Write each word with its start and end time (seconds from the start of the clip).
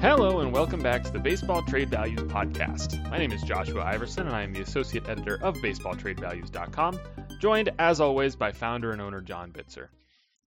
Hello, 0.00 0.40
and 0.40 0.50
welcome 0.50 0.82
back 0.82 1.04
to 1.04 1.12
the 1.12 1.18
Baseball 1.18 1.60
Trade 1.60 1.90
Values 1.90 2.22
Podcast. 2.22 3.10
My 3.10 3.18
name 3.18 3.32
is 3.32 3.42
Joshua 3.42 3.84
Iversen, 3.84 4.20
and 4.20 4.30
I 4.30 4.40
am 4.40 4.54
the 4.54 4.62
associate 4.62 5.06
editor 5.06 5.38
of 5.42 5.56
BaseballTradeValues.com, 5.56 6.98
joined 7.38 7.68
as 7.78 8.00
always 8.00 8.34
by 8.34 8.50
founder 8.50 8.92
and 8.92 9.02
owner 9.02 9.20
John 9.20 9.52
Bitzer. 9.52 9.88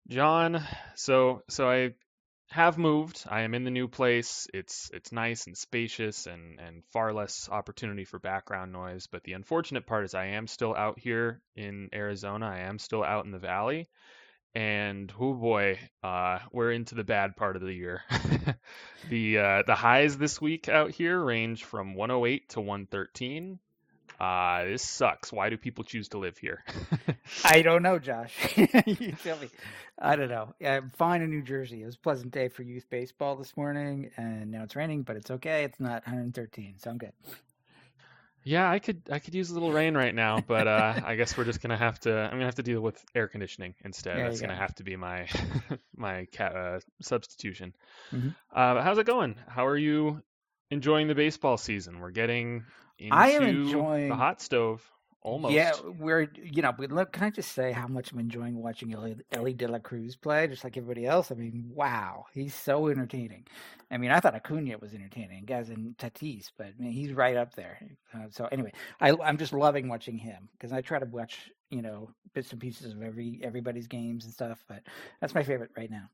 John, 0.09 0.67
so 0.95 1.43
so 1.51 1.71
I 1.71 1.91
have 2.49 2.79
moved. 2.79 3.27
I 3.29 3.43
am 3.43 3.53
in 3.53 3.65
the 3.65 3.71
new 3.71 3.89
place. 3.89 4.49
It's 4.55 4.91
it's 4.95 5.13
nice 5.13 5.47
and 5.47 5.55
spacious 5.55 6.27
and 6.27 6.59
and 6.59 6.83
far 6.87 7.13
less 7.13 7.51
opportunity 7.53 8.07
for 8.07 8.19
background 8.19 8.73
noise. 8.73 9.07
But 9.07 9.23
the 9.23 9.35
unfortunate 9.35 9.87
part 9.87 10.07
is 10.07 10.15
I 10.15 10.29
am 10.29 10.47
still 10.47 10.75
out 10.75 10.99
here 10.99 11.43
in 11.57 11.91
Arizona. 11.93 12.47
I 12.47 12.61
am 12.61 12.79
still 12.79 13.05
out 13.05 13.27
in 13.27 13.33
the 13.33 13.39
valley, 13.39 13.87
and 14.55 15.13
oh 15.19 15.35
boy, 15.35 15.79
uh, 16.03 16.41
we're 16.53 16.73
into 16.73 16.95
the 16.95 17.05
bad 17.05 17.37
part 17.37 17.57
of 17.57 17.63
the 17.63 17.73
year. 17.73 18.03
the 19.09 19.39
uh, 19.39 19.63
the 19.67 19.75
highs 19.75 20.19
this 20.19 20.41
week 20.41 20.69
out 20.69 20.91
here 20.91 21.19
range 21.19 21.65
from 21.65 21.95
108 21.95 22.49
to 22.51 22.61
113. 22.61 23.59
Uh, 24.21 24.65
this 24.67 24.83
sucks. 24.83 25.33
Why 25.33 25.51
do 25.51 25.57
people 25.57 25.83
choose 25.83 26.09
to 26.11 26.19
live 26.19 26.39
here? 26.39 26.63
I 27.45 27.63
don't 27.63 27.83
know, 27.83 27.99
Josh. 27.99 28.33
you 28.57 29.13
tell 29.23 29.37
me. 29.39 29.49
I 29.99 30.17
don't 30.17 30.29
know. 30.29 30.55
I'm 30.65 30.91
fine 30.91 31.23
in 31.23 31.31
New 31.31 31.43
Jersey. 31.43 31.83
It 31.83 31.87
was 31.87 31.97
a 31.97 31.99
pleasant 31.99 32.33
day 32.33 32.49
for 32.49 32.63
youth 32.63 32.87
baseball 32.89 33.37
this 33.37 33.57
morning, 33.57 34.11
and 34.17 34.51
now 34.51 34.63
it's 34.63 34.77
raining, 34.77 35.03
but 35.03 35.17
it's 35.17 35.31
okay. 35.31 35.65
It's 35.65 35.81
not 35.81 36.07
113, 36.07 36.75
so 36.79 36.91
I'm 36.91 36.99
good. 36.99 37.13
Yeah, 38.45 38.69
I 38.71 38.79
could 38.81 39.03
I 39.11 39.19
could 39.21 39.35
use 39.35 39.51
a 39.51 39.55
little 39.55 39.73
rain 39.73 39.95
right 39.97 40.15
now, 40.15 40.41
but 40.41 40.67
uh, 40.67 40.95
I 41.05 41.15
guess 41.17 41.37
we're 41.37 41.45
just 41.45 41.61
gonna 41.61 41.77
have 41.77 42.01
to. 42.01 42.13
I'm 42.13 42.31
gonna 42.33 42.45
have 42.47 42.57
to 42.57 42.63
deal 42.63 42.81
with 42.81 43.03
air 43.15 43.29
conditioning 43.29 43.75
instead. 43.85 44.17
There 44.17 44.25
That's 44.29 44.41
gonna 44.41 44.55
go. 44.55 44.59
have 44.61 44.75
to 44.77 44.85
be 44.85 44.97
my 44.97 45.29
my 45.97 46.27
cat, 46.33 46.57
uh, 46.57 46.81
substitution. 47.01 47.75
Mhm. 48.13 48.35
Uh, 48.53 48.83
how's 48.83 48.99
it 48.99 49.07
going? 49.07 49.37
How 49.47 49.67
are 49.67 49.77
you 49.77 50.23
enjoying 50.71 51.07
the 51.07 51.15
baseball 51.15 51.57
season? 51.57 52.01
We're 52.01 52.11
getting 52.11 52.65
into 52.99 53.15
I 53.17 53.29
am 53.29 53.43
enjoying- 53.45 54.09
the 54.09 54.17
hot 54.17 54.41
stove 54.43 54.83
almost. 55.23 55.55
Yeah, 55.55 55.73
we're 55.99 56.29
you 56.35 56.63
know, 56.63 56.73
but 56.73 56.91
look, 56.91 57.13
can 57.13 57.25
I 57.25 57.31
just 57.31 57.53
say 57.53 57.73
how 57.73 57.87
much 57.87 58.13
I'm 58.13 58.19
enjoying 58.19 58.57
watching 58.57 58.93
Elly, 58.93 59.17
Elly 59.33 59.55
De 59.55 59.69
La 59.69 59.79
Cruz 59.79 60.17
play, 60.17 60.47
just 60.47 60.65
like 60.65 60.77
everybody 60.77 61.07
else. 61.07 61.31
I 61.31 61.35
mean, 61.35 61.71
wow, 61.75 62.27
he's 62.35 62.55
so 62.55 62.89
entertaining. 62.89 63.47
I 63.91 63.99
mean, 63.99 64.11
I 64.11 64.21
thought 64.21 64.35
Acuna 64.35 64.79
was 64.79 64.95
entertaining, 64.95 65.45
guys, 65.45 65.69
and 65.69 65.97
Tatis, 65.97 66.51
but 66.57 66.69
I 66.69 66.83
mean, 66.83 66.93
he's 66.93 67.13
right 67.13 67.37
up 67.37 67.55
there. 67.55 67.79
Uh, 68.15 68.27
so 68.31 68.49
anyway, 68.51 68.73
I, 69.01 69.15
I'm 69.23 69.39
just 69.39 69.53
loving 69.53 69.89
watching 69.89 70.19
him 70.19 70.49
because 70.53 70.73
I 70.73 70.81
try 70.81 70.99
to 70.99 71.07
watch 71.07 71.51
you 71.71 71.83
know 71.83 72.11
bits 72.35 72.53
and 72.53 72.61
pieces 72.61 72.93
of 72.93 73.03
every 73.03 73.41
everybody's 73.43 73.87
games 73.87 74.25
and 74.25 74.33
stuff, 74.33 74.65
but 74.69 74.83
that's 75.21 75.35
my 75.35 75.43
favorite 75.43 75.71
right 75.77 75.91
now. 75.91 76.09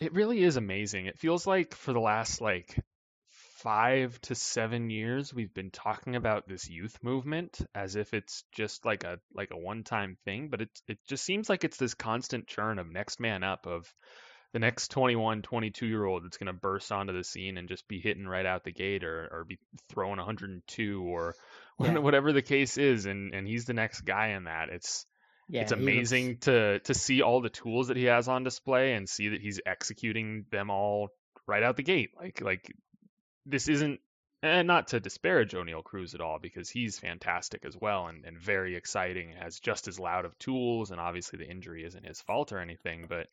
It 0.00 0.12
really 0.12 0.42
is 0.42 0.56
amazing. 0.56 1.06
It 1.06 1.18
feels 1.18 1.46
like 1.46 1.74
for 1.74 1.92
the 1.92 2.00
last 2.00 2.40
like 2.40 2.78
five 3.62 4.20
to 4.22 4.34
seven 4.34 4.90
years 4.90 5.32
we've 5.34 5.52
been 5.54 5.70
talking 5.70 6.16
about 6.16 6.46
this 6.48 6.68
youth 6.68 6.96
movement 7.02 7.60
as 7.74 7.96
if 7.96 8.14
it's 8.14 8.44
just 8.52 8.84
like 8.84 9.04
a 9.04 9.18
like 9.34 9.50
a 9.52 9.56
one 9.58 9.82
time 9.84 10.16
thing, 10.24 10.48
but 10.50 10.60
it 10.62 10.70
it 10.86 10.98
just 11.08 11.24
seems 11.24 11.48
like 11.48 11.64
it's 11.64 11.76
this 11.78 11.94
constant 11.94 12.46
churn 12.46 12.78
of 12.78 12.90
next 12.90 13.20
man 13.20 13.42
up 13.42 13.66
of 13.66 13.92
the 14.54 14.58
next 14.58 14.90
21, 14.92 15.42
22 15.42 15.86
year 15.86 16.04
old 16.06 16.24
that's 16.24 16.38
going 16.38 16.46
to 16.46 16.54
burst 16.54 16.90
onto 16.90 17.12
the 17.12 17.22
scene 17.22 17.58
and 17.58 17.68
just 17.68 17.86
be 17.86 18.00
hitting 18.00 18.26
right 18.26 18.46
out 18.46 18.64
the 18.64 18.72
gate 18.72 19.04
or, 19.04 19.28
or 19.30 19.44
be 19.44 19.58
throwing 19.90 20.16
102 20.16 21.02
or 21.02 21.34
Yeah. 21.80 21.98
whatever 21.98 22.32
the 22.32 22.40
case 22.42 22.78
is. 22.78 23.04
And, 23.04 23.34
and 23.34 23.46
he's 23.46 23.66
the 23.66 23.74
next 23.74 24.00
guy 24.00 24.28
in 24.28 24.44
that. 24.44 24.70
It's, 24.70 25.04
Yeah, 25.50 25.60
it's 25.62 25.70
looks- 25.70 25.82
amazing 25.82 26.38
to 26.38 26.78
to 26.80 26.94
see 26.94 27.20
all 27.20 27.42
the 27.42 27.50
tools 27.50 27.88
that 27.88 27.98
he 27.98 28.04
has 28.04 28.26
on 28.26 28.42
display 28.42 28.94
and 28.94 29.06
see 29.08 29.28
that 29.28 29.42
he's 29.42 29.60
executing 29.66 30.46
them 30.50 30.70
all 30.70 31.10
right 31.46 31.62
out 31.62 31.76
the 31.76 31.82
gate. 31.82 32.10
Like 32.18 32.40
like 32.40 32.72
this 33.48 33.68
isn't 33.68 34.00
and 34.42 34.68
not 34.68 34.88
to 34.88 35.00
disparage 35.00 35.52
Oneil 35.52 35.82
Cruz 35.82 36.14
at 36.14 36.20
all 36.20 36.38
because 36.40 36.70
he's 36.70 36.98
fantastic 36.98 37.64
as 37.64 37.76
well 37.76 38.06
and, 38.06 38.24
and 38.24 38.38
very 38.38 38.76
exciting, 38.76 39.32
has 39.32 39.58
just 39.58 39.88
as 39.88 39.98
loud 39.98 40.24
of 40.24 40.38
tools, 40.38 40.92
and 40.92 41.00
obviously 41.00 41.38
the 41.38 41.50
injury 41.50 41.84
isn't 41.84 42.06
his 42.06 42.20
fault 42.20 42.52
or 42.52 42.58
anything, 42.58 43.06
but 43.08 43.26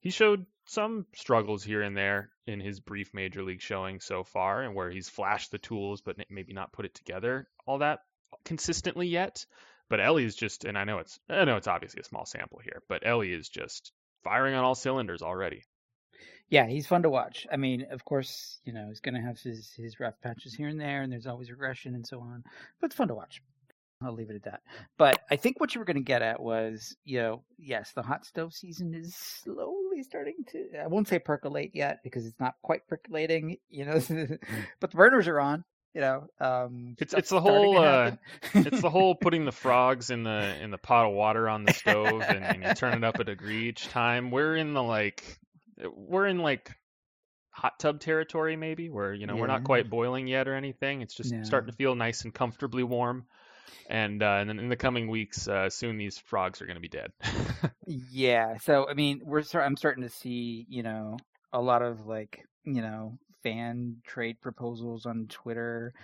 he 0.00 0.08
showed 0.08 0.46
some 0.64 1.04
struggles 1.14 1.62
here 1.62 1.82
and 1.82 1.96
there 1.96 2.30
in 2.46 2.60
his 2.60 2.80
brief 2.80 3.12
major 3.12 3.42
league 3.42 3.60
showing 3.60 4.00
so 4.00 4.24
far, 4.24 4.62
and 4.62 4.74
where 4.74 4.90
he's 4.90 5.10
flashed 5.10 5.50
the 5.50 5.58
tools 5.58 6.00
but 6.00 6.16
maybe 6.30 6.54
not 6.54 6.72
put 6.72 6.86
it 6.86 6.94
together 6.94 7.46
all 7.66 7.78
that 7.78 8.00
consistently 8.44 9.08
yet. 9.08 9.44
But 9.90 10.00
Elly 10.00 10.24
is 10.24 10.36
just, 10.36 10.64
and 10.64 10.78
I 10.78 10.84
know 10.84 10.98
it's, 10.98 11.18
I 11.28 11.44
know 11.44 11.56
it's 11.56 11.66
obviously 11.66 12.00
a 12.00 12.04
small 12.04 12.26
sample 12.26 12.60
here, 12.62 12.82
but 12.88 13.06
Elly 13.06 13.32
is 13.32 13.48
just 13.48 13.92
firing 14.22 14.54
on 14.54 14.64
all 14.64 14.74
cylinders 14.74 15.22
already. 15.22 15.64
Yeah, 16.50 16.66
he's 16.66 16.86
fun 16.86 17.02
to 17.02 17.10
watch. 17.10 17.46
I 17.52 17.56
mean, 17.56 17.86
of 17.90 18.04
course, 18.04 18.58
you 18.64 18.72
know, 18.72 18.86
he's 18.88 19.00
going 19.00 19.14
to 19.14 19.20
have 19.20 19.38
his, 19.38 19.70
his 19.76 20.00
rough 20.00 20.14
patches 20.22 20.54
here 20.54 20.68
and 20.68 20.80
there, 20.80 21.02
and 21.02 21.12
there's 21.12 21.26
always 21.26 21.50
regression 21.50 21.94
and 21.94 22.06
so 22.06 22.20
on, 22.20 22.42
but 22.80 22.86
it's 22.86 22.96
fun 22.96 23.08
to 23.08 23.14
watch. 23.14 23.42
I'll 24.02 24.14
leave 24.14 24.30
it 24.30 24.36
at 24.36 24.44
that. 24.44 24.60
But 24.96 25.18
I 25.30 25.36
think 25.36 25.58
what 25.60 25.74
you 25.74 25.80
were 25.80 25.84
going 25.84 25.96
to 25.96 26.02
get 26.02 26.22
at 26.22 26.40
was, 26.40 26.96
you 27.04 27.18
know, 27.18 27.42
yes, 27.58 27.90
the 27.92 28.02
hot 28.02 28.24
stove 28.24 28.54
season 28.54 28.94
is 28.94 29.14
slowly 29.14 30.02
starting 30.04 30.36
to, 30.52 30.68
I 30.82 30.86
won't 30.86 31.08
say 31.08 31.18
percolate 31.18 31.72
yet 31.74 31.98
because 32.04 32.24
it's 32.24 32.38
not 32.38 32.54
quite 32.62 32.86
percolating, 32.86 33.56
you 33.68 33.84
know, 33.84 33.94
but 34.80 34.90
the 34.90 34.96
burners 34.96 35.26
are 35.26 35.40
on, 35.40 35.64
you 35.94 36.00
know. 36.00 36.28
Um, 36.40 36.94
It's 36.98 37.12
it's 37.12 37.30
the 37.30 37.40
whole 37.40 37.78
uh, 37.78 38.12
it's 38.54 38.80
the 38.80 38.90
whole 38.90 39.16
putting 39.16 39.44
the 39.44 39.52
frogs 39.64 40.10
in 40.10 40.22
the 40.22 40.62
in 40.62 40.70
the 40.70 40.78
pot 40.78 41.06
of 41.06 41.12
water 41.12 41.48
on 41.48 41.64
the 41.64 41.72
stove 41.72 42.22
and, 42.22 42.44
and 42.44 42.62
you 42.62 42.74
turn 42.74 42.94
it 42.94 43.04
up 43.04 43.18
a 43.18 43.24
degree 43.24 43.68
each 43.68 43.88
time. 43.88 44.30
We're 44.30 44.54
in 44.56 44.74
the 44.74 44.82
like 44.82 45.24
we're 45.94 46.26
in 46.26 46.38
like 46.38 46.70
hot 47.50 47.78
tub 47.78 47.98
territory 48.00 48.54
maybe 48.56 48.88
where 48.88 49.12
you 49.12 49.26
know 49.26 49.36
we're 49.36 49.46
not 49.48 49.64
quite 49.64 49.90
boiling 49.90 50.26
yet 50.26 50.48
or 50.48 50.54
anything. 50.54 51.02
It's 51.02 51.14
just 51.14 51.34
No. 51.34 51.42
starting 51.42 51.70
to 51.70 51.76
feel 51.76 51.94
nice 51.94 52.24
and 52.24 52.32
comfortably 52.34 52.84
warm. 52.84 53.26
And 53.88 54.22
uh, 54.22 54.38
and 54.40 54.48
then 54.48 54.58
in 54.58 54.68
the 54.68 54.76
coming 54.76 55.08
weeks, 55.08 55.48
uh, 55.48 55.70
soon 55.70 55.98
these 55.98 56.18
frogs 56.18 56.60
are 56.62 56.66
going 56.66 56.76
to 56.76 56.80
be 56.80 56.88
dead. 56.88 57.12
Yeah, 57.86 58.58
so 58.58 58.86
I 58.88 58.94
mean, 58.94 59.22
we're 59.24 59.42
start, 59.42 59.64
I'm 59.64 59.76
starting 59.76 60.02
to 60.02 60.10
see, 60.10 60.66
you 60.68 60.82
know, 60.82 61.16
a 61.52 61.60
lot 61.60 61.82
of 61.82 62.06
like, 62.06 62.44
you 62.64 62.82
know, 62.82 63.18
fan 63.42 63.96
trade 64.06 64.40
proposals 64.40 65.06
on 65.06 65.26
Twitter, 65.28 65.94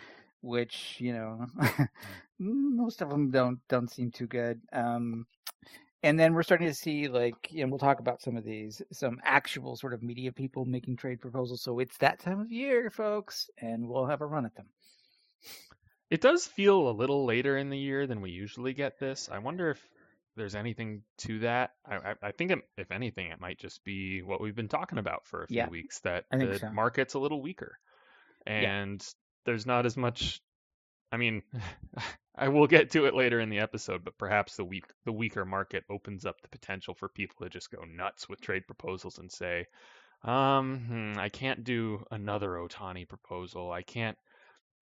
which 0.41 0.97
you 0.99 1.13
know, 1.13 1.47
most 2.39 3.03
of 3.03 3.11
them 3.11 3.31
don't 3.31 3.59
don't 3.69 3.91
seem 3.91 4.11
too 4.11 4.27
good. 4.27 4.61
Um, 4.73 5.27
and 6.05 6.21
then 6.21 6.35
we're 6.35 6.43
starting 6.43 6.69
to 6.69 6.75
see 6.75 7.09
like, 7.09 7.51
and 7.57 7.71
we'll 7.71 7.79
talk 7.79 7.99
about 7.99 8.23
some 8.23 8.37
of 8.37 8.45
these, 8.45 8.81
some 8.93 9.19
actual 9.25 9.77
sort 9.77 9.95
of 9.95 10.03
media 10.03 10.31
people 10.33 10.65
making 10.65 10.97
trade 10.97 11.21
proposals. 11.21 11.63
So 11.63 11.79
it's 11.81 11.97
that 11.99 12.21
time 12.21 12.41
of 12.41 12.53
year, 12.53 12.91
folks, 12.91 13.51
and 13.59 13.89
we'll 13.89 14.07
have 14.07 14.21
a 14.21 14.27
run 14.27 14.47
at 14.47 14.55
them. 14.55 14.67
It 16.11 16.21
does 16.21 16.47
feel 16.47 16.89
a 16.89 16.93
little 16.93 17.25
later 17.25 17.57
in 17.57 17.71
the 17.71 17.79
year 17.79 18.07
than 18.07 18.21
we 18.21 18.31
usually 18.31 18.75
get 18.75 19.01
this. 19.01 19.29
I 19.33 19.39
wonder 19.39 19.71
if 19.71 19.81
there's 20.37 20.55
anything 20.55 21.03
to 21.19 21.41
that. 21.41 21.71
I, 21.87 21.97
I, 21.97 22.15
I 22.23 22.33
think, 22.33 22.51
it, 22.53 22.59
if 22.77 22.91
anything, 22.93 23.29
it 23.33 23.41
might 23.41 23.59
just 23.59 23.83
be 23.85 24.23
what 24.23 24.41
we've 24.41 24.55
been 24.55 24.69
talking 24.69 24.99
about 24.99 25.27
for 25.27 25.43
a 25.43 25.49
few 25.49 25.57
Yeah, 25.57 25.69
weeks 25.69 26.01
that 26.01 26.25
the 26.31 26.59
so. 26.61 26.71
market's 26.71 27.15
a 27.15 27.19
little 27.19 27.41
weaker, 27.41 27.79
and 28.47 29.05
there's 29.47 29.67
not 29.67 29.87
as 29.87 29.97
much. 29.97 30.41
I 31.15 31.19
mean, 31.19 31.43
I 32.37 32.49
will 32.49 32.67
get 32.67 32.91
to 32.93 33.07
it 33.07 33.15
later 33.15 33.41
in 33.41 33.51
the 33.51 33.61
episode, 33.61 34.05
but 34.05 34.19
perhaps 34.19 34.57
the 34.57 34.65
weak 34.65 34.85
the 35.05 35.13
weaker 35.13 35.45
market 35.45 35.85
opens 35.91 36.27
up 36.27 36.41
the 36.43 36.49
potential 36.49 36.95
for 36.95 37.09
people 37.09 37.45
to 37.45 37.51
just 37.51 37.71
go 37.71 37.85
nuts 37.85 38.29
with 38.29 38.41
trade 38.41 38.67
proposals 38.67 39.19
and 39.19 39.31
say, 39.33 39.67
um, 40.25 40.81
hmm, 41.15 41.19
I 41.21 41.29
can't 41.31 41.65
do 41.65 42.05
another 42.11 42.51
Ohtani 42.51 43.09
proposal. 43.09 43.73
I 43.73 43.83
can't. 43.83 44.19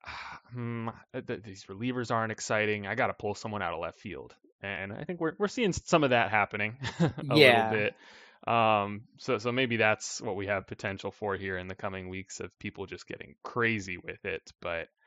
Hmm, 0.52 0.88
th- 1.12 1.26
th- 1.26 1.43
these 1.43 1.64
relievers 1.64 2.11
aren't 2.11 2.32
exciting. 2.32 2.87
I 2.87 2.94
got 2.94 3.08
to 3.08 3.14
pull 3.14 3.35
someone 3.35 3.62
out 3.62 3.73
of 3.75 3.81
left 3.81 3.99
field, 4.00 4.35
and 4.62 4.93
I 4.93 5.05
think 5.05 5.20
we're 5.20 5.35
we're 5.38 5.49
seeing 5.49 5.73
some 5.73 6.05
of 6.05 6.11
that 6.11 6.31
happening 6.31 6.76
a 7.31 7.38
Yeah. 7.38 7.38
little 7.38 7.64
bit. 7.64 7.94
Um, 8.46 9.02
so 9.19 9.38
so 9.38 9.52
maybe 9.52 9.76
that's 9.78 10.20
what 10.20 10.37
we 10.37 10.46
have 10.49 10.67
potential 10.67 11.11
for 11.11 11.37
here 11.37 11.58
in 11.58 11.69
the 11.69 11.75
coming 11.75 12.08
weeks 12.11 12.40
of 12.40 12.56
people 12.58 12.87
just 12.87 13.06
getting 13.06 13.35
crazy 13.44 13.99
with 13.99 14.25
it. 14.26 14.43
But 14.61 14.82
uh, 14.82 15.01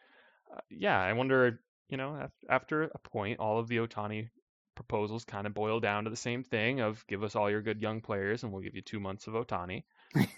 Uh, 0.55 0.59
yeah, 0.69 0.99
I 0.99 1.13
wonder, 1.13 1.59
you 1.89 1.97
know, 1.97 2.29
after 2.49 2.83
a 2.83 2.99
point, 2.99 3.39
all 3.39 3.59
of 3.59 3.67
the 3.67 3.77
Ohtani 3.77 4.29
proposals 4.75 5.23
kind 5.23 5.47
of 5.47 5.53
boil 5.53 5.79
down 5.79 6.03
to 6.03 6.09
the 6.09 6.15
same 6.15 6.43
thing 6.43 6.81
of 6.81 7.05
give 7.07 7.23
us 7.23 7.35
all 7.35 7.49
your 7.49 7.61
good 7.61 7.81
young 7.81 8.01
players 8.01 8.43
and 8.43 8.51
we'll 8.51 8.61
give 8.61 8.75
you 8.75 8.81
two 8.81 8.99
months 8.99 9.27
of 9.27 9.33
Ohtani. 9.33 9.83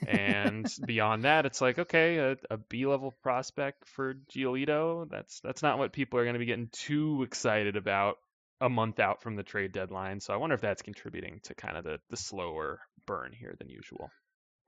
and 0.08 0.72
beyond 0.86 1.24
that, 1.24 1.46
it's 1.46 1.60
like, 1.60 1.80
okay, 1.80 2.18
a, 2.18 2.38
a 2.50 2.58
B 2.58 2.86
level 2.86 3.14
prospect 3.24 3.88
for 3.88 4.16
Giolito, 4.31 5.10
that's 5.10 5.40
that's 5.42 5.64
not 5.64 5.78
what 5.78 5.94
people 5.94 6.19
are 6.19 6.24
going 6.24 6.34
to 6.34 6.40
be 6.40 6.46
getting 6.46 6.69
too 6.72 7.24
excited 7.24 7.75
about 7.75 8.18
a 8.62 8.69
month 8.69 9.00
out 9.00 9.22
from 9.22 9.36
the 9.36 9.44
trade 9.44 9.72
deadline. 9.72 10.19
So 10.19 10.34
I 10.34 10.38
wonder 10.38 10.56
if 10.56 10.62
that's 10.62 10.81
contributing 10.81 11.40
to 11.44 11.56
kind 11.56 11.78
of 11.78 11.84
the, 11.84 12.00
the 12.10 12.18
slower 12.18 12.80
burn 13.06 13.34
here 13.34 13.56
than 13.58 13.69
usual. 13.69 14.10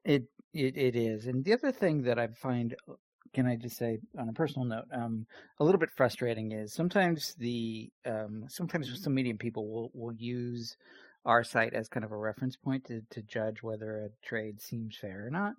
It 0.05 0.23
it 0.53 0.77
it 0.77 0.95
is, 0.95 1.25
and 1.27 1.43
the 1.43 1.53
other 1.53 1.71
thing 1.71 2.03
that 2.03 2.17
I 2.17 2.27
find, 2.27 2.73
uh, 2.87 2.93
can 3.33 3.45
I 3.45 3.55
just 3.55 3.77
say 3.77 3.99
on 4.17 4.29
a 4.29 4.33
personal 4.33 4.65
note, 4.67 4.85
um, 4.93 5.25
a 5.59 5.63
little 5.63 5.79
bit 5.79 5.91
frustrating 5.95 6.51
is 6.51 6.73
sometimes 6.73 7.35
the 7.35 7.89
um, 8.05 8.45
sometimes 8.47 9.01
some 9.01 9.13
medium 9.13 9.37
people 9.37 9.67
will 9.67 9.91
will 9.93 10.13
use 10.13 10.77
our 11.25 11.43
site 11.43 11.73
as 11.73 11.89
kind 11.89 12.03
of 12.03 12.11
a 12.11 12.17
reference 12.17 12.55
point 12.55 12.85
to 12.85 13.01
to 13.11 13.21
judge 13.23 13.61
whether 13.61 14.05
a 14.05 14.25
trade 14.25 14.61
seems 14.61 14.97
fair 14.97 15.25
or 15.25 15.29
not. 15.29 15.53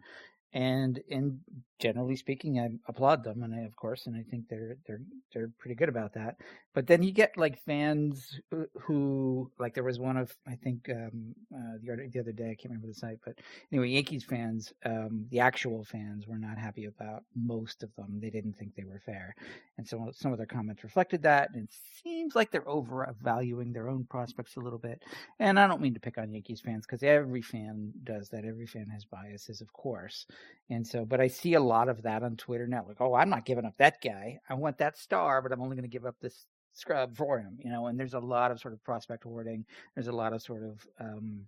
And 0.52 1.00
and 1.10 1.40
generally 1.78 2.16
speaking, 2.16 2.58
I 2.60 2.68
applaud 2.88 3.24
them, 3.24 3.42
and 3.42 3.54
I, 3.54 3.60
of 3.60 3.74
course, 3.74 4.06
and 4.06 4.16
I 4.16 4.22
think 4.30 4.48
they're 4.48 4.76
they're 4.86 5.00
they're 5.32 5.50
pretty 5.58 5.74
good 5.74 5.88
about 5.88 6.12
that. 6.14 6.36
But 6.74 6.86
then 6.86 7.02
you 7.02 7.12
get 7.12 7.36
like 7.36 7.58
fans 7.64 8.40
who, 8.82 9.50
like 9.58 9.74
there 9.74 9.84
was 9.84 9.98
one 9.98 10.16
of 10.16 10.32
I 10.46 10.54
think 10.56 10.88
um, 10.90 11.34
uh, 11.54 11.78
the 11.82 11.92
other 11.92 12.08
the 12.12 12.20
other 12.20 12.32
day 12.32 12.50
I 12.50 12.54
can't 12.54 12.66
remember 12.66 12.88
the 12.88 12.94
site, 12.94 13.18
but 13.24 13.34
anyway, 13.72 13.88
Yankees 13.88 14.24
fans, 14.24 14.72
um, 14.84 15.26
the 15.30 15.40
actual 15.40 15.84
fans, 15.84 16.26
were 16.26 16.38
not 16.38 16.58
happy 16.58 16.84
about 16.84 17.24
most 17.34 17.82
of 17.82 17.94
them. 17.96 18.18
They 18.20 18.30
didn't 18.30 18.54
think 18.58 18.74
they 18.74 18.84
were 18.84 19.00
fair, 19.06 19.34
and 19.78 19.86
so 19.86 20.10
some 20.12 20.32
of 20.32 20.38
their 20.38 20.46
comments 20.46 20.84
reflected 20.84 21.22
that. 21.22 21.50
And 21.54 21.64
it 21.64 21.74
seems 22.02 22.34
like 22.34 22.50
they're 22.50 22.68
overvaluing 22.68 23.72
their 23.72 23.88
own 23.88 24.04
prospects 24.04 24.56
a 24.56 24.60
little 24.60 24.78
bit. 24.78 25.02
And 25.38 25.58
I 25.58 25.66
don't 25.66 25.80
mean 25.80 25.94
to 25.94 26.00
pick 26.00 26.18
on 26.18 26.32
Yankees 26.32 26.60
fans 26.60 26.86
because 26.86 27.02
every 27.02 27.42
fan 27.42 27.92
does 28.04 28.28
that. 28.30 28.44
Every 28.44 28.66
fan 28.66 28.88
has 28.92 29.04
biases, 29.04 29.60
of 29.60 29.72
course. 29.72 30.26
And 30.68 30.86
so, 30.86 31.04
but 31.04 31.20
I 31.20 31.26
see 31.26 31.54
a 31.54 31.60
lot 31.60 31.88
of 31.88 32.02
that 32.02 32.22
on 32.22 32.36
Twitter 32.36 32.66
now. 32.66 32.84
Like, 32.86 33.00
oh, 33.00 33.14
I'm 33.14 33.28
not 33.30 33.44
giving 33.44 33.64
up 33.64 33.76
that 33.78 34.00
guy. 34.02 34.38
I 34.48 34.54
want 34.54 34.78
that 34.78 34.96
star, 34.96 35.42
but 35.42 35.50
I'm 35.52 35.60
only 35.60 35.74
going 35.76 35.88
to 35.90 35.92
give 35.92 36.06
up 36.06 36.14
this 36.20 36.46
scrub 36.74 37.16
for 37.16 37.40
him. 37.40 37.58
You 37.58 37.70
know, 37.70 37.86
and 37.88 37.98
there's 37.98 38.14
a 38.14 38.20
lot 38.20 38.52
of 38.52 38.60
sort 38.60 38.74
of 38.74 38.84
prospect 38.84 39.24
hoarding. 39.24 39.64
There's 39.94 40.06
a 40.08 40.12
lot 40.12 40.32
of 40.32 40.42
sort 40.42 40.62
of, 40.62 40.86
um, 41.00 41.46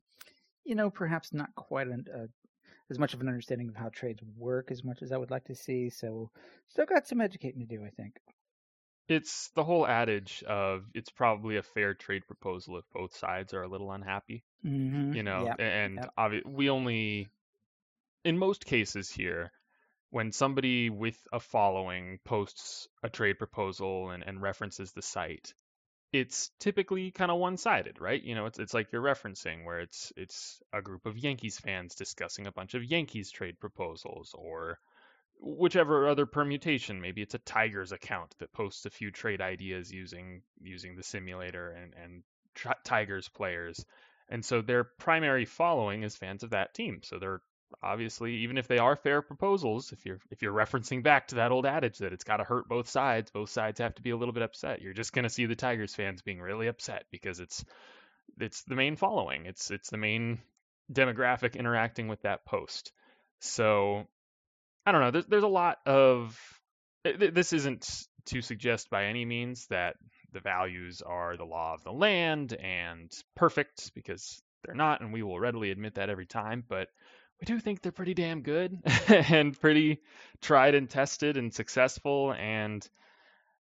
you 0.65 0.75
know, 0.75 0.91
perhaps 0.91 1.33
not 1.33 1.55
quite 1.55 1.87
an, 1.87 2.07
uh, 2.13 2.27
as 2.91 2.99
much 2.99 3.15
of 3.15 3.21
an 3.21 3.29
understanding 3.29 3.69
of 3.69 3.77
how 3.77 3.91
trades 3.91 4.21
work 4.37 4.71
as 4.73 4.83
much 4.83 5.03
as 5.03 5.13
I 5.13 5.17
would 5.19 5.31
like 5.31 5.45
to 5.45 5.55
see. 5.55 5.89
So, 5.89 6.31
still 6.69 6.87
got 6.87 7.07
some 7.07 7.21
educating 7.21 7.61
to 7.61 7.67
do, 7.67 7.85
I 7.85 7.91
think. 7.91 8.17
It's 9.09 9.51
the 9.55 9.65
whole 9.65 9.87
adage 9.87 10.43
of 10.47 10.85
it's 10.95 11.11
probably 11.11 11.57
a 11.57 11.63
fair 11.63 11.93
trade 11.95 12.27
proposal 12.27 12.79
if 12.79 12.85
both 12.93 13.15
sides 13.17 13.53
are 13.53 13.63
a 13.63 13.69
little 13.69 13.91
unhappy. 13.93 14.43
Mm-hmm. 14.65 15.13
You 15.15 15.23
know, 15.23 15.45
Yep. 15.47 15.57
and 15.61 15.95
Yep. 15.97 16.11
obvi- 16.19 16.47
we 16.47 16.71
only, 16.71 17.29
in 18.25 18.39
most 18.39 18.65
cases 18.65 19.11
here, 19.11 19.53
when 20.11 20.33
somebody 20.33 20.91
with 20.91 21.17
a 21.33 21.41
following 21.41 22.19
posts 22.25 22.87
a 23.03 23.09
trade 23.09 23.39
proposal 23.39 24.11
and, 24.11 24.23
and 24.27 24.43
references 24.43 24.93
the 24.93 25.03
site, 25.03 25.55
it's 26.13 26.51
typically 26.61 27.11
kind 27.11 27.31
of 27.31 27.39
one-sided, 27.39 28.01
right? 28.01 28.23
You 28.23 28.35
know, 28.35 28.47
it's 28.47 28.59
it's 28.59 28.75
like 28.75 28.93
you're 28.93 29.03
referencing 29.03 29.65
where 29.65 29.81
it's 29.81 30.13
it's 30.17 30.61
a 30.73 30.83
group 30.83 31.07
of 31.07 31.17
Yankees 31.17 31.59
fans 31.59 31.95
discussing 31.95 32.47
a 32.47 32.53
bunch 32.53 32.75
of 32.75 32.85
Yankees 32.85 33.31
trade 33.31 33.59
proposals 33.59 34.35
or 34.35 34.79
whichever 35.41 36.09
other 36.09 36.27
permutation. 36.27 37.01
Maybe 37.01 37.23
it's 37.23 37.35
a 37.35 37.39
Tigers 37.39 37.93
account 37.93 38.35
that 38.39 38.53
posts 38.53 38.85
a 38.85 38.91
few 38.91 39.11
trade 39.11 39.41
ideas 39.41 39.91
using 39.91 40.43
using 40.61 40.95
the 40.95 41.03
simulator 41.03 41.71
and 41.71 41.95
and 41.95 42.23
Tigers 42.85 43.31
players. 43.31 43.85
And 44.29 44.45
so 44.45 44.61
their 44.61 44.85
primary 44.85 45.47
following 45.47 46.03
is 46.03 46.17
fans 46.17 46.43
of 46.43 46.51
that 46.51 46.75
team. 46.75 47.01
So 47.03 47.19
they're 47.19 47.41
obviously 47.83 48.37
even 48.39 48.59
if 48.59 48.69
they 48.69 48.79
are 48.79 48.97
fair 48.97 49.23
proposals, 49.23 49.93
if 49.93 50.05
you're 50.07 50.21
if 50.31 50.43
you're 50.43 50.53
referencing 50.53 51.03
back 51.03 51.29
to 51.29 51.37
that 51.37 51.53
old 51.53 51.67
adage 51.67 51.99
that 51.99 52.13
it's 52.13 52.25
got 52.25 52.39
to 52.39 52.45
hurt 52.45 52.69
both 52.69 52.89
sides, 52.89 53.31
both 53.31 53.51
sides 53.51 53.81
have 53.81 53.95
to 53.95 54.03
be 54.03 54.11
a 54.11 54.17
little 54.17 54.35
bit 54.35 54.43
upset. 54.43 54.83
You're 54.83 54.93
just 54.93 55.13
going 55.13 55.25
to 55.25 55.31
see 55.31 55.47
the 55.47 55.57
Tigers 55.57 55.95
fans 55.95 56.23
being 56.23 56.41
really 56.41 56.67
upset 56.67 57.05
because 57.11 57.41
it's 57.41 57.65
it's 58.39 58.63
the 58.65 58.77
main 58.77 58.97
following. 58.97 59.47
It's 59.47 59.71
it's 59.71 59.91
the 59.91 59.99
main 59.99 60.41
demographic 60.93 61.57
interacting 61.57 62.09
with 62.09 62.23
that 62.23 62.45
post. 62.45 62.93
So 63.41 64.07
I 64.87 64.93
don't 64.93 65.01
know. 65.01 65.11
There's 65.11 65.27
there's 65.27 65.43
a 65.43 65.49
lot 65.49 65.79
of 65.87 66.39
th- 67.05 67.19
th- 67.19 67.35
this 67.35 67.53
isn't 67.53 68.07
to 68.27 68.41
suggest 68.41 68.91
by 68.91 69.07
any 69.07 69.25
means 69.25 69.67
that 69.69 69.97
the 70.33 70.41
values 70.41 71.03
are 71.03 71.37
the 71.37 71.45
law 71.45 71.75
of 71.75 71.85
the 71.85 71.93
land 71.93 72.53
and 72.55 73.13
perfect 73.35 73.93
because 73.95 74.41
they're 74.65 74.75
not, 74.75 75.01
and 75.01 75.13
we 75.13 75.23
will 75.23 75.41
readily 75.41 75.71
admit 75.71 75.95
that 75.97 76.11
every 76.11 76.27
time. 76.27 76.65
But 76.67 76.89
we 77.43 77.47
do 77.47 77.59
think 77.59 77.83
they're 77.83 77.91
pretty 77.91 78.15
damn 78.15 78.43
good 78.43 78.79
and 79.09 79.61
pretty 79.61 80.01
tried 80.41 80.77
and 80.77 80.89
tested 80.89 81.37
and 81.37 81.53
successful. 81.53 82.33
And 82.33 82.89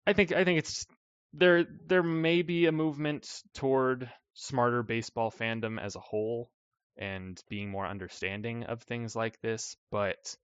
I 0.04 0.12
think 0.12 0.32
I 0.32 0.42
think 0.42 0.58
it's 0.58 0.86
there. 1.34 1.64
There 1.86 2.02
may 2.02 2.42
be 2.42 2.66
a 2.66 2.72
movement 2.72 3.42
toward 3.54 4.10
smarter 4.34 4.82
baseball 4.82 5.30
fandom 5.30 5.80
as 5.80 5.94
a 5.94 6.00
whole 6.00 6.50
and 6.96 7.40
being 7.48 7.70
more 7.70 7.86
understanding 7.86 8.64
of 8.64 8.82
things 8.82 9.14
like 9.14 9.40
this, 9.40 9.76
but 9.92 10.34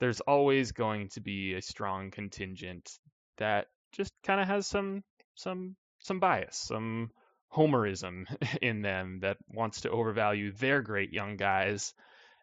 there's 0.00 0.20
always 0.20 0.72
going 0.72 1.08
to 1.10 1.20
be 1.20 1.54
a 1.54 1.62
strong 1.62 2.10
contingent 2.10 2.90
that 3.38 3.68
just 3.92 4.12
kind 4.24 4.40
of 4.40 4.48
has 4.48 4.66
some 4.66 5.04
some 5.36 5.76
some 6.00 6.18
bias, 6.18 6.56
some 6.56 7.12
homerism 7.54 8.26
in 8.60 8.82
them 8.82 9.20
that 9.20 9.36
wants 9.48 9.82
to 9.82 9.90
overvalue 9.90 10.50
their 10.50 10.82
great 10.82 11.12
young 11.12 11.36
guys 11.36 11.94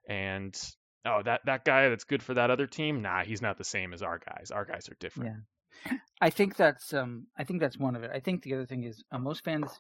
and 0.10 0.60
oh 1.06 1.22
that 1.24 1.42
that 1.46 1.64
guy 1.64 1.88
that's 1.88 2.04
good 2.04 2.22
for 2.22 2.34
that 2.34 2.50
other 2.50 2.68
team, 2.68 3.02
nah, 3.02 3.24
he's 3.24 3.42
not 3.42 3.58
the 3.58 3.64
same 3.64 3.94
as 3.94 4.02
our 4.02 4.20
guys. 4.20 4.52
Our 4.52 4.66
guys 4.66 4.90
are 4.90 4.98
different. 5.00 5.36
Yeah. 5.86 5.98
I 6.22 6.30
think 6.32 6.58
that's 6.58 6.94
um 6.94 7.28
I 7.38 7.46
think 7.46 7.62
that's 7.62 7.78
one 7.78 7.96
of 7.96 8.04
it. 8.04 8.12
I 8.14 8.20
think 8.20 8.44
the 8.44 8.56
other 8.56 8.66
thing 8.66 8.84
is 8.84 9.04
uh, 9.12 9.20
most 9.20 9.46
fans 9.46 9.80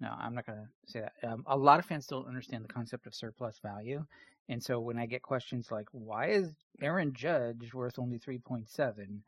no, 0.00 0.08
I'm 0.18 0.34
not 0.34 0.46
to 0.46 0.66
say 0.86 1.00
that. 1.00 1.28
Um, 1.28 1.44
a 1.46 1.56
lot 1.56 1.78
of 1.78 1.84
fans 1.84 2.06
don't 2.06 2.26
understand 2.26 2.64
the 2.64 2.72
concept 2.72 3.06
of 3.06 3.14
surplus 3.14 3.58
value. 3.62 4.04
And 4.48 4.62
so 4.62 4.80
when 4.80 4.98
I 4.98 5.06
get 5.06 5.22
questions 5.22 5.70
like 5.70 5.88
why 5.92 6.30
is 6.30 6.52
Aaron 6.80 7.12
Judge 7.12 7.72
worth 7.72 7.98
only 7.98 8.18
3.7, 8.18 9.20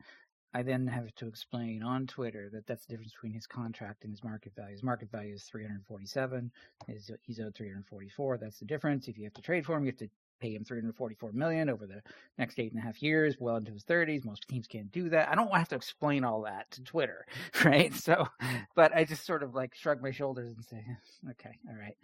I 0.55 0.61
then 0.61 0.87
have 0.87 1.13
to 1.15 1.27
explain 1.27 1.81
on 1.81 2.05
Twitter 2.05 2.49
that 2.51 2.67
that's 2.67 2.85
the 2.85 2.93
difference 2.93 3.13
between 3.13 3.33
his 3.33 3.47
contract 3.47 4.03
and 4.03 4.11
his 4.11 4.23
market 4.23 4.53
value. 4.55 4.73
His 4.73 4.83
market 4.83 5.09
value 5.11 5.33
is 5.33 5.43
347. 5.43 6.51
His, 6.87 7.09
he's 7.21 7.39
owed 7.39 7.55
344. 7.55 8.37
That's 8.37 8.59
the 8.59 8.65
difference. 8.65 9.07
If 9.07 9.17
you 9.17 9.23
have 9.23 9.33
to 9.33 9.41
trade 9.41 9.65
for 9.65 9.75
him, 9.77 9.85
you 9.85 9.91
have 9.91 9.97
to 9.97 10.09
pay 10.43 10.53
him 10.53 10.65
344 10.65 11.31
million 11.31 11.69
over 11.69 11.87
the 11.87 12.01
next 12.37 12.59
eight 12.59 12.73
and 12.73 12.81
a 12.81 12.85
half 12.85 13.01
years, 13.01 13.37
well 13.39 13.55
into 13.55 13.71
his 13.71 13.85
30s. 13.85 14.25
Most 14.25 14.45
teams 14.49 14.67
can't 14.67 14.91
do 14.91 15.07
that. 15.09 15.29
I 15.29 15.35
don't 15.35 15.55
have 15.55 15.69
to 15.69 15.75
explain 15.75 16.25
all 16.25 16.41
that 16.41 16.69
to 16.71 16.83
Twitter, 16.83 17.25
right? 17.63 17.93
So, 17.93 18.27
but 18.75 18.93
I 18.93 19.05
just 19.05 19.25
sort 19.25 19.41
of 19.41 19.55
like 19.55 19.73
shrug 19.73 20.01
my 20.01 20.11
shoulders 20.11 20.53
and 20.53 20.65
say, 20.65 20.85
okay, 21.31 21.57
all 21.69 21.77
right. 21.77 21.95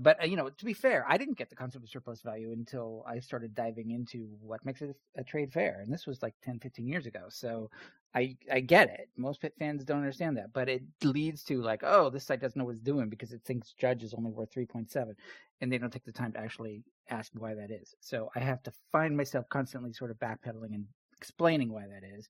But 0.00 0.22
uh, 0.22 0.26
you 0.26 0.36
know, 0.36 0.50
to 0.50 0.64
be 0.64 0.74
fair, 0.74 1.06
I 1.08 1.16
didn't 1.16 1.38
get 1.38 1.48
the 1.48 1.56
concept 1.56 1.84
of 1.84 1.90
surplus 1.90 2.20
value 2.20 2.52
until 2.52 3.02
I 3.08 3.20
started 3.20 3.54
diving 3.54 3.90
into 3.90 4.28
what 4.42 4.64
makes 4.66 4.82
it 4.82 4.94
a 5.16 5.24
trade 5.24 5.52
fair, 5.52 5.80
and 5.82 5.90
this 5.90 6.06
was 6.06 6.22
like 6.22 6.34
10, 6.44 6.60
15 6.60 6.86
years 6.86 7.06
ago. 7.06 7.24
So. 7.30 7.70
I, 8.16 8.34
I 8.50 8.60
get 8.60 8.88
it. 8.88 9.10
Most 9.18 9.42
pit 9.42 9.52
fans 9.58 9.84
don't 9.84 9.98
understand 9.98 10.38
that, 10.38 10.54
but 10.54 10.70
it 10.70 10.82
leads 11.04 11.44
to 11.44 11.60
like, 11.60 11.82
oh, 11.84 12.08
this 12.08 12.24
site 12.24 12.40
doesn't 12.40 12.58
know 12.58 12.64
what 12.64 12.76
it's 12.76 12.82
doing 12.82 13.10
because 13.10 13.32
it 13.32 13.42
thinks 13.44 13.74
Judge 13.78 14.02
is 14.02 14.14
only 14.14 14.30
worth 14.30 14.50
3.7, 14.54 15.12
and 15.60 15.70
they 15.70 15.76
don't 15.76 15.92
take 15.92 16.06
the 16.06 16.12
time 16.12 16.32
to 16.32 16.40
actually 16.40 16.82
ask 17.10 17.30
why 17.36 17.54
that 17.54 17.70
is. 17.70 17.94
So 18.00 18.30
I 18.34 18.40
have 18.40 18.62
to 18.62 18.72
find 18.90 19.14
myself 19.14 19.44
constantly 19.50 19.92
sort 19.92 20.10
of 20.10 20.16
backpedaling 20.18 20.72
and 20.72 20.86
explaining 21.14 21.70
why 21.70 21.82
that 21.82 22.08
is. 22.16 22.26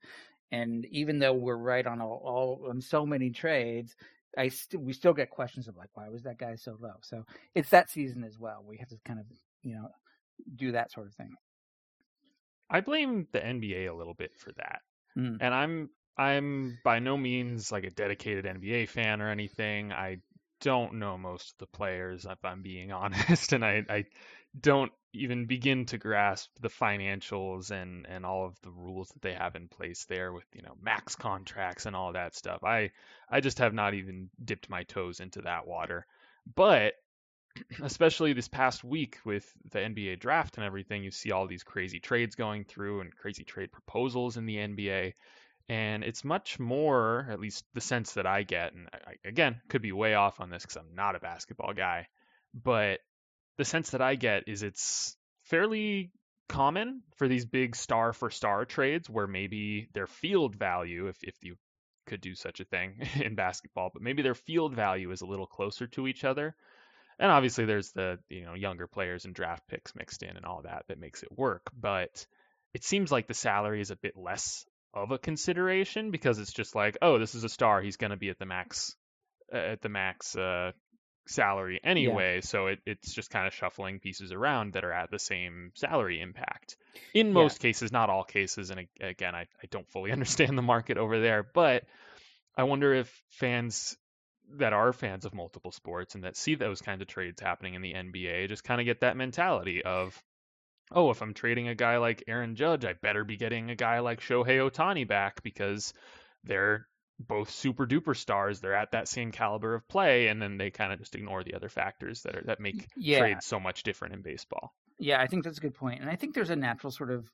And 0.50 0.86
even 0.86 1.20
though 1.20 1.34
we're 1.34 1.56
right 1.56 1.86
on 1.86 2.00
all, 2.00 2.20
all 2.24 2.68
on 2.68 2.80
so 2.80 3.06
many 3.06 3.30
trades, 3.30 3.94
I 4.36 4.50
we 4.76 4.92
still 4.92 5.14
get 5.14 5.30
questions 5.30 5.68
of 5.68 5.76
like, 5.76 5.90
why 5.94 6.08
was 6.08 6.24
that 6.24 6.38
guy 6.38 6.56
so 6.56 6.76
low? 6.80 6.94
So 7.02 7.24
it's 7.54 7.70
that 7.70 7.90
season 7.90 8.24
as 8.24 8.40
well. 8.40 8.64
We 8.66 8.76
have 8.78 8.88
to 8.88 8.96
kind 9.04 9.20
of 9.20 9.26
you 9.62 9.74
know 9.74 9.88
do 10.56 10.72
that 10.72 10.90
sort 10.90 11.06
of 11.06 11.14
thing. 11.14 11.32
I 12.68 12.80
blame 12.80 13.28
the 13.32 13.38
NBA 13.38 13.88
a 13.88 13.94
little 13.94 14.14
bit 14.14 14.32
for 14.36 14.50
that. 14.56 14.80
Mm. 15.16 15.38
And 15.40 15.54
I'm 15.54 15.90
I'm 16.16 16.78
by 16.84 16.98
no 16.98 17.16
means 17.16 17.70
like 17.72 17.84
a 17.84 17.90
dedicated 17.90 18.44
NBA 18.44 18.88
fan 18.88 19.20
or 19.20 19.30
anything. 19.30 19.92
I 19.92 20.18
don't 20.60 20.94
know 20.94 21.18
most 21.18 21.52
of 21.52 21.58
the 21.58 21.66
players 21.66 22.24
if 22.24 22.44
I'm 22.44 22.62
being 22.62 22.92
honest, 22.92 23.52
and 23.52 23.64
I, 23.64 23.84
I 23.88 24.04
don't 24.58 24.92
even 25.12 25.46
begin 25.46 25.86
to 25.86 25.98
grasp 25.98 26.50
the 26.60 26.68
financials 26.68 27.70
and 27.70 28.06
and 28.06 28.24
all 28.24 28.46
of 28.46 28.60
the 28.62 28.70
rules 28.70 29.08
that 29.08 29.22
they 29.22 29.32
have 29.32 29.56
in 29.56 29.68
place 29.68 30.04
there 30.06 30.32
with 30.32 30.44
you 30.54 30.62
know 30.62 30.76
max 30.80 31.16
contracts 31.16 31.86
and 31.86 31.96
all 31.96 32.12
that 32.12 32.34
stuff. 32.34 32.62
I 32.64 32.90
I 33.30 33.40
just 33.40 33.58
have 33.58 33.74
not 33.74 33.94
even 33.94 34.30
dipped 34.44 34.68
my 34.70 34.84
toes 34.84 35.20
into 35.20 35.42
that 35.42 35.66
water. 35.66 36.06
But 36.54 36.94
especially 37.82 38.32
this 38.32 38.48
past 38.48 38.84
week 38.84 39.18
with 39.24 39.50
the 39.70 39.78
NBA 39.78 40.20
draft 40.20 40.56
and 40.56 40.64
everything, 40.64 41.02
you 41.02 41.10
see 41.10 41.32
all 41.32 41.46
these 41.46 41.62
crazy 41.62 42.00
trades 42.00 42.34
going 42.34 42.64
through 42.64 43.00
and 43.00 43.14
crazy 43.14 43.44
trade 43.44 43.72
proposals 43.72 44.36
in 44.36 44.46
the 44.46 44.56
NBA. 44.56 45.14
And 45.68 46.04
it's 46.04 46.24
much 46.24 46.60
more, 46.60 47.26
at 47.30 47.40
least 47.40 47.64
the 47.74 47.80
sense 47.80 48.12
that 48.12 48.26
I 48.26 48.44
get, 48.44 48.72
and 48.72 48.88
I, 48.92 49.14
again, 49.28 49.60
could 49.68 49.82
be 49.82 49.92
way 49.92 50.14
off 50.14 50.40
on 50.40 50.48
this 50.48 50.62
because 50.62 50.76
I'm 50.76 50.94
not 50.94 51.16
a 51.16 51.20
basketball 51.20 51.72
guy, 51.72 52.06
but 52.54 53.00
the 53.58 53.64
sense 53.64 53.90
that 53.90 54.02
I 54.02 54.14
get 54.14 54.44
is 54.46 54.62
it's 54.62 55.16
fairly 55.44 56.12
common 56.48 57.02
for 57.16 57.26
these 57.26 57.44
big 57.44 57.74
star 57.74 58.12
for 58.12 58.30
star 58.30 58.64
trades 58.64 59.10
where 59.10 59.26
maybe 59.26 59.88
their 59.92 60.06
field 60.06 60.54
value, 60.54 61.08
if, 61.08 61.16
if 61.22 61.34
you 61.42 61.56
could 62.06 62.20
do 62.20 62.36
such 62.36 62.60
a 62.60 62.64
thing 62.64 63.00
in 63.20 63.34
basketball, 63.34 63.90
but 63.92 64.02
maybe 64.02 64.22
their 64.22 64.34
field 64.34 64.74
value 64.74 65.10
is 65.10 65.22
a 65.22 65.26
little 65.26 65.46
closer 65.46 65.88
to 65.88 66.06
each 66.06 66.22
other 66.22 66.54
and 67.18 67.30
obviously 67.30 67.64
there's 67.64 67.92
the 67.92 68.18
you 68.28 68.44
know 68.44 68.54
younger 68.54 68.86
players 68.86 69.24
and 69.24 69.34
draft 69.34 69.62
picks 69.68 69.94
mixed 69.94 70.22
in 70.22 70.36
and 70.36 70.44
all 70.44 70.62
that 70.62 70.84
that 70.88 70.98
makes 70.98 71.22
it 71.22 71.36
work 71.36 71.70
but 71.78 72.26
it 72.74 72.84
seems 72.84 73.10
like 73.10 73.26
the 73.26 73.34
salary 73.34 73.80
is 73.80 73.90
a 73.90 73.96
bit 73.96 74.16
less 74.16 74.64
of 74.94 75.10
a 75.10 75.18
consideration 75.18 76.10
because 76.10 76.38
it's 76.38 76.52
just 76.52 76.74
like 76.74 76.96
oh 77.02 77.18
this 77.18 77.34
is 77.34 77.44
a 77.44 77.48
star 77.48 77.80
he's 77.80 77.96
going 77.96 78.10
to 78.10 78.16
be 78.16 78.30
at 78.30 78.38
the 78.38 78.46
max 78.46 78.94
uh, 79.52 79.56
at 79.56 79.82
the 79.82 79.88
max 79.88 80.34
uh, 80.36 80.72
salary 81.28 81.80
anyway, 81.82 82.36
yeah. 82.36 82.40
so 82.40 82.66
it, 82.68 82.80
it's 82.86 83.12
just 83.12 83.30
kind 83.30 83.46
of 83.46 83.54
shuffling 83.54 84.00
pieces 84.00 84.32
around 84.32 84.72
that 84.72 84.84
are 84.84 84.92
at 84.92 85.10
the 85.10 85.18
same 85.18 85.72
salary 85.74 86.20
impact. 86.20 86.76
In 87.14 87.32
most 87.32 87.58
yeah. 87.58 87.68
cases, 87.68 87.92
not 87.92 88.10
all 88.10 88.24
cases, 88.24 88.70
and 88.70 88.86
again, 89.00 89.34
I, 89.34 89.40
I 89.40 89.66
don't 89.70 89.88
fully 89.90 90.12
understand 90.12 90.56
the 90.56 90.62
market 90.62 90.98
over 90.98 91.20
there, 91.20 91.42
but 91.42 91.84
I 92.56 92.64
wonder 92.64 92.94
if 92.94 93.22
fans 93.30 93.96
that 94.54 94.72
are 94.72 94.92
fans 94.92 95.24
of 95.24 95.34
multiple 95.34 95.72
sports 95.72 96.14
and 96.14 96.24
that 96.24 96.36
see 96.36 96.54
those 96.54 96.80
kinds 96.80 97.02
of 97.02 97.08
trades 97.08 97.40
happening 97.40 97.74
in 97.74 97.82
the 97.82 97.94
NBA 97.94 98.48
just 98.48 98.64
kind 98.64 98.80
of 98.80 98.84
get 98.84 99.00
that 99.00 99.16
mentality 99.16 99.82
of, 99.82 100.22
oh, 100.92 101.10
if 101.10 101.20
I'm 101.20 101.34
trading 101.34 101.68
a 101.68 101.74
guy 101.74 101.98
like 101.98 102.24
Aaron 102.28 102.54
Judge, 102.54 102.84
I 102.84 102.92
better 102.94 103.24
be 103.24 103.36
getting 103.36 103.70
a 103.70 103.76
guy 103.76 104.00
like 104.00 104.20
Shohei 104.20 104.70
Ohtani 104.70 105.06
back 105.06 105.42
because 105.42 105.92
they're 106.44 106.86
both 107.18 107.50
super 107.50 107.86
duper 107.86 108.16
stars. 108.16 108.60
They're 108.60 108.74
at 108.74 108.92
that 108.92 109.08
same 109.08 109.32
caliber 109.32 109.74
of 109.74 109.88
play, 109.88 110.28
and 110.28 110.40
then 110.40 110.58
they 110.58 110.70
kind 110.70 110.92
of 110.92 110.98
just 110.98 111.14
ignore 111.14 111.42
the 111.42 111.54
other 111.54 111.68
factors 111.68 112.22
that 112.22 112.36
are 112.36 112.42
that 112.42 112.60
make 112.60 112.88
yeah. 112.96 113.18
trades 113.18 113.46
so 113.46 113.58
much 113.58 113.82
different 113.82 114.14
in 114.14 114.22
baseball. 114.22 114.74
Yeah, 114.98 115.20
I 115.20 115.26
think 115.26 115.44
that's 115.44 115.58
a 115.58 115.62
good 115.62 115.74
point, 115.74 116.00
and 116.00 116.10
I 116.10 116.16
think 116.16 116.34
there's 116.34 116.50
a 116.50 116.56
natural 116.56 116.90
sort 116.90 117.10
of 117.10 117.30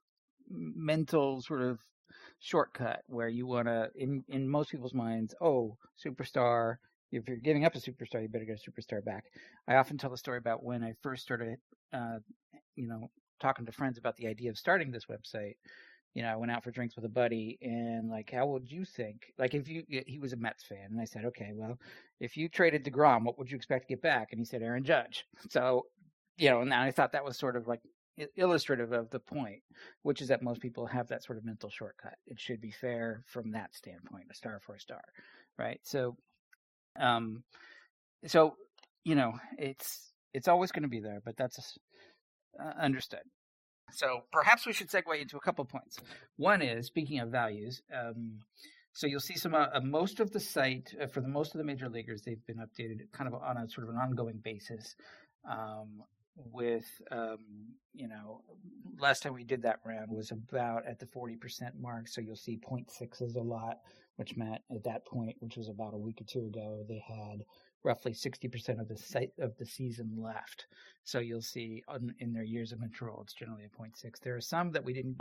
mental 0.49 1.40
sort 1.42 1.62
of 1.62 1.81
shortcut 2.40 3.02
where 3.07 3.28
you 3.28 3.47
want 3.47 3.66
to, 3.66 3.90
in 3.95 4.25
in 4.28 4.49
most 4.49 4.71
people's 4.71 4.95
minds, 4.95 5.35
oh, 5.40 5.76
superstar. 6.04 6.76
If 7.12 7.28
you're 7.28 7.37
giving 7.37 7.64
up 7.64 7.75
a 7.75 7.78
superstar, 7.78 8.23
you 8.23 8.28
better 8.28 8.45
get 8.45 8.61
a 8.61 8.71
superstar 8.71 9.04
back. 9.04 9.26
I 9.69 9.76
often 9.76 9.99
tell 9.99 10.11
the 10.11 10.16
story 10.16 10.38
about 10.38 10.64
when 10.64 10.83
I 10.83 10.95
first 11.02 11.23
started, 11.23 11.59
uh, 11.92 12.19
you 12.75 12.88
know, 12.88 13.11
talking 13.40 13.66
to 13.66 13.73
friends 13.73 13.99
about 13.99 14.16
the 14.16 14.26
idea 14.26 14.50
of 14.50 14.59
starting 14.59 14.90
this 14.90 15.07
website 15.07 15.54
you 16.14 16.23
know, 16.23 16.28
I 16.28 16.37
went 16.37 16.52
out 16.52 16.62
for 16.62 16.71
drinks 16.71 16.95
with 16.95 17.04
a 17.04 17.11
buddy 17.11 17.59
and 17.62 18.11
like, 18.11 18.31
how 18.31 18.47
would 18.47 18.71
you 18.71 18.85
think? 18.85 19.33
Like, 19.38 19.54
if 19.54 19.69
you, 19.69 19.85
he 19.88 20.19
was 20.19 20.33
a 20.33 20.37
Mets 20.37 20.62
fan, 20.62 20.88
and 20.90 21.00
I 21.00 21.04
said, 21.04 21.25
okay, 21.26 21.52
well, 21.54 21.78
if 22.21 22.37
you 22.37 22.49
traded 22.49 22.85
deGrom, 22.85 23.25
what 23.25 23.38
would 23.38 23.50
you 23.50 23.57
expect 23.57 23.88
to 23.88 23.95
get 23.95 24.02
back? 24.02 24.28
And 24.31 24.38
he 24.38 24.45
said 24.45 24.62
Aaron 24.62 24.85
Judge. 24.85 25.25
So, 25.50 25.87
you 26.38 26.50
know, 26.50 26.61
and 26.61 26.73
I 26.73 26.90
thought 26.90 27.12
that 27.12 27.25
was 27.25 27.37
sort 27.37 27.57
of 27.57 27.66
like 27.66 27.81
illustrative 28.37 28.92
of 28.92 29.11
the 29.11 29.21
point, 29.21 29.62
which 30.02 30.23
is 30.23 30.28
that 30.28 30.42
most 30.42 30.61
people 30.61 30.87
have 30.87 31.09
that 31.09 31.25
sort 31.25 31.38
of 31.38 31.45
mental 31.45 31.69
shortcut. 31.69 32.14
It 32.26 32.40
should 32.40 32.61
be 32.61 32.71
fair 32.71 33.23
from 33.26 33.50
that 33.52 33.75
standpoint, 33.75 34.28
a 34.31 34.35
star 34.35 34.61
for 34.64 34.75
a 34.75 34.81
star, 34.81 35.02
right? 35.59 35.81
So, 35.83 36.16
um, 36.99 37.42
so 38.26 38.56
you 39.04 39.14
know, 39.14 39.34
it's 39.58 40.12
it's 40.32 40.49
always 40.49 40.72
going 40.72 40.82
to 40.82 40.88
be 40.88 41.00
there, 41.00 41.20
but 41.25 41.37
that's 41.37 41.78
uh, 42.61 42.72
understood. 42.80 43.20
So 43.92 44.22
perhaps 44.32 44.66
we 44.66 44.72
should 44.72 44.88
segue 44.88 45.20
into 45.20 45.37
a 45.37 45.40
couple 45.40 45.64
points. 45.64 45.99
One 46.37 46.62
is 46.62 46.87
speaking 46.87 47.18
of 47.20 47.28
values. 47.28 47.82
Um, 47.94 48.38
so 48.94 49.06
you'll 49.06 49.20
see 49.20 49.37
some 49.37 49.54
uh, 49.54 49.66
uh, 49.75 49.80
most 49.80 50.20
of 50.20 50.32
the 50.32 50.40
site 50.40 50.94
uh, 51.00 51.06
for 51.06 51.20
the 51.20 51.28
most 51.28 51.54
of 51.54 51.58
the 51.58 51.64
major 51.64 51.88
leaguers 51.88 52.22
they've 52.22 52.44
been 52.46 52.58
updated 52.58 53.11
kind 53.12 53.32
of 53.32 53.34
on 53.42 53.56
a 53.56 53.68
sort 53.68 53.88
of 53.88 53.94
an 53.94 54.00
ongoing 54.00 54.40
basis. 54.42 54.96
Um, 55.50 56.04
with 56.52 56.87
um, 57.11 57.38
you 57.92 58.08
know 58.08 58.40
last 58.99 59.22
time 59.22 59.34
we 59.34 59.44
did 59.44 59.62
that 59.62 59.80
round 59.84 60.11
was 60.11 60.30
about 60.30 60.87
at 60.87 60.99
the 60.99 61.06
40% 61.06 61.38
mark 61.78 62.08
so 62.08 62.20
you'll 62.20 62.37
see 62.37 62.58
0.6 62.58 63.22
is 63.22 63.37
a 63.37 63.40
lot 63.40 63.80
which 64.16 64.37
meant 64.37 64.62
at 64.75 64.85
that 64.85 65.07
point 65.07 65.37
which 65.40 65.57
was 65.57 65.69
about 65.69 65.95
a 65.95 65.99
week 65.99 66.21
or 66.21 66.25
two 66.25 66.47
ago 66.47 66.85
they 66.88 67.02
had 67.07 67.45
roughly 67.85 68.12
60% 68.12 68.81
of 68.81 68.88
the 68.88 68.97
site 68.97 69.33
of 69.40 69.57
the 69.59 69.66
season 69.66 70.14
left. 70.16 70.66
So 71.04 71.19
you'll 71.19 71.42
see 71.42 71.83
on, 71.88 72.14
in 72.21 72.33
their 72.33 72.45
years 72.45 72.73
of 72.73 72.81
control, 72.81 73.21
it's 73.23 73.35
generally 73.35 73.64
a 73.64 73.69
0.6. 73.69 74.21
There 74.23 74.37
are 74.37 74.40
some 74.40 74.71
that 74.73 74.85
we 74.85 74.92
didn't 74.92 75.21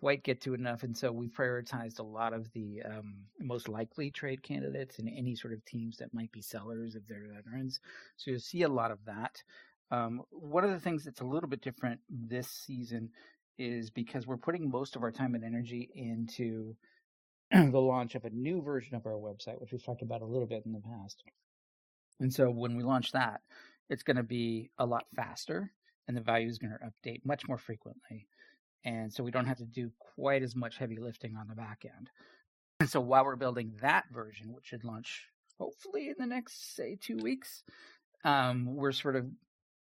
quite 0.00 0.22
get 0.22 0.40
to 0.42 0.54
enough, 0.54 0.84
and 0.84 0.96
so 0.96 1.10
we 1.10 1.28
prioritized 1.28 1.98
a 1.98 2.04
lot 2.04 2.32
of 2.32 2.50
the 2.52 2.82
um, 2.84 3.14
most 3.40 3.68
likely 3.68 4.10
trade 4.10 4.42
candidates 4.42 4.98
and 4.98 5.08
any 5.08 5.34
sort 5.34 5.52
of 5.52 5.64
teams 5.64 5.96
that 5.98 6.14
might 6.14 6.32
be 6.32 6.40
sellers 6.40 6.94
of 6.94 7.06
their 7.08 7.26
veterans. 7.34 7.80
So 8.16 8.30
you'll 8.30 8.40
see 8.40 8.62
a 8.62 8.68
lot 8.68 8.90
of 8.90 9.04
that. 9.06 9.42
Um, 9.90 10.22
one 10.30 10.64
of 10.64 10.70
the 10.70 10.80
things 10.80 11.04
that's 11.04 11.20
a 11.20 11.26
little 11.26 11.48
bit 11.48 11.60
different 11.60 12.00
this 12.08 12.48
season 12.48 13.10
is 13.58 13.90
because 13.90 14.26
we're 14.26 14.38
putting 14.38 14.70
most 14.70 14.96
of 14.96 15.02
our 15.02 15.12
time 15.12 15.34
and 15.34 15.44
energy 15.44 15.90
into 15.94 16.74
the 17.70 17.80
launch 17.80 18.14
of 18.14 18.24
a 18.24 18.30
new 18.30 18.62
version 18.62 18.94
of 18.94 19.06
our 19.06 19.12
website, 19.12 19.60
which 19.60 19.72
we've 19.72 19.84
talked 19.84 20.02
about 20.02 20.22
a 20.22 20.26
little 20.26 20.46
bit 20.46 20.64
in 20.64 20.72
the 20.72 20.80
past. 20.80 21.22
And 22.20 22.32
so 22.32 22.50
when 22.50 22.76
we 22.76 22.82
launch 22.82 23.12
that, 23.12 23.42
it's 23.90 24.02
going 24.02 24.16
to 24.16 24.22
be 24.22 24.70
a 24.78 24.86
lot 24.86 25.04
faster 25.14 25.70
and 26.08 26.16
the 26.16 26.22
value 26.22 26.48
is 26.48 26.58
going 26.58 26.72
to 26.72 26.90
update 27.10 27.24
much 27.24 27.46
more 27.46 27.58
frequently. 27.58 28.26
And 28.84 29.12
so 29.12 29.22
we 29.22 29.30
don't 29.30 29.46
have 29.46 29.58
to 29.58 29.64
do 29.64 29.90
quite 29.98 30.42
as 30.42 30.56
much 30.56 30.78
heavy 30.78 30.96
lifting 30.96 31.36
on 31.36 31.46
the 31.46 31.54
back 31.54 31.84
end. 31.84 32.10
And 32.80 32.88
so 32.88 33.00
while 33.00 33.24
we're 33.24 33.36
building 33.36 33.72
that 33.82 34.04
version, 34.10 34.52
which 34.52 34.66
should 34.66 34.84
launch 34.84 35.28
hopefully 35.58 36.08
in 36.08 36.14
the 36.18 36.26
next, 36.26 36.74
say, 36.74 36.96
two 37.00 37.18
weeks, 37.18 37.62
um, 38.24 38.74
we're 38.74 38.92
sort 38.92 39.14
of, 39.14 39.26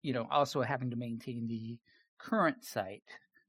you 0.01 0.13
know, 0.13 0.25
also 0.31 0.62
having 0.62 0.89
to 0.91 0.95
maintain 0.95 1.47
the 1.47 1.77
current 2.17 2.63
site 2.63 3.03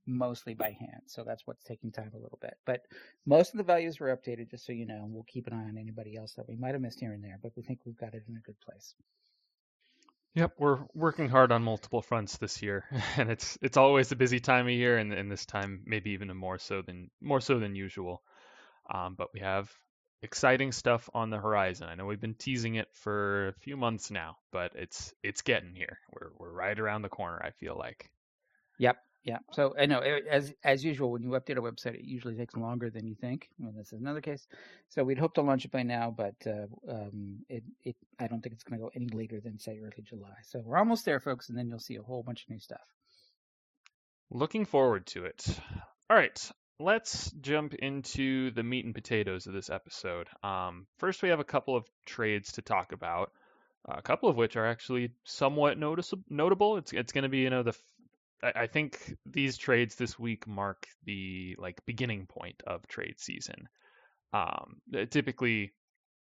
mostly 0.09 0.55
by 0.55 0.71
hand. 0.71 1.03
So 1.07 1.23
that's 1.23 1.47
what's 1.47 1.63
taking 1.63 1.93
time 1.93 2.11
a 2.15 2.19
little 2.19 2.39
bit. 2.41 2.57
But 2.65 2.83
most 3.27 3.53
of 3.53 3.59
the 3.59 3.65
values 3.65 4.01
were 4.01 4.17
updated, 4.17 4.51
just 4.51 4.67
so 4.67 4.73
you 4.73 4.87
know. 4.87 5.05
And 5.05 5.13
we'll 5.13 5.27
keep 5.29 5.47
an 5.47 5.53
eye 5.53 5.69
on 5.69 5.77
anybody 5.79 6.17
else 6.17 6.35
that 6.35 6.49
we 6.49 6.57
might 6.57 6.73
have 6.73 6.81
missed 6.81 7.01
here 7.01 7.13
and 7.13 7.23
there, 7.23 7.39
but 7.43 7.53
we 7.57 7.63
think 7.63 7.81
we've 7.85 7.99
got 7.99 8.15
it 8.15 8.25
in 8.29 8.37
a 8.37 8.41
good 8.41 8.59
place. 8.61 8.95
Yep, 10.35 10.53
we're 10.59 10.79
working 10.95 11.29
hard 11.29 11.53
on 11.53 11.63
multiple 11.63 12.03
fronts 12.03 12.37
this 12.39 12.63
year, 12.63 12.85
and 13.17 13.31
it's 13.31 13.59
it's 13.61 13.77
always 13.77 14.13
a 14.13 14.17
busy 14.17 14.41
time 14.41 14.67
of 14.67 14.73
year, 14.73 14.99
and, 14.99 15.13
and 15.13 15.31
this 15.31 15.47
time 15.47 15.83
maybe 15.85 16.11
even 16.11 16.35
more 16.37 16.59
so 16.59 16.83
than 16.83 17.11
more 17.21 17.41
so 17.41 17.59
than 17.59 17.75
usual. 17.75 18.23
Um, 18.93 19.15
but 19.17 19.29
we 19.35 19.41
have 19.41 19.71
exciting 20.23 20.73
stuff 20.73 21.09
on 21.15 21.31
the 21.31 21.39
horizon. 21.39 21.89
I 21.89 21.95
know 21.95 22.07
we've 22.07 22.21
been 22.21 22.35
teasing 22.35 22.77
it 22.77 22.89
for 22.93 23.49
a 23.49 23.53
few 23.61 23.77
months 23.77 24.11
now, 24.11 24.37
but 24.53 24.73
it's 24.75 25.13
it's 25.23 25.43
getting 25.43 25.75
here. 25.75 25.99
We're 26.13 26.31
we're 26.39 26.53
right 26.53 26.79
around 26.79 27.03
the 27.03 27.09
corner. 27.09 27.41
I 27.43 27.51
feel 27.51 27.77
like. 27.77 28.11
Yep, 28.79 28.97
yeah. 29.25 29.39
So 29.53 29.75
I 29.79 29.87
know 29.87 30.01
as 30.01 30.55
as 30.65 30.85
usual, 30.85 31.11
when 31.11 31.23
you 31.23 31.31
update 31.31 31.59
a 31.59 31.61
website, 31.61 31.95
it 31.95 32.05
usually 32.05 32.35
takes 32.35 32.57
longer 32.57 32.89
than 32.91 33.07
you 33.07 33.15
think. 33.15 33.49
And 33.61 33.77
this 33.77 33.93
is 33.93 34.01
another 34.01 34.21
case. 34.21 34.47
So 34.89 35.05
we'd 35.05 35.19
hope 35.19 35.35
to 35.35 35.43
launch 35.43 35.65
it 35.65 35.71
by 35.71 35.83
now, 35.83 36.15
but 36.17 36.35
uh, 36.47 36.67
um, 36.91 37.41
it 37.49 37.63
it 37.85 37.97
I 38.19 38.27
don't 38.27 38.41
think 38.41 38.55
it's 38.55 38.65
going 38.65 38.79
to 38.79 38.85
go 38.85 38.91
any 38.95 39.09
later 39.09 39.41
than 39.41 39.59
say 39.59 39.81
early 39.81 40.03
July. 40.03 40.37
So 40.43 40.61
we're 40.65 40.79
almost 40.79 41.05
there, 41.05 41.21
folks, 41.21 41.49
and 41.49 41.59
then 41.59 41.69
you'll 41.69 41.79
see 41.79 41.97
a 41.97 42.03
whole 42.03 42.23
bunch 42.23 42.45
of 42.45 42.51
new 42.51 42.59
stuff. 42.59 42.81
Looking 44.31 44.65
forward 44.65 45.07
to 45.09 45.25
it. 45.25 45.45
All 46.11 46.17
right, 46.17 46.51
let's 46.79 47.31
jump 47.33 47.75
into 47.75 48.51
the 48.53 48.63
meat 48.63 48.85
and 48.85 48.95
potatoes 48.95 49.47
of 49.47 49.53
this 49.53 49.71
episode. 49.71 50.29
Um, 50.43 50.87
first, 50.99 51.23
we 51.23 51.31
have 51.31 51.41
a 51.41 51.45
couple 51.45 51.77
of 51.77 51.87
trades 52.07 52.53
to 52.53 52.63
talk 52.63 52.93
about. 52.93 53.33
A 53.87 54.03
couple 54.03 54.29
of 54.29 54.37
which 54.37 54.57
are 54.57 54.67
actually 54.67 55.13
somewhat 55.25 55.79
noticeable. 55.79 56.25
Notable. 56.29 56.77
It's 56.77 56.93
it's 56.93 57.13
going 57.13 57.23
to 57.23 57.29
be 57.29 57.39
you 57.39 57.51
know 57.51 57.63
the 57.63 57.75
I 58.43 58.67
think 58.67 59.17
these 59.27 59.57
trades 59.57 59.97
this 59.97 60.19
week 60.19 60.47
mark 60.47 60.87
the 61.05 61.57
like 61.59 61.85
beginning 61.87 62.27
point 62.27 62.63
of 62.67 62.87
trade 62.87 63.19
season. 63.19 63.69
Um, 64.33 64.77
uh, 64.95 65.07
typically 65.07 65.73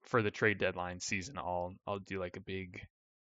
for 0.03 0.21
the 0.21 0.31
trade 0.31 0.57
deadline 0.57 0.99
season, 0.99 1.37
I'll 1.37 1.73
I'll 1.87 1.99
do 1.99 2.19
like 2.19 2.37
a 2.37 2.41
big 2.41 2.81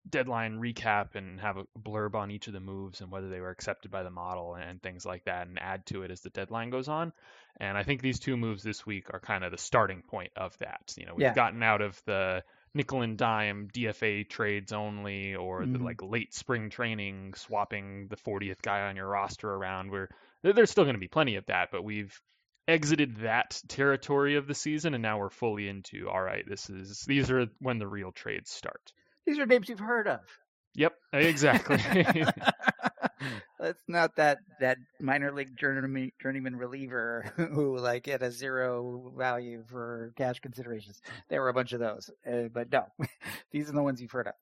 deadline 0.09 0.59
recap 0.59 1.15
and 1.15 1.39
have 1.41 1.57
a 1.57 1.65
blurb 1.79 2.15
on 2.15 2.31
each 2.31 2.47
of 2.47 2.53
the 2.53 2.59
moves 2.59 3.01
and 3.01 3.11
whether 3.11 3.29
they 3.29 3.41
were 3.41 3.49
accepted 3.49 3.91
by 3.91 4.03
the 4.03 4.09
model 4.09 4.55
and 4.55 4.81
things 4.81 5.05
like 5.05 5.23
that, 5.25 5.47
and 5.47 5.59
add 5.59 5.85
to 5.87 6.03
it 6.03 6.11
as 6.11 6.21
the 6.21 6.29
deadline 6.29 6.69
goes 6.69 6.87
on. 6.87 7.11
And 7.59 7.77
I 7.77 7.83
think 7.83 8.01
these 8.01 8.19
two 8.19 8.37
moves 8.37 8.63
this 8.63 8.85
week 8.85 9.07
are 9.13 9.19
kind 9.19 9.43
of 9.43 9.51
the 9.51 9.57
starting 9.57 10.03
point 10.03 10.31
of 10.35 10.57
that. 10.59 10.93
You 10.97 11.05
know, 11.05 11.13
we've 11.15 11.23
yeah. 11.23 11.33
gotten 11.33 11.63
out 11.63 11.81
of 11.81 11.99
the 12.05 12.43
nickel 12.77 13.01
and 13.01 13.17
dime 13.17 13.67
DFA 13.73 14.29
trades 14.29 14.71
only, 14.71 15.35
or 15.35 15.61
mm-hmm. 15.61 15.73
the 15.73 15.79
like 15.83 16.01
late 16.01 16.33
spring 16.33 16.69
training 16.69 17.33
swapping 17.35 18.07
the 18.07 18.15
40th 18.15 18.61
guy 18.61 18.81
on 18.87 18.95
your 18.95 19.07
roster 19.07 19.49
around. 19.49 19.91
Where 19.91 20.09
there's 20.43 20.71
still 20.71 20.85
going 20.85 20.95
to 20.95 20.99
be 20.99 21.07
plenty 21.07 21.35
of 21.35 21.45
that, 21.47 21.69
but 21.71 21.83
we've 21.83 22.19
exited 22.67 23.17
that 23.17 23.61
territory 23.67 24.35
of 24.35 24.47
the 24.47 24.55
season, 24.55 24.93
and 24.93 25.01
now 25.01 25.19
we're 25.19 25.29
fully 25.29 25.67
into 25.67 26.09
all 26.09 26.21
right. 26.21 26.45
This 26.47 26.69
is 26.69 27.01
these 27.01 27.29
are 27.31 27.47
when 27.59 27.79
the 27.79 27.87
real 27.87 28.11
trades 28.11 28.51
start. 28.51 28.93
These 29.25 29.39
are 29.39 29.45
names 29.45 29.67
you've 29.67 29.79
heard 29.79 30.07
of. 30.07 30.21
Yep, 30.75 30.93
exactly. 31.11 31.77
That's 33.59 33.81
not 33.87 34.15
that 34.17 34.39
that 34.59 34.77
minor 34.99 35.31
league 35.31 35.57
journeyman, 35.57 36.11
journeyman 36.21 36.55
reliever 36.55 37.31
who 37.35 37.77
like 37.77 38.07
at 38.07 38.21
a 38.21 38.31
zero 38.31 39.11
value 39.17 39.63
for 39.67 40.13
cash 40.15 40.39
considerations. 40.39 41.01
There 41.29 41.41
were 41.41 41.49
a 41.49 41.53
bunch 41.53 41.73
of 41.73 41.79
those, 41.79 42.09
uh, 42.25 42.49
but 42.53 42.71
no, 42.71 42.85
these 43.51 43.69
are 43.69 43.73
the 43.73 43.81
ones 43.81 44.01
you've 44.01 44.11
heard 44.11 44.27
of. 44.27 44.33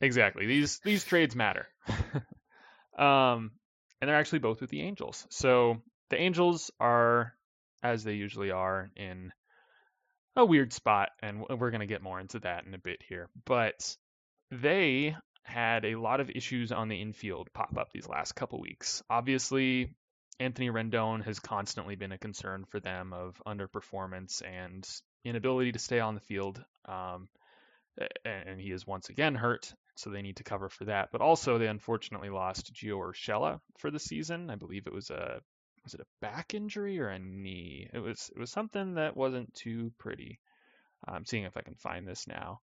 Exactly. 0.00 0.46
These 0.46 0.80
these 0.84 1.04
trades 1.04 1.34
matter. 1.34 1.66
um, 2.98 3.52
and 4.00 4.08
they're 4.08 4.16
actually 4.16 4.40
both 4.40 4.60
with 4.60 4.70
the 4.70 4.82
Angels. 4.82 5.26
So 5.30 5.80
the 6.10 6.20
Angels 6.20 6.70
are, 6.80 7.34
as 7.82 8.04
they 8.04 8.14
usually 8.14 8.50
are, 8.50 8.90
in 8.96 9.32
a 10.36 10.44
weird 10.44 10.72
spot, 10.72 11.10
and 11.20 11.44
we're 11.48 11.70
going 11.70 11.80
to 11.80 11.86
get 11.86 12.02
more 12.02 12.18
into 12.18 12.40
that 12.40 12.64
in 12.64 12.74
a 12.74 12.78
bit 12.78 13.00
here. 13.08 13.28
But 13.44 13.96
they 14.50 15.16
had 15.42 15.84
a 15.84 15.96
lot 15.96 16.20
of 16.20 16.30
issues 16.30 16.72
on 16.72 16.88
the 16.88 17.00
infield 17.00 17.52
pop 17.52 17.76
up 17.76 17.90
these 17.92 18.08
last 18.08 18.32
couple 18.32 18.60
weeks. 18.60 19.02
Obviously, 19.10 19.94
Anthony 20.38 20.70
Rendon 20.70 21.24
has 21.24 21.40
constantly 21.40 21.96
been 21.96 22.12
a 22.12 22.18
concern 22.18 22.64
for 22.64 22.80
them 22.80 23.12
of 23.12 23.40
underperformance 23.46 24.42
and 24.44 24.88
inability 25.24 25.72
to 25.72 25.78
stay 25.78 26.00
on 26.00 26.14
the 26.14 26.20
field. 26.20 26.64
Um, 26.86 27.28
and 28.24 28.60
he 28.60 28.70
is 28.70 28.86
once 28.86 29.08
again 29.08 29.34
hurt. 29.34 29.72
so 29.94 30.10
they 30.10 30.22
need 30.22 30.36
to 30.36 30.44
cover 30.44 30.68
for 30.68 30.86
that. 30.86 31.10
But 31.12 31.20
also, 31.20 31.58
they 31.58 31.66
unfortunately 31.66 32.30
lost 32.30 32.72
Gio 32.72 32.98
Urshela 32.98 33.60
for 33.78 33.90
the 33.90 33.98
season. 33.98 34.50
I 34.50 34.56
believe 34.56 34.86
it 34.86 34.92
was 34.92 35.10
a 35.10 35.40
was 35.84 35.94
it 35.94 36.00
a 36.00 36.06
back 36.20 36.54
injury 36.54 37.00
or 37.00 37.08
a 37.08 37.18
knee? 37.18 37.88
It 37.92 37.98
was 37.98 38.30
it 38.34 38.38
was 38.38 38.50
something 38.50 38.94
that 38.94 39.16
wasn't 39.16 39.52
too 39.54 39.92
pretty. 39.98 40.38
I'm 41.06 41.26
seeing 41.26 41.44
if 41.44 41.56
I 41.56 41.62
can 41.62 41.74
find 41.74 42.06
this 42.06 42.26
now. 42.26 42.60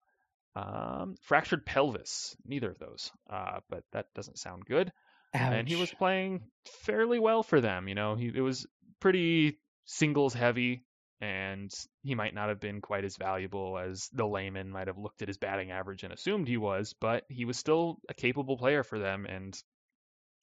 Um, 0.55 1.15
fractured 1.21 1.65
pelvis, 1.65 2.35
neither 2.45 2.71
of 2.71 2.79
those, 2.79 3.11
uh, 3.29 3.59
but 3.69 3.83
that 3.93 4.07
doesn't 4.15 4.39
sound 4.39 4.65
good. 4.65 4.91
Ouch. 5.33 5.53
And 5.53 5.67
he 5.67 5.75
was 5.75 5.91
playing 5.91 6.41
fairly 6.81 7.19
well 7.19 7.43
for 7.43 7.61
them. 7.61 7.87
You 7.87 7.95
know, 7.95 8.15
he 8.15 8.31
it 8.33 8.41
was 8.41 8.65
pretty 8.99 9.59
singles 9.85 10.33
heavy, 10.33 10.83
and 11.21 11.71
he 12.01 12.15
might 12.15 12.33
not 12.33 12.49
have 12.49 12.59
been 12.59 12.81
quite 12.81 13.05
as 13.05 13.17
valuable 13.17 13.77
as 13.77 14.09
the 14.13 14.25
layman 14.25 14.71
might 14.71 14.87
have 14.87 14.97
looked 14.97 15.21
at 15.21 15.27
his 15.27 15.37
batting 15.37 15.71
average 15.71 16.03
and 16.03 16.11
assumed 16.11 16.47
he 16.47 16.57
was, 16.57 16.93
but 16.99 17.25
he 17.29 17.45
was 17.45 17.57
still 17.57 17.99
a 18.09 18.13
capable 18.13 18.57
player 18.57 18.83
for 18.83 18.99
them. 18.99 19.25
And 19.25 19.55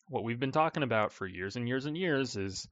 what 0.09 0.23
we've 0.23 0.41
been 0.41 0.53
talking 0.53 0.83
about 0.83 1.13
for 1.13 1.27
years 1.27 1.57
and 1.57 1.67
years 1.67 1.87
and 1.87 1.97
years 1.97 2.37
is 2.37 2.69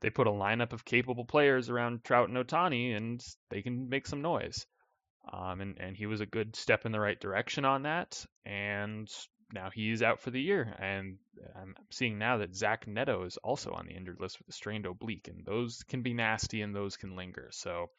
they 0.00 0.10
put 0.10 0.26
a 0.26 0.30
lineup 0.32 0.72
of 0.72 0.84
capable 0.84 1.24
players 1.24 1.70
around 1.70 2.02
Trout 2.02 2.28
and 2.28 2.36
Ohtani, 2.36 2.96
and 2.96 3.24
they 3.50 3.62
can 3.62 3.88
make 3.88 4.06
some 4.06 4.20
noise. 4.20 4.66
Um, 5.30 5.60
and, 5.60 5.76
and 5.78 5.96
he 5.96 6.06
was 6.06 6.20
a 6.20 6.26
good 6.26 6.56
step 6.56 6.84
in 6.86 6.92
the 6.92 7.00
right 7.00 7.20
direction 7.20 7.64
on 7.64 7.82
that. 7.82 8.24
And 8.44 9.10
now 9.52 9.70
he's 9.72 10.02
out 10.02 10.20
for 10.20 10.30
the 10.30 10.40
year. 10.40 10.74
And 10.78 11.18
I'm 11.60 11.74
seeing 11.90 12.18
now 12.18 12.38
that 12.38 12.54
Zach 12.54 12.86
Neto 12.86 13.24
is 13.24 13.36
also 13.38 13.72
on 13.72 13.86
the 13.86 13.94
injured 13.94 14.20
list 14.20 14.38
with 14.38 14.48
a 14.48 14.52
strained 14.52 14.86
oblique, 14.86 15.28
and 15.28 15.44
those 15.44 15.82
can 15.88 16.02
be 16.02 16.14
nasty 16.14 16.62
and 16.62 16.74
those 16.74 16.96
can 16.96 17.16
linger. 17.16 17.48
So 17.52 17.90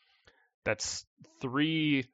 that's 0.66 1.06
three 1.42 2.06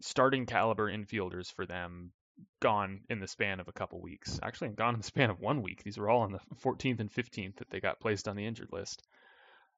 starting 0.00 0.46
caliber 0.46 0.90
infielders 0.90 1.52
for 1.52 1.66
them 1.66 2.12
gone 2.60 3.00
in 3.10 3.18
the 3.20 3.26
span 3.26 3.60
of 3.60 3.68
a 3.68 3.72
couple 3.72 4.00
weeks. 4.00 4.38
Actually, 4.42 4.70
gone 4.70 4.94
in 4.94 5.00
the 5.00 5.06
span 5.06 5.30
of 5.30 5.40
one 5.40 5.62
week. 5.62 5.82
These 5.82 5.98
were 5.98 6.08
all 6.08 6.22
on 6.22 6.32
the 6.32 6.40
14th 6.64 7.00
and 7.00 7.12
15th 7.12 7.56
that 7.56 7.70
they 7.70 7.80
got 7.80 8.00
placed 8.00 8.28
on 8.28 8.36
the 8.36 8.46
injured 8.46 8.72
list. 8.72 9.02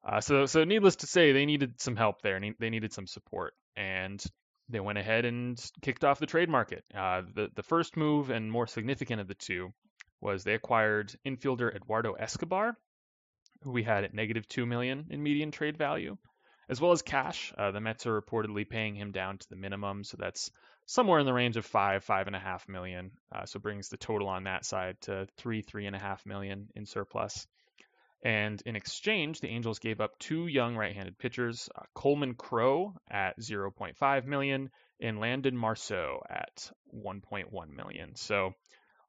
Uh, 0.04 0.20
so, 0.20 0.46
so 0.46 0.64
needless 0.64 0.96
to 0.96 1.06
say, 1.06 1.32
they 1.32 1.46
needed 1.46 1.80
some 1.80 1.96
help 1.96 2.22
there. 2.22 2.40
They 2.58 2.70
needed 2.70 2.92
some 2.92 3.06
support, 3.06 3.54
and 3.76 4.22
they 4.70 4.80
went 4.80 4.98
ahead 4.98 5.24
and 5.24 5.60
kicked 5.82 6.04
off 6.04 6.20
the 6.20 6.26
trade 6.26 6.48
market. 6.48 6.84
Uh, 6.94 7.22
the 7.34 7.50
the 7.54 7.62
first 7.62 7.96
move 7.96 8.30
and 8.30 8.50
more 8.50 8.66
significant 8.66 9.20
of 9.20 9.28
the 9.28 9.34
two 9.34 9.72
was 10.20 10.44
they 10.44 10.54
acquired 10.54 11.14
infielder 11.26 11.74
Eduardo 11.74 12.12
Escobar, 12.12 12.76
who 13.62 13.72
we 13.72 13.82
had 13.82 14.04
at 14.04 14.14
negative 14.14 14.48
two 14.48 14.66
million 14.66 15.06
in 15.10 15.22
median 15.22 15.50
trade 15.50 15.76
value, 15.76 16.16
as 16.68 16.80
well 16.80 16.92
as 16.92 17.02
cash. 17.02 17.52
Uh, 17.56 17.70
the 17.70 17.80
Mets 17.80 18.06
are 18.06 18.20
reportedly 18.20 18.68
paying 18.68 18.94
him 18.94 19.12
down 19.12 19.38
to 19.38 19.48
the 19.48 19.56
minimum, 19.56 20.04
so 20.04 20.16
that's 20.18 20.50
somewhere 20.86 21.20
in 21.20 21.26
the 21.26 21.32
range 21.32 21.56
of 21.56 21.64
five, 21.64 22.04
five 22.04 22.26
and 22.26 22.36
a 22.36 22.40
half 22.40 22.68
million. 22.68 23.12
Uh, 23.32 23.46
so 23.46 23.58
brings 23.58 23.88
the 23.88 23.96
total 23.96 24.28
on 24.28 24.44
that 24.44 24.64
side 24.64 24.96
to 25.02 25.26
three, 25.36 25.62
three 25.62 25.86
and 25.86 25.96
a 25.96 26.00
half 26.00 26.24
million 26.26 26.68
in 26.74 26.86
surplus. 26.86 27.46
And 28.22 28.62
in 28.66 28.76
exchange, 28.76 29.40
the 29.40 29.48
Angels 29.48 29.78
gave 29.78 30.00
up 30.00 30.18
two 30.18 30.46
young 30.46 30.76
right-handed 30.76 31.18
pitchers, 31.18 31.70
uh, 31.74 31.82
Coleman 31.94 32.34
Crowe 32.34 32.94
at 33.10 33.38
0.5 33.40 34.26
million 34.26 34.70
and 35.00 35.18
Landon 35.18 35.56
Marceau 35.56 36.22
at 36.28 36.70
1.1 36.94 37.74
million. 37.74 38.14
So 38.16 38.54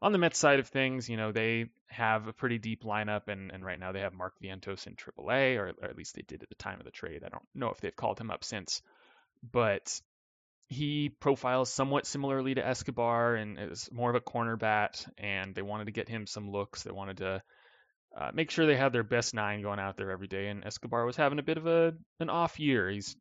on 0.01 0.13
the 0.13 0.17
Mets 0.17 0.39
side 0.39 0.59
of 0.59 0.67
things, 0.67 1.09
you 1.09 1.17
know, 1.17 1.31
they 1.31 1.65
have 1.87 2.27
a 2.27 2.33
pretty 2.33 2.57
deep 2.57 2.83
lineup, 2.83 3.27
and, 3.27 3.51
and 3.51 3.65
right 3.65 3.79
now 3.79 3.91
they 3.91 3.99
have 3.99 4.13
Mark 4.13 4.33
Vientos 4.41 4.87
in 4.87 4.95
AAA, 4.95 5.57
or, 5.57 5.73
or 5.81 5.89
at 5.89 5.97
least 5.97 6.15
they 6.15 6.23
did 6.23 6.41
at 6.41 6.49
the 6.49 6.55
time 6.55 6.79
of 6.79 6.85
the 6.85 6.91
trade. 6.91 7.23
I 7.25 7.29
don't 7.29 7.45
know 7.53 7.69
if 7.69 7.81
they've 7.81 7.95
called 7.95 8.19
him 8.19 8.31
up 8.31 8.43
since, 8.45 8.81
but 9.51 10.01
he 10.69 11.09
profiles 11.09 11.69
somewhat 11.71 12.07
similarly 12.07 12.55
to 12.55 12.65
Escobar 12.65 13.35
and 13.35 13.59
is 13.59 13.89
more 13.91 14.09
of 14.09 14.15
a 14.15 14.21
corner 14.21 14.55
bat, 14.55 15.05
and 15.17 15.53
they 15.53 15.61
wanted 15.61 15.85
to 15.85 15.91
get 15.91 16.07
him 16.07 16.25
some 16.25 16.49
looks. 16.49 16.83
They 16.83 16.91
wanted 16.91 17.17
to 17.17 17.43
uh, 18.17 18.31
make 18.33 18.51
sure 18.51 18.65
they 18.65 18.75
had 18.75 18.93
their 18.93 19.03
best 19.03 19.33
nine 19.33 19.61
going 19.61 19.79
out 19.79 19.97
there 19.97 20.11
every 20.11 20.27
day. 20.27 20.47
And 20.47 20.65
Escobar 20.65 21.05
was 21.05 21.15
having 21.15 21.39
a 21.39 21.43
bit 21.43 21.57
of 21.57 21.67
a 21.67 21.93
an 22.19 22.29
off 22.29 22.59
year. 22.59 22.89
He's 22.89 23.15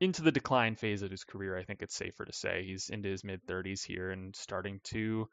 into 0.00 0.22
the 0.22 0.32
decline 0.32 0.76
phase 0.76 1.02
of 1.02 1.10
his 1.10 1.24
career. 1.24 1.56
I 1.56 1.64
think 1.64 1.82
it's 1.82 1.94
safer 1.94 2.24
to 2.24 2.32
say 2.32 2.64
he's 2.64 2.88
into 2.88 3.08
his 3.08 3.24
mid 3.24 3.46
30s 3.46 3.84
here 3.84 4.10
and 4.10 4.34
starting 4.34 4.80
to 4.84 5.28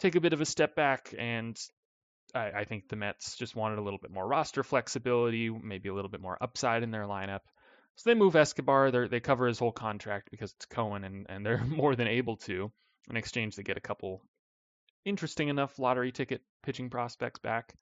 take 0.00 0.16
a 0.16 0.20
bit 0.20 0.32
of 0.32 0.40
a 0.40 0.46
step 0.46 0.74
back. 0.74 1.14
And 1.16 1.58
I, 2.34 2.50
I 2.50 2.64
think 2.64 2.88
the 2.88 2.96
Mets 2.96 3.36
just 3.36 3.56
wanted 3.56 3.78
a 3.78 3.82
little 3.82 4.00
bit 4.00 4.10
more 4.10 4.26
roster 4.26 4.62
flexibility, 4.62 5.48
maybe 5.50 5.88
a 5.88 5.94
little 5.94 6.10
bit 6.10 6.20
more 6.20 6.38
upside 6.40 6.82
in 6.82 6.90
their 6.90 7.04
lineup. 7.04 7.40
So 7.96 8.10
they 8.10 8.14
move 8.14 8.34
Escobar. 8.34 8.90
They 8.90 9.06
they 9.06 9.20
cover 9.20 9.46
his 9.46 9.58
whole 9.58 9.72
contract 9.72 10.30
because 10.32 10.52
it's 10.52 10.66
Cohen, 10.66 11.04
and, 11.04 11.26
and 11.28 11.46
they're 11.46 11.64
more 11.64 11.94
than 11.94 12.08
able 12.08 12.36
to. 12.38 12.72
In 13.08 13.16
exchange, 13.16 13.54
they 13.54 13.62
get 13.62 13.76
a 13.76 13.80
couple 13.82 14.22
interesting 15.04 15.48
enough 15.48 15.78
lottery 15.78 16.10
ticket 16.10 16.42
pitching 16.62 16.90
prospects 16.90 17.38
back. 17.38 17.74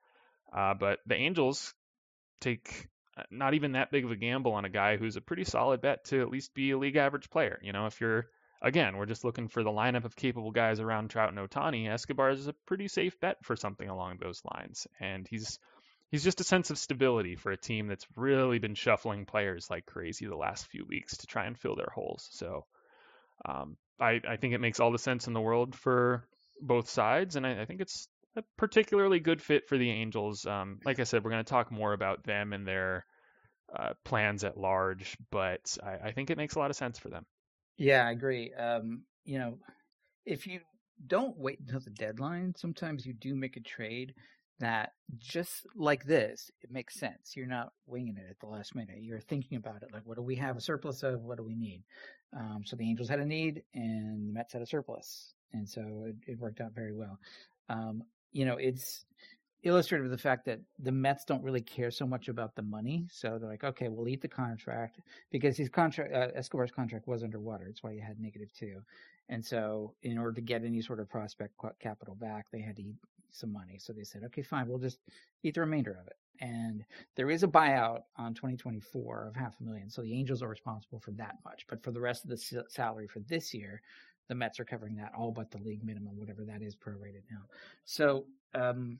Uh, 0.54 0.74
but 0.74 0.98
the 1.06 1.14
Angels 1.14 1.74
take 2.40 2.88
uh, 3.16 3.22
not 3.30 3.54
even 3.54 3.72
that 3.72 3.90
big 3.90 4.04
of 4.04 4.10
a 4.10 4.16
gamble 4.16 4.52
on 4.52 4.64
a 4.64 4.70
guy 4.70 4.96
who's 4.96 5.16
a 5.16 5.20
pretty 5.20 5.44
solid 5.44 5.80
bet 5.80 6.04
to 6.06 6.20
at 6.20 6.30
least 6.30 6.54
be 6.54 6.70
a 6.70 6.78
league 6.78 6.96
average 6.96 7.30
player. 7.30 7.58
You 7.62 7.72
know, 7.72 7.86
if 7.86 8.00
you're 8.00 8.26
again, 8.62 8.96
we're 8.96 9.06
just 9.06 9.24
looking 9.24 9.48
for 9.48 9.62
the 9.62 9.70
lineup 9.70 10.04
of 10.04 10.16
capable 10.16 10.50
guys 10.50 10.80
around 10.80 11.10
Trout 11.10 11.30
and 11.30 11.38
Ohtani. 11.38 11.88
Escobar 11.88 12.30
is 12.30 12.46
a 12.46 12.54
pretty 12.66 12.88
safe 12.88 13.18
bet 13.20 13.44
for 13.44 13.56
something 13.56 13.88
along 13.88 14.18
those 14.18 14.40
lines, 14.54 14.86
and 15.00 15.26
he's 15.28 15.58
he's 16.10 16.24
just 16.24 16.40
a 16.40 16.44
sense 16.44 16.70
of 16.70 16.78
stability 16.78 17.36
for 17.36 17.50
a 17.50 17.56
team 17.56 17.88
that's 17.88 18.06
really 18.16 18.58
been 18.58 18.74
shuffling 18.74 19.26
players 19.26 19.68
like 19.70 19.86
crazy 19.86 20.26
the 20.26 20.36
last 20.36 20.66
few 20.66 20.84
weeks 20.86 21.18
to 21.18 21.26
try 21.26 21.46
and 21.46 21.58
fill 21.58 21.76
their 21.76 21.92
holes. 21.92 22.28
So 22.32 22.66
um, 23.44 23.76
I, 24.00 24.20
I 24.28 24.36
think 24.36 24.54
it 24.54 24.60
makes 24.60 24.78
all 24.78 24.92
the 24.92 24.98
sense 24.98 25.26
in 25.26 25.32
the 25.32 25.40
world 25.40 25.74
for 25.74 26.26
both 26.60 26.88
sides, 26.88 27.36
and 27.36 27.46
I, 27.46 27.62
I 27.62 27.64
think 27.64 27.80
it's 27.80 28.08
a 28.36 28.42
particularly 28.56 29.20
good 29.20 29.42
fit 29.42 29.68
for 29.68 29.76
the 29.76 29.90
Angels. 29.90 30.46
Um, 30.46 30.80
like 30.84 31.00
I 31.00 31.04
said, 31.04 31.24
we're 31.24 31.30
going 31.30 31.44
to 31.44 31.50
talk 31.50 31.70
more 31.70 31.92
about 31.92 32.24
them 32.24 32.52
and 32.52 32.66
their 32.66 33.04
uh, 33.74 33.94
plans 34.04 34.44
at 34.44 34.56
large, 34.56 35.16
but 35.30 35.76
I, 35.82 36.08
I, 36.08 36.12
think 36.12 36.30
it 36.30 36.36
makes 36.36 36.56
a 36.56 36.58
lot 36.58 36.70
of 36.70 36.76
sense 36.76 36.98
for 36.98 37.08
them. 37.08 37.24
Yeah, 37.78 38.06
I 38.06 38.10
agree. 38.10 38.52
Um, 38.52 39.04
you 39.24 39.38
know, 39.38 39.58
if 40.26 40.46
you 40.46 40.60
don't 41.06 41.38
wait 41.38 41.58
until 41.60 41.80
the 41.80 41.90
deadline, 41.90 42.54
sometimes 42.56 43.06
you 43.06 43.14
do 43.14 43.34
make 43.34 43.56
a 43.56 43.60
trade 43.60 44.14
that 44.60 44.92
just 45.18 45.66
like 45.74 46.04
this, 46.04 46.50
it 46.60 46.70
makes 46.70 47.00
sense. 47.00 47.32
You're 47.34 47.46
not 47.46 47.72
winging 47.86 48.16
it 48.16 48.30
at 48.30 48.38
the 48.40 48.46
last 48.46 48.74
minute. 48.74 48.98
You're 49.00 49.20
thinking 49.20 49.56
about 49.56 49.82
it 49.82 49.88
like, 49.92 50.02
what 50.04 50.16
do 50.16 50.22
we 50.22 50.36
have 50.36 50.56
a 50.56 50.60
surplus 50.60 51.02
of? 51.02 51.22
What 51.22 51.38
do 51.38 51.42
we 51.42 51.56
need? 51.56 51.82
Um, 52.36 52.62
so 52.64 52.76
the 52.76 52.88
Angels 52.88 53.08
had 53.08 53.20
a 53.20 53.26
need, 53.26 53.62
and 53.74 54.28
the 54.28 54.32
Mets 54.32 54.52
had 54.52 54.62
a 54.62 54.66
surplus, 54.66 55.34
and 55.52 55.68
so 55.68 56.04
it, 56.06 56.32
it 56.32 56.38
worked 56.38 56.60
out 56.60 56.72
very 56.74 56.92
well. 56.92 57.18
Um, 57.68 58.04
you 58.32 58.44
know, 58.44 58.56
it's 58.56 59.04
illustrative 59.62 60.06
of 60.06 60.10
the 60.10 60.18
fact 60.18 60.44
that 60.46 60.60
the 60.78 60.90
Mets 60.90 61.24
don't 61.24 61.42
really 61.42 61.60
care 61.60 61.90
so 61.90 62.06
much 62.06 62.28
about 62.28 62.56
the 62.56 62.62
money. 62.62 63.06
So 63.10 63.38
they're 63.38 63.48
like, 63.48 63.64
okay, 63.64 63.88
we'll 63.88 64.08
eat 64.08 64.20
the 64.20 64.28
contract 64.28 65.00
because 65.30 65.56
his 65.56 65.68
contract, 65.68 66.12
uh, 66.12 66.28
Escobar's 66.34 66.72
contract 66.72 67.06
was 67.06 67.22
underwater. 67.22 67.64
That's 67.66 67.82
why 67.82 67.92
he 67.92 68.00
had 68.00 68.18
negative 68.18 68.48
two. 68.52 68.82
And 69.28 69.44
so 69.44 69.94
in 70.02 70.18
order 70.18 70.32
to 70.32 70.40
get 70.40 70.64
any 70.64 70.82
sort 70.82 71.00
of 71.00 71.08
prospect 71.08 71.54
capital 71.80 72.16
back, 72.16 72.46
they 72.50 72.60
had 72.60 72.76
to 72.76 72.82
eat 72.82 72.96
some 73.30 73.52
money. 73.52 73.78
So 73.78 73.92
they 73.92 74.04
said, 74.04 74.22
okay, 74.26 74.42
fine, 74.42 74.68
we'll 74.68 74.78
just 74.78 74.98
eat 75.42 75.54
the 75.54 75.60
remainder 75.60 75.96
of 76.00 76.06
it. 76.06 76.16
And 76.40 76.84
there 77.14 77.30
is 77.30 77.44
a 77.44 77.48
buyout 77.48 78.00
on 78.16 78.34
2024 78.34 79.28
of 79.28 79.36
half 79.36 79.54
a 79.60 79.64
million. 79.64 79.88
So 79.88 80.02
the 80.02 80.12
Angels 80.12 80.42
are 80.42 80.48
responsible 80.48 80.98
for 80.98 81.12
that 81.12 81.36
much. 81.44 81.66
But 81.68 81.82
for 81.84 81.92
the 81.92 82.00
rest 82.00 82.24
of 82.24 82.30
the 82.30 82.64
salary 82.68 83.06
for 83.06 83.20
this 83.20 83.54
year, 83.54 83.80
the 84.32 84.36
Mets 84.36 84.58
are 84.58 84.64
covering 84.64 84.96
that 84.96 85.12
all 85.14 85.30
but 85.30 85.50
the 85.50 85.58
league 85.58 85.84
minimum, 85.84 86.18
whatever 86.18 86.42
that 86.46 86.62
is 86.62 86.74
prorated 86.74 87.20
now. 87.30 87.42
So, 87.84 88.24
um, 88.54 88.98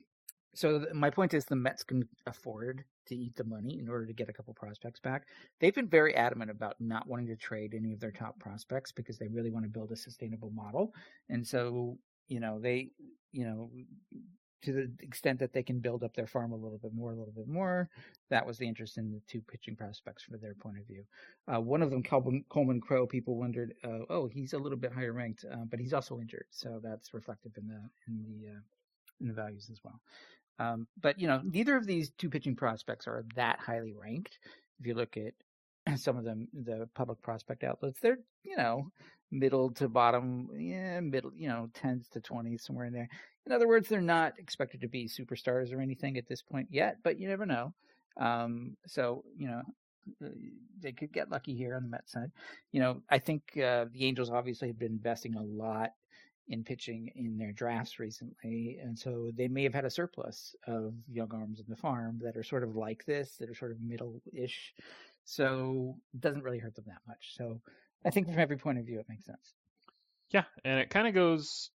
so 0.55 0.81
th- 0.81 0.92
my 0.92 1.09
point 1.09 1.33
is 1.33 1.47
the 1.47 1.57
Mets 1.57 1.83
can 1.83 2.07
afford 2.27 2.85
to 3.07 3.16
eat 3.16 3.35
the 3.35 3.45
money 3.45 3.79
in 3.79 3.88
order 3.88 4.05
to 4.05 4.12
get 4.12 4.29
a 4.29 4.33
couple 4.35 4.53
prospects 4.53 5.01
back. 5.01 5.29
They've 5.59 5.75
been 5.75 5.88
very 5.88 6.14
adamant 6.14 6.51
about 6.51 6.77
not 6.81 7.09
wanting 7.09 7.29
to 7.29 7.37
trade 7.37 7.73
any 7.75 7.95
of 7.95 8.01
their 8.01 8.11
top 8.11 8.38
prospects 8.40 8.92
because 8.92 9.16
they 9.16 9.29
really 9.29 9.51
want 9.51 9.64
to 9.64 9.71
build 9.71 9.90
a 9.90 9.97
sustainable 9.97 10.51
model. 10.51 10.92
And 11.31 11.47
so, 11.47 11.97
you 12.29 12.38
know, 12.38 12.61
they, 12.61 12.90
you 13.33 13.47
know, 13.47 13.71
to 14.62 14.72
the 14.72 14.90
extent 15.01 15.38
that 15.40 15.53
they 15.53 15.62
can 15.62 15.81
build 15.81 16.03
up 16.03 16.14
their 16.14 16.27
farm 16.27 16.53
a 16.53 16.57
little 16.57 16.79
bit 16.79 16.94
more, 16.94 17.12
a 17.12 17.16
little 17.16 17.33
bit 17.33 17.48
more. 17.48 17.88
That 18.31 18.46
was 18.46 18.59
the 18.59 18.66
interest 18.66 18.98
in 18.98 19.11
the 19.11 19.20
two 19.27 19.40
pitching 19.40 19.77
prospects 19.77 20.22
from 20.22 20.38
their 20.40 20.55
point 20.55 20.79
of 20.79 20.87
view. 20.87 21.05
Uh, 21.53 21.61
one 21.61 21.83
of 21.83 21.90
them, 21.90 22.03
Coleman, 22.03 22.44
Coleman 22.48 22.81
Crowe, 22.81 23.07
people 23.07 23.37
wondered, 23.37 23.75
uh, 23.85 24.01
oh, 24.09 24.27
he's 24.27 24.53
a 24.53 24.59
little 24.59 24.79
bit 24.79 24.92
higher 24.92 25.12
ranked, 25.12 25.44
uh, 25.51 25.64
but 25.68 25.81
he's 25.81 25.92
also 25.92 26.20
injured, 26.20 26.46
so 26.51 26.81
that's 26.83 27.12
reflective 27.14 27.53
in 27.57 27.68
the 27.68 27.81
in 28.09 28.22
the 28.22 28.51
uh, 28.51 28.61
in 29.20 29.29
the 29.29 29.35
values 29.35 29.68
as 29.70 29.81
well. 29.85 30.01
Um, 30.59 30.87
but 31.01 31.18
you 31.18 31.27
know, 31.27 31.40
neither 31.44 31.77
of 31.77 31.87
these 31.87 32.11
two 32.18 32.31
pitching 32.31 32.57
prospects 32.57 33.07
are 33.07 33.25
that 33.35 33.59
highly 33.59 33.94
ranked. 33.94 34.38
If 34.81 34.87
you 34.87 34.94
look 34.94 35.16
at 35.16 35.35
some 35.97 36.16
of 36.16 36.25
them, 36.25 36.49
the 36.53 36.88
public 36.95 37.21
prospect 37.23 37.64
outlets, 37.64 38.01
they're 38.01 38.18
you 38.42 38.57
know 38.57 38.90
middle 39.31 39.71
to 39.71 39.88
bottom, 39.88 40.49
yeah, 40.59 41.01
middle, 41.01 41.33
you 41.35 41.49
know, 41.49 41.68
tens 41.75 42.09
to 42.11 42.21
twenties, 42.21 42.64
somewhere 42.64 42.87
in 42.87 42.92
there. 42.92 43.09
In 43.47 43.53
other 43.53 43.66
words, 43.66 43.88
they're 43.88 44.01
not 44.01 44.38
expected 44.38 44.83
to 44.83 44.88
be 44.88 45.09
superstars 45.09 45.75
or 45.75 45.81
anything 45.81 46.16
at 46.18 46.29
this 46.29 46.42
point 46.42 46.68
yet, 46.71 46.99
but 47.03 47.18
you 47.18 47.29
never 47.29 47.47
know. 47.47 47.73
Um, 48.21 48.77
so 48.87 49.25
you 49.37 49.49
know, 49.49 49.62
uh, 50.25 50.31
they 50.81 50.92
could 50.92 51.12
get 51.12 51.31
lucky 51.31 51.55
here 51.55 51.75
on 51.75 51.83
the 51.83 51.88
Mets 51.88 52.12
side. 52.12 52.31
You 52.71 52.81
know, 52.81 53.03
I 53.11 53.18
think 53.18 53.42
uh, 53.57 53.87
the 53.92 54.05
Angels 54.05 54.31
obviously 54.31 54.68
have 54.68 54.79
been 54.79 54.92
investing 54.92 55.35
a 55.35 55.42
lot 55.42 55.90
in 56.49 56.64
pitching 56.64 57.11
in 57.14 57.38
their 57.38 57.53
drafts 57.53 57.99
recently, 57.99 58.79
and 58.83 58.99
so 58.99 59.31
they 59.35 59.49
may 59.49 59.62
have 59.62 59.75
had 59.75 59.85
a 59.85 59.90
surplus 59.90 60.55
of 60.66 60.92
young 61.11 61.31
arms 61.33 61.61
in 61.61 61.66
the 61.68 61.77
farm 61.77 62.21
that 62.23 62.37
are 62.37 62.42
sort 62.42 62.64
of 62.64 62.77
like 62.77 63.05
this, 63.07 63.37
that 63.38 63.49
are 63.49 63.55
sort 63.55 63.71
of 63.71 63.81
middle-ish. 63.81 64.75
So 65.24 65.96
it 66.14 66.20
doesn't 66.20 66.42
really 66.42 66.58
hurt 66.58 66.74
them 66.74 66.85
that 66.88 67.02
much. 67.06 67.35
So 67.37 67.61
I 68.04 68.11
think 68.11 68.26
from 68.26 68.38
every 68.38 68.56
point 68.56 68.78
of 68.78 68.87
view, 68.87 68.98
it 68.98 69.06
makes 69.08 69.26
sense. 69.26 69.54
Yeah, 70.30 70.44
and 70.64 70.80
it 70.80 70.90
kind 70.90 71.06
of 71.06 71.14
goes. 71.14 71.70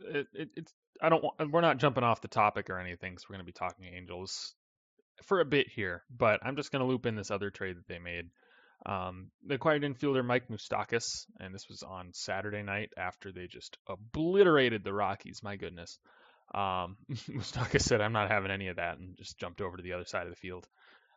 It, 0.00 0.26
it, 0.32 0.48
it's 0.56 0.72
I 1.00 1.08
don't. 1.08 1.22
Want, 1.22 1.52
we're 1.52 1.60
not 1.60 1.78
jumping 1.78 2.04
off 2.04 2.20
the 2.20 2.28
topic 2.28 2.70
or 2.70 2.78
anything, 2.78 3.18
so 3.18 3.26
we're 3.28 3.34
going 3.34 3.46
to 3.46 3.52
be 3.52 3.52
talking 3.52 3.86
Angels 3.86 4.54
for 5.24 5.40
a 5.40 5.44
bit 5.44 5.68
here. 5.68 6.02
But 6.16 6.40
I'm 6.42 6.56
just 6.56 6.72
going 6.72 6.80
to 6.80 6.88
loop 6.88 7.06
in 7.06 7.16
this 7.16 7.30
other 7.30 7.50
trade 7.50 7.76
that 7.76 7.86
they 7.86 7.98
made. 7.98 8.30
Um, 8.86 9.30
they 9.44 9.56
acquired 9.56 9.82
infielder 9.82 10.24
Mike 10.24 10.48
Moustakas, 10.48 11.26
and 11.40 11.54
this 11.54 11.68
was 11.68 11.82
on 11.82 12.10
Saturday 12.12 12.62
night 12.62 12.90
after 12.96 13.32
they 13.32 13.46
just 13.46 13.76
obliterated 13.88 14.84
the 14.84 14.92
Rockies. 14.92 15.42
My 15.42 15.56
goodness. 15.56 15.98
Um, 16.54 16.96
said, 17.42 18.00
I'm 18.00 18.12
not 18.12 18.30
having 18.30 18.50
any 18.50 18.68
of 18.68 18.76
that, 18.76 18.98
and 18.98 19.16
just 19.16 19.38
jumped 19.38 19.60
over 19.60 19.76
to 19.76 19.82
the 19.82 19.92
other 19.92 20.04
side 20.04 20.26
of 20.26 20.30
the 20.30 20.36
field. 20.36 20.66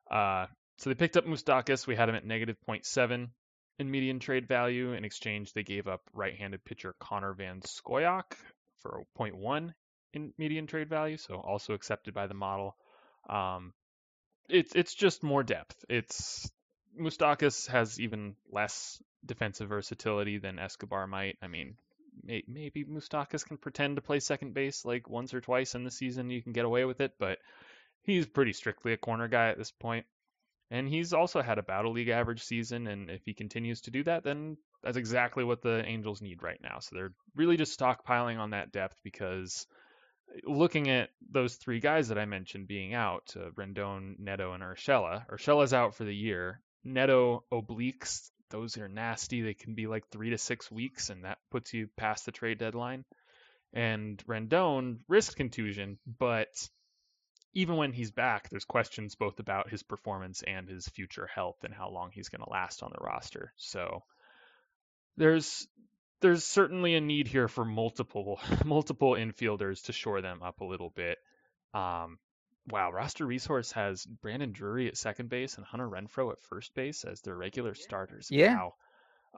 Uh, 0.09 0.47
so 0.81 0.89
they 0.89 0.95
picked 0.95 1.15
up 1.15 1.27
Moustakas. 1.27 1.85
We 1.85 1.95
had 1.95 2.09
him 2.09 2.15
at 2.15 2.25
negative 2.25 2.57
0.7 2.67 3.29
in 3.77 3.91
median 3.91 4.17
trade 4.19 4.47
value. 4.47 4.93
In 4.93 5.05
exchange, 5.05 5.53
they 5.53 5.61
gave 5.61 5.87
up 5.87 6.01
right 6.11 6.35
handed 6.35 6.65
pitcher 6.65 6.95
Connor 6.99 7.33
Van 7.33 7.61
Scoyoc 7.61 8.33
for 8.81 9.03
0.1 9.15 9.75
in 10.13 10.33
median 10.39 10.65
trade 10.65 10.89
value, 10.89 11.17
so 11.17 11.35
also 11.35 11.73
accepted 11.73 12.15
by 12.15 12.25
the 12.25 12.33
model. 12.33 12.75
Um, 13.29 13.73
it's 14.49 14.73
it's 14.75 14.95
just 14.95 15.21
more 15.21 15.43
depth. 15.43 15.85
It's 15.87 16.49
Moustakas 16.99 17.67
has 17.67 17.99
even 17.99 18.35
less 18.51 18.99
defensive 19.23 19.69
versatility 19.69 20.39
than 20.39 20.57
Escobar 20.57 21.05
might. 21.05 21.37
I 21.43 21.47
mean, 21.47 21.75
may, 22.23 22.43
maybe 22.47 22.85
Moustakas 22.85 23.45
can 23.45 23.57
pretend 23.57 23.97
to 23.97 24.01
play 24.01 24.19
second 24.19 24.55
base 24.55 24.83
like 24.83 25.07
once 25.07 25.31
or 25.35 25.41
twice 25.41 25.75
in 25.75 25.83
the 25.83 25.91
season. 25.91 26.31
You 26.31 26.41
can 26.41 26.53
get 26.53 26.65
away 26.65 26.85
with 26.85 27.01
it, 27.01 27.13
but 27.19 27.37
he's 28.01 28.25
pretty 28.25 28.53
strictly 28.53 28.93
a 28.93 28.97
corner 28.97 29.27
guy 29.27 29.49
at 29.49 29.59
this 29.59 29.71
point. 29.71 30.07
And 30.71 30.87
he's 30.87 31.11
also 31.11 31.41
had 31.41 31.57
a 31.57 31.63
battle 31.63 31.91
league 31.91 32.07
average 32.07 32.43
season, 32.43 32.87
and 32.87 33.09
if 33.09 33.25
he 33.25 33.33
continues 33.33 33.81
to 33.81 33.91
do 33.91 34.03
that, 34.05 34.23
then 34.23 34.55
that's 34.81 34.95
exactly 34.95 35.43
what 35.43 35.61
the 35.61 35.85
Angels 35.85 36.21
need 36.21 36.41
right 36.41 36.59
now. 36.63 36.79
So 36.79 36.95
they're 36.95 37.13
really 37.35 37.57
just 37.57 37.77
stockpiling 37.77 38.39
on 38.39 38.51
that 38.51 38.71
depth 38.71 38.95
because 39.03 39.67
looking 40.45 40.89
at 40.89 41.09
those 41.29 41.55
three 41.55 41.81
guys 41.81 42.07
that 42.07 42.17
I 42.17 42.23
mentioned 42.23 42.69
being 42.69 42.93
out, 42.93 43.33
uh, 43.35 43.49
Rendon, 43.51 44.17
Neto, 44.17 44.53
and 44.53 44.63
Urshela, 44.63 45.25
Urshela's 45.29 45.73
out 45.73 45.95
for 45.95 46.05
the 46.05 46.15
year. 46.15 46.61
Neto 46.85 47.43
obliques, 47.51 48.29
those 48.49 48.77
are 48.77 48.87
nasty. 48.87 49.41
They 49.41 49.53
can 49.53 49.75
be 49.75 49.87
like 49.87 50.07
three 50.07 50.29
to 50.29 50.37
six 50.37 50.71
weeks, 50.71 51.09
and 51.09 51.25
that 51.25 51.39
puts 51.51 51.73
you 51.73 51.89
past 51.97 52.25
the 52.25 52.31
trade 52.31 52.59
deadline. 52.59 53.03
And 53.73 54.23
Rendon 54.25 54.99
wrist 55.09 55.35
contusion, 55.35 55.99
but 56.19 56.47
even 57.53 57.75
when 57.75 57.91
he's 57.91 58.11
back, 58.11 58.49
there's 58.49 58.65
questions 58.65 59.15
both 59.15 59.39
about 59.39 59.69
his 59.69 59.83
performance 59.83 60.43
and 60.43 60.69
his 60.69 60.87
future 60.87 61.27
health 61.27 61.63
and 61.63 61.73
how 61.73 61.89
long 61.89 62.11
he's 62.13 62.29
going 62.29 62.43
to 62.43 62.49
last 62.49 62.83
on 62.83 62.91
the 62.91 63.03
roster. 63.03 63.53
So 63.57 64.03
there's 65.17 65.67
there's 66.21 66.43
certainly 66.43 66.95
a 66.95 67.01
need 67.01 67.27
here 67.27 67.47
for 67.47 67.65
multiple 67.65 68.39
multiple 68.65 69.13
infielders 69.13 69.83
to 69.85 69.93
shore 69.93 70.21
them 70.21 70.41
up 70.43 70.61
a 70.61 70.65
little 70.65 70.91
bit. 70.95 71.17
Um, 71.73 72.19
wow, 72.69 72.91
roster 72.91 73.25
resource 73.25 73.71
has 73.73 74.05
Brandon 74.05 74.51
Drury 74.51 74.87
at 74.87 74.97
second 74.97 75.29
base 75.29 75.57
and 75.57 75.65
Hunter 75.65 75.87
Renfroe 75.87 76.31
at 76.31 76.41
first 76.41 76.73
base 76.73 77.03
as 77.03 77.21
their 77.21 77.35
regular 77.35 77.73
starters. 77.73 78.27
Yeah. 78.29 78.55
Wow. 78.55 78.73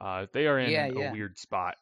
Uh, 0.00 0.26
they 0.32 0.46
are 0.46 0.58
in 0.58 0.70
Yeah, 0.70 0.86
a 0.86 1.12
weird 1.12 1.38
spot. 1.38 1.76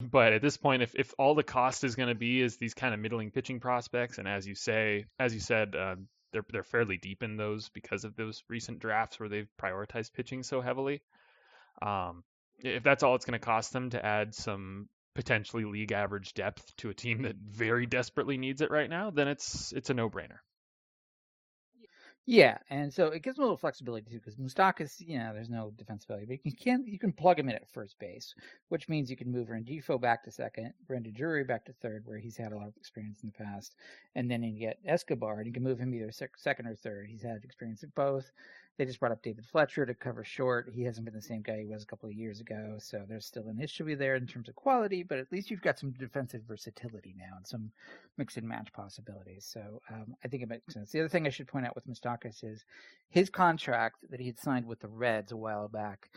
But 0.00 0.32
at 0.32 0.42
this 0.42 0.56
point, 0.56 0.82
if, 0.82 0.94
if 0.94 1.14
all 1.18 1.34
the 1.34 1.42
cost 1.42 1.84
is 1.84 1.94
going 1.94 2.08
to 2.08 2.14
be 2.14 2.40
is 2.40 2.56
these 2.56 2.74
kind 2.74 2.94
of 2.94 3.00
middling 3.00 3.30
pitching 3.30 3.60
prospects, 3.60 4.18
and 4.18 4.26
as 4.26 4.46
you 4.46 4.54
say, 4.54 5.06
as 5.18 5.32
you 5.32 5.40
said, 5.40 5.76
uh, 5.76 5.96
they're 6.32 6.44
they're 6.50 6.64
fairly 6.64 6.98
deep 6.98 7.22
in 7.22 7.36
those 7.36 7.68
because 7.70 8.04
of 8.04 8.16
those 8.16 8.42
recent 8.48 8.80
drafts 8.80 9.20
where 9.20 9.28
they've 9.28 9.48
prioritized 9.60 10.12
pitching 10.12 10.42
so 10.42 10.60
heavily. 10.60 11.00
Um, 11.80 12.24
if 12.58 12.82
that's 12.82 13.02
all 13.02 13.14
it's 13.14 13.24
going 13.24 13.38
to 13.38 13.44
cost 13.44 13.72
them 13.72 13.90
to 13.90 14.04
add 14.04 14.34
some 14.34 14.88
potentially 15.14 15.64
league 15.64 15.92
average 15.92 16.34
depth 16.34 16.74
to 16.78 16.90
a 16.90 16.94
team 16.94 17.22
that 17.22 17.36
very 17.36 17.86
desperately 17.86 18.36
needs 18.36 18.60
it 18.60 18.70
right 18.70 18.90
now, 18.90 19.10
then 19.10 19.28
it's 19.28 19.72
it's 19.72 19.90
a 19.90 19.94
no 19.94 20.10
brainer. 20.10 20.38
Yeah, 22.26 22.56
and 22.70 22.92
so 22.92 23.08
it 23.08 23.22
gives 23.22 23.36
them 23.36 23.42
a 23.42 23.46
little 23.46 23.58
flexibility 23.58 24.10
too, 24.10 24.16
because 24.18 24.36
Moustakas, 24.36 24.98
you 24.98 25.18
know, 25.18 25.34
there's 25.34 25.50
no 25.50 25.70
defense 25.76 26.06
but 26.08 26.20
you 26.42 26.52
can 26.52 26.82
you 26.86 26.98
can 26.98 27.12
plug 27.12 27.38
him 27.38 27.50
in 27.50 27.54
at 27.54 27.68
first 27.68 27.98
base, 27.98 28.34
which 28.70 28.88
means 28.88 29.10
you 29.10 29.16
can 29.16 29.30
move 29.30 29.48
Rengifo 29.48 30.00
back 30.00 30.24
to 30.24 30.30
second, 30.30 30.72
Brandon 30.86 31.12
Drury 31.12 31.44
back 31.44 31.66
to 31.66 31.74
third, 31.74 32.06
where 32.06 32.16
he's 32.16 32.38
had 32.38 32.52
a 32.52 32.56
lot 32.56 32.68
of 32.68 32.76
experience 32.78 33.22
in 33.22 33.28
the 33.36 33.44
past, 33.44 33.76
and 34.14 34.30
then 34.30 34.42
you 34.42 34.58
get 34.58 34.78
Escobar, 34.86 35.36
and 35.38 35.46
you 35.46 35.52
can 35.52 35.62
move 35.62 35.78
him 35.78 35.92
either 35.92 36.10
sec- 36.12 36.38
second 36.38 36.66
or 36.66 36.74
third. 36.74 37.08
He's 37.10 37.22
had 37.22 37.44
experience 37.44 37.82
at 37.82 37.94
both. 37.94 38.32
They 38.76 38.84
just 38.84 38.98
brought 38.98 39.12
up 39.12 39.22
David 39.22 39.46
Fletcher 39.46 39.86
to 39.86 39.94
cover 39.94 40.24
short. 40.24 40.70
He 40.74 40.82
hasn't 40.82 41.04
been 41.04 41.14
the 41.14 41.22
same 41.22 41.42
guy 41.42 41.60
he 41.60 41.66
was 41.66 41.84
a 41.84 41.86
couple 41.86 42.08
of 42.08 42.14
years 42.14 42.40
ago, 42.40 42.76
so 42.78 43.04
there's 43.08 43.26
still 43.26 43.48
an 43.48 43.60
issue 43.60 43.94
there 43.94 44.16
in 44.16 44.26
terms 44.26 44.48
of 44.48 44.56
quality, 44.56 45.04
but 45.04 45.18
at 45.18 45.30
least 45.30 45.50
you've 45.50 45.62
got 45.62 45.78
some 45.78 45.92
defensive 45.92 46.42
versatility 46.48 47.14
now 47.16 47.36
and 47.36 47.46
some 47.46 47.70
mix 48.18 48.36
and 48.36 48.48
match 48.48 48.72
possibilities. 48.72 49.48
So 49.48 49.80
um, 49.92 50.16
I 50.24 50.28
think 50.28 50.42
it 50.42 50.48
makes 50.48 50.74
sense. 50.74 50.90
The 50.90 51.00
other 51.00 51.08
thing 51.08 51.26
I 51.26 51.30
should 51.30 51.46
point 51.46 51.66
out 51.66 51.76
with 51.76 51.86
Moustakas 51.86 52.42
is 52.42 52.64
his 53.10 53.30
contract 53.30 53.98
that 54.10 54.18
he 54.18 54.26
had 54.26 54.40
signed 54.40 54.66
with 54.66 54.80
the 54.80 54.88
Reds 54.88 55.30
a 55.30 55.36
while 55.36 55.68
back. 55.68 56.10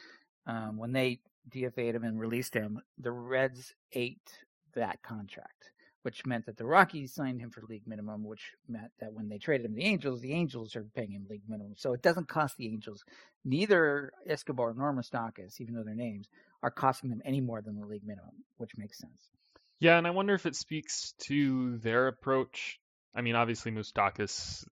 Um, 0.47 0.77
when 0.77 0.93
they 0.93 1.19
DFA'd 1.49 1.95
him 1.95 2.03
and 2.03 2.19
released 2.19 2.53
him, 2.53 2.81
the 2.97 3.11
Reds 3.11 3.75
ate 3.93 4.31
that 4.73 5.01
contract, 5.03 5.71
which 6.03 6.25
meant 6.25 6.45
that 6.45 6.57
the 6.57 6.65
Rockies 6.65 7.13
signed 7.13 7.41
him 7.41 7.49
for 7.49 7.61
league 7.67 7.87
minimum, 7.87 8.23
which 8.23 8.53
meant 8.67 8.91
that 8.99 9.13
when 9.13 9.29
they 9.29 9.37
traded 9.37 9.65
him 9.65 9.75
the 9.75 9.83
Angels, 9.83 10.21
the 10.21 10.33
Angels 10.33 10.75
are 10.75 10.85
paying 10.95 11.11
him 11.11 11.25
league 11.29 11.41
minimum. 11.47 11.73
So 11.75 11.93
it 11.93 12.01
doesn't 12.01 12.27
cost 12.27 12.57
the 12.57 12.67
Angels, 12.67 13.03
neither 13.43 14.11
Escobar 14.27 14.73
nor 14.75 14.93
Moustakas, 14.93 15.59
even 15.59 15.73
though 15.75 15.83
their 15.83 15.95
names, 15.95 16.27
are 16.63 16.71
costing 16.71 17.09
them 17.09 17.21
any 17.25 17.41
more 17.41 17.61
than 17.61 17.79
the 17.79 17.85
league 17.85 18.05
minimum, 18.05 18.31
which 18.57 18.77
makes 18.77 18.97
sense. 18.99 19.31
Yeah, 19.79 19.97
and 19.97 20.07
I 20.07 20.11
wonder 20.11 20.33
if 20.33 20.45
it 20.45 20.55
speaks 20.55 21.13
to 21.27 21.77
their 21.77 22.07
approach. 22.07 22.79
I 23.13 23.21
mean, 23.21 23.35
obviously 23.35 23.71
Moustakas, 23.71 24.65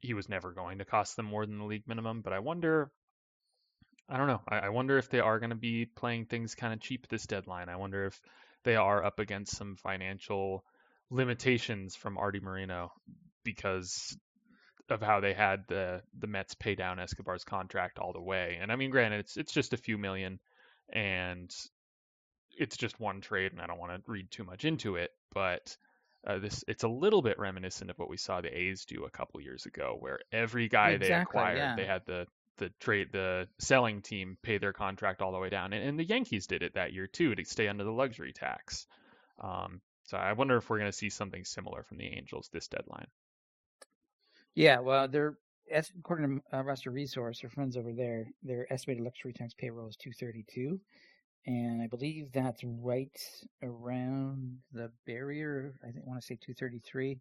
he 0.00 0.14
was 0.14 0.28
never 0.28 0.52
going 0.52 0.78
to 0.78 0.84
cost 0.84 1.16
them 1.16 1.26
more 1.26 1.46
than 1.46 1.58
the 1.58 1.64
league 1.64 1.86
minimum, 1.86 2.22
but 2.22 2.32
I 2.32 2.40
wonder. 2.40 2.90
I 4.08 4.18
don't 4.18 4.26
know. 4.26 4.42
I, 4.46 4.58
I 4.58 4.68
wonder 4.68 4.98
if 4.98 5.08
they 5.08 5.20
are 5.20 5.38
going 5.38 5.50
to 5.50 5.56
be 5.56 5.86
playing 5.86 6.26
things 6.26 6.54
kind 6.54 6.74
of 6.74 6.80
cheap 6.80 7.08
this 7.08 7.26
deadline. 7.26 7.68
I 7.68 7.76
wonder 7.76 8.04
if 8.06 8.20
they 8.64 8.76
are 8.76 9.04
up 9.04 9.18
against 9.18 9.56
some 9.56 9.76
financial 9.76 10.64
limitations 11.10 11.94
from 11.94 12.18
Artie 12.18 12.40
Moreno 12.40 12.92
because 13.44 14.16
of 14.88 15.00
how 15.00 15.20
they 15.20 15.32
had 15.32 15.64
the 15.68 16.02
the 16.18 16.26
Mets 16.26 16.54
pay 16.54 16.74
down 16.74 16.98
Escobar's 16.98 17.44
contract 17.44 17.98
all 17.98 18.12
the 18.12 18.20
way. 18.20 18.58
And 18.60 18.70
I 18.70 18.76
mean, 18.76 18.90
granted, 18.90 19.20
it's 19.20 19.36
it's 19.36 19.52
just 19.52 19.72
a 19.72 19.78
few 19.78 19.98
million, 19.98 20.38
and 20.92 21.50
it's 22.56 22.76
just 22.76 23.00
one 23.00 23.20
trade, 23.20 23.52
and 23.52 23.60
I 23.60 23.66
don't 23.66 23.78
want 23.78 23.92
to 23.92 24.10
read 24.10 24.30
too 24.30 24.44
much 24.44 24.64
into 24.64 24.96
it, 24.96 25.10
but 25.32 25.76
uh, 26.26 26.38
this 26.38 26.64
it's 26.68 26.84
a 26.84 26.88
little 26.88 27.22
bit 27.22 27.38
reminiscent 27.38 27.90
of 27.90 27.98
what 27.98 28.10
we 28.10 28.16
saw 28.16 28.40
the 28.40 28.56
A's 28.56 28.84
do 28.84 29.04
a 29.04 29.10
couple 29.10 29.40
years 29.40 29.66
ago, 29.66 29.96
where 29.98 30.20
every 30.32 30.68
guy 30.68 30.96
they 30.96 31.12
acquired, 31.12 31.56
yeah. 31.56 31.76
they 31.76 31.86
had 31.86 32.02
the 32.06 32.26
the 32.62 32.72
trade 32.78 33.08
the 33.12 33.48
selling 33.58 34.02
team 34.02 34.38
pay 34.42 34.58
their 34.58 34.72
contract 34.72 35.20
all 35.20 35.32
the 35.32 35.38
way 35.38 35.48
down, 35.48 35.72
and, 35.72 35.84
and 35.84 35.98
the 35.98 36.04
Yankees 36.04 36.46
did 36.46 36.62
it 36.62 36.74
that 36.74 36.92
year 36.92 37.06
too 37.06 37.34
to 37.34 37.44
stay 37.44 37.66
under 37.68 37.84
the 37.84 37.90
luxury 37.90 38.32
tax. 38.32 38.86
Um, 39.40 39.80
so 40.04 40.16
I 40.16 40.32
wonder 40.32 40.56
if 40.56 40.70
we're 40.70 40.78
going 40.78 40.90
to 40.90 40.96
see 40.96 41.10
something 41.10 41.44
similar 41.44 41.82
from 41.82 41.98
the 41.98 42.06
Angels 42.06 42.48
this 42.52 42.68
deadline. 42.68 43.08
Yeah, 44.54 44.80
well, 44.80 45.08
they're 45.08 45.36
according 45.98 46.40
to 46.52 46.58
uh, 46.58 46.62
Roster 46.62 46.90
Resource, 46.90 47.40
their 47.40 47.50
friends 47.50 47.76
over 47.76 47.92
there, 47.92 48.28
their 48.42 48.70
estimated 48.72 49.02
luxury 49.02 49.32
tax 49.32 49.54
payroll 49.54 49.88
is 49.88 49.96
232, 49.96 50.78
and 51.46 51.82
I 51.82 51.86
believe 51.86 52.30
that's 52.32 52.62
right 52.62 53.18
around 53.62 54.58
the 54.72 54.90
barrier. 55.06 55.74
I 55.82 55.90
think 55.90 56.04
I 56.04 56.08
want 56.08 56.20
to 56.20 56.26
say 56.26 56.36
233. 56.36 57.18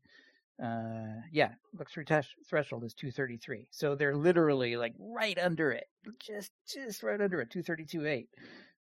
Uh, 0.62 1.22
yeah, 1.32 1.50
luxury 1.78 2.06
tax 2.06 2.28
threshold 2.48 2.84
is 2.84 2.94
233, 2.94 3.68
so 3.72 3.96
they're 3.96 4.16
literally 4.16 4.76
like 4.76 4.94
right 5.00 5.40
under 5.40 5.72
it, 5.72 5.88
just 6.20 6.52
just 6.72 7.02
right 7.02 7.20
under 7.20 7.42
it, 7.42 7.50
232.8. 7.50 8.28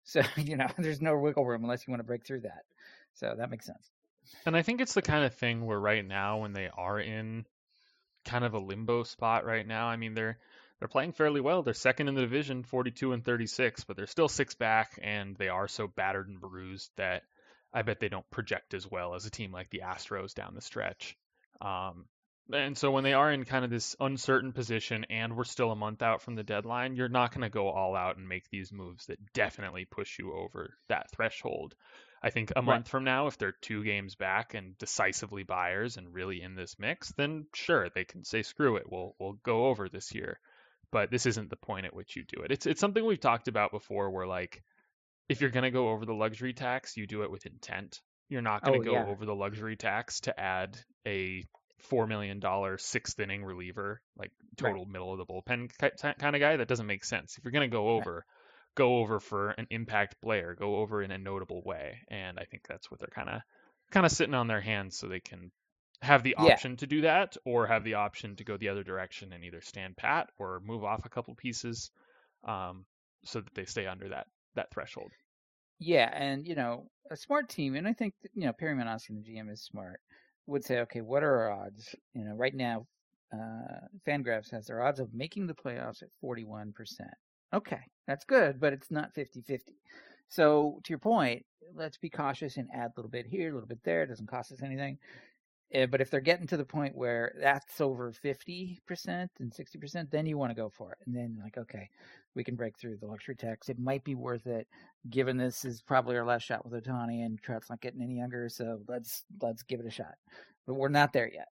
So 0.03 0.21
you 0.37 0.57
know, 0.57 0.67
there's 0.77 1.01
no 1.01 1.17
wiggle 1.17 1.45
room 1.45 1.63
unless 1.63 1.87
you 1.87 1.91
want 1.91 2.01
to 2.01 2.07
break 2.07 2.25
through 2.25 2.41
that. 2.41 2.63
So 3.13 3.33
that 3.37 3.49
makes 3.49 3.65
sense. 3.65 3.91
And 4.45 4.57
I 4.57 4.61
think 4.61 4.81
it's 4.81 4.93
the 4.93 5.01
kind 5.01 5.23
of 5.23 5.33
thing 5.35 5.65
where 5.65 5.79
right 5.79 6.05
now, 6.05 6.39
when 6.39 6.51
they 6.53 6.69
are 6.75 6.99
in 6.99 7.45
kind 8.25 8.43
of 8.43 8.53
a 8.53 8.59
limbo 8.59 9.03
spot 9.03 9.45
right 9.45 9.65
now, 9.65 9.87
I 9.87 9.95
mean 9.95 10.13
they're 10.13 10.37
they're 10.79 10.89
playing 10.89 11.13
fairly 11.13 11.39
well. 11.39 11.63
They're 11.63 11.73
second 11.73 12.09
in 12.09 12.15
the 12.15 12.21
division, 12.21 12.63
42 12.63 13.13
and 13.13 13.23
36, 13.23 13.85
but 13.85 13.95
they're 13.95 14.07
still 14.07 14.29
six 14.29 14.55
back, 14.55 14.99
and 15.01 15.35
they 15.37 15.47
are 15.49 15.67
so 15.67 15.87
battered 15.87 16.27
and 16.27 16.41
bruised 16.41 16.91
that 16.97 17.23
I 17.73 17.83
bet 17.83 17.99
they 17.99 18.09
don't 18.09 18.29
project 18.31 18.73
as 18.73 18.89
well 18.89 19.13
as 19.13 19.25
a 19.25 19.29
team 19.29 19.51
like 19.51 19.69
the 19.69 19.83
Astros 19.85 20.33
down 20.33 20.55
the 20.55 20.61
stretch. 20.61 21.17
Um, 21.61 22.05
And 22.51 22.75
so 22.77 22.89
when 22.89 23.03
they 23.03 23.13
are 23.13 23.31
in 23.31 23.45
kind 23.45 23.63
of 23.63 23.69
this 23.69 23.95
uncertain 23.99 24.53
position 24.53 25.05
and 25.09 25.37
we're 25.37 25.43
still 25.43 25.71
a 25.71 25.75
month 25.75 26.01
out 26.01 26.21
from 26.21 26.35
the 26.35 26.43
deadline, 26.43 26.95
you're 26.95 27.07
not 27.07 27.31
going 27.31 27.43
to 27.43 27.49
go 27.49 27.69
all 27.69 27.95
out 27.95 28.17
and 28.17 28.27
make 28.27 28.49
these 28.49 28.71
moves 28.71 29.05
that 29.05 29.33
definitely 29.33 29.85
push 29.85 30.17
you 30.17 30.33
over 30.33 30.73
that 30.87 31.11
threshold. 31.11 31.75
I 32.23 32.31
think 32.31 32.51
a 32.55 32.61
month 32.61 32.85
right. 32.85 32.87
from 32.87 33.03
now, 33.03 33.27
if 33.27 33.37
they're 33.37 33.55
two 33.61 33.83
games 33.83 34.15
back 34.15 34.53
and 34.53 34.77
decisively 34.77 35.43
buyers 35.43 35.97
and 35.97 36.13
really 36.13 36.41
in 36.41 36.55
this 36.55 36.77
mix, 36.79 37.11
then 37.13 37.45
sure 37.53 37.87
they 37.93 38.03
can 38.03 38.23
say 38.23 38.41
screw 38.41 38.77
it, 38.77 38.91
we'll 38.91 39.15
we'll 39.19 39.39
go 39.43 39.67
over 39.67 39.87
this 39.87 40.13
year. 40.13 40.39
But 40.91 41.11
this 41.11 41.27
isn't 41.27 41.49
the 41.49 41.55
point 41.55 41.85
at 41.85 41.93
which 41.93 42.15
you 42.15 42.23
do 42.23 42.41
it. 42.41 42.51
It's 42.51 42.65
it's 42.65 42.81
something 42.81 43.05
we've 43.05 43.19
talked 43.19 43.47
about 43.47 43.71
before, 43.71 44.09
where 44.09 44.27
like 44.27 44.63
if 45.29 45.39
you're 45.39 45.51
gonna 45.51 45.71
go 45.71 45.89
over 45.89 46.05
the 46.05 46.13
luxury 46.13 46.53
tax, 46.53 46.97
you 46.97 47.07
do 47.07 47.21
it 47.21 47.31
with 47.31 47.45
intent. 47.45 48.01
You're 48.29 48.41
not 48.41 48.63
gonna 48.63 48.77
oh, 48.77 48.83
go 48.83 48.93
yeah. 48.93 49.05
over 49.05 49.25
the 49.25 49.35
luxury 49.35 49.75
tax 49.75 50.21
to 50.21 50.39
add 50.39 50.77
a 51.05 51.43
four 51.79 52.07
million 52.07 52.39
dollar 52.39 52.77
sixth 52.77 53.19
inning 53.19 53.43
reliever, 53.43 54.01
like 54.17 54.31
total 54.57 54.83
right. 54.83 54.91
middle 54.91 55.11
of 55.11 55.17
the 55.17 55.25
bullpen 55.25 55.71
kind 56.19 56.35
of 56.35 56.39
guy. 56.39 56.57
That 56.57 56.67
doesn't 56.67 56.85
make 56.85 57.03
sense. 57.03 57.37
If 57.37 57.43
you're 57.43 57.51
gonna 57.51 57.67
go 57.67 57.89
over. 57.89 58.15
Right 58.15 58.23
go 58.75 58.99
over 58.99 59.19
for 59.19 59.49
an 59.51 59.67
impact 59.71 60.21
player, 60.21 60.55
go 60.57 60.77
over 60.77 61.01
in 61.01 61.11
a 61.11 61.17
notable 61.17 61.61
way. 61.65 61.99
And 62.09 62.39
I 62.39 62.45
think 62.45 62.65
that's 62.67 62.89
what 62.89 62.99
they're 62.99 63.09
kind 63.13 63.29
of 63.29 63.41
kind 63.91 64.05
of 64.05 64.11
sitting 64.11 64.33
on 64.33 64.47
their 64.47 64.61
hands 64.61 64.97
so 64.97 65.07
they 65.07 65.19
can 65.19 65.51
have 66.01 66.23
the 66.23 66.35
option 66.35 66.71
yeah. 66.71 66.77
to 66.77 66.87
do 66.87 67.01
that 67.01 67.35
or 67.45 67.67
have 67.67 67.83
the 67.83 67.95
option 67.95 68.35
to 68.37 68.43
go 68.43 68.55
the 68.55 68.69
other 68.69 68.83
direction 68.83 69.33
and 69.33 69.43
either 69.43 69.61
stand 69.61 69.97
pat 69.97 70.29
or 70.37 70.61
move 70.63 70.83
off 70.83 71.05
a 71.05 71.09
couple 71.09 71.35
pieces 71.35 71.91
um, 72.47 72.85
so 73.25 73.41
that 73.41 73.53
they 73.53 73.65
stay 73.65 73.85
under 73.85 74.09
that 74.09 74.27
that 74.55 74.71
threshold. 74.71 75.11
Yeah, 75.79 76.09
and 76.13 76.45
you 76.47 76.55
know, 76.55 76.89
a 77.09 77.15
smart 77.15 77.49
team, 77.49 77.75
and 77.75 77.87
I 77.87 77.93
think 77.93 78.13
you 78.33 78.45
know 78.45 78.53
Perry 78.53 78.75
Minasian, 78.75 79.15
the 79.23 79.23
GM, 79.23 79.49
is 79.51 79.61
smart. 79.63 80.01
Would 80.47 80.63
say, 80.65 80.79
okay, 80.81 81.01
what 81.01 81.23
are 81.23 81.41
our 81.43 81.51
odds? 81.51 81.95
You 82.13 82.25
know, 82.25 82.33
right 82.35 82.53
now, 82.55 82.87
uh, 83.33 83.87
Fangraphs 84.07 84.51
has 84.51 84.67
their 84.67 84.81
odds 84.83 84.99
of 84.99 85.13
making 85.13 85.47
the 85.47 85.53
playoffs 85.53 86.01
at 86.03 86.09
forty-one 86.21 86.73
percent. 86.73 87.13
Okay, 87.53 87.81
that's 88.07 88.25
good, 88.25 88.59
but 88.59 88.73
it's 88.73 88.91
not 88.91 89.13
50 89.13 89.41
50. 89.41 89.75
So, 90.27 90.79
to 90.83 90.89
your 90.89 90.99
point, 90.99 91.45
let's 91.73 91.97
be 91.97 92.09
cautious 92.09 92.57
and 92.57 92.69
add 92.73 92.91
a 92.91 92.93
little 92.97 93.09
bit 93.09 93.25
here, 93.25 93.49
a 93.49 93.53
little 93.53 93.67
bit 93.67 93.83
there. 93.83 94.03
It 94.03 94.07
doesn't 94.07 94.27
cost 94.27 94.51
us 94.51 94.61
anything. 94.61 94.99
Uh, 95.73 95.85
but 95.85 96.01
if 96.01 96.09
they're 96.09 96.19
getting 96.19 96.47
to 96.47 96.57
the 96.57 96.65
point 96.65 96.95
where 96.95 97.35
that's 97.39 97.79
over 97.79 98.11
50% 98.11 98.79
and 99.39 99.51
60%, 99.51 100.09
then 100.09 100.25
you 100.25 100.37
want 100.37 100.49
to 100.49 100.55
go 100.55 100.69
for 100.69 100.93
it. 100.93 100.97
And 101.05 101.15
then, 101.15 101.39
like, 101.43 101.57
okay, 101.57 101.89
we 102.33 102.43
can 102.43 102.55
break 102.55 102.77
through 102.77 102.97
the 102.97 103.05
luxury 103.05 103.35
tax. 103.35 103.69
It 103.69 103.77
might 103.77 104.03
be 104.03 104.15
worth 104.15 104.47
it, 104.47 104.67
given 105.09 105.37
this 105.37 105.65
is 105.65 105.81
probably 105.81 106.17
our 106.17 106.25
last 106.25 106.43
shot 106.43 106.65
with 106.65 106.83
Ohtani 106.83 107.23
and 107.23 107.39
Trout's 107.41 107.69
not 107.69 107.81
getting 107.81 108.01
any 108.01 108.17
younger. 108.17 108.49
So 108.49 108.79
let's 108.87 109.23
let's 109.41 109.63
give 109.63 109.79
it 109.79 109.85
a 109.85 109.91
shot. 109.91 110.15
But 110.65 110.73
we're 110.75 110.89
not 110.89 111.13
there 111.13 111.29
yet. 111.31 111.49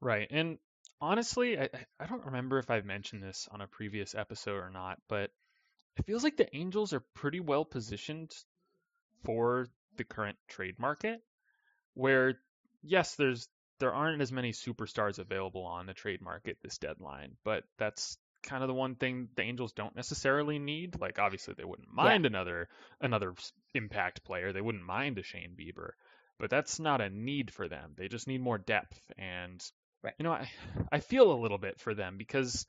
Right. 0.00 0.26
And 0.30 0.58
honestly, 1.00 1.58
I, 1.58 1.68
I 2.00 2.06
don't 2.06 2.24
remember 2.24 2.58
if 2.58 2.70
I've 2.70 2.84
mentioned 2.84 3.22
this 3.22 3.48
on 3.52 3.60
a 3.60 3.66
previous 3.66 4.14
episode 4.14 4.56
or 4.56 4.70
not, 4.70 4.98
but 5.08 5.30
it 5.96 6.06
feels 6.06 6.24
like 6.24 6.36
the 6.36 6.54
Angels 6.56 6.92
are 6.92 7.04
pretty 7.14 7.40
well 7.40 7.64
positioned 7.64 8.32
for 9.24 9.68
the 9.96 10.04
current 10.04 10.38
trade 10.48 10.78
market, 10.78 11.20
where 11.94 12.38
yes, 12.82 13.14
there's 13.16 13.48
there 13.80 13.92
aren't 13.92 14.22
as 14.22 14.30
many 14.30 14.52
superstars 14.52 15.18
available 15.18 15.64
on 15.64 15.86
the 15.86 15.94
trade 15.94 16.22
market 16.22 16.58
this 16.62 16.78
deadline, 16.78 17.36
but 17.44 17.64
that's 17.78 18.16
kind 18.42 18.62
of 18.62 18.68
the 18.68 18.74
one 18.74 18.94
thing 18.94 19.28
the 19.36 19.42
Angels 19.42 19.72
don't 19.72 19.96
necessarily 19.96 20.58
need. 20.58 21.00
Like 21.00 21.18
obviously 21.18 21.54
they 21.56 21.64
wouldn't 21.64 21.92
mind 21.92 22.24
yeah. 22.24 22.28
another 22.28 22.68
another 23.00 23.34
impact 23.74 24.24
player. 24.24 24.52
They 24.52 24.60
wouldn't 24.60 24.84
mind 24.84 25.18
a 25.18 25.22
Shane 25.22 25.56
Bieber, 25.58 25.90
but 26.38 26.50
that's 26.50 26.78
not 26.78 27.00
a 27.00 27.10
need 27.10 27.52
for 27.52 27.68
them. 27.68 27.94
They 27.96 28.08
just 28.08 28.28
need 28.28 28.40
more 28.40 28.58
depth 28.58 29.00
and 29.18 29.62
Right. 30.02 30.14
You 30.18 30.24
know, 30.24 30.32
I 30.32 30.50
I 30.90 31.00
feel 31.00 31.32
a 31.32 31.40
little 31.40 31.58
bit 31.58 31.78
for 31.78 31.94
them 31.94 32.16
because 32.18 32.66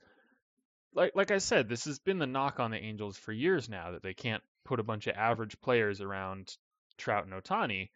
like 0.94 1.12
like 1.14 1.30
I 1.30 1.38
said, 1.38 1.68
this 1.68 1.84
has 1.86 1.98
been 1.98 2.18
the 2.18 2.26
knock 2.26 2.60
on 2.60 2.70
the 2.70 2.78
Angels 2.78 3.18
for 3.18 3.32
years 3.32 3.68
now 3.68 3.92
that 3.92 4.02
they 4.02 4.14
can't 4.14 4.42
put 4.64 4.80
a 4.80 4.84
bunch 4.84 5.06
of 5.06 5.16
average 5.16 5.60
players 5.60 6.00
around 6.00 6.56
Trout 6.96 7.26
and 7.26 7.34
Ohtani. 7.34 7.90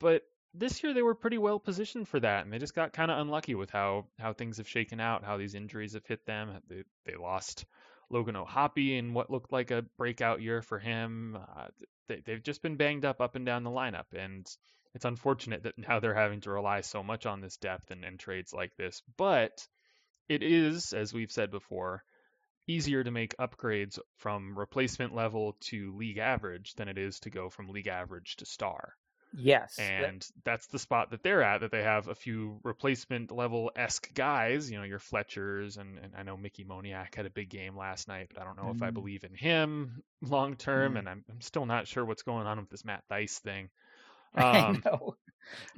But 0.00 0.22
this 0.58 0.82
year 0.82 0.94
they 0.94 1.02
were 1.02 1.14
pretty 1.14 1.38
well 1.38 1.58
positioned 1.58 2.08
for 2.08 2.20
that, 2.20 2.44
and 2.44 2.52
they 2.52 2.58
just 2.58 2.74
got 2.74 2.92
kind 2.92 3.10
of 3.10 3.18
unlucky 3.18 3.54
with 3.54 3.70
how 3.70 4.06
how 4.18 4.32
things 4.32 4.56
have 4.56 4.68
shaken 4.68 5.00
out, 5.00 5.24
how 5.24 5.36
these 5.36 5.54
injuries 5.54 5.94
have 5.94 6.06
hit 6.06 6.24
them. 6.26 6.60
They 6.68 6.84
they 7.04 7.16
lost 7.16 7.64
Logan 8.10 8.36
O'Hoppe 8.36 8.98
in 8.98 9.14
what 9.14 9.30
looked 9.30 9.52
like 9.52 9.70
a 9.70 9.84
breakout 9.98 10.40
year 10.40 10.62
for 10.62 10.78
him. 10.78 11.36
Uh, 11.36 11.68
they, 12.08 12.22
they've 12.24 12.42
just 12.42 12.62
been 12.62 12.76
banged 12.76 13.04
up 13.04 13.20
up 13.20 13.34
and 13.34 13.44
down 13.44 13.64
the 13.64 13.70
lineup, 13.70 14.12
and 14.12 14.46
it's 14.94 15.04
unfortunate 15.04 15.64
that 15.64 15.78
now 15.78 16.00
they're 16.00 16.14
having 16.14 16.40
to 16.42 16.50
rely 16.50 16.80
so 16.80 17.02
much 17.02 17.26
on 17.26 17.40
this 17.40 17.56
depth 17.58 17.90
and, 17.90 18.04
and 18.04 18.18
trades 18.18 18.52
like 18.52 18.74
this. 18.76 19.02
But 19.16 19.66
it 20.28 20.42
is, 20.42 20.92
as 20.92 21.12
we've 21.12 21.30
said 21.30 21.50
before, 21.50 22.02
easier 22.66 23.04
to 23.04 23.10
make 23.10 23.36
upgrades 23.36 23.98
from 24.16 24.58
replacement 24.58 25.14
level 25.14 25.56
to 25.60 25.94
league 25.96 26.18
average 26.18 26.74
than 26.74 26.88
it 26.88 26.98
is 26.98 27.20
to 27.20 27.30
go 27.30 27.50
from 27.50 27.68
league 27.68 27.88
average 27.88 28.36
to 28.36 28.46
star. 28.46 28.94
Yes. 29.34 29.78
And 29.78 30.26
that's 30.44 30.66
the 30.68 30.78
spot 30.78 31.10
that 31.10 31.22
they're 31.22 31.42
at, 31.42 31.60
that 31.60 31.70
they 31.70 31.82
have 31.82 32.08
a 32.08 32.14
few 32.14 32.58
replacement 32.62 33.30
level 33.30 33.70
esque 33.76 34.12
guys, 34.14 34.70
you 34.70 34.78
know, 34.78 34.84
your 34.84 34.98
Fletchers, 34.98 35.76
and, 35.76 35.98
and 35.98 36.12
I 36.16 36.22
know 36.22 36.36
Mickey 36.36 36.64
Moniak 36.64 37.14
had 37.14 37.26
a 37.26 37.30
big 37.30 37.50
game 37.50 37.76
last 37.76 38.08
night, 38.08 38.28
but 38.32 38.40
I 38.40 38.44
don't 38.44 38.56
know 38.56 38.70
mm. 38.70 38.76
if 38.76 38.82
I 38.82 38.86
mm-hmm. 38.86 38.94
believe 38.94 39.24
in 39.24 39.34
him 39.34 40.02
long 40.22 40.56
term, 40.56 40.94
mm. 40.94 40.98
and 41.00 41.08
I'm, 41.08 41.24
I'm 41.30 41.40
still 41.40 41.66
not 41.66 41.86
sure 41.86 42.04
what's 42.04 42.22
going 42.22 42.46
on 42.46 42.58
with 42.58 42.70
this 42.70 42.84
Matt 42.84 43.04
Dice 43.08 43.38
thing. 43.38 43.68
Um, 44.34 44.44
I 44.44 44.90
know. 44.90 45.16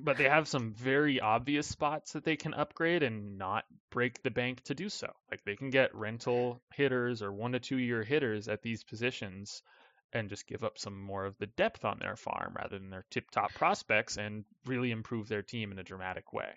But 0.00 0.16
they 0.16 0.24
have 0.24 0.48
some 0.48 0.72
very 0.72 1.20
obvious 1.20 1.66
spots 1.66 2.14
that 2.14 2.24
they 2.24 2.37
can 2.37 2.54
upgrade 2.54 3.04
and 3.04 3.38
not 3.38 3.64
break 3.90 4.20
the 4.22 4.30
bank 4.30 4.64
to 4.64 4.74
do 4.74 4.88
so. 4.88 5.12
Like 5.30 5.44
they 5.44 5.54
can 5.54 5.70
get 5.70 5.94
rental 5.94 6.61
hitters 6.72 7.22
or 7.22 7.32
one 7.32 7.52
to 7.52 7.61
two 7.61 7.78
year 7.78 8.02
hitters 8.02 8.48
at 8.48 8.62
these 8.62 8.82
positions 8.82 9.62
and 10.12 10.29
just 10.29 10.47
give 10.47 10.64
up 10.64 10.79
some 10.79 11.01
more 11.01 11.25
of 11.25 11.37
the 11.38 11.47
depth 11.47 11.85
on 11.85 11.99
their 11.99 12.16
farm 12.16 12.55
rather 12.57 12.79
than 12.79 12.90
their 12.90 13.05
tip 13.11 13.31
top 13.31 13.53
prospects 13.55 14.16
and 14.16 14.44
really 14.66 14.90
improve 14.90 15.29
their 15.29 15.42
team 15.42 15.73
in 15.73 15.79
a 15.79 15.85
dramatic 15.85 16.33
way. 16.33 16.51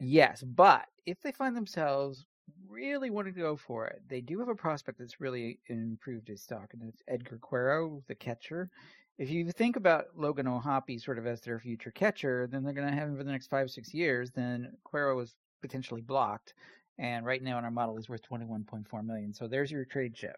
Yes, 0.00 0.42
but 0.42 0.86
if 1.06 1.20
they 1.22 1.32
find 1.32 1.56
themselves 1.56 2.26
really 2.68 3.10
wanting 3.10 3.34
to 3.34 3.40
go 3.40 3.56
for 3.56 3.86
it, 3.86 4.02
they 4.08 4.20
do 4.20 4.38
have 4.38 4.48
a 4.48 4.54
prospect 4.54 4.98
that's 4.98 5.20
really 5.20 5.58
improved 5.68 6.28
his 6.28 6.42
stock, 6.42 6.72
and 6.72 6.82
it's 6.88 7.02
Edgar 7.08 7.38
Quero, 7.38 8.02
the 8.06 8.14
catcher 8.14 8.70
if 9.18 9.30
you 9.30 9.50
think 9.50 9.76
about 9.76 10.06
Logan 10.14 10.46
O'Hoppe 10.46 11.00
sort 11.00 11.18
of 11.18 11.26
as 11.26 11.40
their 11.40 11.58
future 11.58 11.90
catcher, 11.90 12.46
then 12.46 12.62
they're 12.62 12.74
going 12.74 12.88
to 12.88 12.94
have 12.94 13.08
him 13.08 13.16
for 13.16 13.24
the 13.24 13.32
next 13.32 13.48
five, 13.48 13.70
six 13.70 13.94
years. 13.94 14.30
Then 14.30 14.72
Quero 14.84 15.18
is 15.20 15.34
potentially 15.62 16.02
blocked. 16.02 16.54
And 16.98 17.26
right 17.26 17.42
now 17.42 17.58
in 17.58 17.64
our 17.64 17.70
model, 17.70 17.96
he's 17.96 18.08
worth 18.08 18.22
21.4 18.28 19.04
million. 19.04 19.34
So 19.34 19.48
there's 19.48 19.70
your 19.70 19.84
trade 19.84 20.14
chip. 20.14 20.36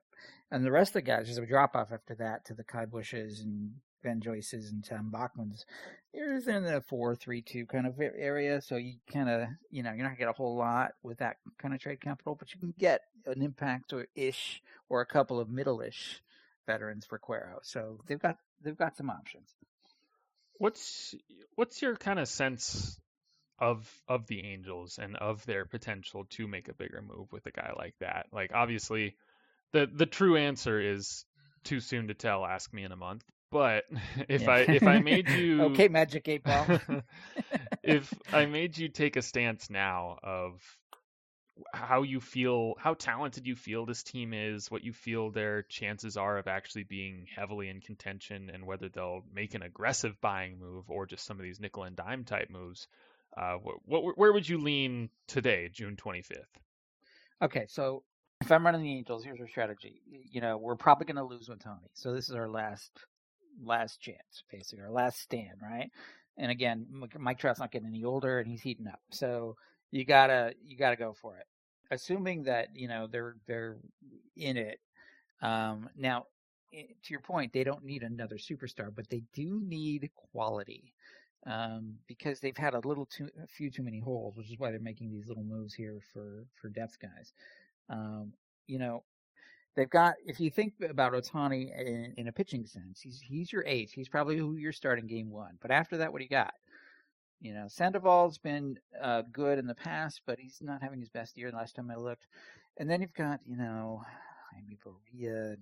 And 0.50 0.64
the 0.64 0.72
rest 0.72 0.90
of 0.90 0.94
the 0.94 1.02
guys, 1.02 1.26
there's 1.26 1.38
a 1.38 1.46
drop 1.46 1.76
off 1.76 1.92
after 1.92 2.14
that 2.16 2.46
to 2.46 2.54
the 2.54 2.64
Ky 2.64 2.84
Bushes 2.90 3.40
and 3.40 3.74
Ben 4.02 4.20
Joyce's 4.20 4.70
and 4.70 4.84
Tom 4.84 5.10
Bachman's. 5.10 5.66
Here's 6.12 6.48
in 6.48 6.64
the 6.64 6.80
four, 6.80 7.14
three, 7.14 7.42
two 7.42 7.66
kind 7.66 7.86
of 7.86 8.00
area. 8.00 8.60
So 8.60 8.76
you 8.76 8.94
kind 9.12 9.28
of, 9.28 9.48
you 9.70 9.82
know, 9.82 9.90
you're 9.90 10.02
not 10.02 10.08
going 10.08 10.16
to 10.16 10.18
get 10.18 10.28
a 10.28 10.32
whole 10.32 10.56
lot 10.56 10.92
with 11.02 11.18
that 11.18 11.36
kind 11.58 11.74
of 11.74 11.80
trade 11.80 12.00
capital, 12.00 12.34
but 12.34 12.52
you 12.54 12.60
can 12.60 12.74
get 12.78 13.02
an 13.26 13.42
impact 13.42 13.92
or 13.92 14.06
ish 14.14 14.62
or 14.88 15.00
a 15.00 15.06
couple 15.06 15.38
of 15.38 15.48
middle 15.48 15.80
ish 15.80 16.20
veterans 16.66 17.06
for 17.06 17.18
Quero. 17.18 17.58
So 17.62 18.00
they've 18.06 18.18
got 18.18 18.38
they've 18.62 18.76
got 18.76 18.96
some 18.96 19.10
options. 19.10 19.48
What's 20.58 21.14
what's 21.54 21.82
your 21.82 21.96
kind 21.96 22.18
of 22.18 22.28
sense 22.28 22.98
of 23.58 23.90
of 24.08 24.26
the 24.26 24.44
Angels 24.44 24.98
and 25.00 25.16
of 25.16 25.44
their 25.46 25.64
potential 25.64 26.26
to 26.30 26.46
make 26.46 26.68
a 26.68 26.74
bigger 26.74 27.02
move 27.02 27.32
with 27.32 27.46
a 27.46 27.50
guy 27.50 27.72
like 27.76 27.94
that? 28.00 28.26
Like 28.32 28.52
obviously 28.54 29.16
the 29.72 29.88
the 29.92 30.06
true 30.06 30.36
answer 30.36 30.80
is 30.80 31.24
too 31.64 31.80
soon 31.80 32.08
to 32.08 32.14
tell, 32.14 32.44
ask 32.44 32.72
me 32.72 32.84
in 32.84 32.92
a 32.92 32.96
month. 32.96 33.24
But 33.50 33.84
if 34.28 34.42
yeah. 34.42 34.50
I 34.50 34.58
if 34.60 34.82
I 34.82 35.00
made 35.00 35.28
you 35.38 35.62
Okay, 35.62 35.88
Magic 35.88 36.28
Eight 36.28 36.44
Ball. 36.44 36.80
if 37.82 38.12
I 38.32 38.46
made 38.46 38.76
you 38.76 38.88
take 38.88 39.16
a 39.16 39.22
stance 39.22 39.70
now 39.70 40.18
of 40.22 40.60
how 41.72 42.02
you 42.02 42.20
feel, 42.20 42.74
how 42.78 42.94
talented 42.94 43.46
you 43.46 43.56
feel 43.56 43.84
this 43.84 44.02
team 44.02 44.32
is, 44.32 44.70
what 44.70 44.84
you 44.84 44.92
feel 44.92 45.30
their 45.30 45.62
chances 45.62 46.16
are 46.16 46.38
of 46.38 46.46
actually 46.46 46.84
being 46.84 47.26
heavily 47.34 47.68
in 47.68 47.80
contention, 47.80 48.50
and 48.52 48.66
whether 48.66 48.88
they'll 48.88 49.22
make 49.32 49.54
an 49.54 49.62
aggressive 49.62 50.20
buying 50.20 50.58
move 50.58 50.90
or 50.90 51.06
just 51.06 51.24
some 51.24 51.38
of 51.38 51.42
these 51.42 51.60
nickel 51.60 51.84
and 51.84 51.96
dime 51.96 52.24
type 52.24 52.50
moves. 52.50 52.86
Uh, 53.38 53.54
what, 53.62 53.76
what, 53.84 54.18
where 54.18 54.32
would 54.32 54.48
you 54.48 54.58
lean 54.58 55.08
today, 55.28 55.70
June 55.72 55.94
25th? 55.94 56.32
Okay, 57.40 57.66
so 57.68 58.02
if 58.40 58.50
I'm 58.50 58.66
running 58.66 58.82
the 58.82 58.92
Angels, 58.92 59.24
here's 59.24 59.40
our 59.40 59.46
strategy. 59.46 60.00
You 60.10 60.40
know, 60.40 60.56
we're 60.56 60.74
probably 60.74 61.06
going 61.06 61.16
to 61.16 61.22
lose 61.22 61.48
with 61.48 61.62
Tony, 61.62 61.88
so 61.94 62.12
this 62.12 62.28
is 62.28 62.34
our 62.34 62.48
last 62.48 62.90
last 63.64 64.00
chance, 64.00 64.44
basically 64.50 64.84
our 64.84 64.90
last 64.90 65.20
stand, 65.20 65.58
right? 65.62 65.90
And 66.36 66.50
again, 66.50 66.86
Mike 67.18 67.38
Trout's 67.38 67.60
not 67.60 67.70
getting 67.70 67.88
any 67.88 68.04
older, 68.04 68.38
and 68.40 68.48
he's 68.48 68.60
heating 68.60 68.88
up, 68.88 69.00
so 69.10 69.56
you 69.90 70.04
gotta 70.04 70.54
you 70.64 70.76
gotta 70.76 70.96
go 70.96 71.12
for 71.12 71.36
it. 71.36 71.46
Assuming 71.90 72.44
that 72.44 72.68
you 72.74 72.88
know 72.88 73.06
they're 73.10 73.36
they're 73.46 73.78
in 74.36 74.56
it. 74.56 74.78
Um, 75.42 75.88
now, 75.96 76.26
to 76.72 77.10
your 77.10 77.20
point, 77.20 77.52
they 77.52 77.64
don't 77.64 77.84
need 77.84 78.02
another 78.02 78.36
superstar, 78.36 78.94
but 78.94 79.08
they 79.08 79.22
do 79.32 79.60
need 79.64 80.10
quality. 80.32 80.94
Um, 81.46 81.94
because 82.06 82.40
they've 82.40 82.56
had 82.56 82.74
a 82.74 82.80
little 82.80 83.06
too 83.06 83.28
a 83.42 83.46
few 83.46 83.70
too 83.70 83.82
many 83.82 84.00
holes, 84.00 84.36
which 84.36 84.50
is 84.50 84.58
why 84.58 84.70
they're 84.70 84.80
making 84.80 85.10
these 85.10 85.28
little 85.28 85.44
moves 85.44 85.72
here 85.72 86.00
for 86.12 86.46
for 86.60 86.68
depth 86.68 86.98
guys. 87.00 87.32
Um, 87.88 88.32
you 88.66 88.78
know, 88.78 89.04
they've 89.76 89.88
got 89.88 90.14
if 90.26 90.40
you 90.40 90.50
think 90.50 90.74
about 90.88 91.12
Ohtani 91.12 91.70
in, 91.78 92.14
in, 92.16 92.28
a 92.28 92.32
pitching 92.32 92.66
sense, 92.66 93.00
he's 93.00 93.20
he's 93.20 93.52
your 93.52 93.64
ace. 93.66 93.92
He's 93.92 94.08
probably 94.08 94.36
who 94.36 94.56
you're 94.56 94.72
starting 94.72 95.06
game 95.06 95.30
one. 95.30 95.56
But 95.62 95.70
after 95.70 95.96
that, 95.98 96.12
what 96.12 96.18
do 96.18 96.24
you 96.24 96.30
got? 96.30 96.52
You 97.40 97.54
know, 97.54 97.66
Sandoval's 97.68 98.38
been 98.38 98.78
uh, 99.00 99.22
good 99.30 99.58
in 99.58 99.66
the 99.66 99.74
past, 99.74 100.22
but 100.26 100.40
he's 100.40 100.58
not 100.60 100.82
having 100.82 100.98
his 100.98 101.08
best 101.08 101.38
year. 101.38 101.52
Last 101.52 101.76
time 101.76 101.90
I 101.90 101.96
looked, 101.96 102.26
and 102.78 102.90
then 102.90 103.00
you've 103.00 103.14
got 103.14 103.40
you 103.46 103.56
know, 103.56 104.02
Jaime 104.52 104.76
Barria, 104.84 105.56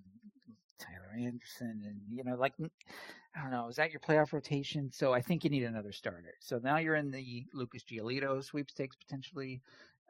Tyler 0.79 1.27
Anderson, 1.27 1.83
and 1.85 2.01
you 2.11 2.25
know, 2.25 2.37
like 2.37 2.55
I 3.37 3.43
don't 3.43 3.51
know, 3.51 3.69
is 3.69 3.77
that 3.77 3.91
your 3.91 4.01
playoff 4.01 4.33
rotation? 4.33 4.91
So 4.93 5.13
I 5.13 5.21
think 5.21 5.45
you 5.45 5.51
need 5.51 5.65
another 5.65 5.93
starter. 5.93 6.35
So 6.41 6.59
now 6.63 6.79
you're 6.79 6.97
in 6.97 7.11
the 7.11 7.47
Lucas 7.53 7.85
Giolito 7.85 8.43
sweepstakes 8.43 8.97
potentially. 8.97 9.61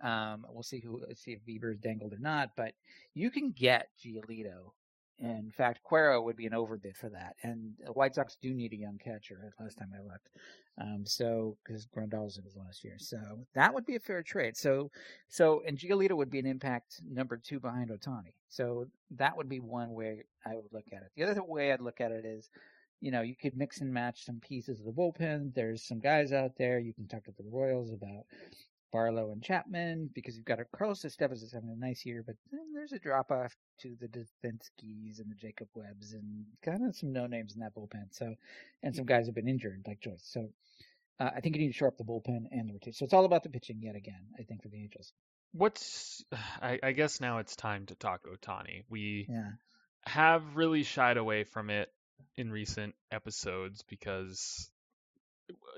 Um, 0.03 0.47
we'll 0.51 0.63
see 0.63 0.81
who 0.81 1.03
see 1.15 1.33
if 1.33 1.45
Bieber 1.45 1.73
is 1.73 1.79
dangled 1.79 2.13
or 2.13 2.19
not, 2.19 2.51
but 2.57 2.75
you 3.15 3.31
can 3.31 3.51
get 3.53 3.89
Giolito. 4.05 4.73
In 5.19 5.51
fact, 5.57 5.81
Quero 5.83 6.21
would 6.23 6.37
be 6.37 6.47
an 6.47 6.55
overbid 6.55 6.97
for 6.97 7.09
that, 7.09 7.37
and 7.43 7.73
the 7.85 7.93
White 7.93 8.15
Sox 8.15 8.37
do 8.41 8.53
need 8.53 8.75
a 8.75 8.77
young 8.77 8.99
catcher. 9.03 9.55
Last 9.59 9.79
time 9.79 9.93
I 9.95 10.03
looked, 10.03 10.29
um, 10.79 11.07
so 11.07 11.57
because 11.65 11.87
Grandal's 11.87 12.37
in 12.37 12.45
his 12.45 12.57
last 12.57 12.85
year, 12.85 12.97
so 12.99 13.19
that 13.55 13.73
would 13.73 13.87
be 13.87 13.97
a 13.97 14.01
fair 14.01 14.23
trade. 14.23 14.59
So, 14.59 14.91
so 15.29 15.63
and 15.67 15.79
Giolito 15.79 16.13
would 16.13 16.31
be 16.31 16.39
an 16.39 16.47
impact 16.47 17.01
number 17.11 17.39
two 17.39 17.61
behind 17.61 17.91
Ohtani. 17.91 18.35
So 18.49 18.89
that 19.13 19.37
would 19.37 19.49
be 19.49 19.61
one 19.61 19.95
way 19.95 20.25
I 20.45 20.55
would 20.55 20.73
look 20.73 20.87
at 20.93 21.03
it. 21.03 21.13
The 21.17 21.25
other 21.25 21.43
way 21.43 21.73
I'd 21.73 21.81
look 21.81 22.03
at 22.03 22.13
it 22.13 22.27
is 22.27 22.51
you 23.01 23.11
know, 23.11 23.23
you 23.23 23.37
could 23.37 23.57
mix 23.57 23.81
and 23.81 23.93
match 23.93 24.25
some 24.25 24.41
pieces 24.41 24.81
of 24.81 24.87
the 24.87 24.93
bullpen. 24.93 25.55
There's 25.55 25.87
some 25.87 26.01
guys 26.01 26.33
out 26.33 26.53
there. 26.59 26.79
You 26.79 26.95
can 26.95 27.07
talk 27.07 27.25
to 27.25 27.33
the 27.37 27.45
Royals 27.51 27.93
about 27.93 28.25
Barlow 28.93 29.33
and 29.33 29.43
Chapman 29.43 30.11
because 30.15 30.37
you've 30.37 30.45
got 30.45 30.61
a 30.61 30.65
Carlos 30.65 31.03
Estevez 31.03 31.43
is 31.43 31.53
having 31.53 31.71
a 31.71 31.77
nice 31.77 32.05
year, 32.07 32.23
but 32.27 32.37
then 32.51 32.73
there's 32.75 32.93
a 32.93 32.99
drop 32.99 33.31
off 33.31 33.55
to 33.81 33.97
the 34.01 34.09
Devenskis 34.09 35.19
and 35.19 35.31
the 35.31 35.35
Jacob 35.37 35.69
Webbs 35.75 36.13
and 36.13 36.47
kind 36.63 36.87
of 36.87 36.97
some 36.97 37.13
no 37.13 37.27
names 37.27 37.55
in 37.55 37.61
that 37.61 37.75
bullpen. 37.75 38.09
So, 38.13 38.35
and 38.83 38.95
some 38.95 39.07
guys 39.07 39.27
have 39.27 39.35
been 39.35 39.49
injured 39.49 39.83
like 39.87 40.01
Joyce. 40.01 40.23
So, 40.23 40.49
uh, 41.19 41.31
I 41.37 41.41
think 41.41 41.57
you 41.57 41.63
need 41.63 41.73
to 41.73 41.77
shore 41.77 41.89
up 41.89 41.99
the 41.99 42.05
bullpen 42.05 42.47
and 42.51 42.69
the 42.69 42.75
rotation. 42.75 42.95
So 42.95 43.05
it's 43.05 43.15
all 43.15 43.25
about 43.25 43.43
the 43.43 43.49
pitching 43.49 43.81
yet 43.81 43.97
again. 43.97 44.23
I 44.39 44.43
think 44.43 44.63
for 44.63 44.69
the 44.69 44.79
Angels. 44.79 45.13
What's 45.53 46.25
I, 46.63 46.79
I 46.83 46.93
guess 46.93 47.21
now 47.21 47.39
it's 47.39 47.57
time 47.57 47.87
to 47.87 47.95
talk 47.95 48.23
Ohtani. 48.27 48.85
We 48.91 49.27
yeah. 49.29 49.53
have 50.05 50.57
really 50.57 50.83
shied 50.83 51.17
away 51.17 51.45
from 51.45 51.71
it 51.71 51.91
in 52.37 52.51
recent 52.51 52.95
episodes 53.11 53.83
because 53.89 54.71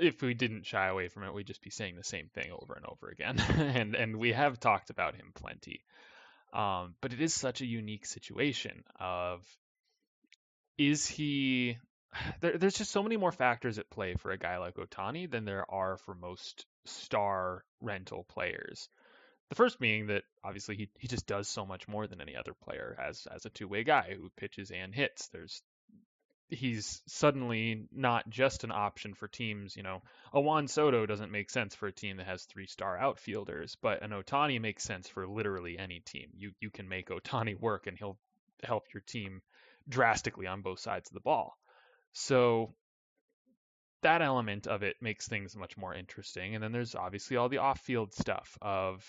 if 0.01 0.23
we 0.23 0.35
didn't 0.35 0.67
shy 0.67 0.87
away 0.89 1.09
from 1.09 1.25
it, 1.25 1.35
we'd 1.35 1.47
just 1.47 1.63
be 1.63 1.71
saying 1.71 1.97
the 1.97 2.05
same 2.05 2.29
thing 2.29 2.51
over 2.53 2.75
and 2.75 2.87
over 2.87 3.09
again. 3.09 3.39
and 3.57 3.95
and 3.95 4.17
we 4.17 4.33
have 4.33 4.61
talked 4.61 4.91
about 4.91 5.15
him 5.15 5.33
plenty. 5.35 5.85
Um, 6.53 6.95
but 7.01 7.13
it 7.13 7.21
is 7.21 7.35
such 7.35 7.61
a 7.61 7.67
unique 7.67 8.07
situation 8.07 8.85
of 8.99 9.45
is 10.79 11.07
he 11.07 11.79
there, 12.41 12.57
there's 12.59 12.79
just 12.79 12.91
so 12.91 13.03
many 13.03 13.17
more 13.17 13.33
factors 13.33 13.79
at 13.79 13.91
play 13.91 14.15
for 14.15 14.31
a 14.31 14.39
guy 14.39 14.59
like 14.59 14.77
Ohtani 14.77 15.31
than 15.31 15.45
there 15.45 15.71
are 15.71 15.97
for 15.99 16.15
most 16.15 16.65
star 16.87 17.65
rental 17.81 18.25
players. 18.25 18.89
The 19.51 19.55
first 19.55 19.79
being 19.81 20.09
that 20.09 20.25
obviously 20.45 20.77
he, 20.77 20.91
he 20.99 21.09
just 21.09 21.27
does 21.27 21.49
so 21.49 21.65
much 21.65 21.89
more 21.89 22.07
than 22.07 22.21
any 22.21 22.37
other 22.37 22.53
player 22.53 22.97
as 23.03 23.27
as 23.35 23.47
a 23.47 23.51
two 23.51 23.69
way 23.69 23.85
guy 23.85 24.15
who 24.15 24.31
pitches 24.37 24.71
and 24.71 24.95
hits. 24.95 25.29
There's 25.29 25.63
he's 26.49 27.03
suddenly 27.07 27.87
not 27.93 28.29
just 28.29 28.65
an 28.65 28.73
option 28.73 29.15
for 29.15 29.29
teams. 29.29 29.77
You 29.77 29.83
know, 29.83 30.03
a 30.33 30.41
Juan 30.41 30.69
Soto 30.69 31.07
doesn't 31.07 31.33
make 31.33 31.51
sense 31.51 31.75
for 31.75 31.87
a 31.87 31.93
team 31.93 32.17
that 32.17 32.27
has 32.27 32.45
three 32.45 32.67
star 32.67 32.97
outfielders, 32.97 33.77
but 33.81 34.03
an 34.03 34.11
Ohtani 34.11 34.61
makes 34.61 34.85
sense 34.85 35.09
for 35.09 35.27
literally 35.27 35.79
any 35.79 36.01
team. 36.01 36.31
You 36.37 36.53
you 36.61 36.71
can 36.71 36.89
make 36.89 37.11
Ohtani 37.11 37.59
work, 37.59 37.87
and 37.87 37.99
he'll 37.99 38.19
help 38.63 38.85
your 38.93 39.03
team 39.07 39.43
drastically 39.89 40.47
on 40.47 40.63
both 40.63 40.81
sides 40.81 41.09
of 41.11 41.15
the 41.15 41.21
ball. 41.21 41.57
So 42.13 42.75
that 44.03 44.23
element 44.23 44.67
of 44.67 44.83
it 44.83 44.97
makes 45.01 45.27
things 45.27 45.57
much 45.57 45.77
more 45.77 45.95
interesting. 45.95 46.55
And 46.55 46.63
then 46.63 46.73
there's 46.73 46.95
obviously 46.95 47.37
all 47.37 47.49
the 47.49 47.59
off 47.59 47.81
field 47.81 48.15
stuff 48.15 48.57
of 48.63 49.05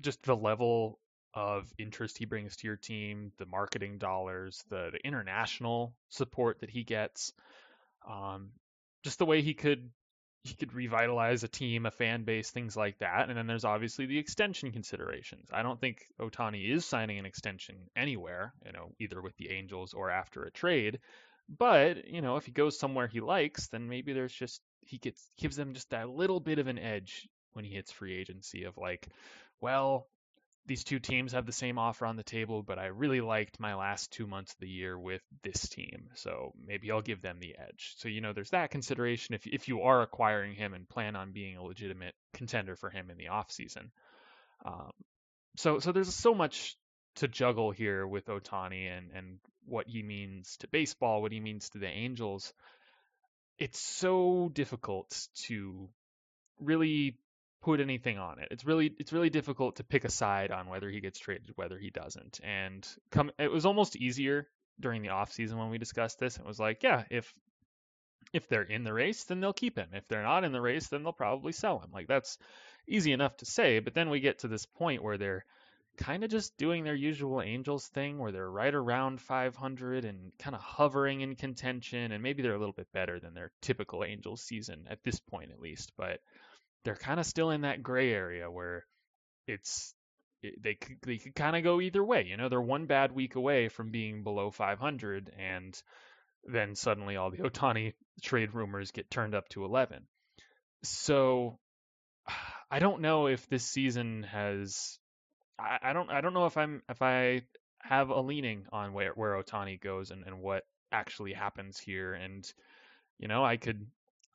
just 0.00 0.22
the 0.22 0.36
level 0.36 0.98
of 1.34 1.72
interest 1.78 2.18
he 2.18 2.24
brings 2.24 2.56
to 2.56 2.66
your 2.66 2.76
team, 2.76 3.32
the 3.38 3.46
marketing 3.46 3.98
dollars, 3.98 4.64
the, 4.68 4.90
the 4.92 5.06
international 5.06 5.94
support 6.08 6.60
that 6.60 6.70
he 6.70 6.84
gets, 6.84 7.32
um, 8.08 8.50
just 9.04 9.18
the 9.18 9.26
way 9.26 9.42
he 9.42 9.54
could 9.54 9.90
he 10.42 10.54
could 10.54 10.72
revitalize 10.72 11.44
a 11.44 11.48
team, 11.48 11.84
a 11.84 11.90
fan 11.90 12.24
base, 12.24 12.50
things 12.50 12.74
like 12.74 12.98
that. 13.00 13.28
And 13.28 13.36
then 13.36 13.46
there's 13.46 13.66
obviously 13.66 14.06
the 14.06 14.18
extension 14.18 14.72
considerations. 14.72 15.50
I 15.52 15.62
don't 15.62 15.78
think 15.78 16.06
Ohtani 16.18 16.74
is 16.74 16.86
signing 16.86 17.18
an 17.18 17.26
extension 17.26 17.76
anywhere, 17.94 18.54
you 18.64 18.72
know, 18.72 18.92
either 18.98 19.20
with 19.20 19.36
the 19.36 19.50
Angels 19.50 19.92
or 19.92 20.10
after 20.10 20.44
a 20.44 20.50
trade. 20.50 21.00
But, 21.46 22.08
you 22.08 22.22
know, 22.22 22.36
if 22.36 22.46
he 22.46 22.52
goes 22.52 22.78
somewhere 22.78 23.06
he 23.06 23.20
likes, 23.20 23.68
then 23.68 23.88
maybe 23.88 24.14
there's 24.14 24.32
just 24.32 24.62
he 24.86 24.96
gets 24.96 25.22
gives 25.36 25.56
them 25.56 25.74
just 25.74 25.90
that 25.90 26.08
little 26.08 26.40
bit 26.40 26.58
of 26.58 26.68
an 26.68 26.78
edge 26.78 27.28
when 27.52 27.64
he 27.64 27.74
hits 27.74 27.92
free 27.92 28.16
agency 28.16 28.64
of 28.64 28.78
like, 28.78 29.08
well, 29.60 30.06
these 30.70 30.84
two 30.84 31.00
teams 31.00 31.32
have 31.32 31.46
the 31.46 31.52
same 31.52 31.78
offer 31.78 32.06
on 32.06 32.14
the 32.14 32.22
table, 32.22 32.62
but 32.62 32.78
I 32.78 32.86
really 32.86 33.20
liked 33.20 33.58
my 33.58 33.74
last 33.74 34.12
two 34.12 34.28
months 34.28 34.52
of 34.52 34.60
the 34.60 34.68
year 34.68 34.96
with 34.96 35.20
this 35.42 35.68
team. 35.68 36.10
So 36.14 36.52
maybe 36.64 36.92
I'll 36.92 37.02
give 37.02 37.22
them 37.22 37.38
the 37.40 37.56
edge. 37.58 37.94
So, 37.96 38.08
you 38.08 38.20
know, 38.20 38.32
there's 38.32 38.50
that 38.50 38.70
consideration 38.70 39.34
if, 39.34 39.48
if 39.48 39.66
you 39.66 39.80
are 39.80 40.00
acquiring 40.00 40.54
him 40.54 40.72
and 40.72 40.88
plan 40.88 41.16
on 41.16 41.32
being 41.32 41.56
a 41.56 41.64
legitimate 41.64 42.14
contender 42.34 42.76
for 42.76 42.88
him 42.88 43.10
in 43.10 43.16
the 43.16 43.30
offseason. 43.32 43.90
Um, 44.64 44.92
so, 45.56 45.80
so 45.80 45.90
there's 45.90 46.14
so 46.14 46.36
much 46.36 46.76
to 47.16 47.26
juggle 47.26 47.72
here 47.72 48.06
with 48.06 48.26
Ohtani 48.26 48.96
and, 48.96 49.10
and 49.12 49.38
what 49.66 49.88
he 49.88 50.04
means 50.04 50.56
to 50.58 50.68
baseball, 50.68 51.20
what 51.20 51.32
he 51.32 51.40
means 51.40 51.68
to 51.70 51.78
the 51.78 51.88
Angels. 51.88 52.52
It's 53.58 53.80
so 53.80 54.48
difficult 54.52 55.26
to 55.48 55.88
really 56.60 57.16
put 57.62 57.80
anything 57.80 58.18
on 58.18 58.38
it. 58.38 58.48
It's 58.50 58.64
really 58.64 58.94
it's 58.98 59.12
really 59.12 59.30
difficult 59.30 59.76
to 59.76 59.84
pick 59.84 60.04
a 60.04 60.10
side 60.10 60.50
on 60.50 60.68
whether 60.68 60.88
he 60.88 61.00
gets 61.00 61.18
traded, 61.18 61.52
whether 61.56 61.78
he 61.78 61.90
doesn't. 61.90 62.40
And 62.42 62.86
come 63.10 63.30
it 63.38 63.50
was 63.50 63.66
almost 63.66 63.96
easier 63.96 64.48
during 64.78 65.02
the 65.02 65.10
off 65.10 65.32
season 65.32 65.58
when 65.58 65.70
we 65.70 65.78
discussed 65.78 66.18
this. 66.18 66.36
It 66.38 66.46
was 66.46 66.58
like, 66.58 66.82
yeah, 66.82 67.04
if 67.10 67.32
if 68.32 68.48
they're 68.48 68.62
in 68.62 68.84
the 68.84 68.92
race, 68.92 69.24
then 69.24 69.40
they'll 69.40 69.52
keep 69.52 69.76
him. 69.76 69.88
If 69.92 70.06
they're 70.08 70.22
not 70.22 70.44
in 70.44 70.52
the 70.52 70.60
race, 70.60 70.86
then 70.88 71.02
they'll 71.02 71.12
probably 71.12 71.52
sell 71.52 71.78
him. 71.78 71.90
Like 71.92 72.06
that's 72.06 72.38
easy 72.86 73.12
enough 73.12 73.36
to 73.38 73.46
say, 73.46 73.80
but 73.80 73.94
then 73.94 74.10
we 74.10 74.20
get 74.20 74.40
to 74.40 74.48
this 74.48 74.66
point 74.66 75.02
where 75.02 75.18
they're 75.18 75.44
kind 75.96 76.24
of 76.24 76.30
just 76.30 76.56
doing 76.56 76.84
their 76.84 76.94
usual 76.94 77.42
Angels 77.42 77.88
thing 77.88 78.18
where 78.18 78.32
they're 78.32 78.50
right 78.50 78.74
around 78.74 79.20
500 79.20 80.04
and 80.04 80.32
kind 80.38 80.54
of 80.56 80.62
hovering 80.62 81.20
in 81.20 81.34
contention 81.34 82.12
and 82.12 82.22
maybe 82.22 82.42
they're 82.42 82.54
a 82.54 82.58
little 82.58 82.72
bit 82.72 82.90
better 82.92 83.20
than 83.20 83.34
their 83.34 83.50
typical 83.60 84.04
Angels 84.04 84.40
season 84.40 84.86
at 84.88 85.02
this 85.02 85.20
point 85.20 85.50
at 85.50 85.60
least, 85.60 85.92
but 85.96 86.20
they're 86.84 86.96
kind 86.96 87.20
of 87.20 87.26
still 87.26 87.50
in 87.50 87.62
that 87.62 87.82
gray 87.82 88.12
area 88.12 88.50
where 88.50 88.86
it's 89.46 89.94
it, 90.42 90.62
they 90.62 90.78
they 91.02 91.18
could 91.18 91.34
kind 91.34 91.56
of 91.56 91.62
go 91.62 91.80
either 91.80 92.04
way. 92.04 92.24
You 92.26 92.36
know, 92.36 92.48
they're 92.48 92.60
one 92.60 92.86
bad 92.86 93.12
week 93.12 93.34
away 93.34 93.68
from 93.68 93.90
being 93.90 94.22
below 94.22 94.50
500, 94.50 95.32
and 95.38 95.80
then 96.44 96.74
suddenly 96.74 97.16
all 97.16 97.30
the 97.30 97.38
Ohtani 97.48 97.94
trade 98.22 98.54
rumors 98.54 98.90
get 98.90 99.10
turned 99.10 99.34
up 99.34 99.48
to 99.50 99.64
11. 99.64 100.06
So 100.82 101.58
I 102.70 102.78
don't 102.78 103.02
know 103.02 103.26
if 103.26 103.48
this 103.48 103.64
season 103.64 104.22
has. 104.24 104.98
I, 105.58 105.78
I 105.82 105.92
don't. 105.92 106.10
I 106.10 106.20
don't 106.20 106.34
know 106.34 106.46
if 106.46 106.56
I'm 106.56 106.82
if 106.88 107.02
I 107.02 107.42
have 107.82 108.10
a 108.10 108.20
leaning 108.20 108.66
on 108.72 108.92
where 108.92 109.12
where 109.14 109.42
Ohtani 109.42 109.80
goes 109.80 110.10
and, 110.10 110.24
and 110.26 110.40
what 110.40 110.64
actually 110.92 111.32
happens 111.32 111.78
here. 111.78 112.14
And 112.14 112.50
you 113.18 113.28
know, 113.28 113.44
I 113.44 113.56
could 113.56 113.86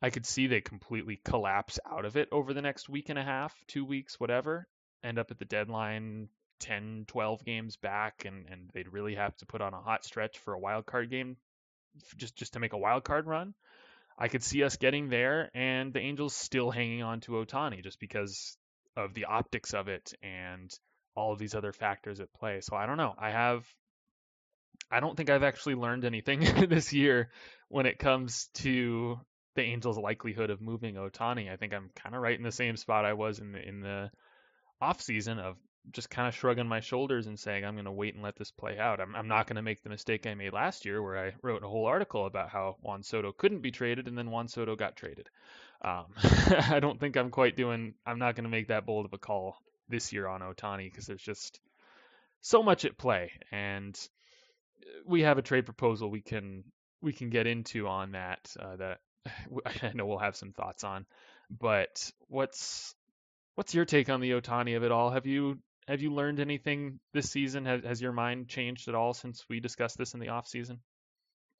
I 0.01 0.09
could 0.09 0.25
see 0.25 0.47
they 0.47 0.61
completely 0.61 1.19
collapse 1.23 1.79
out 1.89 2.05
of 2.05 2.17
it 2.17 2.29
over 2.31 2.53
the 2.53 2.61
next 2.61 2.89
week 2.89 3.09
and 3.09 3.19
a 3.19 3.23
half, 3.23 3.55
two 3.67 3.85
weeks, 3.85 4.19
whatever, 4.19 4.67
end 5.03 5.17
up 5.17 5.31
at 5.31 5.39
the 5.39 5.45
deadline 5.45 6.29
10, 6.59 7.05
12 7.07 7.45
games 7.45 7.77
back, 7.77 8.25
and, 8.25 8.47
and 8.49 8.69
they'd 8.73 8.91
really 8.91 9.15
have 9.15 9.35
to 9.37 9.45
put 9.45 9.61
on 9.61 9.73
a 9.73 9.81
hot 9.81 10.05
stretch 10.05 10.39
for 10.39 10.53
a 10.53 10.59
wild 10.59 10.85
card 10.85 11.09
game 11.09 11.37
just, 12.17 12.35
just 12.35 12.53
to 12.53 12.59
make 12.59 12.73
a 12.73 12.77
wild 12.77 13.03
card 13.03 13.25
run. 13.25 13.53
I 14.17 14.27
could 14.29 14.43
see 14.43 14.63
us 14.63 14.77
getting 14.77 15.09
there 15.09 15.49
and 15.53 15.93
the 15.93 15.99
Angels 15.99 16.35
still 16.35 16.71
hanging 16.71 17.03
on 17.03 17.19
to 17.21 17.33
Ohtani 17.33 17.83
just 17.83 17.99
because 17.99 18.57
of 18.95 19.13
the 19.13 19.25
optics 19.25 19.73
of 19.73 19.89
it 19.89 20.13
and 20.23 20.71
all 21.15 21.33
of 21.33 21.39
these 21.39 21.55
other 21.55 21.73
factors 21.73 22.19
at 22.19 22.33
play. 22.33 22.61
So 22.61 22.75
I 22.75 22.85
don't 22.85 22.97
know. 22.97 23.13
I 23.17 23.31
have 23.31 23.65
I 24.91 24.99
don't 24.99 25.17
think 25.17 25.29
I've 25.29 25.43
actually 25.43 25.75
learned 25.75 26.05
anything 26.05 26.39
this 26.69 26.93
year 26.93 27.29
when 27.69 27.85
it 27.85 27.99
comes 27.99 28.49
to 28.55 29.19
the 29.55 29.63
Angels' 29.63 29.97
likelihood 29.97 30.49
of 30.49 30.61
moving 30.61 30.95
Ohtani, 30.95 31.51
I 31.51 31.55
think 31.55 31.73
I'm 31.73 31.89
kind 31.95 32.15
of 32.15 32.21
right 32.21 32.37
in 32.37 32.43
the 32.43 32.51
same 32.51 32.77
spot 32.77 33.05
I 33.05 33.13
was 33.13 33.39
in 33.39 33.51
the 33.51 33.67
in 33.67 33.81
the 33.81 34.11
off 34.81 35.01
season 35.01 35.39
of 35.39 35.57
just 35.91 36.09
kind 36.09 36.27
of 36.27 36.35
shrugging 36.35 36.67
my 36.67 36.79
shoulders 36.79 37.27
and 37.27 37.39
saying 37.39 37.63
I'm 37.63 37.75
going 37.75 37.85
to 37.85 37.91
wait 37.91 38.15
and 38.15 38.23
let 38.23 38.35
this 38.35 38.51
play 38.51 38.79
out. 38.79 38.99
I'm, 38.99 39.15
I'm 39.15 39.27
not 39.27 39.47
going 39.47 39.57
to 39.57 39.61
make 39.61 39.83
the 39.83 39.89
mistake 39.89 40.25
I 40.25 40.33
made 40.33 40.53
last 40.53 40.85
year 40.85 41.01
where 41.01 41.17
I 41.17 41.33
wrote 41.43 41.63
a 41.63 41.67
whole 41.67 41.85
article 41.85 42.25
about 42.25 42.49
how 42.49 42.77
Juan 42.81 43.03
Soto 43.03 43.31
couldn't 43.31 43.61
be 43.61 43.71
traded 43.71 44.07
and 44.07 44.17
then 44.17 44.31
Juan 44.31 44.47
Soto 44.47 44.75
got 44.75 44.95
traded. 44.95 45.29
Um, 45.83 46.05
I 46.69 46.79
don't 46.79 46.99
think 46.99 47.17
I'm 47.17 47.29
quite 47.29 47.55
doing. 47.55 47.93
I'm 48.05 48.19
not 48.19 48.35
going 48.35 48.45
to 48.45 48.49
make 48.49 48.69
that 48.69 48.85
bold 48.85 49.05
of 49.05 49.13
a 49.13 49.17
call 49.17 49.57
this 49.87 50.11
year 50.11 50.27
on 50.27 50.41
Ohtani 50.41 50.89
because 50.89 51.05
there's 51.05 51.21
just 51.21 51.59
so 52.41 52.63
much 52.63 52.85
at 52.85 52.97
play, 52.97 53.31
and 53.51 53.97
we 55.05 55.21
have 55.21 55.37
a 55.37 55.43
trade 55.43 55.65
proposal 55.65 56.09
we 56.09 56.21
can 56.21 56.63
we 57.01 57.13
can 57.13 57.29
get 57.29 57.47
into 57.47 57.87
on 57.87 58.11
that 58.11 58.55
uh, 58.59 58.75
that 58.75 58.99
I 59.65 59.91
know 59.93 60.05
we'll 60.05 60.17
have 60.17 60.35
some 60.35 60.51
thoughts 60.51 60.83
on. 60.83 61.05
But 61.49 62.11
what's 62.27 62.95
what's 63.55 63.73
your 63.73 63.85
take 63.85 64.09
on 64.09 64.21
the 64.21 64.31
Ohtani 64.31 64.75
of 64.77 64.83
it 64.83 64.91
all? 64.91 65.11
Have 65.11 65.25
you 65.25 65.59
have 65.87 66.01
you 66.01 66.13
learned 66.13 66.39
anything 66.39 66.99
this 67.13 67.29
season? 67.29 67.65
Has, 67.65 67.83
has 67.83 68.01
your 68.01 68.11
mind 68.11 68.47
changed 68.47 68.87
at 68.87 68.95
all 68.95 69.13
since 69.13 69.45
we 69.49 69.59
discussed 69.59 69.97
this 69.97 70.13
in 70.13 70.19
the 70.19 70.29
off 70.29 70.47
season? 70.47 70.79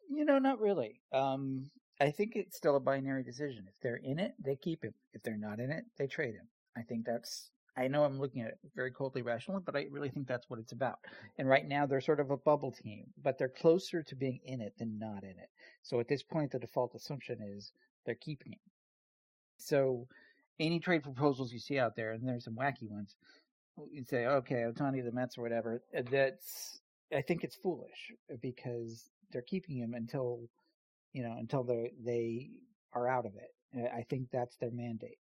You 0.10 0.26
know, 0.26 0.40
not 0.40 0.60
really. 0.60 1.02
Um, 1.12 1.70
I 2.00 2.12
think 2.12 2.36
it's 2.36 2.58
still 2.58 2.76
a 2.76 2.80
binary 2.80 3.24
decision. 3.24 3.66
If 3.68 3.80
they're 3.82 3.96
in 3.96 4.20
it, 4.20 4.34
they 4.44 4.56
keep 4.56 4.84
him. 4.84 4.94
If 5.14 5.24
they're 5.24 5.38
not 5.38 5.60
in 5.60 5.72
it, 5.72 5.86
they 5.98 6.08
trade 6.08 6.36
him. 6.36 6.48
I 6.76 6.82
think 6.82 7.06
that's. 7.06 7.50
I 7.78 7.88
know 7.88 8.04
I'm 8.04 8.20
looking 8.20 8.42
at 8.42 8.50
it 8.50 8.58
very 8.76 8.92
coldly 8.92 9.22
rationally, 9.22 9.62
but 9.66 9.76
I 9.76 9.88
really 9.92 10.10
think 10.10 10.28
that's 10.28 10.50
what 10.50 10.60
it's 10.60 10.72
about. 10.72 11.00
And 11.38 11.48
right 11.50 11.68
now 11.68 11.86
they're 11.86 12.02
sort 12.02 12.20
of 12.20 12.32
a 12.32 12.38
bubble 12.38 12.72
team, 12.72 13.06
but 13.22 13.38
they're 13.38 13.50
closer 13.50 14.02
to 14.04 14.16
being 14.16 14.40
in 14.46 14.62
it 14.62 14.74
than 14.78 14.98
not 14.98 15.24
in 15.24 15.32
it. 15.32 15.50
So 15.84 16.00
at 16.00 16.08
this 16.08 16.24
point, 16.24 16.52
the 16.52 16.60
default 16.60 16.96
assumption 16.96 17.40
is 17.42 17.72
they're 18.06 18.16
keeping 18.16 18.54
him. 18.54 18.60
So 19.58 20.08
any 20.60 20.80
trade 20.80 21.04
proposals 21.04 21.52
you 21.52 21.60
see 21.60 21.80
out 21.80 21.96
there, 21.96 22.12
and 22.12 22.28
there's 22.28 22.46
some 22.46 22.56
wacky 22.56 22.90
ones, 22.90 23.16
you'd 23.92 24.08
say, 24.08 24.26
okay, 24.26 24.64
Ohtani, 24.64 25.04
the 25.04 25.12
Mets 25.12 25.38
or 25.38 25.42
whatever. 25.42 25.82
That's 26.10 26.80
I 27.16 27.22
think 27.22 27.44
it's 27.44 27.56
foolish 27.56 28.12
because 28.42 29.10
they're 29.32 29.42
keeping 29.42 29.78
him 29.78 29.94
until 29.94 30.50
you 31.16 31.24
know, 31.24 31.36
until 31.40 31.64
they 31.64 31.92
they 32.04 32.50
are 32.94 33.08
out 33.08 33.26
of 33.26 33.34
it. 33.36 33.90
I 33.94 34.04
think 34.10 34.28
that's 34.32 34.56
their 34.58 34.72
mandate. 34.72 35.18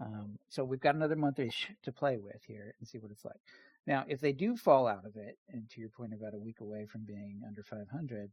Um, 0.00 0.38
so 0.48 0.64
we've 0.64 0.80
got 0.80 0.94
another 0.94 1.16
month 1.16 1.36
to 1.36 1.92
play 1.92 2.18
with 2.18 2.42
here 2.46 2.74
and 2.78 2.88
see 2.88 2.98
what 2.98 3.10
it's 3.10 3.24
like. 3.24 3.40
Now, 3.86 4.04
if 4.08 4.20
they 4.20 4.32
do 4.32 4.56
fall 4.56 4.86
out 4.86 5.06
of 5.06 5.16
it, 5.16 5.38
and 5.48 5.68
to 5.70 5.80
your 5.80 5.90
point 5.90 6.12
about 6.12 6.34
a 6.34 6.38
week 6.38 6.60
away 6.60 6.86
from 6.86 7.04
being 7.04 7.42
under 7.46 7.62
500, 7.62 8.30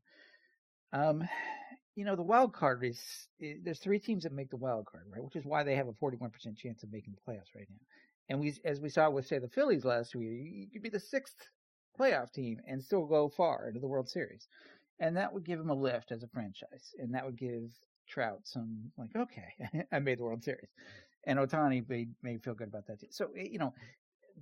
um, 0.93 1.23
you 1.95 2.05
know, 2.05 2.15
the 2.15 2.23
wild 2.23 2.53
card 2.53 2.83
is, 2.83 2.99
is, 3.39 3.59
there's 3.63 3.79
three 3.79 3.99
teams 3.99 4.23
that 4.23 4.33
make 4.33 4.49
the 4.49 4.57
wild 4.57 4.87
card, 4.87 5.05
right? 5.09 5.23
Which 5.23 5.35
is 5.35 5.45
why 5.45 5.63
they 5.63 5.75
have 5.75 5.87
a 5.87 5.93
41% 5.93 6.57
chance 6.57 6.83
of 6.83 6.91
making 6.91 7.13
the 7.13 7.31
playoffs 7.31 7.55
right 7.55 7.67
now. 7.69 7.85
And 8.29 8.39
we, 8.39 8.55
as 8.65 8.81
we 8.81 8.89
saw 8.89 9.09
with 9.09 9.27
say 9.27 9.39
the 9.39 9.49
Phillies 9.49 9.85
last 9.85 10.15
year, 10.15 10.33
you 10.33 10.67
could 10.71 10.81
be 10.81 10.89
the 10.89 10.99
sixth 10.99 11.35
playoff 11.99 12.31
team 12.31 12.59
and 12.67 12.83
still 12.83 13.05
go 13.05 13.29
far 13.29 13.67
into 13.67 13.79
the 13.79 13.87
World 13.87 14.09
Series 14.09 14.47
and 14.99 15.17
that 15.17 15.33
would 15.33 15.43
give 15.43 15.59
them 15.59 15.69
a 15.69 15.73
lift 15.73 16.11
as 16.11 16.23
a 16.23 16.27
franchise, 16.27 16.95
and 16.99 17.13
that 17.13 17.25
would 17.25 17.37
give 17.37 17.71
Trout 18.07 18.41
some 18.45 18.91
like, 18.97 19.15
okay, 19.15 19.85
I 19.91 19.99
made 19.99 20.19
the 20.19 20.23
World 20.23 20.43
Series, 20.43 20.69
and 21.25 21.39
Ohtani 21.39 21.87
may 21.87 22.07
may 22.21 22.37
feel 22.37 22.53
good 22.53 22.67
about 22.67 22.87
that 22.87 22.99
too. 22.99 23.07
So 23.11 23.29
eh, 23.37 23.47
you 23.49 23.59
know, 23.59 23.73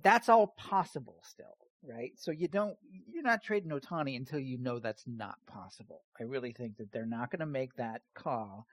that's 0.02 0.28
all 0.28 0.48
possible 0.58 1.20
still, 1.22 1.56
right? 1.82 2.12
So 2.16 2.30
you 2.30 2.48
don't 2.48 2.76
you're 3.10 3.22
not 3.22 3.42
trading 3.42 3.70
Ohtani 3.70 4.16
until 4.16 4.40
you 4.40 4.58
know 4.58 4.78
that's 4.78 5.04
not 5.06 5.36
possible. 5.46 6.02
I 6.20 6.24
really 6.24 6.52
think 6.52 6.76
that 6.78 6.92
they're 6.92 7.06
not 7.06 7.30
going 7.30 7.40
to 7.40 7.46
make 7.46 7.74
that 7.76 8.02
call 8.14 8.66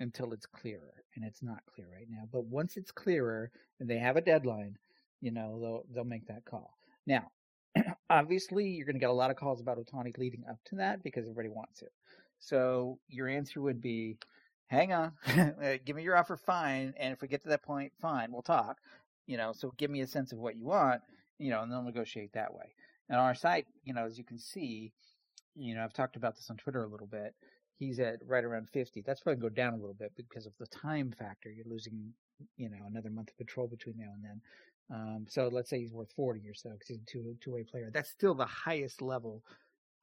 until 0.00 0.32
it's 0.32 0.46
clearer, 0.46 1.04
and 1.14 1.24
it's 1.24 1.42
not 1.42 1.60
clear 1.72 1.86
right 1.92 2.08
now. 2.10 2.28
But 2.32 2.44
once 2.46 2.76
it's 2.76 2.90
clearer 2.90 3.50
and 3.80 3.88
they 3.88 3.98
have 3.98 4.16
a 4.16 4.20
deadline, 4.20 4.76
you 5.20 5.30
know, 5.30 5.58
they'll 5.60 5.84
they'll 5.94 6.04
make 6.04 6.26
that 6.26 6.44
call. 6.44 6.76
Now, 7.06 7.30
obviously 8.10 8.66
you're 8.66 8.86
going 8.86 8.96
to 8.96 9.00
get 9.00 9.10
a 9.10 9.12
lot 9.12 9.30
of 9.30 9.36
calls 9.36 9.60
about 9.60 9.78
Ohtani 9.78 10.16
leading 10.18 10.44
up 10.48 10.58
to 10.66 10.76
that 10.76 11.02
because 11.02 11.24
everybody 11.24 11.48
wants 11.48 11.82
it. 11.82 11.92
So 12.38 12.98
your 13.08 13.28
answer 13.28 13.60
would 13.62 13.80
be, 13.80 14.18
hang 14.66 14.92
on, 14.92 15.12
uh, 15.36 15.76
give 15.84 15.96
me 15.96 16.02
your 16.02 16.16
offer, 16.16 16.36
fine. 16.36 16.94
And 16.98 17.12
if 17.12 17.22
we 17.22 17.28
get 17.28 17.42
to 17.42 17.48
that 17.50 17.62
point, 17.62 17.92
fine, 18.00 18.32
we'll 18.32 18.42
talk. 18.42 18.78
You 19.26 19.36
know, 19.36 19.52
so 19.52 19.72
give 19.76 19.90
me 19.90 20.00
a 20.02 20.06
sense 20.06 20.32
of 20.32 20.38
what 20.38 20.56
you 20.56 20.66
want, 20.66 21.00
you 21.38 21.50
know, 21.50 21.62
and 21.62 21.70
then 21.70 21.78
we'll 21.78 21.92
negotiate 21.92 22.32
that 22.34 22.52
way. 22.52 22.74
And 23.08 23.18
on 23.18 23.24
our 23.24 23.34
site, 23.34 23.66
you 23.84 23.94
know, 23.94 24.04
as 24.04 24.18
you 24.18 24.24
can 24.24 24.38
see, 24.38 24.92
you 25.54 25.74
know, 25.74 25.82
I've 25.82 25.92
talked 25.92 26.16
about 26.16 26.36
this 26.36 26.50
on 26.50 26.56
Twitter 26.56 26.82
a 26.82 26.88
little 26.88 27.06
bit. 27.06 27.34
He's 27.78 28.00
at 28.00 28.16
right 28.26 28.44
around 28.44 28.68
50. 28.70 29.02
That's 29.02 29.20
probably 29.20 29.40
go 29.40 29.48
down 29.48 29.74
a 29.74 29.78
little 29.78 29.94
bit 29.94 30.12
because 30.16 30.46
of 30.46 30.52
the 30.58 30.66
time 30.66 31.12
factor. 31.18 31.50
You're 31.50 31.66
losing, 31.66 32.12
you 32.56 32.68
know, 32.68 32.86
another 32.86 33.10
month 33.10 33.30
of 33.30 33.38
patrol 33.38 33.66
between 33.66 33.96
now 33.98 34.12
and 34.14 34.24
then. 34.24 34.40
Um, 34.90 35.26
so 35.28 35.48
let's 35.48 35.70
say 35.70 35.80
he's 35.80 35.92
worth 35.92 36.12
40 36.14 36.46
or 36.48 36.54
so 36.54 36.70
because 36.70 36.88
he's 36.88 36.98
a 36.98 37.06
two 37.06 37.36
two 37.40 37.52
way 37.52 37.64
player. 37.64 37.90
That's 37.92 38.10
still 38.10 38.34
the 38.34 38.44
highest 38.46 39.00
level 39.00 39.42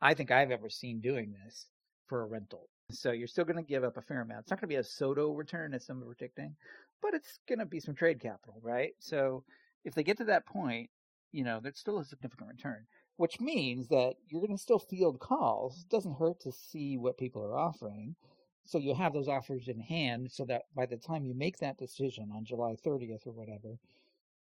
I 0.01 0.13
think 0.15 0.31
I've 0.31 0.51
ever 0.51 0.69
seen 0.69 0.99
doing 0.99 1.33
this 1.45 1.67
for 2.07 2.23
a 2.23 2.25
rental. 2.25 2.67
So 2.91 3.11
you're 3.11 3.27
still 3.27 3.45
going 3.45 3.63
to 3.63 3.69
give 3.69 3.83
up 3.83 3.97
a 3.97 4.01
fair 4.01 4.21
amount. 4.21 4.41
It's 4.41 4.51
not 4.51 4.59
going 4.59 4.69
to 4.69 4.75
be 4.75 4.79
a 4.79 4.83
Soto 4.83 5.31
return 5.31 5.73
as 5.73 5.85
some 5.85 6.01
are 6.01 6.05
predicting, 6.05 6.55
but 7.01 7.13
it's 7.13 7.39
going 7.47 7.59
to 7.59 7.65
be 7.65 7.79
some 7.79 7.95
trade 7.95 8.19
capital, 8.19 8.59
right? 8.61 8.93
So 8.99 9.43
if 9.83 9.93
they 9.93 10.03
get 10.03 10.17
to 10.17 10.25
that 10.25 10.45
point, 10.45 10.89
you 11.31 11.43
know, 11.43 11.59
that's 11.63 11.79
still 11.79 11.99
a 11.99 12.05
significant 12.05 12.49
return, 12.49 12.85
which 13.17 13.39
means 13.39 13.87
that 13.89 14.15
you're 14.27 14.41
going 14.41 14.55
to 14.55 14.61
still 14.61 14.79
field 14.79 15.19
calls. 15.19 15.81
It 15.81 15.89
doesn't 15.89 16.17
hurt 16.17 16.39
to 16.41 16.51
see 16.51 16.97
what 16.97 17.17
people 17.17 17.43
are 17.43 17.57
offering. 17.57 18.15
So 18.63 18.77
you 18.77 18.93
have 18.93 19.13
those 19.13 19.27
offers 19.27 19.67
in 19.67 19.79
hand 19.79 20.31
so 20.31 20.45
that 20.45 20.63
by 20.75 20.85
the 20.85 20.97
time 20.97 21.25
you 21.25 21.33
make 21.33 21.57
that 21.57 21.77
decision 21.77 22.29
on 22.35 22.45
July 22.45 22.75
30th 22.85 23.25
or 23.25 23.31
whatever, 23.31 23.77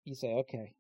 you 0.05 0.15
say, 0.15 0.35
okay, 0.35 0.75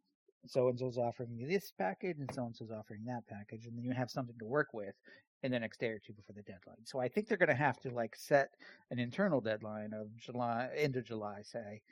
so 0.47 0.69
and 0.69 0.79
so's 0.79 0.99
offering 0.99 1.31
you 1.33 1.47
this 1.47 1.73
package 1.79 2.19
and 2.19 2.31
so 2.35 2.45
and 2.45 2.57
so's 2.57 2.71
offering 2.71 3.05
that 3.07 3.27
package, 3.29 3.67
and 3.67 3.77
then 3.77 3.85
you 3.85 3.93
have 3.93 4.11
something 4.11 4.37
to 4.39 4.45
work 4.45 4.69
with 4.73 4.95
in 5.43 5.51
the 5.51 5.59
next 5.59 5.80
day 5.80 5.88
or 5.88 5.99
two 5.99 6.12
before 6.12 6.34
the 6.34 6.43
deadline. 6.43 6.84
So 6.84 7.01
I 7.01 7.09
think 7.09 7.28
they're 7.28 7.38
going 7.38 7.49
to 7.49 7.55
have 7.55 7.80
to 7.80 7.90
like 7.90 8.14
set 8.16 8.51
an 8.90 8.99
internal 8.99 9.40
deadline 9.40 9.93
of 9.93 10.16
July, 10.16 10.68
end 10.76 10.97
of 10.97 11.05
July, 11.05 11.40
say. 11.43 11.82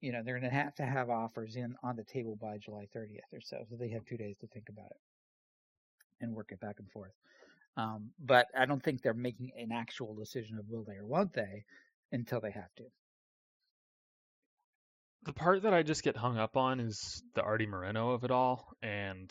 You 0.00 0.12
know, 0.12 0.22
they're 0.24 0.38
going 0.38 0.50
to 0.50 0.56
have 0.56 0.74
to 0.76 0.84
have 0.84 1.10
offers 1.10 1.56
in 1.56 1.76
on 1.82 1.96
the 1.96 2.04
table 2.04 2.36
by 2.40 2.58
July 2.58 2.88
30th 2.94 3.32
or 3.32 3.40
so, 3.40 3.64
so 3.68 3.76
they 3.76 3.90
have 3.90 4.04
two 4.04 4.16
days 4.16 4.36
to 4.40 4.48
think 4.48 4.68
about 4.68 4.90
it 4.90 5.00
and 6.20 6.34
work 6.34 6.50
it 6.50 6.60
back 6.60 6.76
and 6.80 6.90
forth. 6.90 7.12
Um, 7.76 8.10
but 8.18 8.46
I 8.58 8.66
don't 8.66 8.82
think 8.82 9.02
they're 9.02 9.14
making 9.14 9.52
an 9.56 9.70
actual 9.72 10.14
decision 10.14 10.58
of 10.58 10.68
will 10.68 10.84
they 10.84 10.96
or 10.96 11.06
won't 11.06 11.32
they 11.32 11.64
until 12.10 12.40
they 12.40 12.50
have 12.50 12.74
to 12.76 12.84
the 15.24 15.32
part 15.32 15.62
that 15.62 15.74
I 15.74 15.82
just 15.82 16.02
get 16.02 16.16
hung 16.16 16.36
up 16.38 16.56
on 16.56 16.80
is 16.80 17.22
the 17.34 17.42
Artie 17.42 17.66
Moreno 17.66 18.10
of 18.10 18.24
it 18.24 18.30
all, 18.30 18.66
and 18.82 19.30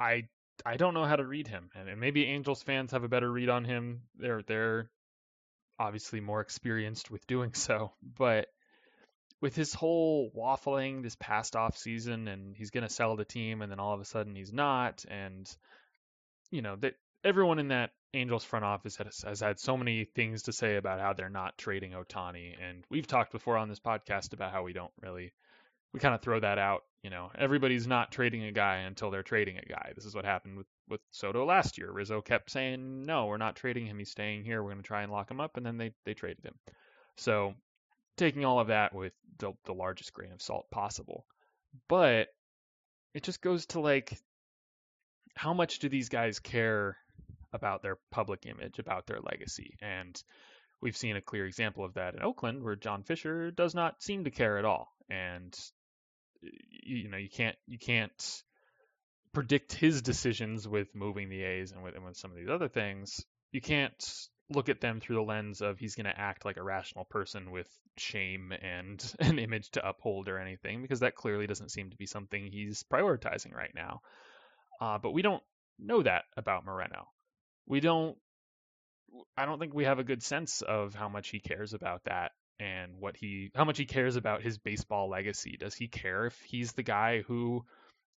I 0.00 0.24
I 0.64 0.76
don't 0.76 0.94
know 0.94 1.04
how 1.04 1.16
to 1.16 1.26
read 1.26 1.48
him, 1.48 1.70
and 1.74 2.00
maybe 2.00 2.26
Angels 2.26 2.62
fans 2.62 2.92
have 2.92 3.04
a 3.04 3.08
better 3.08 3.30
read 3.30 3.48
on 3.48 3.64
him. 3.64 4.02
They're 4.16 4.42
they're 4.42 4.90
obviously 5.78 6.20
more 6.20 6.40
experienced 6.40 7.10
with 7.10 7.26
doing 7.26 7.54
so, 7.54 7.92
but 8.18 8.48
with 9.40 9.54
his 9.54 9.74
whole 9.74 10.30
waffling 10.30 11.02
this 11.02 11.16
past 11.16 11.56
off 11.56 11.76
season, 11.76 12.28
and 12.28 12.56
he's 12.56 12.70
going 12.70 12.86
to 12.86 12.92
sell 12.92 13.16
the 13.16 13.24
team, 13.24 13.62
and 13.62 13.70
then 13.70 13.80
all 13.80 13.92
of 13.94 14.00
a 14.00 14.04
sudden 14.04 14.34
he's 14.34 14.52
not, 14.52 15.04
and 15.08 15.50
you 16.50 16.62
know 16.62 16.76
that 16.76 16.94
everyone 17.24 17.58
in 17.58 17.68
that 17.68 17.90
Angels 18.14 18.44
front 18.44 18.64
office 18.64 18.96
has, 18.96 19.22
has, 19.26 19.40
had 19.40 19.58
so 19.58 19.76
many 19.76 20.04
things 20.04 20.44
to 20.44 20.52
say 20.52 20.76
about 20.76 21.00
how 21.00 21.12
they're 21.12 21.28
not 21.28 21.58
trading 21.58 21.92
Ohtani, 21.92 22.54
and 22.62 22.84
we've 22.90 23.06
talked 23.06 23.32
before 23.32 23.56
on 23.56 23.68
this 23.68 23.80
podcast 23.80 24.32
about 24.32 24.52
how 24.52 24.62
we 24.62 24.72
don't 24.72 24.92
really, 25.02 25.32
we 25.94 26.00
kind 26.00 26.14
of 26.14 26.20
throw 26.20 26.40
that 26.40 26.58
out. 26.58 26.82
You 27.02 27.10
know, 27.10 27.30
everybody's 27.38 27.86
not 27.86 28.10
trading 28.10 28.44
a 28.44 28.52
guy 28.52 28.78
until 28.78 29.10
they're 29.10 29.22
trading 29.22 29.58
a 29.58 29.64
guy. 29.64 29.92
This 29.94 30.04
is 30.04 30.14
what 30.14 30.24
happened 30.24 30.58
with 30.58 30.66
with 30.88 31.00
Soto 31.12 31.46
last 31.46 31.78
year. 31.78 31.90
Rizzo 31.90 32.20
kept 32.20 32.50
saying, 32.50 33.06
"No, 33.06 33.26
we're 33.26 33.36
not 33.36 33.56
trading 33.56 33.86
him. 33.86 33.98
He's 33.98 34.10
staying 34.10 34.44
here. 34.44 34.62
We're 34.62 34.72
going 34.72 34.82
to 34.82 34.86
try 34.86 35.02
and 35.02 35.12
lock 35.12 35.30
him 35.30 35.40
up," 35.40 35.56
and 35.56 35.64
then 35.64 35.78
they 35.78 35.92
they 36.04 36.14
traded 36.14 36.44
him. 36.44 36.54
So, 37.16 37.54
taking 38.16 38.44
all 38.44 38.58
of 38.58 38.68
that 38.68 38.94
with 38.94 39.12
the 39.38 39.52
the 39.64 39.72
largest 39.72 40.12
grain 40.12 40.32
of 40.32 40.42
salt 40.42 40.66
possible, 40.70 41.24
but 41.88 42.28
it 43.14 43.22
just 43.22 43.40
goes 43.40 43.66
to 43.66 43.80
like, 43.80 44.18
how 45.36 45.54
much 45.54 45.78
do 45.78 45.88
these 45.88 46.08
guys 46.08 46.40
care 46.40 46.96
about 47.52 47.82
their 47.82 47.98
public 48.10 48.46
image, 48.46 48.80
about 48.80 49.06
their 49.06 49.20
legacy. 49.20 49.76
And 49.80 50.20
we've 50.82 50.96
seen 50.96 51.16
a 51.16 51.22
clear 51.22 51.46
example 51.46 51.84
of 51.84 51.94
that 51.94 52.14
in 52.14 52.22
Oakland, 52.22 52.62
where 52.64 52.74
John 52.76 53.04
Fisher 53.04 53.52
does 53.52 53.74
not 53.74 54.02
seem 54.02 54.24
to 54.24 54.30
care 54.30 54.58
at 54.58 54.64
all. 54.64 54.88
And 55.08 55.56
you 56.70 57.08
know, 57.08 57.16
you 57.16 57.28
can't 57.28 57.56
you 57.66 57.78
can't 57.78 58.42
predict 59.32 59.72
his 59.72 60.02
decisions 60.02 60.66
with 60.68 60.94
moving 60.94 61.28
the 61.28 61.42
A's 61.42 61.72
and 61.72 61.82
with 61.82 61.94
and 61.94 62.04
with 62.04 62.16
some 62.16 62.30
of 62.30 62.36
these 62.36 62.48
other 62.48 62.68
things. 62.68 63.24
You 63.52 63.60
can't 63.60 64.28
look 64.50 64.68
at 64.68 64.80
them 64.80 65.00
through 65.00 65.16
the 65.16 65.22
lens 65.22 65.62
of 65.62 65.78
he's 65.78 65.94
going 65.94 66.06
to 66.06 66.20
act 66.20 66.44
like 66.44 66.58
a 66.58 66.62
rational 66.62 67.06
person 67.06 67.50
with 67.50 67.68
shame 67.96 68.52
and 68.52 69.14
an 69.20 69.38
image 69.38 69.70
to 69.70 69.88
uphold 69.88 70.28
or 70.28 70.38
anything 70.38 70.82
because 70.82 71.00
that 71.00 71.14
clearly 71.14 71.46
doesn't 71.46 71.70
seem 71.70 71.90
to 71.90 71.96
be 71.96 72.06
something 72.06 72.46
he's 72.46 72.84
prioritizing 72.92 73.54
right 73.54 73.72
now. 73.74 74.00
Uh, 74.80 74.98
but 74.98 75.12
we 75.12 75.22
don't 75.22 75.42
know 75.78 76.02
that 76.02 76.24
about 76.36 76.64
Moreno 76.64 77.08
we 77.66 77.80
don't 77.80 78.16
I 79.36 79.44
don't 79.44 79.58
think 79.58 79.74
we 79.74 79.84
have 79.84 79.98
a 79.98 80.04
good 80.04 80.22
sense 80.22 80.62
of 80.62 80.94
how 80.94 81.08
much 81.08 81.28
he 81.28 81.38
cares 81.38 81.72
about 81.72 82.04
that 82.04 82.32
and 82.60 83.00
what 83.00 83.16
he 83.16 83.50
how 83.54 83.64
much 83.64 83.78
he 83.78 83.86
cares 83.86 84.16
about 84.16 84.42
his 84.42 84.58
baseball 84.58 85.08
legacy. 85.08 85.56
Does 85.58 85.74
he 85.74 85.88
care 85.88 86.26
if 86.26 86.40
he's 86.42 86.72
the 86.72 86.82
guy 86.82 87.22
who 87.22 87.64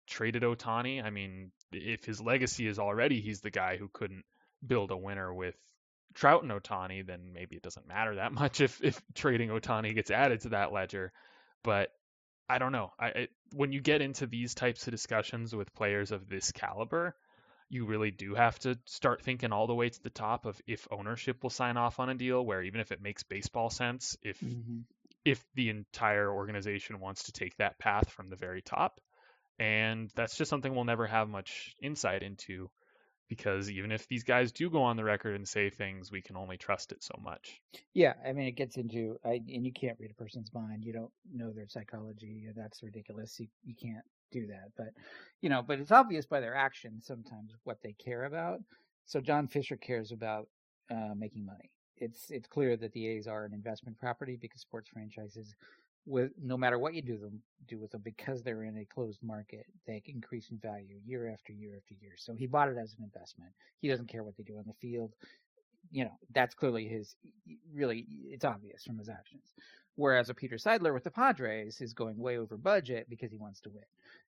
traded 0.07 0.43
Ohtani? 0.43 1.03
I 1.03 1.11
mean, 1.11 1.53
if 1.72 2.05
his 2.05 2.20
legacy 2.20 2.66
is 2.66 2.78
already 2.78 3.20
he's 3.20 3.41
the 3.41 3.51
guy 3.51 3.76
who 3.76 3.89
couldn't 3.93 4.24
build 4.66 4.91
a 4.91 4.97
winner 4.97 5.32
with 5.32 5.55
Trout 6.14 6.43
and 6.43 6.53
Ohtani, 6.53 7.07
then 7.07 7.32
maybe 7.32 7.57
it 7.57 7.62
doesn't 7.62 7.89
matter 7.89 8.16
that 8.16 8.32
much 8.41 8.61
if 8.61 8.82
if 8.82 9.01
trading 9.14 9.51
Ohtani 9.51 9.95
gets 9.95 10.11
added 10.11 10.41
to 10.43 10.51
that 10.51 10.72
ledger. 10.72 11.12
But 11.62 11.91
I 12.49 12.59
don't 12.59 12.72
know. 12.72 12.93
I, 12.99 13.07
I 13.07 13.28
when 13.53 13.72
you 13.72 13.80
get 13.80 14.03
into 14.03 14.26
these 14.26 14.55
types 14.55 14.87
of 14.87 14.91
discussions 14.91 15.55
with 15.55 15.74
players 15.74 16.12
of 16.12 16.28
this 16.28 16.53
caliber, 16.53 17.16
you 17.69 17.87
really 17.87 18.11
do 18.11 18.35
have 18.35 18.59
to 18.61 18.79
start 18.85 19.23
thinking 19.23 19.53
all 19.53 19.67
the 19.67 19.75
way 19.75 19.89
to 19.89 20.03
the 20.03 20.11
top 20.11 20.47
of 20.47 20.61
if 20.67 20.87
ownership 20.91 21.43
will 21.43 21.51
sign 21.51 21.77
off 21.77 21.99
on 21.99 22.09
a 22.09 22.15
deal 22.15 22.45
where 22.45 22.62
even 22.62 22.81
if 22.81 22.93
it 22.93 23.03
makes 23.03 23.23
baseball 23.23 23.71
sense, 23.71 24.17
if 24.23 24.39
mm-hmm. 24.41 24.81
if 25.25 25.45
the 25.55 25.71
entire 25.71 26.31
organization 26.31 27.01
wants 27.01 27.25
to 27.25 27.33
take 27.33 27.57
that 27.57 27.79
path 27.79 28.11
from 28.11 28.29
the 28.29 28.37
very 28.37 28.62
top. 28.62 29.01
And 29.59 30.11
that's 30.17 30.37
just 30.37 30.51
something 30.51 30.75
we'll 30.75 30.85
never 30.85 31.07
have 31.07 31.29
much 31.29 31.77
insight 31.81 32.23
into 32.23 32.71
because 33.29 33.71
even 33.71 33.91
if 33.93 34.07
these 34.09 34.25
guys 34.25 34.53
do 34.53 34.69
go 34.69 34.83
on 34.83 34.97
the 34.97 35.05
record 35.05 35.35
and 35.35 35.49
say 35.49 35.71
things, 35.71 36.11
we 36.11 36.23
can 36.23 36.37
only 36.37 36.57
trust 36.57 36.93
it 36.93 37.03
so 37.03 37.19
much. 37.23 37.61
Yeah, 37.95 38.15
I 38.27 38.33
mean, 38.33 38.47
it 38.47 38.57
gets 38.57 38.77
into, 38.77 39.19
I, 39.25 39.41
and 39.49 39.65
you 39.65 39.73
can't 39.73 39.99
read 39.99 40.11
a 40.11 40.23
person's 40.23 40.53
mind. 40.53 40.85
You 40.85 40.93
don't 40.93 41.12
know 41.33 41.53
their 41.53 41.69
psychology. 41.69 42.49
That's 42.55 42.83
ridiculous. 42.83 43.39
You, 43.41 43.49
you 43.65 43.75
can't 43.75 44.05
do 44.31 44.47
that. 44.47 44.70
But, 44.77 44.89
you 45.41 45.49
know, 45.49 45.62
but 45.62 45.79
it's 45.79 45.93
obvious 45.93 46.27
by 46.27 46.41
their 46.41 46.55
actions 46.55 47.07
sometimes 47.07 47.53
what 47.64 47.79
they 47.83 47.93
care 47.93 48.25
about. 48.25 48.61
So 49.07 49.20
John 49.20 49.49
Fisher 49.49 49.77
cares 49.77 50.12
about 50.12 50.49
uh, 50.91 51.14
making 51.16 51.45
money. 51.45 51.70
It's 51.97 52.31
it's 52.31 52.49
clear 52.49 52.77
that 52.77 52.93
the 52.93 53.07
A's 53.07 53.29
are 53.29 53.45
an 53.45 53.55
investment 53.55 53.99
property 53.99 54.37
because 54.41 54.61
sports 54.61 54.91
franchises 54.93 55.55
with 56.07 56.33
no 56.43 56.57
matter 56.57 56.79
what 56.79 56.95
you 56.95 57.03
do 57.03 57.16
them 57.16 57.41
do 57.66 57.79
with 57.79 57.91
them 57.91 58.03
because 58.05 58.43
they're 58.43 58.64
in 58.64 58.79
a 58.79 58.85
closed 58.85 59.22
market 59.22 59.64
they 59.87 60.03
increase 60.07 60.51
in 60.51 60.59
value 60.59 60.99
year 61.05 61.31
after 61.33 61.53
year 61.53 61.75
after 61.77 61.95
year 61.95 62.12
so 62.16 62.35
he 62.35 62.47
bought 62.47 62.68
it 62.68 62.77
as 62.77 62.95
an 62.99 63.05
investment 63.05 63.51
he 63.81 63.89
doesn't 63.89 64.09
care 64.09 64.22
what 64.22 64.37
they 64.37 64.43
do 64.43 64.59
on 64.59 64.64
the 64.66 64.75
field 64.75 65.14
you 65.95 66.05
know 66.05 66.18
that's 66.34 66.55
clearly 66.55 66.86
his 66.86 67.14
really 67.72 68.07
it's 68.26 68.45
obvious 68.45 68.84
from 68.84 68.99
his 68.99 69.09
actions 69.09 69.55
whereas 69.97 70.28
a 70.28 70.34
peter 70.34 70.57
seidler 70.57 70.92
with 70.92 71.05
the 71.05 71.11
padres 71.11 71.80
is 71.80 71.95
going 71.95 72.18
way 72.18 72.36
over 72.38 72.57
budget 72.57 73.07
because 73.09 73.30
he 73.30 73.38
wants 73.38 73.61
to 73.61 73.70
win 73.70 73.84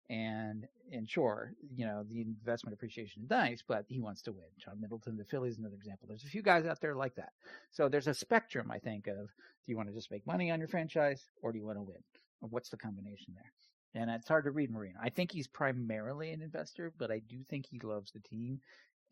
and 0.09 0.67
and 0.91 1.09
sure, 1.09 1.53
you 1.75 1.85
know, 1.85 2.03
the 2.03 2.21
investment 2.21 2.73
appreciation 2.73 3.23
is 3.23 3.29
nice, 3.29 3.63
but 3.65 3.85
he 3.87 3.99
wants 3.99 4.21
to 4.23 4.31
win. 4.31 4.45
John 4.59 4.79
Middleton, 4.79 5.17
the 5.17 5.23
Phillies, 5.23 5.57
another 5.57 5.75
example. 5.75 6.07
There's 6.07 6.25
a 6.25 6.27
few 6.27 6.43
guys 6.43 6.65
out 6.65 6.81
there 6.81 6.95
like 6.95 7.15
that. 7.15 7.31
So 7.71 7.89
there's 7.89 8.07
a 8.07 8.13
spectrum, 8.13 8.69
I 8.69 8.79
think, 8.79 9.07
of 9.07 9.15
do 9.15 9.71
you 9.71 9.77
want 9.77 9.89
to 9.89 9.95
just 9.95 10.11
make 10.11 10.27
money 10.27 10.51
on 10.51 10.59
your 10.59 10.67
franchise 10.67 11.23
or 11.41 11.51
do 11.51 11.57
you 11.57 11.65
want 11.65 11.77
to 11.77 11.83
win? 11.83 12.03
what's 12.49 12.69
the 12.69 12.77
combination 12.77 13.33
there? 13.33 14.01
And 14.01 14.11
it's 14.11 14.27
hard 14.27 14.43
to 14.43 14.51
read 14.51 14.69
Moreno. 14.69 14.99
I 15.01 15.09
think 15.09 15.31
he's 15.31 15.47
primarily 15.47 16.31
an 16.31 16.41
investor, 16.41 16.91
but 16.97 17.09
I 17.09 17.19
do 17.19 17.37
think 17.49 17.65
he 17.65 17.79
loves 17.79 18.11
the 18.11 18.19
team. 18.19 18.59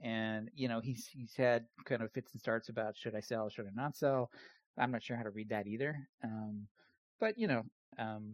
And, 0.02 0.50
you 0.56 0.68
know, 0.68 0.80
he's 0.80 1.08
he's 1.08 1.36
had 1.36 1.66
kind 1.86 2.02
of 2.02 2.12
fits 2.12 2.34
and 2.34 2.42
starts 2.42 2.70
about 2.70 2.98
should 2.98 3.16
I 3.16 3.20
sell, 3.20 3.50
should 3.50 3.68
I 3.68 3.72
not 3.74 3.96
sell. 3.96 4.32
I'm 4.78 4.92
not 4.92 5.04
sure 5.04 5.18
how 5.18 5.24
to 5.24 5.30
read 5.30 5.50
that 5.50 5.68
either. 5.68 5.96
Um, 6.24 6.68
but 7.20 7.38
you 7.38 7.48
know, 7.48 7.64
um, 8.00 8.34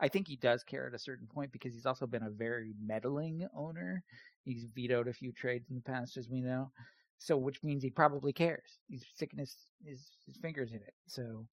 I 0.00 0.08
think 0.08 0.26
he 0.26 0.36
does 0.36 0.64
care 0.64 0.88
at 0.88 0.94
a 0.94 0.98
certain 0.98 1.28
point 1.28 1.52
because 1.52 1.74
he's 1.74 1.86
also 1.86 2.06
been 2.06 2.24
a 2.24 2.30
very 2.30 2.74
meddling 2.84 3.46
owner. 3.56 4.02
He's 4.44 4.64
vetoed 4.74 5.06
a 5.06 5.12
few 5.12 5.30
trades 5.32 5.70
in 5.70 5.76
the 5.76 5.82
past, 5.82 6.16
as 6.16 6.28
we 6.28 6.40
know. 6.40 6.72
So, 7.18 7.36
which 7.36 7.62
means 7.62 7.84
he 7.84 7.90
probably 7.90 8.32
cares. 8.32 8.80
He's 8.88 9.06
sticking 9.14 9.38
his 9.38 9.56
his, 9.84 10.10
his 10.26 10.36
fingers 10.38 10.70
in 10.70 10.78
it. 10.78 10.94
So, 11.06 11.46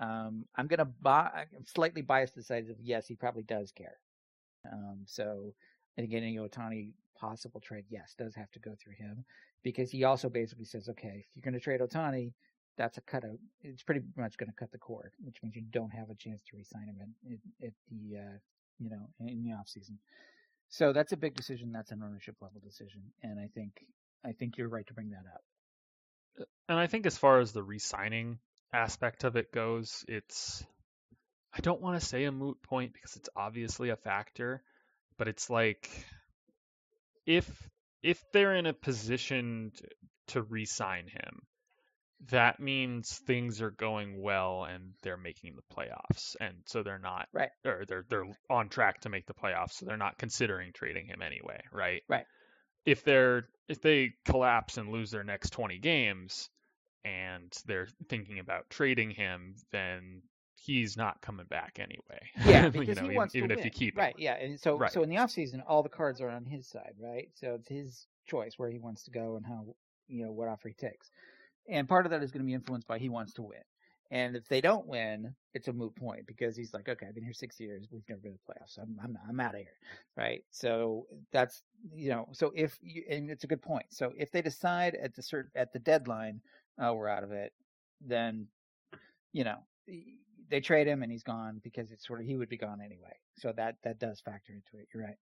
um, 0.00 0.46
I'm 0.56 0.66
gonna 0.66 0.86
buy. 0.86 1.44
I'm 1.54 1.66
slightly 1.66 2.00
biased 2.00 2.34
to 2.34 2.40
the 2.40 2.44
side 2.44 2.70
of 2.70 2.80
yes, 2.80 3.06
he 3.06 3.16
probably 3.16 3.42
does 3.42 3.70
care. 3.70 3.98
Um, 4.72 5.02
so, 5.04 5.52
and 5.96 6.08
know, 6.08 6.48
Ohtani 6.48 6.92
possible 7.16 7.60
trade, 7.60 7.84
yes, 7.88 8.14
does 8.18 8.34
have 8.34 8.50
to 8.52 8.58
go 8.58 8.74
through 8.82 8.94
him 8.94 9.24
because 9.62 9.90
he 9.90 10.04
also 10.04 10.28
basically 10.28 10.64
says, 10.64 10.88
okay, 10.88 11.24
if 11.26 11.26
you're 11.34 11.42
going 11.42 11.54
to 11.54 11.60
trade 11.60 11.80
Ohtani, 11.80 12.32
that's 12.76 12.98
a 12.98 13.00
cut 13.00 13.24
out. 13.24 13.38
It's 13.62 13.82
pretty 13.82 14.02
much 14.16 14.36
going 14.36 14.50
to 14.50 14.56
cut 14.56 14.72
the 14.72 14.78
cord, 14.78 15.12
which 15.24 15.36
means 15.42 15.54
you 15.54 15.62
don't 15.70 15.90
have 15.90 16.10
a 16.10 16.14
chance 16.14 16.42
to 16.50 16.56
re-sign 16.56 16.86
him 16.86 17.14
at, 17.30 17.66
at 17.66 17.72
the 17.90 18.18
uh, 18.18 18.38
you 18.80 18.90
know 18.90 19.08
in 19.20 19.44
the 19.44 19.52
off 19.52 19.68
season. 19.68 19.98
So 20.70 20.92
that's 20.92 21.12
a 21.12 21.16
big 21.16 21.34
decision. 21.34 21.70
That's 21.72 21.92
an 21.92 22.02
ownership 22.02 22.36
level 22.40 22.60
decision, 22.64 23.02
and 23.22 23.38
I 23.38 23.48
think 23.54 23.84
I 24.24 24.32
think 24.32 24.58
you're 24.58 24.68
right 24.68 24.86
to 24.88 24.94
bring 24.94 25.10
that 25.10 25.24
up. 25.32 26.46
And 26.68 26.78
I 26.78 26.88
think 26.88 27.06
as 27.06 27.16
far 27.16 27.38
as 27.38 27.52
the 27.52 27.62
re-signing 27.62 28.38
aspect 28.72 29.22
of 29.22 29.36
it 29.36 29.52
goes, 29.52 30.04
it's 30.08 30.66
I 31.56 31.60
don't 31.60 31.80
want 31.80 32.00
to 32.00 32.04
say 32.04 32.24
a 32.24 32.32
moot 32.32 32.60
point 32.62 32.92
because 32.92 33.14
it's 33.14 33.28
obviously 33.36 33.90
a 33.90 33.96
factor, 33.96 34.62
but 35.18 35.28
it's 35.28 35.50
like 35.50 35.90
if 37.26 37.50
if 38.02 38.22
they're 38.32 38.54
in 38.54 38.66
a 38.66 38.72
position 38.72 39.72
to, 39.76 39.88
to 40.26 40.42
re-sign 40.42 41.06
him 41.06 41.42
that 42.30 42.60
means 42.60 43.18
things 43.26 43.60
are 43.60 43.70
going 43.70 44.22
well 44.22 44.64
and 44.64 44.92
they're 45.02 45.16
making 45.16 45.54
the 45.56 45.74
playoffs 45.74 46.36
and 46.40 46.54
so 46.66 46.82
they're 46.82 46.98
not 46.98 47.28
right. 47.32 47.50
or 47.64 47.84
they're 47.86 48.04
they're 48.08 48.26
on 48.48 48.68
track 48.68 49.00
to 49.00 49.08
make 49.08 49.26
the 49.26 49.34
playoffs 49.34 49.72
so 49.72 49.86
they're 49.86 49.96
not 49.96 50.18
considering 50.18 50.72
trading 50.72 51.06
him 51.06 51.20
anyway 51.22 51.60
right? 51.72 52.02
Right. 52.08 52.24
If 52.86 53.04
they're 53.04 53.48
if 53.68 53.80
they 53.80 54.12
collapse 54.24 54.76
and 54.78 54.90
lose 54.90 55.10
their 55.10 55.24
next 55.24 55.50
20 55.50 55.78
games 55.78 56.48
and 57.04 57.52
they're 57.66 57.88
thinking 58.08 58.38
about 58.38 58.70
trading 58.70 59.10
him 59.10 59.56
then 59.72 60.22
he's 60.64 60.96
not 60.96 61.20
coming 61.20 61.46
back 61.46 61.78
anyway 61.80 62.20
yeah 62.44 62.68
because 62.70 62.88
you 62.88 62.94
know, 63.02 63.08
he 63.08 63.16
wants 63.16 63.34
even, 63.34 63.48
to 63.48 63.54
even 63.54 63.56
win. 63.56 63.58
if 63.58 63.64
you 63.64 63.70
keep 63.70 63.96
right 63.96 64.14
him. 64.14 64.22
yeah 64.22 64.34
and 64.34 64.58
so 64.58 64.78
right. 64.78 64.92
so 64.92 65.02
in 65.02 65.08
the 65.08 65.16
offseason 65.16 65.62
all 65.66 65.82
the 65.82 65.88
cards 65.88 66.20
are 66.20 66.28
on 66.30 66.44
his 66.44 66.66
side 66.66 66.94
right 67.00 67.28
so 67.34 67.54
it's 67.54 67.68
his 67.68 68.06
choice 68.26 68.54
where 68.56 68.70
he 68.70 68.78
wants 68.78 69.04
to 69.04 69.10
go 69.10 69.36
and 69.36 69.44
how 69.44 69.64
you 70.08 70.24
know 70.24 70.32
what 70.32 70.48
offer 70.48 70.68
he 70.68 70.74
takes 70.74 71.10
and 71.68 71.88
part 71.88 72.06
of 72.06 72.10
that 72.10 72.22
is 72.22 72.30
going 72.30 72.42
to 72.42 72.46
be 72.46 72.54
influenced 72.54 72.86
by 72.86 72.98
he 72.98 73.08
wants 73.08 73.32
to 73.34 73.42
win. 73.42 73.62
And 74.10 74.36
if 74.36 74.46
they 74.48 74.60
don't 74.60 74.86
win, 74.86 75.34
it's 75.54 75.68
a 75.68 75.72
moot 75.72 75.96
point 75.96 76.26
because 76.26 76.56
he's 76.56 76.74
like, 76.74 76.88
okay, 76.88 77.06
I've 77.06 77.14
been 77.14 77.24
here 77.24 77.32
six 77.32 77.58
years, 77.58 77.88
we've 77.90 78.04
never 78.08 78.20
been 78.20 78.32
to 78.32 78.38
the 78.46 78.52
playoffs. 78.52 78.78
I'm 78.78 78.96
I'm 79.02 79.18
I'm 79.28 79.40
out 79.40 79.54
of 79.54 79.60
here, 79.60 79.78
right? 80.16 80.44
So 80.50 81.06
that's 81.32 81.62
you 81.92 82.10
know, 82.10 82.28
so 82.32 82.52
if 82.54 82.78
you, 82.82 83.02
and 83.08 83.30
it's 83.30 83.44
a 83.44 83.48
good 83.48 83.62
point. 83.62 83.86
So 83.88 84.12
if 84.16 84.30
they 84.30 84.42
decide 84.42 84.94
at 84.96 85.14
the 85.14 85.22
certain 85.22 85.50
at 85.56 85.72
the 85.72 85.78
deadline, 85.78 86.42
oh, 86.78 86.92
we're 86.94 87.08
out 87.08 87.24
of 87.24 87.32
it, 87.32 87.54
then 88.00 88.46
you 89.32 89.42
know 89.42 89.56
they 90.50 90.60
trade 90.60 90.86
him 90.86 91.02
and 91.02 91.10
he's 91.10 91.22
gone 91.22 91.60
because 91.62 91.90
it's 91.90 92.06
sort 92.06 92.20
of 92.20 92.26
he 92.26 92.36
would 92.36 92.48
be 92.48 92.56
gone 92.56 92.80
anyway. 92.84 93.14
So 93.38 93.52
that 93.56 93.76
that 93.84 93.98
does 93.98 94.20
factor 94.20 94.52
into 94.52 94.82
it. 94.82 94.88
You're 94.92 95.04
right. 95.04 95.16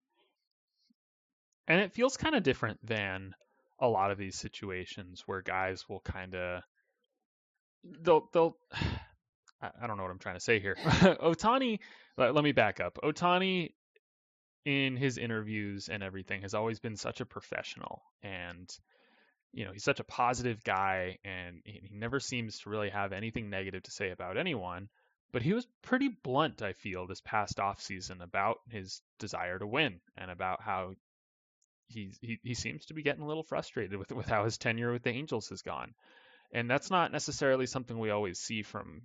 And 1.68 1.80
it 1.80 1.92
feels 1.92 2.16
kind 2.16 2.34
of 2.34 2.42
different 2.42 2.84
than 2.84 3.34
a 3.78 3.88
lot 3.88 4.10
of 4.10 4.18
these 4.18 4.36
situations 4.36 5.22
where 5.26 5.42
guys 5.42 5.88
will 5.88 6.00
kind 6.00 6.34
of 6.34 6.62
they'll 7.84 8.28
they'll 8.32 8.56
I 9.62 9.86
don't 9.86 9.98
know 9.98 10.04
what 10.04 10.12
I'm 10.12 10.18
trying 10.18 10.36
to 10.36 10.40
say 10.40 10.58
here. 10.58 10.76
Ohtani, 10.84 11.80
let, 12.16 12.34
let 12.34 12.42
me 12.42 12.52
back 12.52 12.80
up. 12.80 12.98
Ohtani 13.02 13.74
in 14.64 14.96
his 14.96 15.18
interviews 15.18 15.88
and 15.90 16.02
everything 16.02 16.42
has 16.42 16.54
always 16.54 16.80
been 16.80 16.96
such 16.96 17.20
a 17.20 17.26
professional 17.26 18.02
and 18.22 18.70
you 19.52 19.64
know, 19.64 19.72
he's 19.72 19.84
such 19.84 20.00
a 20.00 20.04
positive 20.04 20.62
guy 20.62 21.18
and 21.24 21.60
he 21.64 21.90
never 21.92 22.20
seems 22.20 22.60
to 22.60 22.70
really 22.70 22.88
have 22.88 23.12
anything 23.12 23.50
negative 23.50 23.82
to 23.82 23.90
say 23.90 24.10
about 24.10 24.38
anyone. 24.38 24.88
But 25.32 25.42
he 25.42 25.52
was 25.52 25.66
pretty 25.82 26.08
blunt, 26.08 26.62
I 26.62 26.72
feel, 26.72 27.06
this 27.06 27.20
past 27.20 27.60
off 27.60 27.80
season 27.80 28.20
about 28.20 28.58
his 28.68 29.00
desire 29.18 29.58
to 29.58 29.66
win 29.66 30.00
and 30.16 30.30
about 30.30 30.60
how 30.60 30.94
he's 31.88 32.18
he, 32.20 32.38
he 32.42 32.54
seems 32.54 32.86
to 32.86 32.94
be 32.94 33.02
getting 33.02 33.22
a 33.22 33.26
little 33.26 33.42
frustrated 33.42 33.98
with 33.98 34.10
with 34.12 34.26
how 34.26 34.44
his 34.44 34.58
tenure 34.58 34.92
with 34.92 35.02
the 35.02 35.10
Angels 35.10 35.48
has 35.50 35.62
gone. 35.62 35.94
And 36.52 36.68
that's 36.68 36.90
not 36.90 37.12
necessarily 37.12 37.66
something 37.66 37.98
we 37.98 38.10
always 38.10 38.38
see 38.38 38.62
from 38.62 39.02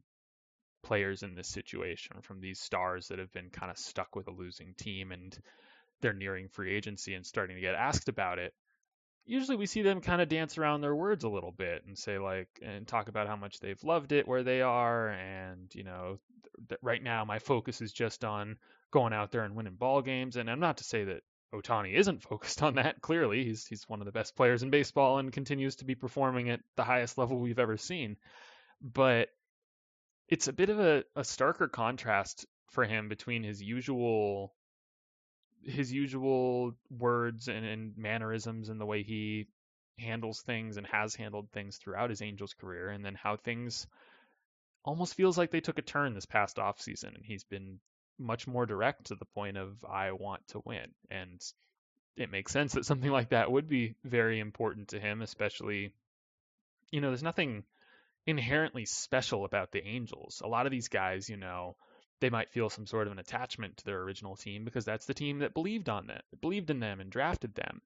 players 0.84 1.24
in 1.24 1.36
this 1.36 1.50
situation, 1.50 2.22
from 2.22 2.42
these 2.42 2.60
stars 2.60 3.08
that 3.08 3.20
have 3.20 3.32
been 3.32 3.50
kind 3.50 3.72
of 3.72 3.78
stuck 3.78 4.16
with 4.16 4.28
a 4.28 4.32
losing 4.32 4.74
team 4.76 5.12
and 5.12 5.38
they're 6.02 6.14
nearing 6.14 6.48
free 6.50 6.76
agency 6.76 7.14
and 7.14 7.26
starting 7.26 7.56
to 7.56 7.62
get 7.62 7.76
asked 7.76 8.10
about 8.10 8.40
it. 8.40 8.54
Usually 9.26 9.58
we 9.58 9.66
see 9.66 9.82
them 9.82 10.02
kind 10.02 10.22
of 10.22 10.30
dance 10.30 10.58
around 10.58 10.82
their 10.82 10.96
words 10.96 11.24
a 11.24 11.30
little 11.30 11.52
bit 11.52 11.84
and 11.88 11.98
say 11.98 12.18
like 12.20 12.48
and 12.62 12.88
talk 12.88 13.08
about 13.08 13.28
how 13.28 13.36
much 13.36 13.60
they've 13.60 13.84
loved 13.84 14.12
it 14.12 14.28
where 14.28 14.44
they 14.44 14.62
are 14.62 15.10
and 15.10 15.74
you 15.74 15.84
know 15.84 16.20
th- 16.70 16.80
right 16.82 17.02
now 17.02 17.26
my 17.26 17.40
focus 17.40 17.82
is 17.82 17.92
just 17.92 18.24
on 18.24 18.58
going 18.92 19.14
out 19.14 19.32
there 19.32 19.44
and 19.44 19.56
winning 19.56 19.76
ball 19.76 20.02
games 20.02 20.36
and 20.36 20.50
I'm 20.50 20.60
not 20.60 20.78
to 20.78 20.84
say 20.84 21.06
that 21.06 21.24
Ohtani 21.54 21.94
isn't 21.94 22.24
focused 22.30 22.62
on 22.64 22.76
that. 22.76 23.02
Clearly, 23.02 23.44
he's 23.44 23.66
he's 23.66 23.88
one 23.88 24.02
of 24.02 24.06
the 24.06 24.12
best 24.12 24.36
players 24.36 24.64
in 24.64 24.70
baseball 24.70 25.20
and 25.20 25.32
continues 25.32 25.78
to 25.78 25.86
be 25.86 25.96
performing 25.96 26.50
at 26.50 26.62
the 26.76 26.84
highest 26.84 27.18
level 27.18 27.40
we've 27.40 27.60
ever 27.60 27.78
seen. 27.78 28.18
But 28.82 29.30
it's 30.28 30.48
a 30.48 30.54
bit 30.54 30.70
of 30.70 30.80
a, 30.80 31.04
a 31.16 31.22
starker 31.22 31.72
contrast 31.72 32.46
for 32.72 32.84
him 32.84 33.10
between 33.10 33.44
his 33.44 33.62
usual 33.62 34.55
his 35.66 35.92
usual 35.92 36.74
words 36.90 37.48
and, 37.48 37.66
and 37.66 37.98
mannerisms 37.98 38.70
and 38.70 38.80
the 38.80 38.86
way 38.86 39.04
he 39.04 39.48
handles 39.98 40.42
things 40.42 40.78
and 40.78 40.86
has 40.88 41.16
handled 41.16 41.50
things 41.52 41.78
throughout 41.78 42.10
his 42.10 42.22
Angels 42.22 42.54
career, 42.54 42.90
and 42.90 43.04
then 43.04 43.16
how 43.16 43.38
things 43.38 43.88
almost 44.84 45.16
feels 45.16 45.38
like 45.38 45.52
they 45.52 45.62
took 45.62 45.80
a 45.80 45.82
turn 45.82 46.14
this 46.14 46.26
past 46.26 46.60
off 46.60 46.80
season, 46.80 47.14
and 47.16 47.26
he's 47.26 47.44
been 47.44 47.80
much 48.20 48.48
more 48.48 48.66
direct 48.66 49.06
to 49.06 49.16
the 49.16 49.26
point 49.26 49.58
of 49.58 49.84
I 49.84 50.12
want 50.12 50.48
to 50.50 50.62
win. 50.64 50.92
And 51.10 51.42
it 52.16 52.32
makes 52.32 52.52
sense 52.52 52.74
that 52.74 52.86
something 52.86 53.12
like 53.12 53.30
that 53.30 53.52
would 53.52 53.68
be 53.68 53.96
very 54.04 54.40
important 54.40 54.90
to 54.90 55.00
him, 55.00 55.22
especially, 55.22 55.92
you 56.92 57.02
know, 57.02 57.10
there's 57.10 57.24
nothing 57.24 57.64
inherently 58.26 58.86
special 58.86 59.46
about 59.46 59.72
the 59.72 59.86
Angels. 59.86 60.42
A 60.44 60.48
lot 60.48 60.66
of 60.66 60.72
these 60.72 60.88
guys, 60.88 61.30
you 61.30 61.38
know, 61.38 61.76
they 62.22 62.30
might 62.30 62.52
feel 62.52 62.70
some 62.70 62.88
sort 62.88 63.08
of 63.08 63.14
an 63.14 63.20
attachment 63.20 63.78
to 63.78 63.86
their 63.86 64.02
original 64.02 64.36
team 64.36 64.64
because 64.64 64.86
that's 64.86 65.06
the 65.06 65.14
team 65.14 65.40
that 65.40 65.54
believed 65.54 65.90
on 65.90 66.08
them, 66.08 66.22
believed 66.42 66.70
in 66.70 66.80
them 66.80 67.00
and 67.00 67.12
drafted 67.12 67.54
them. 67.56 67.82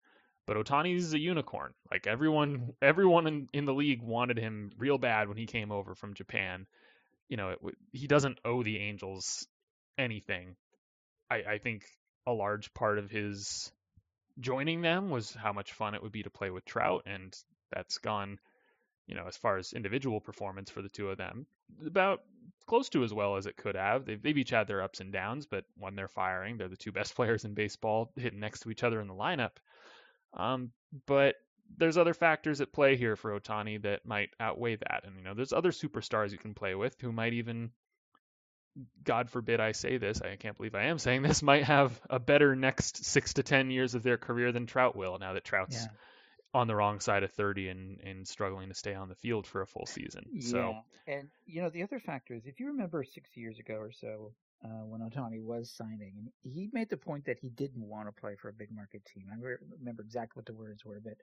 But 0.45 0.57
Ohtani's 0.57 1.13
a 1.13 1.19
unicorn. 1.19 1.73
Like 1.91 2.07
everyone, 2.07 2.73
everyone 2.81 3.27
in, 3.27 3.49
in 3.53 3.65
the 3.65 3.73
league 3.73 4.01
wanted 4.01 4.37
him 4.37 4.71
real 4.77 4.97
bad 4.97 5.27
when 5.27 5.37
he 5.37 5.45
came 5.45 5.71
over 5.71 5.95
from 5.95 6.13
Japan. 6.13 6.65
You 7.27 7.37
know, 7.37 7.49
it, 7.49 7.59
he 7.91 8.07
doesn't 8.07 8.39
owe 8.43 8.63
the 8.63 8.77
Angels 8.77 9.47
anything. 9.97 10.55
I, 11.29 11.35
I 11.47 11.57
think 11.59 11.83
a 12.25 12.31
large 12.31 12.73
part 12.73 12.97
of 12.97 13.11
his 13.11 13.71
joining 14.39 14.81
them 14.81 15.09
was 15.09 15.33
how 15.33 15.53
much 15.53 15.73
fun 15.73 15.93
it 15.93 16.01
would 16.01 16.11
be 16.11 16.23
to 16.23 16.29
play 16.29 16.49
with 16.49 16.65
Trout, 16.65 17.03
and 17.05 17.35
that's 17.71 17.97
gone, 17.97 18.39
you 19.09 19.15
know, 19.15 19.25
as 19.27 19.35
far 19.35 19.57
as 19.57 19.73
individual 19.73 20.21
performance 20.21 20.69
for 20.69 20.81
the 20.81 20.89
two 20.89 21.09
of 21.09 21.17
them, 21.17 21.47
about 21.85 22.21
close 22.67 22.89
to 22.89 23.03
as 23.03 23.13
well 23.13 23.35
as 23.35 23.47
it 23.47 23.57
could 23.57 23.75
have. 23.75 24.05
They've, 24.05 24.21
they've 24.21 24.37
each 24.37 24.51
had 24.51 24.67
their 24.67 24.83
ups 24.83 24.99
and 24.99 25.11
downs, 25.11 25.47
but 25.47 25.65
when 25.75 25.95
they're 25.95 26.07
firing, 26.07 26.57
they're 26.57 26.67
the 26.67 26.77
two 26.77 26.91
best 26.99 27.15
players 27.15 27.43
in 27.43 27.55
baseball, 27.55 28.11
hitting 28.15 28.39
next 28.39 28.61
to 28.61 28.71
each 28.71 28.83
other 28.83 29.01
in 29.01 29.07
the 29.07 29.13
lineup. 29.13 29.57
Um, 30.33 30.71
but 31.07 31.35
there's 31.77 31.97
other 31.97 32.13
factors 32.13 32.61
at 32.61 32.71
play 32.71 32.95
here 32.95 33.15
for 33.15 33.37
Ohtani 33.37 33.81
that 33.81 34.05
might 34.05 34.29
outweigh 34.39 34.75
that, 34.75 35.01
and 35.03 35.17
you 35.17 35.23
know, 35.23 35.33
there's 35.33 35.53
other 35.53 35.71
superstars 35.71 36.31
you 36.31 36.37
can 36.37 36.53
play 36.53 36.75
with 36.75 36.95
who 37.01 37.11
might 37.11 37.33
even 37.33 37.71
God 39.03 39.29
forbid 39.29 39.59
I 39.59 39.71
say 39.73 39.97
this, 39.97 40.21
I 40.21 40.35
can't 40.35 40.55
believe 40.55 40.75
I 40.75 40.85
am 40.85 40.99
saying 40.99 41.23
this, 41.23 41.41
might 41.43 41.63
have 41.63 41.99
a 42.09 42.19
better 42.19 42.55
next 42.55 43.03
six 43.03 43.33
to 43.33 43.43
ten 43.43 43.71
years 43.71 43.95
of 43.95 44.03
their 44.03 44.17
career 44.17 44.51
than 44.51 44.67
Trout 44.67 44.95
will. 44.95 45.17
Now 45.19 45.33
that 45.33 45.43
Trout's 45.43 45.75
yeah. 45.75 45.87
On 46.53 46.67
the 46.67 46.75
wrong 46.75 46.99
side 46.99 47.23
of 47.23 47.31
thirty 47.31 47.69
and 47.69 47.99
and 48.01 48.27
struggling 48.27 48.69
to 48.69 48.75
stay 48.75 48.93
on 48.93 49.09
the 49.09 49.15
field 49.15 49.45
for 49.45 49.61
a 49.61 49.67
full 49.67 49.85
season. 49.85 50.25
Yeah. 50.31 50.49
So, 50.49 50.75
and 51.07 51.29
you 51.45 51.61
know 51.61 51.69
the 51.69 51.83
other 51.83 51.99
factor 51.99 52.33
is 52.33 52.45
if 52.45 52.59
you 52.59 52.67
remember 52.67 53.03
six 53.03 53.35
years 53.35 53.59
ago 53.59 53.75
or 53.75 53.91
so. 53.91 54.33
Uh, 54.61 54.83
when 54.83 54.99
Ohtani 54.99 55.41
was 55.41 55.71
signing, 55.71 56.15
and 56.17 56.27
he 56.41 56.69
made 56.73 56.89
the 56.89 56.97
point 56.97 57.23
that 57.23 57.39
he 57.39 57.47
didn't 57.47 57.81
want 57.81 58.09
to 58.09 58.21
play 58.21 58.35
for 58.35 58.49
a 58.49 58.53
big 58.53 58.67
market 58.73 59.01
team. 59.05 59.27
I 59.31 59.35
remember 59.79 60.03
exactly 60.03 60.37
what 60.37 60.45
the 60.45 60.53
words 60.53 60.83
were, 60.83 60.99
but 61.01 61.13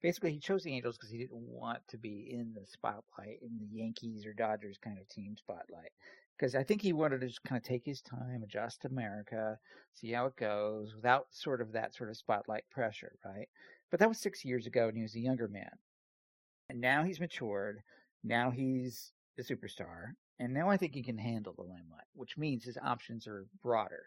basically 0.00 0.32
he 0.32 0.38
chose 0.38 0.62
the 0.62 0.72
Angels 0.72 0.96
because 0.96 1.10
he 1.10 1.18
didn't 1.18 1.36
want 1.36 1.86
to 1.88 1.98
be 1.98 2.26
in 2.32 2.54
the 2.54 2.66
spotlight 2.66 3.40
in 3.42 3.58
the 3.58 3.66
Yankees 3.66 4.24
or 4.24 4.32
Dodgers 4.32 4.78
kind 4.78 4.98
of 4.98 5.06
team 5.10 5.36
spotlight 5.36 5.92
because 6.36 6.54
I 6.54 6.62
think 6.62 6.82
he 6.82 6.92
wanted 6.92 7.20
to 7.20 7.28
just 7.28 7.42
kind 7.44 7.56
of 7.56 7.64
take 7.64 7.84
his 7.84 8.02
time, 8.02 8.42
adjust 8.42 8.82
to 8.82 8.88
America, 8.88 9.58
see 9.94 10.12
how 10.12 10.26
it 10.26 10.36
goes 10.36 10.94
without 10.94 11.26
sort 11.30 11.60
of 11.60 11.72
that 11.72 11.94
sort 11.94 12.10
of 12.10 12.16
spotlight 12.16 12.68
pressure, 12.70 13.18
right? 13.24 13.48
But 13.96 14.00
that 14.00 14.08
was 14.10 14.18
six 14.18 14.44
years 14.44 14.66
ago 14.66 14.88
and 14.88 14.94
he 14.98 15.02
was 15.02 15.14
a 15.14 15.20
younger 15.20 15.48
man. 15.48 15.70
And 16.68 16.82
now 16.82 17.04
he's 17.04 17.18
matured. 17.18 17.80
Now 18.22 18.50
he's 18.50 19.10
a 19.38 19.42
superstar. 19.42 20.08
And 20.38 20.52
now 20.52 20.68
I 20.68 20.76
think 20.76 20.94
he 20.94 21.02
can 21.02 21.16
handle 21.16 21.54
the 21.56 21.62
limelight, 21.62 22.04
which 22.12 22.36
means 22.36 22.62
his 22.62 22.76
options 22.76 23.26
are 23.26 23.46
broader. 23.62 24.02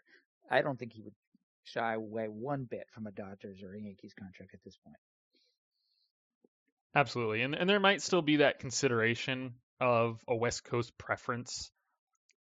I 0.48 0.62
don't 0.62 0.78
think 0.78 0.92
he 0.92 1.02
would 1.02 1.16
shy 1.64 1.94
away 1.94 2.26
one 2.26 2.68
bit 2.70 2.86
from 2.94 3.08
a 3.08 3.10
Dodgers 3.10 3.64
or 3.64 3.74
a 3.74 3.80
Yankees 3.80 4.14
contract 4.16 4.54
at 4.54 4.60
this 4.64 4.76
point. 4.76 4.94
Absolutely. 6.94 7.42
And 7.42 7.56
and 7.56 7.68
there 7.68 7.80
might 7.80 8.00
still 8.00 8.22
be 8.22 8.36
that 8.36 8.60
consideration 8.60 9.54
of 9.80 10.22
a 10.28 10.36
West 10.36 10.62
Coast 10.62 10.96
preference 10.98 11.72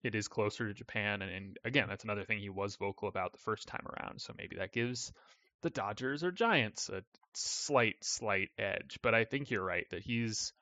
it 0.04 0.16
is 0.16 0.28
closer 0.28 0.68
to 0.68 0.74
Japan. 0.74 1.22
And, 1.22 1.32
and, 1.32 1.60
again, 1.64 1.88
that's 1.88 2.04
another 2.04 2.24
thing 2.24 2.40
he 2.40 2.50
was 2.50 2.76
vocal 2.76 3.08
about 3.08 3.32
the 3.32 3.40
first 3.40 3.68
time 3.68 3.86
around. 3.88 4.20
So 4.20 4.34
maybe 4.38 4.58
that 4.58 4.74
gives 4.74 5.14
the 5.62 5.70
Dodgers 5.70 6.24
or 6.24 6.32
Giants 6.32 6.90
a 6.90 7.04
slight, 7.34 8.04
slight 8.04 8.50
edge. 8.58 9.00
But 9.02 9.16
I 9.16 9.26
think 9.26 9.50
you're 9.50 9.64
right 9.64 9.90
that 9.92 10.04
he's 10.04 10.54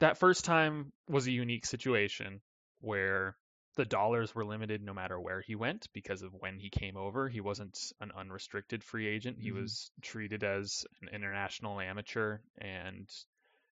that 0.00 0.18
first 0.18 0.44
time 0.44 0.92
was 1.08 1.26
a 1.26 1.32
unique 1.32 1.66
situation 1.66 2.40
where 2.80 3.36
the 3.76 3.84
dollars 3.84 4.34
were 4.34 4.44
limited 4.44 4.82
no 4.82 4.92
matter 4.92 5.18
where 5.18 5.40
he 5.40 5.54
went 5.54 5.86
because 5.94 6.22
of 6.22 6.34
when 6.34 6.58
he 6.58 6.68
came 6.68 6.96
over. 6.96 7.28
He 7.28 7.40
wasn't 7.40 7.78
an 8.00 8.12
unrestricted 8.16 8.84
free 8.84 9.06
agent. 9.06 9.38
He 9.38 9.48
mm-hmm. 9.48 9.62
was 9.62 9.90
treated 10.02 10.44
as 10.44 10.84
an 11.00 11.08
international 11.12 11.80
amateur 11.80 12.38
and 12.58 13.08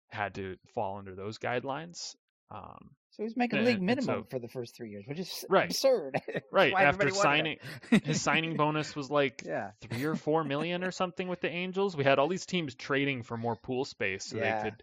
had 0.08 0.34
to 0.36 0.56
fall 0.74 0.98
under 0.98 1.14
those 1.14 1.38
guidelines. 1.38 2.14
Um, 2.50 2.90
so 3.20 3.24
he's 3.24 3.36
making 3.36 3.62
league 3.66 3.82
minimum 3.82 4.22
so, 4.22 4.26
for 4.30 4.38
the 4.38 4.48
first 4.48 4.74
three 4.74 4.88
years, 4.88 5.04
which 5.06 5.18
is 5.18 5.44
right. 5.50 5.66
absurd. 5.66 6.22
right 6.50 6.72
after 6.72 7.10
signing, 7.10 7.58
his 7.90 8.22
signing 8.22 8.56
bonus 8.56 8.96
was 8.96 9.10
like 9.10 9.42
yeah. 9.46 9.72
three 9.82 10.04
or 10.04 10.16
four 10.16 10.42
million 10.42 10.82
or 10.82 10.90
something 10.90 11.28
with 11.28 11.42
the 11.42 11.50
Angels. 11.50 11.94
We 11.94 12.02
had 12.02 12.18
all 12.18 12.28
these 12.28 12.46
teams 12.46 12.74
trading 12.74 13.22
for 13.22 13.36
more 13.36 13.56
pool 13.56 13.84
space 13.84 14.24
so 14.24 14.38
yeah. 14.38 14.62
they 14.62 14.70
could 14.70 14.82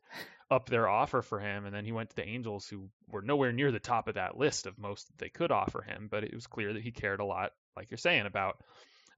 up 0.52 0.70
their 0.70 0.88
offer 0.88 1.24
for 1.24 1.40
him, 1.40 1.66
and 1.66 1.74
then 1.74 1.84
he 1.84 1.92
went 1.92 2.12
to 2.12 2.16
the 2.16 2.28
Angels, 2.28 2.68
who 2.68 2.90
were 3.10 3.24
nowhere 3.24 3.52
near 3.52 3.72
the 3.72 3.80
top 3.80 4.08
of 4.08 4.14
that 4.14 4.38
list 4.38 4.68
of 4.68 4.78
most 4.78 5.08
that 5.08 5.18
they 5.18 5.30
could 5.30 5.52
offer 5.52 5.82
him. 5.82 6.08
But 6.08 6.24
it 6.24 6.36
was 6.36 6.46
clear 6.46 6.74
that 6.74 6.84
he 6.84 6.92
cared 6.92 7.20
a 7.20 7.26
lot, 7.26 7.54
like 7.76 7.90
you're 7.90 7.98
saying, 7.98 8.28
about 8.28 8.58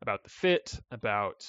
about 0.01 0.24
the 0.24 0.30
fit, 0.30 0.80
about 0.91 1.45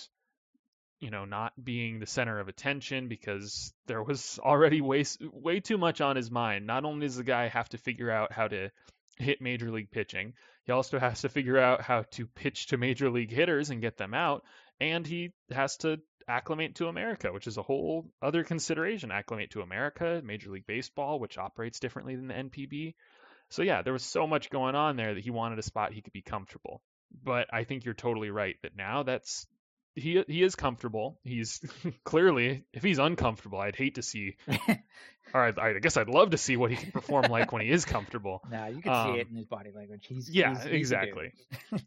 you 1.01 1.11
know, 1.11 1.25
not 1.25 1.53
being 1.63 1.99
the 1.99 2.07
center 2.07 2.39
of 2.39 2.49
attention 2.49 3.09
because 3.09 3.73
there 3.87 4.03
was 4.03 4.39
already 4.43 4.81
way 4.81 5.05
way 5.33 5.61
too 5.61 5.79
much 5.79 6.01
on 6.01 6.17
his 6.17 6.31
mind. 6.31 6.67
Not 6.67 6.85
only 6.85 7.07
does 7.07 7.17
the 7.17 7.25
guy 7.25 7.49
have 7.49 7.69
to 7.71 7.79
figure 7.79 8.11
out 8.11 8.33
how 8.33 8.49
to 8.49 8.71
hit 9.17 9.41
major 9.41 9.71
league 9.71 9.91
pitching, 9.91 10.35
he 10.65 10.73
also 10.73 10.99
has 10.99 11.23
to 11.23 11.29
figure 11.29 11.59
out 11.59 11.81
how 11.81 12.03
to 12.13 12.27
pitch 12.27 12.69
to 12.69 12.77
major 12.77 13.11
league 13.11 13.31
hitters 13.31 13.71
and 13.71 13.81
get 13.81 13.97
them 13.97 14.15
out, 14.15 14.45
and 14.79 15.07
he 15.07 15.33
has 15.51 15.77
to 15.79 16.01
acclimate 16.29 16.77
to 16.77 16.87
America, 16.87 17.33
which 17.33 17.47
is 17.47 17.57
a 17.57 17.63
whole 17.63 18.07
other 18.23 18.45
consideration. 18.45 19.11
Acclimate 19.11 19.51
to 19.51 19.63
America, 19.63 20.23
Major 20.25 20.51
League 20.51 20.67
Baseball, 20.67 21.19
which 21.19 21.39
operates 21.39 21.81
differently 21.81 22.15
than 22.15 22.29
the 22.29 22.35
NPB. 22.35 22.95
So 23.49 23.63
yeah, 23.63 23.83
there 23.83 23.93
was 23.93 24.05
so 24.05 24.27
much 24.27 24.51
going 24.51 24.77
on 24.77 24.97
there 24.97 25.15
that 25.15 25.25
he 25.25 25.31
wanted 25.31 25.59
a 25.59 25.63
spot 25.63 25.93
he 25.93 26.03
could 26.03 26.13
be 26.13 26.23
comfortable. 26.23 26.83
But 27.25 27.49
I 27.53 27.65
think 27.65 27.85
you're 27.85 27.95
totally 27.95 28.31
right 28.31 28.57
that 28.63 28.77
now 28.77 29.03
that's 29.03 29.47
he 29.95 30.23
he 30.27 30.43
is 30.43 30.55
comfortable. 30.55 31.19
He's 31.25 31.61
clearly 32.05 32.65
if 32.73 32.83
he's 32.83 32.99
uncomfortable, 32.99 33.59
I'd 33.59 33.77
hate 33.77 33.97
to 33.97 34.03
see. 34.03 34.37
or 35.35 35.41
I, 35.41 35.53
I, 35.61 35.79
guess 35.79 35.97
I'd 35.97 36.09
love 36.09 36.31
to 36.31 36.39
see 36.39 36.57
what 36.57 36.71
he 36.71 36.77
can 36.77 36.93
perform 36.93 37.31
like 37.31 37.53
when 37.53 37.63
he 37.63 37.71
is 37.71 37.85
comfortable. 37.85 38.43
Nah, 38.51 38.67
you 38.69 38.81
can 38.83 38.93
um, 38.93 39.15
see 39.15 39.21
it 39.21 39.29
in 39.29 39.37
his 39.37 39.47
body 39.47 39.71
language. 39.75 40.07
He's 40.09 40.31
yeah, 40.31 40.55
he's, 40.55 40.65
he's 40.65 40.73
exactly. 40.73 41.33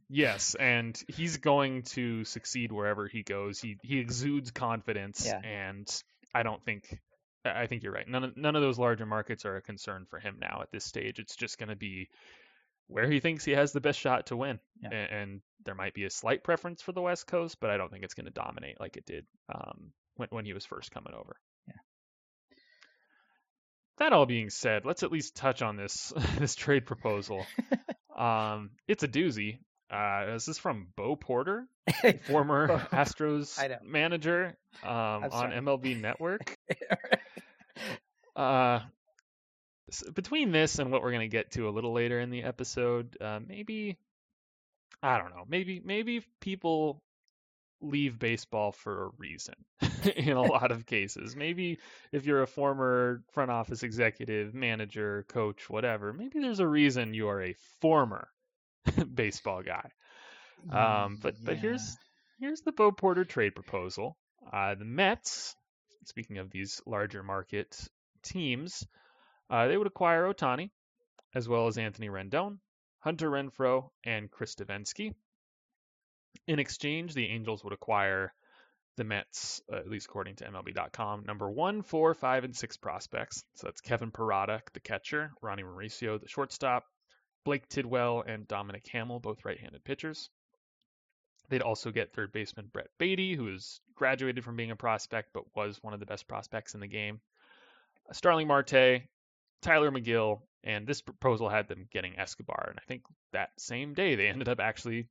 yes, 0.09 0.55
and 0.55 1.01
he's 1.07 1.37
going 1.37 1.83
to 1.83 2.23
succeed 2.25 2.71
wherever 2.71 3.07
he 3.07 3.23
goes. 3.23 3.59
He 3.59 3.77
he 3.81 3.99
exudes 3.99 4.51
confidence, 4.51 5.25
yeah. 5.25 5.39
and 5.43 6.03
I 6.33 6.43
don't 6.43 6.63
think. 6.63 6.99
I 7.45 7.67
think 7.67 7.83
you're 7.83 7.91
right. 7.91 8.07
None 8.07 8.23
of 8.23 8.37
none 8.37 8.55
of 8.55 8.61
those 8.61 8.79
larger 8.79 9.05
markets 9.05 9.45
are 9.45 9.57
a 9.57 9.61
concern 9.61 10.05
for 10.09 10.17
him 10.17 10.37
now 10.39 10.59
at 10.61 10.71
this 10.71 10.85
stage. 10.85 11.19
It's 11.19 11.35
just 11.35 11.57
going 11.57 11.67
to 11.67 11.75
be 11.75 12.07
where 12.87 13.09
he 13.09 13.19
thinks 13.19 13.45
he 13.45 13.51
has 13.51 13.71
the 13.71 13.81
best 13.81 13.99
shot 13.99 14.27
to 14.27 14.37
win. 14.37 14.59
Yeah. 14.81 14.89
And, 14.91 15.11
and, 15.11 15.41
there 15.65 15.75
might 15.75 15.93
be 15.93 16.03
a 16.03 16.09
slight 16.09 16.43
preference 16.43 16.81
for 16.81 16.91
the 16.91 17.01
West 17.01 17.25
Coast, 17.25 17.57
but 17.61 17.69
I 17.69 17.77
don't 17.77 17.89
think 17.89 18.03
it's 18.03 18.15
going 18.15 18.25
to 18.25 18.31
dominate 18.31 18.81
like 18.81 18.97
it 18.97 19.05
did 19.05 19.25
um, 19.47 19.93
when, 20.17 20.27
when 20.29 20.45
he 20.45 20.51
was 20.51 20.65
first 20.65 20.91
coming 20.91 21.13
over. 21.13 21.37
Yeah. 21.67 21.73
That 23.99 24.11
all 24.11 24.25
being 24.25 24.49
said, 24.49 24.83
let's 24.83 25.03
at 25.03 25.11
least 25.13 25.37
touch 25.37 25.61
on 25.61 25.77
this 25.77 26.11
this 26.37 26.55
trade 26.55 26.85
proposal. 26.85 27.45
um, 28.17 28.71
it's 28.89 29.03
a 29.03 29.07
doozy. 29.07 29.59
Uh, 29.89 30.33
this 30.33 30.49
is 30.49 30.57
from 30.57 30.87
Bo 30.97 31.15
Porter, 31.15 31.65
former 32.27 32.79
Astros 32.91 33.57
manager 33.83 34.57
um, 34.83 34.89
on 35.31 35.51
MLB 35.51 36.01
Network. 36.01 36.57
uh, 38.35 38.79
between 40.01 40.51
this 40.51 40.79
and 40.79 40.91
what 40.91 41.01
we're 41.01 41.11
going 41.11 41.29
to 41.29 41.35
get 41.35 41.51
to 41.51 41.67
a 41.67 41.71
little 41.71 41.93
later 41.93 42.19
in 42.19 42.29
the 42.29 42.43
episode, 42.43 43.17
uh, 43.21 43.39
maybe 43.45 43.97
I 45.03 45.17
don't 45.17 45.35
know. 45.35 45.43
Maybe 45.47 45.81
maybe 45.83 46.23
people 46.39 47.03
leave 47.81 48.17
baseball 48.17 48.71
for 48.71 49.07
a 49.07 49.09
reason 49.17 49.55
in 50.15 50.37
a 50.37 50.41
lot 50.53 50.71
of 50.71 50.85
cases. 50.85 51.35
Maybe 51.35 51.79
if 52.13 52.25
you're 52.25 52.41
a 52.41 52.47
former 52.47 53.21
front 53.33 53.51
office 53.51 53.83
executive, 53.83 54.53
manager, 54.53 55.25
coach, 55.27 55.69
whatever, 55.69 56.13
maybe 56.13 56.39
there's 56.39 56.61
a 56.61 56.67
reason 56.67 57.13
you 57.13 57.27
are 57.27 57.43
a 57.43 57.55
former 57.81 58.29
baseball 59.13 59.61
guy. 59.61 59.91
Um, 60.71 61.19
but 61.21 61.35
yeah. 61.35 61.45
but 61.45 61.57
here's 61.57 61.97
here's 62.39 62.61
the 62.61 62.71
Bo 62.71 62.91
Porter 62.91 63.25
trade 63.25 63.55
proposal. 63.55 64.17
Uh, 64.51 64.75
the 64.75 64.85
Mets, 64.85 65.55
speaking 66.05 66.37
of 66.37 66.49
these 66.49 66.81
larger 66.85 67.23
market 67.23 67.77
teams, 68.23 68.85
uh, 69.53 69.67
they 69.67 69.77
would 69.77 69.85
acquire 69.85 70.33
Ohtani, 70.33 70.71
as 71.35 71.47
well 71.47 71.67
as 71.67 71.77
Anthony 71.77 72.09
Rendon, 72.09 72.57
Hunter 73.01 73.29
Renfroe, 73.29 73.91
and 74.03 74.31
Chris 74.31 74.55
Devenski. 74.55 75.13
In 76.47 76.57
exchange, 76.57 77.13
the 77.13 77.27
Angels 77.27 77.63
would 77.63 77.71
acquire 77.71 78.33
the 78.97 79.03
Mets, 79.03 79.61
uh, 79.71 79.75
at 79.75 79.87
least 79.87 80.07
according 80.07 80.37
to 80.37 80.45
MLB.com, 80.45 81.25
number 81.27 81.51
one, 81.51 81.83
four, 81.83 82.15
five, 82.15 82.43
and 82.43 82.55
six 82.55 82.77
prospects. 82.77 83.43
So 83.53 83.67
that's 83.67 83.79
Kevin 83.81 84.11
Parada, 84.11 84.61
the 84.73 84.79
catcher, 84.79 85.31
Ronny 85.39 85.61
Mauricio, 85.61 86.19
the 86.19 86.27
shortstop, 86.27 86.85
Blake 87.45 87.69
Tidwell 87.69 88.23
and 88.25 88.47
Dominic 88.47 88.87
Hamel, 88.91 89.19
both 89.19 89.45
right-handed 89.45 89.83
pitchers. 89.83 90.31
They'd 91.49 91.61
also 91.61 91.91
get 91.91 92.11
third 92.11 92.31
baseman 92.31 92.71
Brett 92.73 92.89
Baty, 92.97 93.35
who 93.35 93.51
has 93.51 93.81
graduated 93.93 94.43
from 94.43 94.55
being 94.55 94.71
a 94.71 94.75
prospect 94.75 95.29
but 95.31 95.43
was 95.55 95.77
one 95.83 95.93
of 95.93 95.99
the 95.99 96.07
best 96.07 96.27
prospects 96.27 96.73
in 96.73 96.79
the 96.79 96.87
game. 96.87 97.21
Starling 98.11 98.47
Marte, 98.47 99.03
Tylor 99.63 99.91
McGill, 99.91 100.41
and 100.63 100.85
this 100.85 101.01
proposal 101.01 101.49
had 101.49 101.67
them 101.67 101.87
getting 101.91 102.19
Escobar. 102.19 102.67
And 102.69 102.79
I 102.79 102.83
think 102.87 103.03
that 103.31 103.49
same 103.57 103.93
day 103.93 104.15
they 104.15 104.27
ended 104.29 104.49
up 104.49 104.59
actually 104.59 105.07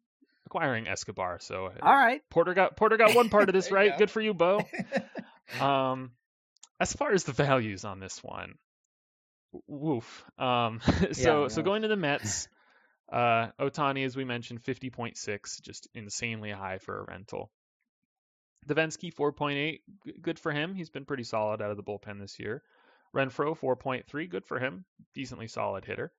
acquiring 0.47 0.89
Escobar. 0.89 1.39
So 1.41 1.71
all 1.83 1.95
right, 1.95 2.23
Porter 2.31 2.55
got 2.55 2.77
Porter 2.77 2.97
got 2.97 3.15
one 3.15 3.29
part 3.29 3.49
of 3.49 3.53
this 3.55 3.71
right. 3.71 3.93
go. 3.93 3.99
Good 3.99 4.11
for 4.11 4.21
you, 4.21 4.35
Bo. 4.35 4.61
um, 5.61 6.13
as 6.79 6.93
far 6.93 7.13
as 7.13 7.25
the 7.25 7.33
values 7.33 7.85
on 7.85 8.01
this 8.01 8.23
one, 8.23 8.55
woof. 9.67 10.25
Um, 10.39 10.81
so 11.13 11.43
Yeah, 11.43 11.49
so 11.49 11.63
going 11.63 11.83
to 11.83 11.89
the 11.89 11.97
Mets, 11.97 12.49
uh, 13.13 13.49
Ohtani, 13.61 14.05
as 14.05 14.17
we 14.17 14.25
mentioned, 14.25 14.63
50.6, 14.63 15.63
just 15.63 15.89
insanely 15.95 16.51
high 16.51 16.79
for 16.79 17.01
a 17.01 17.05
rental. 17.05 17.51
Devenski 18.69 19.13
4.8, 19.13 19.81
good 20.21 20.39
for 20.39 20.53
him. 20.53 20.75
He's 20.75 20.91
been 20.91 21.05
pretty 21.05 21.25
solid 21.25 21.61
out 21.61 21.71
of 21.71 21.77
the 21.77 21.83
bullpen 21.83 22.21
this 22.21 22.39
year. 22.39 22.63
Renfroe 23.15 23.59
4.3, 23.59 24.29
good 24.31 24.45
for 24.45 24.59
him. 24.59 24.85
Decently 25.15 25.49
solid 25.49 25.85
hitter. 25.85 26.13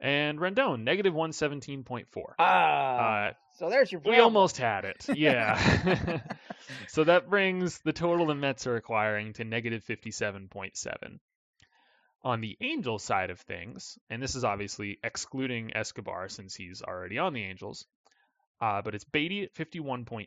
And 0.00 0.38
Rendon 0.38 0.84
negative 0.84 1.12
117.4. 1.14 2.04
ah, 2.38 3.28
Uh, 3.28 3.32
so 3.56 3.68
there's 3.70 3.90
your. 3.90 4.00
we 4.04 4.18
almost 4.20 4.56
had 4.58 4.84
it. 4.84 5.04
Yeah. 5.16 6.20
so 6.88 7.04
that 7.04 7.28
brings 7.28 7.80
the 7.80 7.92
total 7.92 8.26
the 8.26 8.34
Mets 8.36 8.66
are 8.68 8.76
acquiring 8.76 9.32
to 9.34 9.44
negative 9.44 9.84
57.7. 9.84 11.18
On 12.22 12.40
the 12.40 12.56
Angels 12.60 13.02
side 13.02 13.30
of 13.30 13.40
things, 13.40 13.98
and 14.10 14.22
this 14.22 14.34
is 14.36 14.44
obviously 14.44 14.98
excluding 15.02 15.76
Escobar 15.76 16.28
since 16.28 16.54
he's 16.54 16.82
already 16.82 17.18
on 17.18 17.32
the 17.32 17.42
Angels, 17.44 17.86
uh, 18.60 18.82
but 18.82 18.94
it's 18.94 19.04
Baty 19.04 19.44
at 19.44 19.54
51.2, 19.54 20.26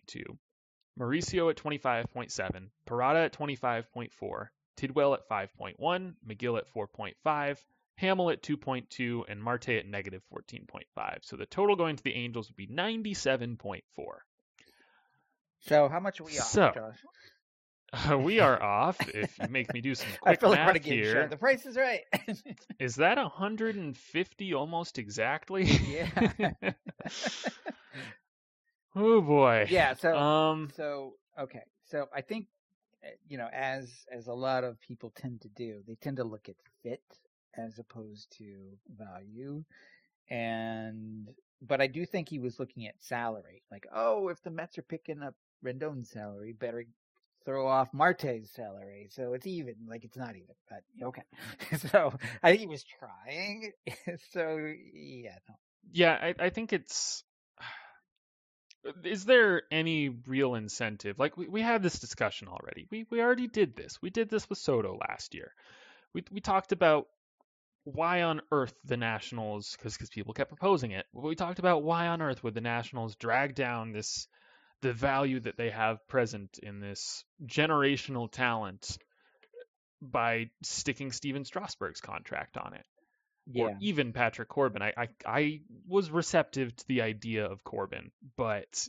Mauricio 0.99 1.49
at 1.49 1.58
25.7, 1.58 2.70
Parada 2.88 3.26
at 3.26 3.34
25.4, 3.34 4.47
Tidwell 4.76 5.14
at 5.14 5.28
5.1, 5.30 6.14
Megill 6.28 6.58
at 6.58 6.74
4.5, 6.74 7.58
Hamel 7.96 8.30
at 8.32 8.42
2.2, 8.42 9.24
and 9.30 9.42
Marte 9.42 9.70
at 9.70 9.86
negative 9.88 10.24
14.5. 10.34 10.84
So 11.22 11.36
the 11.36 11.46
total 11.46 11.76
going 11.76 11.96
to 11.96 12.04
the 12.04 12.14
Angels 12.16 12.50
would 12.50 12.56
be 12.58 12.68
97.4. 12.68 13.82
So 15.60 15.88
how 15.90 16.00
much 16.00 16.20
are 16.20 16.24
we 16.24 16.40
off, 16.40 16.48
So, 16.48 16.72
Josh? 16.74 16.98
Uh, 18.10 18.18
we 18.24 18.40
are 18.40 18.62
off. 18.62 18.98
If 19.10 19.38
you 19.38 19.48
make 19.50 19.74
me 19.74 19.82
do 19.82 19.94
some 19.94 20.08
I 20.24 20.36
quick 20.36 20.40
feel 20.40 20.50
like 20.50 20.60
math 20.74 20.84
here, 20.84 21.24
Show. 21.24 21.28
The 21.28 21.38
price 21.38 21.66
is 21.66 21.76
right. 21.78 22.02
is 22.80 22.96
that 22.96 23.18
150 23.18 24.54
almost 24.54 24.98
exactly? 24.98 25.66
yeah. 25.66 26.52
oh 28.96 29.22
boy. 29.22 29.68
yeah. 29.70 29.94
So 29.96 30.16
Um. 30.16 30.72
so 30.76 31.14
okay. 31.40 31.64
So 31.86 32.08
I 32.16 32.22
think 32.22 32.48
Eh, 33.04 33.10
you 33.28 33.38
know 33.38 33.49
as 33.54 34.06
as 34.12 34.28
a 34.28 34.34
lot 34.34 34.64
of 34.64 34.80
people 34.82 35.12
tend 35.16 35.41
to 35.41 35.49
do, 35.49 35.82
they 35.88 35.95
tend 35.95 36.18
to 36.18 36.24
look 36.24 36.49
at 36.49 36.56
fit 36.84 37.04
as 37.58 37.80
opposed 37.80 38.32
to 38.38 38.56
value. 38.97 39.64
And 40.30 41.30
but 41.62 41.82
I 41.82 41.88
do 41.88 42.06
think 42.06 42.30
he 42.30 42.39
was 42.39 42.60
looking 42.60 42.88
at 42.88 42.95
salary. 42.99 43.62
Like, 43.72 43.86
oh, 43.93 44.30
if 44.30 44.41
the 44.41 44.49
Mets 44.49 44.78
are 44.78 44.84
picking 44.84 45.22
up 45.22 45.36
Rendon's 45.64 46.10
salary, 46.10 46.54
better 46.54 46.86
throw 47.45 47.68
off 47.68 47.93
Marte's 47.93 48.52
salary. 48.52 49.08
So 49.12 49.34
it's 49.34 49.47
even. 49.47 49.76
Like 49.88 50.04
it's 50.04 50.18
not 50.18 50.36
even, 50.36 50.56
but 50.70 50.84
okay. 51.04 51.24
Mm-hmm. 51.72 51.88
so 51.88 52.14
I 52.43 52.49
think 52.52 52.62
he 52.62 52.68
was 52.68 52.84
trying. 52.84 53.72
so 54.32 54.58
yeah, 54.93 55.38
no. 55.47 55.56
Yeah, 55.91 56.18
I, 56.22 56.36
I 56.45 56.49
think 56.49 56.74
it's. 56.74 57.24
Is 59.04 59.26
there 59.26 59.64
any 59.72 60.10
real 60.10 60.56
incentive? 60.56 61.20
Like 61.20 61.38
we, 61.38 61.48
we 61.48 61.62
had 61.62 61.84
this 61.84 62.00
discussion 62.00 62.48
already. 62.48 62.88
We 62.90 63.06
we 63.10 63.22
already 63.22 63.48
did 63.48 63.76
this. 63.76 64.02
We 64.02 64.10
did 64.10 64.30
this 64.30 64.50
with 64.50 64.58
Soto 64.58 64.98
last 64.98 65.34
year. 65.34 65.54
We 66.14 66.24
we 66.32 66.42
talked 66.42 66.72
about 66.72 67.08
why 67.84 68.24
on 68.24 68.42
earth 68.52 68.74
the 68.86 68.98
Nationals, 68.98 69.76
because 69.76 69.94
because 69.94 70.10
people 70.10 70.34
kept 70.34 70.50
proposing 70.50 70.92
it. 70.92 71.06
We 71.14 71.36
talked 71.36 71.60
about 71.60 71.84
why 71.84 72.08
on 72.08 72.22
earth 72.22 72.44
would 72.44 72.54
the 72.54 72.62
Nationals 72.62 73.16
drag 73.16 73.56
down 73.56 73.92
this 73.92 74.28
the 74.82 74.94
value 74.94 75.40
that 75.40 75.58
they 75.58 75.70
have 75.70 76.08
present 76.08 76.58
in 76.64 76.80
this 76.80 77.24
generational 77.46 78.32
talent 78.32 78.98
by 80.02 80.50
sticking 80.64 81.12
Stephen 81.12 81.46
Strasburg's 81.46 82.02
contract 82.02 82.58
on 82.58 82.74
it 82.74 82.86
yeah. 83.48 83.64
or 83.66 83.78
even 83.82 84.14
Patrick 84.14 84.50
Corbin. 84.50 84.82
I, 84.82 84.94
I 84.98 85.08
I 85.26 85.62
was 85.88 86.12
receptive 86.12 86.76
to 86.76 86.88
the 86.88 87.02
idea 87.02 87.46
of 87.46 87.64
Corbin, 87.64 88.12
but 88.38 88.88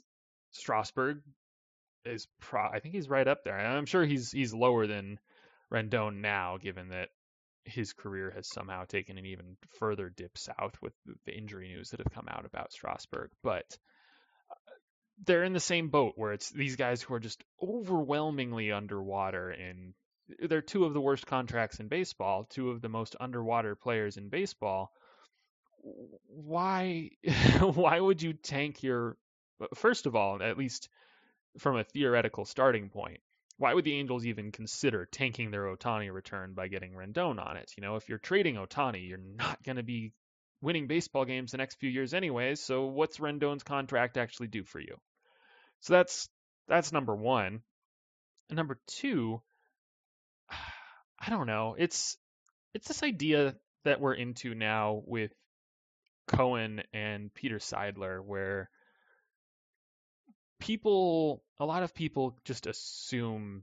Strasburg 0.53 1.23
is 2.05 2.27
pro. 2.41 2.63
I 2.63 2.81
think 2.81 2.95
he's 2.95 3.09
right 3.09 3.27
up 3.27 3.45
there. 3.45 3.59
I'm 3.59 3.87
sure 3.87 4.05
he's 4.05 4.31
he's 4.31 4.55
lower 4.55 4.87
than 4.87 5.19
Rendon 5.73 6.21
now, 6.21 6.59
given 6.59 6.89
that 6.89 7.09
his 7.65 7.93
career 7.93 8.33
has 8.35 8.49
somehow 8.49 8.85
taken 8.85 9.19
an 9.19 9.27
even 9.27 9.57
further 9.79 10.09
dip 10.09 10.37
south 10.37 10.75
with 10.83 10.93
the- 11.27 11.37
injury 11.37 11.69
news 11.69 11.91
that 11.91 12.01
have 12.01 12.13
come 12.13 12.29
out 12.29 12.45
about 12.45 12.73
Strasburg. 12.73 13.31
But 13.43 13.79
uh, 14.51 14.55
they're 15.25 15.45
in 15.45 15.53
the 15.53 15.61
same 15.61 15.89
boat 15.89 16.15
where 16.17 16.33
it's 16.33 16.51
these 16.51 16.77
guys 16.77 17.03
who 17.03 17.15
are 17.15 17.21
just 17.21 17.45
overwhelmingly 17.63 18.73
underwater 18.73 19.51
and 19.51 19.95
they're 20.41 20.63
two 20.63 20.85
of 20.85 20.95
the 20.95 21.01
worst 21.01 21.27
contracts 21.27 21.81
in 21.81 21.89
baseball, 21.89 22.45
two 22.45 22.71
of 22.71 22.81
the 22.81 22.89
most 22.89 23.17
underwater 23.21 23.75
players 23.75 24.17
in 24.17 24.29
baseball. 24.29 24.93
Why 26.27 27.11
why 27.61 27.99
would 27.99 28.23
you 28.23 28.33
tank 28.35 28.83
your 28.83 29.17
first 29.75 30.07
of 30.07 30.17
all, 30.17 30.43
at 30.43 30.59
least 30.59 30.89
from 31.59 31.77
a 31.77 31.85
theoretical 31.85 32.45
starting 32.45 32.89
point, 32.89 33.21
why 33.59 33.75
would 33.75 33.85
the 33.85 33.95
Angels 33.95 34.27
even 34.27 34.53
consider 34.53 35.07
tanking 35.07 35.51
their 35.51 35.65
Ohtani 35.65 36.13
return 36.13 36.55
by 36.55 36.69
getting 36.69 36.93
Rendon 36.93 37.39
on 37.45 37.57
it? 37.57 37.73
You 37.77 37.83
know, 37.83 37.97
if 37.97 38.09
you're 38.09 38.19
trading 38.19 38.57
Ohtani, 38.57 39.09
you're 39.09 39.19
not 39.19 39.63
going 39.63 39.77
to 39.77 39.83
be 39.83 40.13
winning 40.61 40.87
baseball 40.87 41.25
games 41.25 41.53
the 41.53 41.59
next 41.59 41.79
few 41.79 41.91
years 41.91 42.15
anyways, 42.15 42.61
so 42.61 42.87
what's 42.87 43.19
Rendon's 43.19 43.63
contract 43.63 44.17
actually 44.17 44.49
do 44.49 44.65
for 44.65 44.81
you? 44.81 44.97
So 45.81 45.93
that's 45.93 46.29
that's 46.69 46.93
number 46.93 47.15
1. 47.15 47.61
And 48.49 48.57
number 48.57 48.79
2, 48.87 49.43
I 51.25 51.31
don't 51.31 51.47
know. 51.47 51.77
It's 51.79 52.19
it's 52.75 52.89
this 52.89 53.03
idea 53.05 53.55
that 53.85 54.01
we're 54.01 54.15
into 54.15 54.55
now 54.55 55.03
with 55.07 55.33
Cohen 56.27 56.83
and 56.93 57.33
Peter 57.33 57.59
Seidler 57.59 58.25
where 58.25 58.69
people 60.59 61.45
a 61.61 61.65
lot 61.65 61.85
of 61.85 61.95
people 61.95 62.37
just 62.45 62.67
assume 62.67 63.63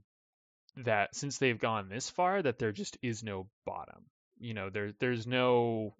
that 0.76 1.14
since 1.14 1.38
they've 1.38 1.58
gone 1.58 1.88
this 1.88 2.08
far 2.08 2.40
that 2.40 2.58
there 2.58 2.72
just 2.72 2.96
is 3.02 3.22
no 3.22 3.48
bottom. 3.66 4.06
You 4.38 4.54
know, 4.54 4.70
there 4.70 4.92
there's 4.98 5.26
no 5.26 5.94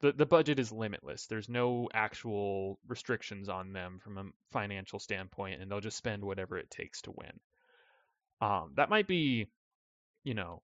the 0.00 0.12
the 0.12 0.24
budget 0.24 0.58
is 0.58 0.72
limitless. 0.72 1.26
There's 1.26 1.48
no 1.50 1.90
actual 1.92 2.78
restrictions 2.88 3.50
on 3.50 3.74
them 3.74 3.98
from 4.02 4.16
a 4.16 4.24
financial 4.50 4.98
standpoint 4.98 5.60
and 5.60 5.70
they'll 5.70 5.80
just 5.80 5.98
spend 5.98 6.24
whatever 6.24 6.56
it 6.56 6.70
takes 6.70 7.02
to 7.02 7.10
win. 7.10 7.40
Um 8.40 8.72
that 8.76 8.88
might 8.88 9.06
be, 9.06 9.48
you 10.24 10.32
know, 10.32 10.62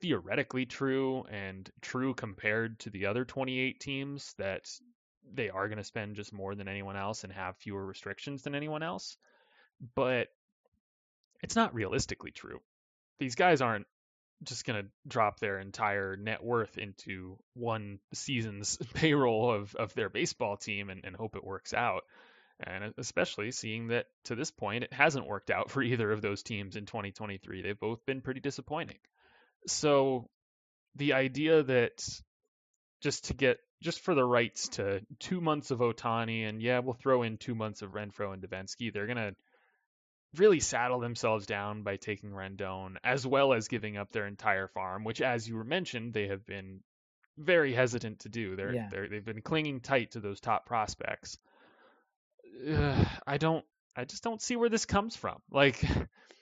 theoretically 0.00 0.66
true 0.66 1.24
and 1.30 1.70
true 1.80 2.14
compared 2.14 2.78
to 2.80 2.90
the 2.90 3.06
other 3.06 3.24
28 3.24 3.80
teams 3.80 4.34
that 4.38 4.70
they 5.32 5.50
are 5.50 5.68
going 5.68 5.78
to 5.78 5.84
spend 5.84 6.16
just 6.16 6.32
more 6.32 6.54
than 6.54 6.68
anyone 6.68 6.96
else 6.96 7.24
and 7.24 7.32
have 7.32 7.56
fewer 7.56 7.84
restrictions 7.84 8.42
than 8.42 8.54
anyone 8.54 8.82
else. 8.82 9.16
But 9.94 10.28
it's 11.42 11.56
not 11.56 11.74
realistically 11.74 12.30
true. 12.30 12.60
These 13.18 13.34
guys 13.34 13.60
aren't 13.60 13.86
just 14.44 14.64
going 14.64 14.84
to 14.84 14.88
drop 15.06 15.40
their 15.40 15.58
entire 15.58 16.16
net 16.16 16.42
worth 16.42 16.78
into 16.78 17.38
one 17.54 17.98
season's 18.14 18.76
payroll 18.94 19.50
of, 19.52 19.74
of 19.74 19.94
their 19.94 20.08
baseball 20.08 20.56
team 20.56 20.90
and, 20.90 21.04
and 21.04 21.16
hope 21.16 21.36
it 21.36 21.44
works 21.44 21.74
out. 21.74 22.04
And 22.60 22.92
especially 22.98 23.52
seeing 23.52 23.88
that 23.88 24.06
to 24.24 24.34
this 24.34 24.50
point, 24.50 24.84
it 24.84 24.92
hasn't 24.92 25.26
worked 25.26 25.50
out 25.50 25.70
for 25.70 25.82
either 25.82 26.10
of 26.10 26.22
those 26.22 26.42
teams 26.42 26.76
in 26.76 26.86
2023. 26.86 27.62
They've 27.62 27.78
both 27.78 28.04
been 28.06 28.20
pretty 28.20 28.40
disappointing. 28.40 28.98
So 29.68 30.28
the 30.96 31.12
idea 31.14 31.62
that 31.62 32.02
just 33.00 33.26
to 33.26 33.34
get 33.34 33.58
just 33.82 34.00
for 34.00 34.14
the 34.14 34.24
rights 34.24 34.68
to 34.70 35.00
two 35.20 35.40
months 35.40 35.70
of 35.70 35.78
Ohtani 35.78 36.48
and 36.48 36.60
yeah, 36.60 36.80
we'll 36.80 36.94
throw 36.94 37.22
in 37.22 37.36
two 37.36 37.54
months 37.54 37.82
of 37.82 37.92
Renfroe 37.92 38.32
and 38.34 38.42
Devenski, 38.42 38.92
they're 38.92 39.06
gonna 39.06 39.34
really 40.36 40.60
saddle 40.60 40.98
themselves 41.00 41.46
down 41.46 41.82
by 41.84 41.96
taking 41.96 42.30
Rendon 42.30 42.96
as 43.04 43.26
well 43.26 43.52
as 43.52 43.68
giving 43.68 43.96
up 43.96 44.10
their 44.12 44.26
entire 44.26 44.66
farm, 44.68 45.04
which 45.04 45.22
as 45.22 45.48
you 45.48 45.56
were 45.56 45.64
mentioned, 45.64 46.12
they 46.12 46.28
have 46.28 46.44
been 46.44 46.80
very 47.38 47.72
hesitant 47.72 48.20
to 48.20 48.28
do. 48.28 48.56
They're, 48.56 48.74
Yeah. 48.74 48.88
they're 48.90 49.08
they've 49.08 49.24
been 49.24 49.42
clinging 49.42 49.80
tight 49.80 50.10
to 50.12 50.20
those 50.20 50.40
top 50.40 50.66
prospects. 50.66 51.38
Ugh, 52.68 53.06
I 53.26 53.38
don't 53.38 53.64
I 53.96 54.04
just 54.04 54.22
don't 54.22 54.42
see 54.42 54.56
where 54.56 54.68
this 54.68 54.86
comes 54.86 55.14
from. 55.16 55.38
Like 55.50 55.82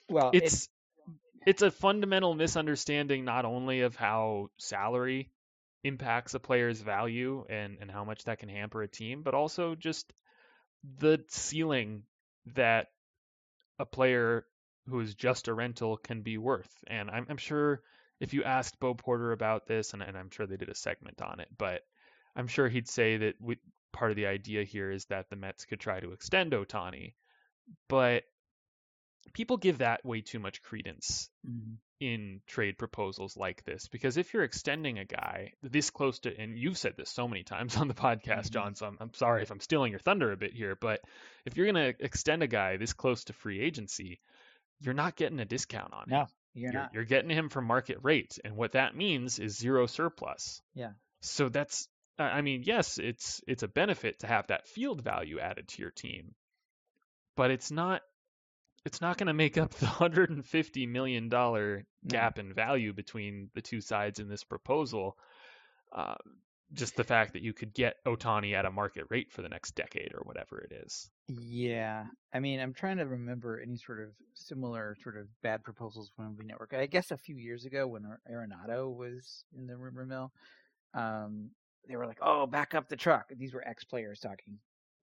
Well, 0.09 0.31
it- 0.33 0.43
it's 0.43 0.69
it's 1.47 1.61
a 1.61 1.71
fundamental 1.71 2.35
misunderstanding 2.35 3.23
not 3.23 3.45
only 3.45 3.79
of 3.79 3.95
how 3.95 4.49
salary 4.57 5.31
impacts 5.81 6.33
a 6.33 6.41
player's 6.41 6.81
value 6.81 7.45
and, 7.49 7.77
and 7.79 7.89
how 7.89 8.03
much 8.03 8.25
that 8.25 8.39
can 8.39 8.49
hamper 8.49 8.81
a 8.81 8.87
team, 8.89 9.21
but 9.23 9.33
also 9.33 9.73
just 9.73 10.11
the 10.99 11.23
ceiling 11.29 12.03
that 12.55 12.87
a 13.79 13.85
player 13.85 14.45
who 14.89 14.99
is 14.99 15.15
just 15.15 15.47
a 15.47 15.53
rental 15.53 15.95
can 15.95 16.21
be 16.21 16.37
worth. 16.37 16.83
And 16.85 17.09
I'm, 17.09 17.25
I'm 17.29 17.37
sure 17.37 17.81
if 18.19 18.33
you 18.33 18.43
asked 18.43 18.81
Bo 18.81 18.93
Porter 18.93 19.31
about 19.31 19.67
this, 19.67 19.93
and, 19.93 20.01
and, 20.01 20.17
I'm 20.17 20.29
sure 20.31 20.47
they 20.47 20.57
did 20.57 20.67
a 20.67 20.75
segment 20.75 21.21
on 21.21 21.39
it, 21.39 21.47
but 21.57 21.79
I'm 22.35 22.47
sure 22.47 22.67
he'd 22.67 22.89
say 22.89 23.15
that 23.15 23.35
we, 23.39 23.55
part 23.93 24.11
of 24.11 24.17
the 24.17 24.27
idea 24.27 24.65
here 24.65 24.91
is 24.91 25.05
that 25.05 25.29
the 25.29 25.37
Mets 25.37 25.63
could 25.63 25.79
try 25.79 26.01
to 26.01 26.11
extend 26.11 26.51
Ohtani, 26.51 27.13
But 27.87 28.23
people 29.33 29.57
give 29.57 29.79
that 29.79 30.05
way 30.05 30.21
too 30.21 30.39
much 30.39 30.61
credence 30.61 31.29
mm-hmm. 31.47 31.73
in 31.99 32.41
trade 32.47 32.77
proposals 32.77 33.37
like 33.37 33.63
this 33.63 33.87
because 33.87 34.17
if 34.17 34.33
you're 34.33 34.43
extending 34.43 34.99
a 34.99 35.05
guy 35.05 35.53
this 35.63 35.89
close 35.89 36.19
to 36.19 36.39
and 36.39 36.57
you've 36.57 36.77
said 36.77 36.93
this 36.97 37.09
so 37.09 37.27
many 37.27 37.43
times 37.43 37.77
on 37.77 37.87
the 37.87 37.93
podcast 37.93 38.25
mm-hmm. 38.25 38.53
John 38.53 38.75
so 38.75 38.87
I'm, 38.87 38.97
I'm 38.99 39.13
sorry 39.13 39.41
if 39.41 39.51
I'm 39.51 39.59
stealing 39.59 39.91
your 39.91 39.99
thunder 39.99 40.31
a 40.31 40.37
bit 40.37 40.53
here 40.53 40.77
but 40.79 41.01
if 41.45 41.57
you're 41.57 41.71
going 41.71 41.93
to 41.93 42.03
extend 42.03 42.43
a 42.43 42.47
guy 42.47 42.77
this 42.77 42.93
close 42.93 43.25
to 43.25 43.33
free 43.33 43.59
agency 43.61 44.19
you're 44.79 44.93
not 44.93 45.15
getting 45.15 45.39
a 45.39 45.45
discount 45.45 45.93
on 45.93 46.05
no, 46.07 46.21
him. 46.21 46.27
You're, 46.53 46.71
you're 46.71 46.81
not. 46.81 46.93
You're 46.93 47.05
getting 47.05 47.29
him 47.29 47.49
from 47.49 47.65
market 47.65 47.97
rate 48.03 48.37
and 48.43 48.55
what 48.55 48.73
that 48.73 48.95
means 48.95 49.39
is 49.39 49.57
zero 49.57 49.87
surplus. 49.87 50.61
Yeah. 50.75 50.91
So 51.21 51.49
that's 51.49 51.87
I 52.19 52.41
mean, 52.41 52.63
yes, 52.65 52.97
it's 52.97 53.41
it's 53.47 53.63
a 53.63 53.67
benefit 53.67 54.19
to 54.19 54.27
have 54.27 54.47
that 54.47 54.67
field 54.67 55.01
value 55.03 55.39
added 55.39 55.67
to 55.67 55.81
your 55.81 55.91
team. 55.91 56.33
But 57.35 57.51
it's 57.51 57.69
not 57.69 58.01
it's 58.87 59.01
not 59.01 59.17
going 59.17 59.27
to 59.27 59.33
make 59.33 59.57
up 59.57 59.73
the 59.75 59.85
150 59.85 60.87
million 60.87 61.27
dollar 61.27 61.83
gap 62.07 62.39
in 62.39 62.53
value 62.53 62.93
between 62.93 63.49
the 63.53 63.61
two 63.61 63.81
sides 63.81 64.19
in 64.19 64.29
this 64.29 64.45
proposal. 64.45 65.17
Uh, 65.93 66.15
just 66.73 66.95
the 66.95 67.03
fact 67.03 67.33
that 67.33 67.41
you 67.41 67.53
could 67.53 67.73
get 67.73 67.95
Ohtani 68.05 68.53
at 68.53 68.65
a 68.65 68.71
market 68.71 69.05
rate 69.09 69.31
for 69.31 69.41
the 69.41 69.49
next 69.49 69.75
decade 69.75 70.13
or 70.13 70.21
whatever 70.23 70.59
it 70.59 70.73
is. 70.85 71.09
Yeah, 71.27 72.05
I 72.33 72.39
mean, 72.39 72.59
I'm 72.59 72.73
trying 72.73 72.97
to 72.97 73.05
remember 73.05 73.59
any 73.61 73.77
sort 73.77 74.01
of 74.01 74.09
similar 74.33 74.95
sort 75.01 75.17
of 75.17 75.27
bad 75.41 75.63
proposals 75.63 76.11
from 76.15 76.35
the 76.37 76.43
network. 76.43 76.73
I 76.73 76.85
guess 76.85 77.11
a 77.11 77.17
few 77.17 77.35
years 77.35 77.65
ago 77.65 77.87
when 77.87 78.03
Arenado 78.29 78.93
was 78.93 79.43
in 79.57 79.67
the 79.67 79.77
rumor 79.77 80.05
mill, 80.05 80.31
um, 80.93 81.51
they 81.87 81.95
were 81.95 82.05
like, 82.05 82.19
"Oh, 82.21 82.47
back 82.47 82.73
up 82.73 82.89
the 82.89 82.97
truck." 82.97 83.31
These 83.37 83.53
were 83.53 83.65
ex 83.65 83.85
players 83.85 84.19
talking, 84.19 84.59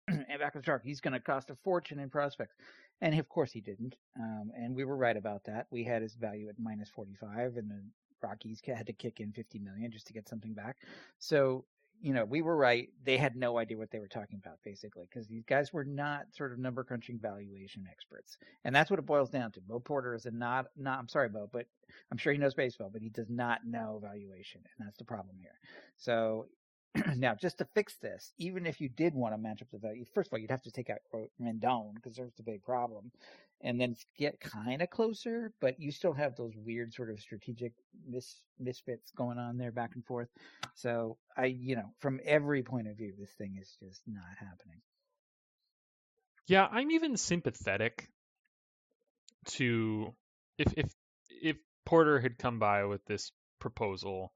and 0.09 0.27
back 0.39 0.49
up 0.49 0.55
the 0.55 0.63
truck. 0.63 0.83
He's 0.83 1.01
going 1.01 1.15
to 1.15 1.21
cost 1.21 1.51
a 1.51 1.57
fortune 1.63 1.99
in 1.99 2.11
prospects. 2.11 2.57
And 3.01 3.19
of 3.19 3.29
course 3.29 3.53
he 3.53 3.61
didn't. 3.61 3.97
Um, 4.19 4.53
and 4.57 4.75
we 4.75 4.85
were 4.85 4.97
right 4.97 5.17
about 5.17 5.45
that. 5.45 5.67
We 5.71 5.85
had 5.85 6.03
his 6.03 6.15
value 6.15 6.49
at 6.49 6.59
minus 6.59 6.89
45 6.91 7.57
and 7.57 7.71
the 7.71 7.83
Rockies 8.23 8.61
had 8.65 8.87
to 8.87 8.93
kick 8.93 9.21
in 9.21 9.33
50 9.33 9.59
million 9.59 9.91
just 9.91 10.07
to 10.07 10.13
get 10.13 10.29
something 10.29 10.55
back. 10.55 10.77
So, 11.19 11.65
you 12.01 12.13
know, 12.13 12.25
we 12.25 12.43
were 12.43 12.57
right. 12.57 12.89
They 13.05 13.17
had 13.17 13.37
no 13.37 13.59
idea 13.59 13.77
what 13.77 13.91
they 13.91 13.99
were 13.99 14.09
talking 14.09 14.41
about 14.43 14.59
basically 14.65 15.07
because 15.11 15.27
these 15.27 15.45
guys 15.45 15.73
were 15.73 15.85
not 15.85 16.27
sort 16.33 16.53
of 16.53 16.59
number 16.59 16.85
crunching 16.85 17.19
valuation 17.19 17.87
experts. 17.91 18.39
And 18.65 18.75
that's 18.75 18.91
what 18.91 18.99
it 18.99 19.07
boils 19.07 19.31
down 19.31 19.53
to. 19.53 19.61
Bo 19.61 19.81
Porter 19.81 20.15
is 20.15 20.27
a 20.27 20.31
not, 20.31 20.67
not, 20.77 20.99
I'm 20.99 21.09
sorry, 21.09 21.29
Bo, 21.29 21.49
but 21.53 21.67
I'm 22.11 22.19
sure 22.19 22.33
he 22.33 22.39
knows 22.39 22.55
baseball, 22.55 22.91
but 22.93 23.03
he 23.03 23.09
does 23.09 23.29
not 23.29 23.65
know 23.65 24.01
valuation. 24.03 24.63
And 24.79 24.87
that's 24.87 24.99
the 24.99 25.05
problem 25.05 25.37
here. 25.41 25.59
So 25.97 26.47
now, 27.17 27.35
just 27.35 27.59
to 27.59 27.65
fix 27.75 27.95
this, 27.97 28.33
even 28.39 28.67
if 28.67 28.81
you 28.81 28.89
did 28.89 29.15
want 29.15 29.35
to 29.35 29.39
match 29.39 29.63
up 29.63 29.69
the 29.73 29.79
value, 29.79 30.05
first 30.15 30.29
of 30.29 30.35
all, 30.35 30.39
you'd 30.39 30.51
have 30.51 30.63
to 30.63 30.71
take 30.71 30.91
out 30.91 30.99
Rendon 31.41 31.95
because 31.95 32.17
there's 32.17 32.35
the 32.37 32.43
big 32.43 32.63
problem, 32.63 33.11
and 33.63 33.81
then 33.81 33.97
get 34.19 34.41
kind 34.41 34.83
of 34.83 34.91
closer, 34.91 35.53
but 35.61 35.81
you 35.81 35.91
still 35.91 36.13
have 36.13 36.37
those 36.37 36.53
weird 36.57 36.93
sort 36.93 37.11
of 37.11 37.21
strategic 37.21 37.73
mis- 38.07 38.43
misfits 38.59 39.11
going 39.17 39.39
on 39.39 39.57
there 39.57 39.73
back 39.73 39.93
and 39.95 40.05
forth. 40.05 40.29
So 40.75 41.17
I, 41.37 41.47
you 41.47 41.77
know, 41.77 41.95
from 42.01 42.21
every 42.25 42.63
point 42.63 42.89
of 42.89 42.97
view, 42.97 43.15
this 43.19 43.33
thing 43.33 43.57
is 43.61 43.75
just 43.83 44.03
not 44.07 44.25
happening. 44.39 44.83
Yeah, 46.47 46.67
I'm 46.71 46.91
even 46.91 47.17
sympathetic 47.17 48.09
to 49.47 50.13
if 50.59 50.73
if 50.77 50.93
if 51.31 51.57
Porter 51.87 52.21
had 52.21 52.37
come 52.37 52.59
by 52.59 52.85
with 52.85 53.05
this 53.07 53.33
proposal 53.61 54.33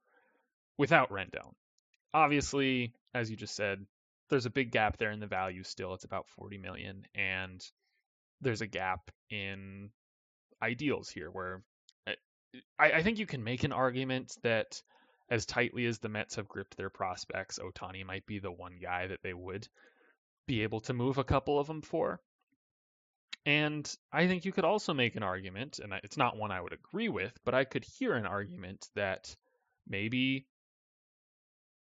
without 0.79 1.11
Rendon 1.11 1.53
obviously, 2.17 2.95
as 3.15 3.31
you 3.31 3.37
just 3.37 3.55
said, 3.55 3.85
there's 4.31 4.47
a 4.47 4.51
big 4.51 4.73
gap 4.73 4.97
there 4.97 5.11
in 5.11 5.21
the 5.21 5.27
value 5.27 5.63
still. 5.63 5.93
It's 5.93 6.05
about 6.05 6.29
40 6.31 6.57
million, 6.57 7.05
and 7.15 7.63
there's 8.41 8.63
a 8.63 8.67
gap 8.67 9.11
in 9.31 9.91
ideals 10.63 11.11
here 11.11 11.31
where 11.31 11.63
uh, 12.07 12.13
I, 12.79 12.93
I 12.93 13.03
think 13.03 13.19
you 13.19 13.27
can 13.27 13.45
make 13.45 13.65
an 13.65 13.73
argument 13.73 14.35
that 14.43 14.83
as 15.29 15.45
tightly 15.45 15.85
as 15.85 15.99
the 15.99 16.09
Mets 16.09 16.37
have 16.37 16.49
gripped 16.49 16.77
their 16.77 16.89
prospects, 16.89 17.59
Ohtani 17.59 18.05
might 18.05 18.25
be 18.27 18.39
the 18.39 18.51
one 18.51 18.79
guy 18.81 19.09
that 19.09 19.23
they 19.23 19.35
would 19.35 19.69
be 20.47 20.63
able 20.63 20.81
to 20.81 20.95
move 20.95 21.19
a 21.19 21.25
couple 21.25 21.59
of 21.59 21.67
them 21.67 21.83
for. 21.83 22.21
And 23.45 23.89
I 24.11 24.27
think 24.27 24.45
you 24.45 24.53
could 24.53 24.65
also 24.65 24.95
make 24.95 25.17
an 25.17 25.23
argument, 25.23 25.81
and 25.81 25.93
it's 26.03 26.17
not 26.17 26.37
one 26.37 26.51
I 26.51 26.61
would 26.61 26.73
agree 26.73 27.11
with, 27.11 27.39
but 27.45 27.55
I 27.55 27.65
could 27.65 27.85
hear 27.85 28.15
an 28.15 28.27
argument 28.27 28.89
that 28.95 29.37
maybe 29.87 30.47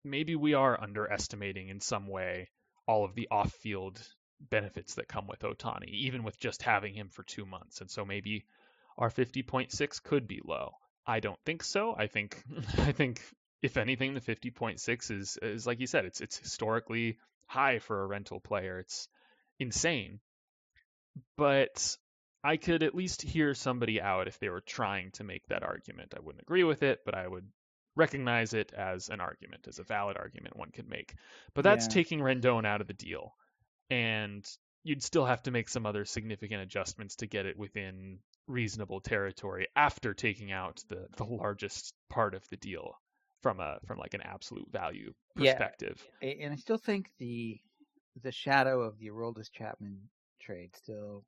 maybe 0.04 0.36
we 0.36 0.54
are 0.54 0.80
underestimating 0.80 1.68
in 1.68 1.80
some 1.80 2.06
way 2.06 2.50
all 2.86 3.04
of 3.04 3.14
the 3.14 3.28
off-field 3.30 4.00
benefits 4.40 4.94
that 4.94 5.08
come 5.08 5.26
with 5.26 5.40
Ohtani, 5.40 5.88
even 5.88 6.24
with 6.24 6.38
just 6.38 6.62
having 6.62 6.94
him 6.94 7.08
for 7.08 7.22
two 7.22 7.46
months. 7.46 7.80
And 7.80 7.90
so 7.90 8.04
maybe 8.04 8.44
our 8.98 9.10
50.6 9.10 10.02
could 10.02 10.26
be 10.26 10.40
low. 10.44 10.72
I 11.06 11.20
don't 11.20 11.38
think 11.44 11.62
so. 11.62 11.94
I 11.96 12.06
think 12.06 12.42
I 12.78 12.92
think 12.92 13.22
if 13.60 13.76
anything, 13.76 14.14
the 14.14 14.20
50.6 14.20 15.10
is 15.10 15.38
is 15.40 15.66
like 15.66 15.80
you 15.80 15.86
said, 15.86 16.04
it's 16.04 16.20
it's 16.20 16.38
historically 16.38 17.18
high 17.46 17.78
for 17.78 18.02
a 18.02 18.06
rental 18.06 18.40
player. 18.40 18.78
It's 18.78 19.08
insane. 19.58 20.20
But 21.36 21.96
I 22.42 22.56
could 22.56 22.82
at 22.82 22.94
least 22.94 23.22
hear 23.22 23.54
somebody 23.54 24.00
out 24.00 24.28
if 24.28 24.38
they 24.38 24.48
were 24.48 24.60
trying 24.60 25.10
to 25.12 25.24
make 25.24 25.46
that 25.48 25.62
argument. 25.62 26.14
I 26.16 26.20
wouldn't 26.20 26.42
agree 26.42 26.64
with 26.64 26.82
it, 26.82 27.00
but 27.04 27.14
I 27.14 27.26
would 27.26 27.46
recognize 27.96 28.54
it 28.54 28.72
as 28.72 29.08
an 29.08 29.20
argument, 29.20 29.66
as 29.68 29.78
a 29.78 29.84
valid 29.84 30.16
argument 30.16 30.56
one 30.56 30.70
could 30.70 30.88
make. 30.88 31.14
But 31.54 31.62
that's 31.62 31.86
yeah. 31.86 31.94
taking 31.94 32.20
Rendon 32.20 32.66
out 32.66 32.80
of 32.80 32.86
the 32.86 32.94
deal. 32.94 33.34
And 33.90 34.46
you'd 34.84 35.02
still 35.02 35.26
have 35.26 35.42
to 35.44 35.50
make 35.50 35.68
some 35.68 35.86
other 35.86 36.04
significant 36.04 36.62
adjustments 36.62 37.16
to 37.16 37.26
get 37.26 37.46
it 37.46 37.58
within 37.58 38.18
reasonable 38.48 39.00
territory 39.00 39.68
after 39.76 40.14
taking 40.14 40.50
out 40.52 40.82
the, 40.88 41.06
the 41.16 41.24
largest 41.24 41.94
part 42.08 42.34
of 42.34 42.46
the 42.48 42.56
deal 42.56 42.98
from 43.42 43.60
a 43.60 43.78
from 43.86 43.98
like 43.98 44.14
an 44.14 44.22
absolute 44.22 44.70
value 44.72 45.12
perspective. 45.34 46.02
Yeah, 46.20 46.34
and 46.42 46.52
I 46.52 46.56
still 46.56 46.78
think 46.78 47.10
the 47.18 47.60
the 48.22 48.32
shadow 48.32 48.82
of 48.82 48.98
the 48.98 49.08
Aroldis 49.08 49.50
Chapman 49.50 50.08
trade 50.40 50.70
still 50.76 51.24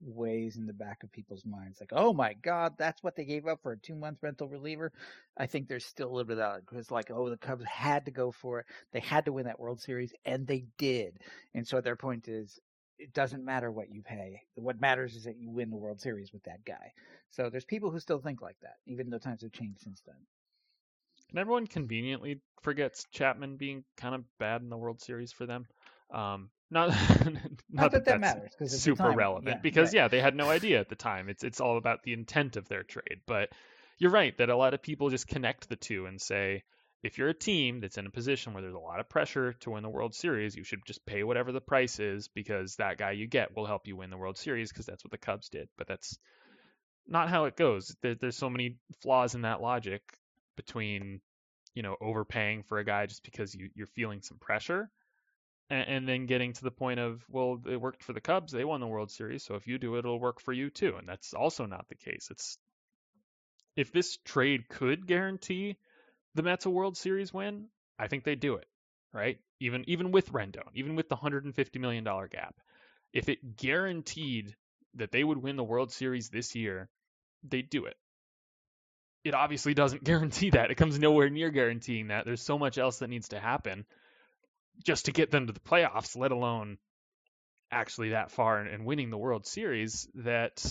weighs 0.00 0.56
in 0.56 0.66
the 0.66 0.72
back 0.72 1.02
of 1.02 1.12
people's 1.12 1.44
minds. 1.44 1.80
Like, 1.80 1.92
oh 1.92 2.12
my 2.12 2.34
God, 2.34 2.74
that's 2.78 3.02
what 3.02 3.16
they 3.16 3.24
gave 3.24 3.46
up 3.46 3.60
for 3.62 3.72
a 3.72 3.78
two 3.78 3.94
month 3.94 4.18
rental 4.22 4.48
reliever. 4.48 4.92
I 5.36 5.46
think 5.46 5.68
there's 5.68 5.84
still 5.84 6.08
a 6.08 6.12
little 6.12 6.24
bit 6.24 6.38
of 6.38 6.54
that 6.54 6.66
because, 6.66 6.90
like, 6.90 7.10
oh, 7.10 7.30
the 7.30 7.36
Cubs 7.36 7.64
had 7.64 8.04
to 8.06 8.10
go 8.10 8.30
for 8.30 8.60
it. 8.60 8.66
They 8.92 9.00
had 9.00 9.24
to 9.26 9.32
win 9.32 9.46
that 9.46 9.60
World 9.60 9.80
Series, 9.80 10.12
and 10.24 10.46
they 10.46 10.64
did. 10.78 11.18
And 11.54 11.66
so 11.66 11.80
their 11.80 11.96
point 11.96 12.28
is, 12.28 12.58
it 12.98 13.12
doesn't 13.12 13.44
matter 13.44 13.70
what 13.70 13.90
you 13.90 14.02
pay. 14.02 14.42
What 14.56 14.80
matters 14.80 15.14
is 15.14 15.24
that 15.24 15.38
you 15.38 15.50
win 15.50 15.70
the 15.70 15.76
World 15.76 16.00
Series 16.00 16.32
with 16.32 16.42
that 16.44 16.64
guy. 16.64 16.92
So 17.30 17.48
there's 17.48 17.64
people 17.64 17.90
who 17.90 18.00
still 18.00 18.18
think 18.18 18.42
like 18.42 18.56
that, 18.62 18.76
even 18.86 19.10
though 19.10 19.18
times 19.18 19.42
have 19.42 19.52
changed 19.52 19.82
since 19.82 20.02
then. 20.04 20.16
And 21.30 21.38
everyone 21.38 21.66
conveniently 21.66 22.40
forgets 22.62 23.06
Chapman 23.12 23.56
being 23.56 23.84
kind 23.96 24.14
of 24.14 24.24
bad 24.38 24.62
in 24.62 24.70
the 24.70 24.76
World 24.76 25.00
Series 25.00 25.30
for 25.30 25.46
them. 25.46 25.66
Um, 26.10 26.50
not, 26.70 26.88
not, 27.24 27.42
not 27.70 27.90
that, 27.90 27.92
that, 27.92 28.04
that 28.04 28.20
matters 28.20 28.52
because 28.58 28.80
super 28.80 29.10
relevant 29.10 29.56
yeah, 29.56 29.60
because 29.62 29.88
right. 29.88 29.94
yeah, 29.94 30.08
they 30.08 30.20
had 30.20 30.34
no 30.34 30.50
idea 30.50 30.80
at 30.80 30.88
the 30.88 30.96
time. 30.96 31.28
It's 31.28 31.44
it's 31.44 31.60
all 31.60 31.78
about 31.78 32.02
the 32.02 32.12
intent 32.12 32.56
of 32.56 32.68
their 32.68 32.82
trade. 32.82 33.20
But 33.26 33.50
you're 33.98 34.10
right 34.10 34.36
that 34.38 34.50
a 34.50 34.56
lot 34.56 34.74
of 34.74 34.82
people 34.82 35.10
just 35.10 35.26
connect 35.26 35.68
the 35.68 35.76
two 35.76 36.06
and 36.06 36.20
say 36.20 36.62
if 37.02 37.16
you're 37.16 37.28
a 37.28 37.34
team 37.34 37.80
that's 37.80 37.96
in 37.96 38.06
a 38.06 38.10
position 38.10 38.52
where 38.52 38.62
there's 38.62 38.74
a 38.74 38.78
lot 38.78 39.00
of 39.00 39.08
pressure 39.08 39.52
to 39.60 39.70
win 39.70 39.82
the 39.82 39.88
World 39.88 40.14
Series, 40.14 40.56
you 40.56 40.64
should 40.64 40.84
just 40.84 41.06
pay 41.06 41.22
whatever 41.22 41.52
the 41.52 41.60
price 41.60 42.00
is 42.00 42.28
because 42.28 42.76
that 42.76 42.98
guy 42.98 43.12
you 43.12 43.26
get 43.26 43.54
will 43.56 43.66
help 43.66 43.86
you 43.86 43.96
win 43.96 44.10
the 44.10 44.16
World 44.16 44.36
Series 44.36 44.70
because 44.70 44.86
that's 44.86 45.04
what 45.04 45.12
the 45.12 45.18
Cubs 45.18 45.48
did. 45.48 45.68
But 45.76 45.86
that's 45.86 46.18
not 47.06 47.28
how 47.28 47.44
it 47.44 47.56
goes. 47.56 47.96
There, 48.02 48.14
there's 48.14 48.36
so 48.36 48.50
many 48.50 48.76
flaws 49.00 49.34
in 49.34 49.42
that 49.42 49.62
logic 49.62 50.02
between 50.56 51.20
you 51.74 51.82
know 51.82 51.96
overpaying 52.00 52.64
for 52.64 52.78
a 52.78 52.84
guy 52.84 53.06
just 53.06 53.22
because 53.22 53.54
you, 53.54 53.70
you're 53.74 53.86
feeling 53.86 54.20
some 54.20 54.38
pressure 54.38 54.90
and, 55.70 55.88
and 55.88 56.08
then 56.08 56.26
getting 56.26 56.52
to 56.52 56.64
the 56.64 56.70
point 56.70 57.00
of 57.00 57.22
well 57.30 57.60
it 57.68 57.80
worked 57.80 58.02
for 58.04 58.12
the 58.12 58.20
cubs 58.20 58.52
they 58.52 58.64
won 58.64 58.80
the 58.80 58.86
world 58.86 59.10
series 59.10 59.44
so 59.44 59.54
if 59.54 59.66
you 59.66 59.78
do 59.78 59.96
it 59.96 60.00
it'll 60.00 60.20
work 60.20 60.40
for 60.40 60.52
you 60.52 60.70
too 60.70 60.94
and 60.96 61.08
that's 61.08 61.34
also 61.34 61.66
not 61.66 61.88
the 61.88 61.94
case 61.94 62.28
it's 62.30 62.58
if 63.76 63.92
this 63.92 64.18
trade 64.24 64.68
could 64.68 65.06
guarantee 65.06 65.76
the 66.34 66.42
Mets 66.42 66.66
a 66.66 66.70
World 66.70 66.96
Series 66.96 67.32
win, 67.32 67.68
I 67.98 68.08
think 68.08 68.24
they 68.24 68.34
do 68.34 68.54
it, 68.56 68.66
right? 69.12 69.38
Even 69.60 69.84
even 69.88 70.10
with 70.10 70.32
Rendon, 70.32 70.68
even 70.74 70.96
with 70.96 71.08
the 71.08 71.14
150 71.14 71.78
million 71.78 72.04
dollar 72.04 72.28
gap, 72.28 72.56
if 73.12 73.28
it 73.28 73.56
guaranteed 73.56 74.54
that 74.94 75.12
they 75.12 75.22
would 75.22 75.38
win 75.38 75.56
the 75.56 75.64
World 75.64 75.92
Series 75.92 76.28
this 76.28 76.54
year, 76.56 76.88
they'd 77.44 77.70
do 77.70 77.86
it. 77.86 77.96
it 79.24 79.34
obviously 79.34 79.74
doesn't 79.74 80.04
guarantee 80.10 80.50
that. 80.50 80.70
It 80.70 80.76
comes 80.76 80.98
nowhere 80.98 81.30
near 81.30 81.50
guaranteeing 81.50 82.08
that. 82.08 82.24
There's 82.24 82.42
so 82.42 82.58
much 82.58 82.78
else 82.78 82.98
that 82.98 83.10
needs 83.10 83.28
to 83.28 83.40
happen 83.40 83.84
just 84.84 85.06
to 85.06 85.12
get 85.12 85.30
them 85.30 85.46
to 85.46 85.52
the 85.52 85.60
playoffs, 85.60 86.16
let 86.16 86.32
alone 86.32 86.78
actually 87.70 88.10
that 88.10 88.30
far 88.30 88.58
and, 88.58 88.68
and 88.68 88.84
winning 88.84 89.10
the 89.10 89.18
World 89.18 89.46
Series. 89.46 90.08
That 90.14 90.64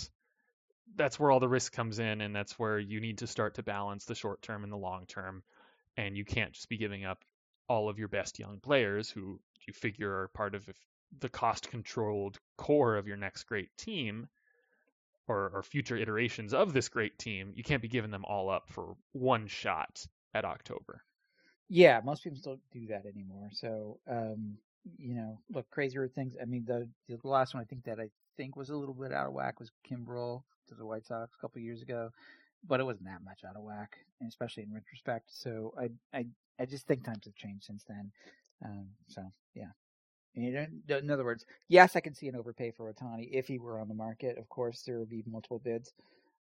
that's 0.96 1.20
where 1.20 1.32
all 1.32 1.40
the 1.40 1.50
risk 1.50 1.74
comes 1.74 2.00
in, 2.00 2.22
and 2.22 2.36
that's 2.36 2.58
where 2.58 2.80
you 2.80 3.00
need 3.02 3.20
to 3.20 3.28
start 3.28 3.56
to 3.56 3.64
balance 3.64 4.06
the 4.06 4.16
short 4.16 4.42
term 4.42 4.64
and 4.64 4.72
the 4.72 4.78
long 4.78 5.06
term. 5.06 5.44
And 5.98 6.18
you 6.18 6.26
can't 6.26 6.54
just 6.54 6.70
be 6.70 6.78
giving 6.78 7.06
up 7.06 7.24
all 7.68 7.90
of 7.90 8.00
your 8.00 8.08
best 8.08 8.40
young 8.40 8.60
players 8.60 9.10
who 9.10 9.40
you 9.68 9.74
figure 9.74 10.22
are 10.22 10.28
part 10.30 10.56
of 10.56 10.68
the 11.20 11.30
cost 11.30 11.70
controlled 11.70 12.38
core 12.58 12.96
of 12.96 13.08
your 13.08 13.18
next 13.18 13.44
great 13.44 13.76
team 13.78 14.28
or, 15.28 15.52
or 15.54 15.64
future 15.64 15.98
iterations 15.98 16.54
of 16.54 16.74
this 16.74 16.90
great 16.90 17.18
team. 17.18 17.52
You 17.56 17.64
can't 17.64 17.82
be 17.82 17.88
giving 17.88 18.12
them 18.12 18.26
all 18.26 18.50
up 18.50 18.70
for 18.70 18.96
one 19.12 19.48
shot 19.48 20.06
at 20.34 20.46
October. 20.46 21.04
Yeah, 21.70 22.02
most 22.04 22.24
people 22.24 22.40
don't 22.44 22.62
do 22.72 22.88
that 22.88 23.06
anymore. 23.06 23.50
So, 23.52 24.00
um, 24.10 24.58
you 24.98 25.16
know, 25.16 25.40
look, 25.52 25.70
crazier 25.72 26.08
things. 26.08 26.36
I 26.42 26.46
mean, 26.46 26.66
the 26.66 26.88
the 27.10 27.18
last 27.28 27.54
one 27.54 27.62
I 27.64 27.66
think 27.66 27.84
that 27.86 28.00
I 28.00 28.10
think 28.38 28.56
was 28.56 28.70
a 28.70 28.76
little 28.78 28.94
bit 28.94 29.12
out 29.12 29.28
of 29.28 29.34
whack 29.34 29.60
was 29.60 29.72
Kimbrel 29.90 30.44
to 30.70 30.76
the 30.76 30.86
White 30.86 31.06
Sox 31.06 31.34
a 31.38 31.42
couple 31.42 31.62
years 31.62 31.82
ago, 31.82 32.12
but 32.68 32.80
it 32.80 32.86
wasn't 32.86 33.08
that 33.08 33.24
much 33.24 33.42
out 33.48 33.56
of 33.58 33.64
whack, 33.64 33.98
especially 34.28 34.64
in 34.64 34.74
retrospect. 34.74 35.30
So 35.34 35.74
I 35.80 35.90
I 36.18 36.28
I 36.60 36.66
just 36.66 36.88
think 36.88 37.04
times 37.04 37.26
have 37.26 37.36
changed 37.36 37.66
since 37.66 37.84
then. 37.88 38.12
Um, 38.64 38.88
so 39.08 39.24
yeah. 39.56 39.72
In 40.36 41.12
other 41.12 41.26
words, 41.26 41.46
yes, 41.68 41.96
I 41.96 42.00
can 42.00 42.14
see 42.14 42.28
an 42.28 42.36
overpay 42.36 42.72
for 42.72 42.94
Ohtani 42.94 43.30
if 43.32 43.48
he 43.48 43.60
were 43.60 43.80
on 43.80 43.88
the 43.90 43.96
market. 43.96 44.38
Of 44.38 44.48
course, 44.50 44.84
there 44.84 45.00
would 45.00 45.10
be 45.10 45.24
multiple 45.28 45.60
bids. 45.60 45.94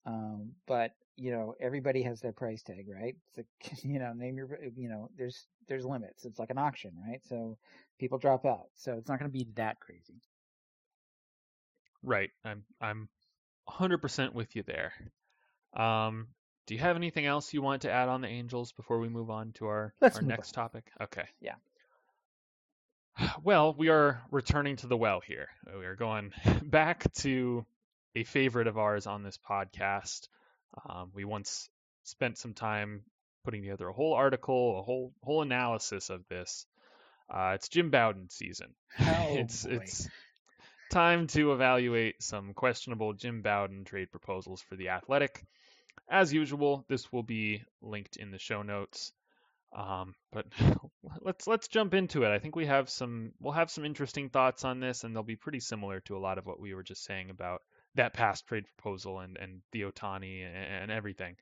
Um, 0.07 0.53
but 0.66 0.93
you 1.16 1.32
know, 1.32 1.54
everybody 1.61 2.02
has 2.02 2.20
their 2.20 2.32
price 2.32 2.62
tag, 2.62 2.86
right? 2.88 3.16
It's 3.28 3.38
like, 3.38 3.84
you 3.84 3.98
know, 3.98 4.12
name 4.12 4.36
your, 4.36 4.58
you 4.76 4.88
know, 4.88 5.11
there's, 5.16 5.46
there's 5.68 5.84
limits. 5.84 6.24
It's 6.24 6.38
like 6.38 6.50
an 6.50 6.58
auction, 6.58 6.92
right? 7.06 7.20
So 7.28 7.58
people 7.98 8.18
drop 8.18 8.44
out. 8.46 8.66
So 8.76 8.94
it's 8.94 9.08
not 9.08 9.18
going 9.18 9.30
to 9.30 9.36
be 9.36 9.46
that 9.54 9.80
crazy. 9.80 10.20
Right. 12.02 12.30
I'm, 12.44 12.64
I'm 12.80 13.08
100% 13.68 14.32
with 14.32 14.56
you 14.56 14.62
there. 14.62 14.92
Um, 15.74 16.28
do 16.66 16.74
you 16.74 16.80
have 16.80 16.96
anything 16.96 17.26
else 17.26 17.52
you 17.52 17.62
want 17.62 17.82
to 17.82 17.90
add 17.90 18.08
on 18.08 18.20
the 18.20 18.28
Angels 18.28 18.72
before 18.72 18.98
we 18.98 19.08
move 19.08 19.30
on 19.30 19.52
to 19.54 19.66
our, 19.66 19.94
Let's 20.00 20.16
our 20.16 20.22
next 20.22 20.56
on. 20.56 20.64
topic? 20.64 20.90
Okay. 21.00 21.24
Yeah. 21.40 21.54
Well, 23.42 23.74
we 23.76 23.88
are 23.88 24.22
returning 24.30 24.76
to 24.76 24.86
the 24.86 24.96
well 24.96 25.20
here. 25.20 25.48
We 25.78 25.84
are 25.84 25.96
going 25.96 26.32
back 26.62 27.12
to 27.14 27.66
a 28.14 28.24
favorite 28.24 28.66
of 28.66 28.78
ours 28.78 29.06
on 29.06 29.22
this 29.22 29.38
podcast. 29.38 30.28
Um, 30.89 31.11
we 31.14 31.25
once 31.25 31.68
spent 32.05 32.39
some 32.39 32.55
time 32.55 33.03
putting 33.45 33.62
together 33.62 33.89
a 33.89 33.93
whole 33.93 34.14
article, 34.14 34.79
a 34.79 34.83
whole 34.83 35.12
whole 35.23 35.43
analysis 35.43 36.11
of 36.11 36.27
this. 36.29 36.66
Uh, 37.29 37.53
it's 37.55 37.68
Jim 37.68 37.91
Bowden 37.91 38.29
season. 38.29 38.75
Oh, 39.01 39.37
it's 39.37 39.64
boy. 39.64 39.81
it's 39.83 40.09
time 40.91 41.29
to 41.29 41.53
evaluate 41.53 42.23
some 42.23 42.53
questionable 42.55 43.12
Jim 43.12 43.43
Bowden 43.43 43.85
trade 43.85 44.11
proposals 44.11 44.61
for 44.61 44.77
the 44.77 44.89
Athletic. 44.89 45.45
As 46.09 46.33
usual, 46.33 46.85
this 46.89 47.12
will 47.12 47.23
be 47.23 47.62
linked 47.81 48.16
in 48.16 48.33
the 48.33 48.39
show 48.39 48.62
notes. 48.62 49.12
Um, 49.73 50.14
but 50.33 50.47
let's 51.21 51.47
let's 51.47 51.68
jump 51.68 51.95
into 51.95 52.25
it. 52.25 52.31
I 52.31 52.41
think 52.41 52.57
we 52.57 52.66
have 52.66 52.91
some 52.91 53.33
we'll 53.41 53.53
have 53.53 53.71
some 53.71 53.85
interesting 53.85 54.29
thoughts 54.29 54.64
on 54.64 54.81
this, 54.81 55.05
and 55.05 55.14
they'll 55.14 55.23
be 55.23 55.37
pretty 55.37 55.61
similar 55.61 56.01
to 56.01 56.16
a 56.16 56.18
lot 56.18 56.39
of 56.39 56.47
what 56.47 56.61
we 56.61 56.75
were 56.75 56.83
just 56.83 57.05
saying 57.05 57.31
about 57.31 57.62
that 57.95 58.14
past 58.14 58.47
trade 58.47 58.64
proposal 58.76 59.20
and 59.20 59.36
and 59.36 59.62
the 59.72 59.82
Ohtani 59.82 60.45
and, 60.47 60.82
and 60.82 60.91
everything. 60.91 61.36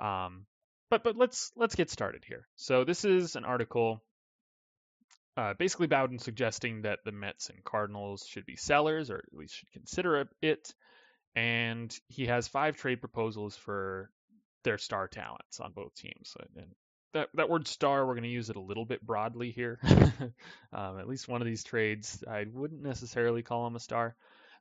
Um, 0.00 0.46
but 0.90 1.04
but 1.04 1.16
let's 1.16 1.52
let's 1.56 1.74
get 1.74 1.90
started 1.90 2.24
here. 2.26 2.46
So 2.56 2.84
this 2.84 3.04
is 3.04 3.36
an 3.36 3.44
article. 3.44 4.02
Uh, 5.36 5.54
basically, 5.54 5.86
Bowden 5.86 6.18
suggesting 6.18 6.82
that 6.82 6.98
the 7.04 7.12
Mets 7.12 7.48
and 7.48 7.64
Cardinals 7.64 8.26
should 8.28 8.44
be 8.44 8.56
sellers, 8.56 9.10
or 9.10 9.16
at 9.16 9.32
least 9.32 9.54
should 9.54 9.70
consider 9.72 10.28
it. 10.42 10.74
And 11.34 11.96
he 12.08 12.26
has 12.26 12.46
five 12.46 12.76
trade 12.76 13.00
proposals 13.00 13.56
for 13.56 14.10
their 14.64 14.76
star 14.76 15.08
talents 15.08 15.60
on 15.60 15.72
both 15.72 15.94
teams. 15.94 16.36
And 16.56 16.66
that 17.14 17.28
that 17.34 17.48
word 17.48 17.66
star 17.66 18.06
we're 18.06 18.14
going 18.14 18.24
to 18.24 18.28
use 18.28 18.50
it 18.50 18.56
a 18.56 18.60
little 18.60 18.84
bit 18.84 19.04
broadly 19.04 19.50
here. 19.50 19.78
um, 20.72 20.98
at 20.98 21.08
least 21.08 21.28
one 21.28 21.40
of 21.40 21.46
these 21.46 21.64
trades, 21.64 22.22
I 22.28 22.44
wouldn't 22.52 22.82
necessarily 22.82 23.42
call 23.42 23.66
him 23.66 23.76
a 23.76 23.80
star, 23.80 24.14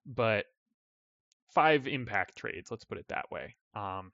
but 0.06 0.46
five 1.54 1.88
impact 1.88 2.38
trades. 2.38 2.72
Let's 2.72 2.86
put 2.86 2.98
it 2.98 3.08
that 3.10 3.32
way. 3.32 3.56
Um, 3.76 4.12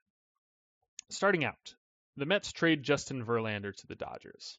starting 1.10 1.44
out, 1.44 1.76
the 2.16 2.26
Mets 2.26 2.52
trade 2.52 2.84
Justin 2.84 3.26
Verlander 3.26 3.76
to 3.76 3.88
the 3.88 3.96
Dodgers. 3.96 4.58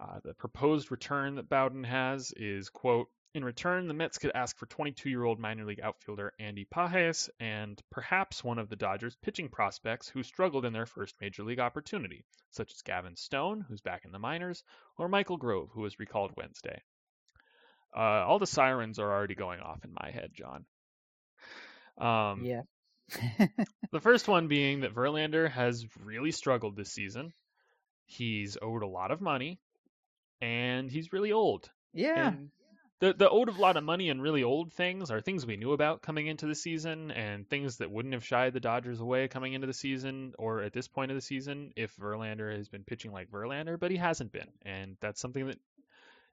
Uh, 0.00 0.20
the 0.24 0.34
proposed 0.34 0.90
return 0.90 1.36
that 1.36 1.48
Bowden 1.48 1.84
has 1.84 2.32
is 2.36 2.68
quote 2.68 3.08
in 3.34 3.44
return, 3.44 3.88
the 3.88 3.94
Mets 3.94 4.18
could 4.18 4.32
ask 4.34 4.56
for 4.56 4.66
22 4.66 5.10
year 5.10 5.22
old 5.22 5.38
minor 5.38 5.64
league 5.64 5.80
outfielder 5.80 6.32
Andy 6.38 6.64
Pages 6.64 7.28
and 7.38 7.80
perhaps 7.90 8.42
one 8.42 8.58
of 8.58 8.68
the 8.68 8.76
Dodgers' 8.76 9.16
pitching 9.16 9.48
prospects 9.48 10.08
who 10.08 10.22
struggled 10.22 10.64
in 10.64 10.72
their 10.72 10.86
first 10.86 11.14
major 11.20 11.44
league 11.44 11.60
opportunity, 11.60 12.24
such 12.50 12.72
as 12.72 12.82
Gavin 12.82 13.16
Stone, 13.16 13.66
who's 13.68 13.82
back 13.82 14.04
in 14.04 14.12
the 14.12 14.18
minors, 14.18 14.64
or 14.96 15.08
Michael 15.08 15.36
Grove, 15.36 15.68
who 15.72 15.82
was 15.82 15.98
recalled 15.98 16.32
Wednesday. 16.36 16.82
Uh, 17.94 18.24
all 18.26 18.38
the 18.38 18.46
sirens 18.46 18.98
are 18.98 19.12
already 19.12 19.34
going 19.34 19.60
off 19.60 19.84
in 19.84 19.92
my 19.92 20.10
head, 20.10 20.30
John. 20.34 20.64
Um, 22.00 22.44
yeah. 22.44 22.62
the 23.92 24.00
first 24.00 24.28
one 24.28 24.48
being 24.48 24.80
that 24.80 24.94
Verlander 24.94 25.50
has 25.50 25.86
really 26.04 26.30
struggled 26.30 26.76
this 26.76 26.92
season. 26.92 27.32
He's 28.06 28.56
owed 28.60 28.82
a 28.82 28.88
lot 28.88 29.10
of 29.10 29.20
money, 29.20 29.60
and 30.40 30.90
he's 30.90 31.12
really 31.12 31.32
old. 31.32 31.70
Yeah. 31.92 32.28
And 32.28 32.50
the 33.00 33.12
the 33.12 33.28
owed 33.28 33.48
a 33.48 33.52
lot 33.52 33.76
of 33.76 33.84
money 33.84 34.10
and 34.10 34.20
really 34.20 34.42
old 34.42 34.72
things 34.72 35.10
are 35.10 35.20
things 35.20 35.46
we 35.46 35.56
knew 35.56 35.72
about 35.72 36.02
coming 36.02 36.26
into 36.26 36.46
the 36.46 36.54
season 36.54 37.10
and 37.10 37.48
things 37.48 37.76
that 37.76 37.90
wouldn't 37.90 38.14
have 38.14 38.24
shied 38.24 38.52
the 38.52 38.60
Dodgers 38.60 39.00
away 39.00 39.28
coming 39.28 39.52
into 39.52 39.66
the 39.66 39.72
season 39.72 40.32
or 40.38 40.62
at 40.62 40.72
this 40.72 40.88
point 40.88 41.10
of 41.10 41.16
the 41.16 41.20
season 41.22 41.72
if 41.76 41.94
Verlander 41.96 42.54
has 42.56 42.68
been 42.68 42.84
pitching 42.84 43.12
like 43.12 43.30
Verlander, 43.30 43.78
but 43.78 43.90
he 43.90 43.96
hasn't 43.96 44.32
been. 44.32 44.48
And 44.62 44.96
that's 45.00 45.20
something 45.20 45.46
that 45.46 45.58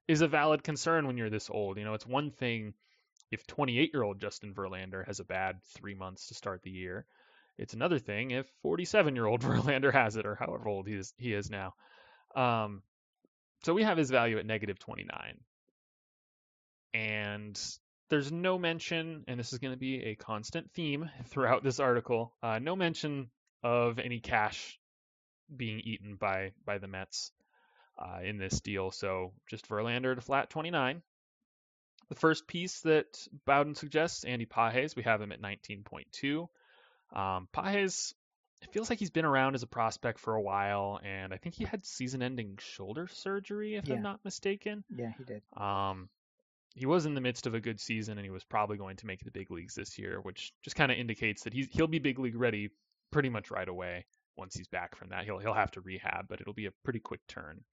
is 0.08 0.22
a 0.22 0.28
valid 0.28 0.64
concern 0.64 1.06
when 1.06 1.18
you're 1.18 1.30
this 1.30 1.50
old. 1.50 1.78
You 1.78 1.84
know, 1.84 1.94
it's 1.94 2.08
one 2.08 2.32
thing 2.32 2.74
if 3.32 3.46
28 3.48 3.92
year 3.94 4.04
old 4.04 4.20
Justin 4.20 4.54
Verlander 4.54 5.06
has 5.06 5.20
a 5.20 5.26
bad 5.26 5.62
three 5.76 5.96
months 5.96 6.28
to 6.28 6.34
start 6.34 6.62
the 6.64 6.72
year. 6.72 7.06
It's 7.58 7.74
another 7.74 8.00
thing 8.00 8.32
if 8.32 8.48
47 8.62 9.16
year 9.16 9.26
old 9.26 9.42
Verlander 9.44 9.94
has 9.94 10.16
it 10.16 10.26
or 10.26 10.36
however 10.36 10.68
old 10.68 10.88
he 10.88 10.96
is, 10.96 11.14
he 11.18 11.34
is 11.34 11.50
now. 11.50 11.74
Um, 12.36 12.82
so 13.64 13.74
we 13.74 13.84
have 13.84 13.98
his 13.98 14.12
value 14.12 14.38
at 14.38 14.46
negative 14.46 14.80
29 14.80 15.38
and 16.96 17.60
there's 18.10 18.32
no 18.32 18.58
mention, 18.58 19.26
and 19.28 19.40
this 19.40 19.52
is 19.52 19.60
going 19.60 19.74
to 19.74 19.80
be 19.80 20.04
a 20.04 20.16
constant 20.16 20.72
theme 20.72 21.10
throughout 21.26 21.64
this 21.64 21.80
article, 21.80 22.34
uh, 22.42 22.60
no 22.60 22.76
mention 22.76 23.30
of 23.64 24.00
any 24.00 24.20
cash 24.20 24.80
being 25.56 25.80
eaten 25.80 26.16
by 26.16 26.52
by 26.66 26.78
the 26.78 26.88
Mets 26.88 27.32
uh, 28.00 28.20
in 28.24 28.38
this 28.38 28.62
deal. 28.62 28.92
So 28.92 29.34
just 29.50 29.68
Verlander 29.68 30.16
to 30.16 30.22
flat 30.22 30.50
29. 30.50 31.02
The 32.10 32.16
first 32.16 32.48
piece 32.48 32.82
that 32.82 33.28
Bowden 33.46 33.76
suggests, 33.76 34.24
Andy 34.24 34.46
Pages, 34.46 34.96
we 34.96 35.04
have 35.04 35.22
him 35.22 35.32
at 35.32 35.42
19.2. 35.42 36.48
Um, 37.14 37.48
Pages, 37.52 38.14
it 38.62 38.72
feels 38.72 38.90
like 38.90 39.00
he's 39.00 39.10
been 39.10 39.26
around 39.26 39.56
as 39.56 39.64
a 39.64 39.68
prospect 39.68 40.20
for 40.20 40.36
a 40.36 40.42
while, 40.42 41.00
and 41.04 41.34
I 41.34 41.38
think 41.38 41.56
he 41.56 41.66
had 41.66 41.86
season-ending 41.86 42.58
shoulder 42.60 43.08
surgery, 43.08 43.76
if 43.76 43.88
Yeah. 43.88 43.96
I'm 43.96 44.02
not 44.04 44.24
mistaken. 44.24 44.84
yeah, 44.90 45.12
he 45.18 45.24
did. 45.24 45.42
Um, 45.58 46.10
he 46.76 46.86
was 46.86 47.06
in 47.06 47.14
the 47.14 47.22
midst 47.22 47.48
of 47.48 47.54
a 47.54 47.62
good 47.62 47.80
season 47.80 48.18
and 48.18 48.26
he 48.26 48.32
was 48.32 48.44
probably 48.44 48.78
going 48.78 48.98
to 48.98 49.08
make 49.08 49.24
the 49.24 49.32
big 49.32 49.50
leagues 49.50 49.76
this 49.76 49.98
year, 49.98 50.20
which 50.22 50.54
just 50.62 50.76
kind 50.76 50.92
of 50.92 50.98
indicates 50.98 51.44
that 51.44 51.54
he's 51.54 51.68
he'll 51.72 51.88
be 51.88 52.00
big 52.00 52.20
league 52.20 52.36
ready 52.36 52.70
pretty 53.12 53.30
much 53.30 53.50
right 53.50 53.68
away 53.70 54.06
once 54.36 54.56
he's 54.56 54.68
back 54.68 54.96
from 54.96 55.10
that. 55.10 55.24
He'll 55.24 55.40
he'll 55.40 55.54
have 55.54 55.72
to 55.72 55.82
rehab, 55.82 56.28
but 56.28 56.42
it'll 56.42 56.54
be 56.54 56.66
a 56.66 56.72
pretty 56.84 57.00
quick 57.00 57.22
turn. 57.28 57.64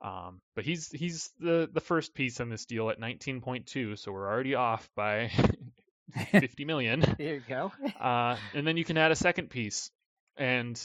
Um, 0.00 0.40
but 0.54 0.64
he's 0.64 0.90
he's 0.90 1.30
the 1.40 1.68
the 1.72 1.80
first 1.80 2.14
piece 2.14 2.40
in 2.40 2.50
this 2.50 2.66
deal 2.66 2.90
at 2.90 3.00
19.2, 3.00 3.98
so 3.98 4.12
we're 4.12 4.28
already 4.28 4.54
off 4.54 4.88
by 4.94 5.30
50 6.30 6.64
million. 6.64 7.00
There 7.00 7.34
you 7.34 7.42
go. 7.48 7.72
Uh, 8.00 8.36
and 8.54 8.66
then 8.66 8.76
you 8.76 8.84
can 8.84 8.98
add 8.98 9.12
a 9.12 9.16
second 9.16 9.48
piece. 9.48 9.90
And 10.36 10.80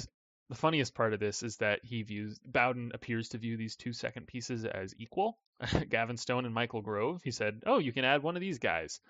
the 0.49 0.55
funniest 0.55 0.95
part 0.95 1.13
of 1.13 1.19
this 1.19 1.43
is 1.43 1.57
that 1.57 1.79
he 1.83 2.03
views 2.03 2.39
Bowden 2.45 2.91
appears 2.93 3.29
to 3.29 3.37
view 3.37 3.57
these 3.57 3.75
two 3.75 3.93
second 3.93 4.27
pieces 4.27 4.63
as 4.63 4.93
equal. 4.97 5.37
Gavin 5.89 6.17
Stone 6.17 6.45
and 6.45 6.53
Michael 6.53 6.81
Grove. 6.81 7.21
He 7.23 7.31
said, 7.31 7.63
"Oh, 7.65 7.79
you 7.79 7.91
can 7.91 8.05
add 8.05 8.23
one 8.23 8.35
of 8.35 8.41
these 8.41 8.59
guys." 8.59 9.01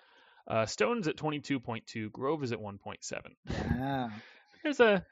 Uh, 0.48 0.66
Stone's 0.66 1.06
at 1.06 1.16
22.2. 1.16 2.10
Grove 2.10 2.42
is 2.42 2.52
at 2.52 2.58
1.7. 2.58 3.78
Wow. 3.78 4.10
There's 4.62 4.80
a 4.80 5.04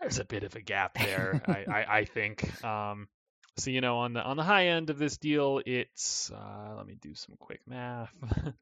there's 0.00 0.18
a 0.18 0.24
bit 0.24 0.44
of 0.44 0.54
a 0.54 0.60
gap 0.60 0.94
there, 0.98 1.42
I, 1.46 1.64
I, 1.72 1.98
I 1.98 2.04
think. 2.04 2.64
Um, 2.64 3.08
so 3.58 3.70
you 3.70 3.80
know, 3.80 3.98
on 3.98 4.12
the 4.12 4.22
on 4.22 4.36
the 4.36 4.42
high 4.42 4.68
end 4.68 4.90
of 4.90 4.98
this 4.98 5.16
deal, 5.16 5.60
it's 5.64 6.30
uh, 6.30 6.74
let 6.76 6.86
me 6.86 6.96
do 7.00 7.14
some 7.14 7.36
quick 7.38 7.60
math. 7.66 8.12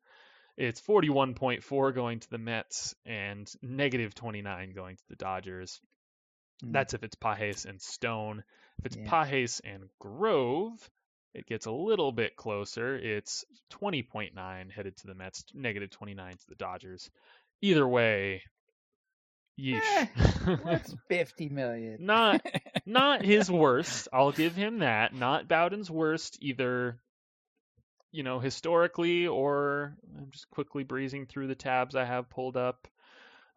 it's 0.57 0.80
41.4 0.80 1.95
going 1.95 2.20
to 2.20 2.30
the 2.30 2.38
Mets 2.38 2.95
and 3.05 3.51
negative 3.62 4.14
29 4.14 4.72
going 4.74 4.97
to 4.97 5.03
the 5.09 5.16
Dodgers. 5.16 5.80
Mm. 6.64 6.72
That's 6.72 6.95
if 6.95 7.03
it's 7.03 7.16
Pages 7.16 7.64
and 7.64 7.80
Stone. 7.80 8.45
If 8.78 8.86
it's 8.86 8.97
Yeah. 8.97 9.24
Pages 9.24 9.61
and 9.64 9.84
Grove, 10.01 10.78
it 11.34 11.47
gets 11.47 11.66
a 11.66 11.72
little 11.72 12.12
bit 12.12 12.36
closer. 12.36 12.97
It's 12.97 13.45
20.9 13.72 14.70
headed 14.70 14.97
to 14.99 15.07
the 15.09 15.14
Mets, 15.14 15.45
negative 15.53 15.90
29 15.90 16.32
to 16.32 16.47
the 16.49 16.55
Dodgers. 16.55 17.11
Either 17.62 17.86
way, 17.88 18.42
yeesh. 19.59 20.62
What's 20.64 20.95
fifty 21.09 21.49
million? 21.49 21.97
not 22.01 22.45
not 22.87 23.24
his 23.24 23.51
worst. 23.51 24.09
I'll 24.12 24.32
give 24.32 24.55
him 24.55 24.78
that. 24.80 25.14
Not 25.14 25.49
Bowden's 25.49 25.91
worst 25.91 26.39
either. 26.41 26.99
You 28.12 28.22
know, 28.22 28.39
historically, 28.39 29.26
or 29.26 29.97
I'm 30.16 30.30
just 30.30 30.49
quickly 30.51 30.85
breezing 30.85 31.26
through 31.26 31.49
the 31.49 31.57
tabs 31.57 31.97
I 31.97 32.05
have 32.05 32.30
pulled 32.30 32.57
up. 32.57 32.87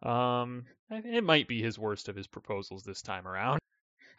Um, 0.02 0.66
it 0.90 1.22
might 1.22 1.46
be 1.46 1.62
his 1.62 1.78
worst 1.78 2.08
of 2.08 2.16
his 2.16 2.26
proposals 2.26 2.82
this 2.82 3.02
time 3.02 3.28
around, 3.28 3.60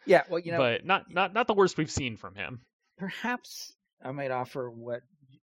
yeah, 0.06 0.22
well, 0.28 0.38
you 0.38 0.52
know, 0.52 0.58
but 0.58 0.84
not 0.84 1.12
not 1.12 1.34
not 1.34 1.46
the 1.46 1.54
worst 1.54 1.76
we've 1.76 1.90
seen 1.90 2.16
from 2.16 2.34
him. 2.34 2.60
perhaps 2.96 3.72
I 4.04 4.12
might 4.12 4.30
offer 4.30 4.70
what 4.70 5.02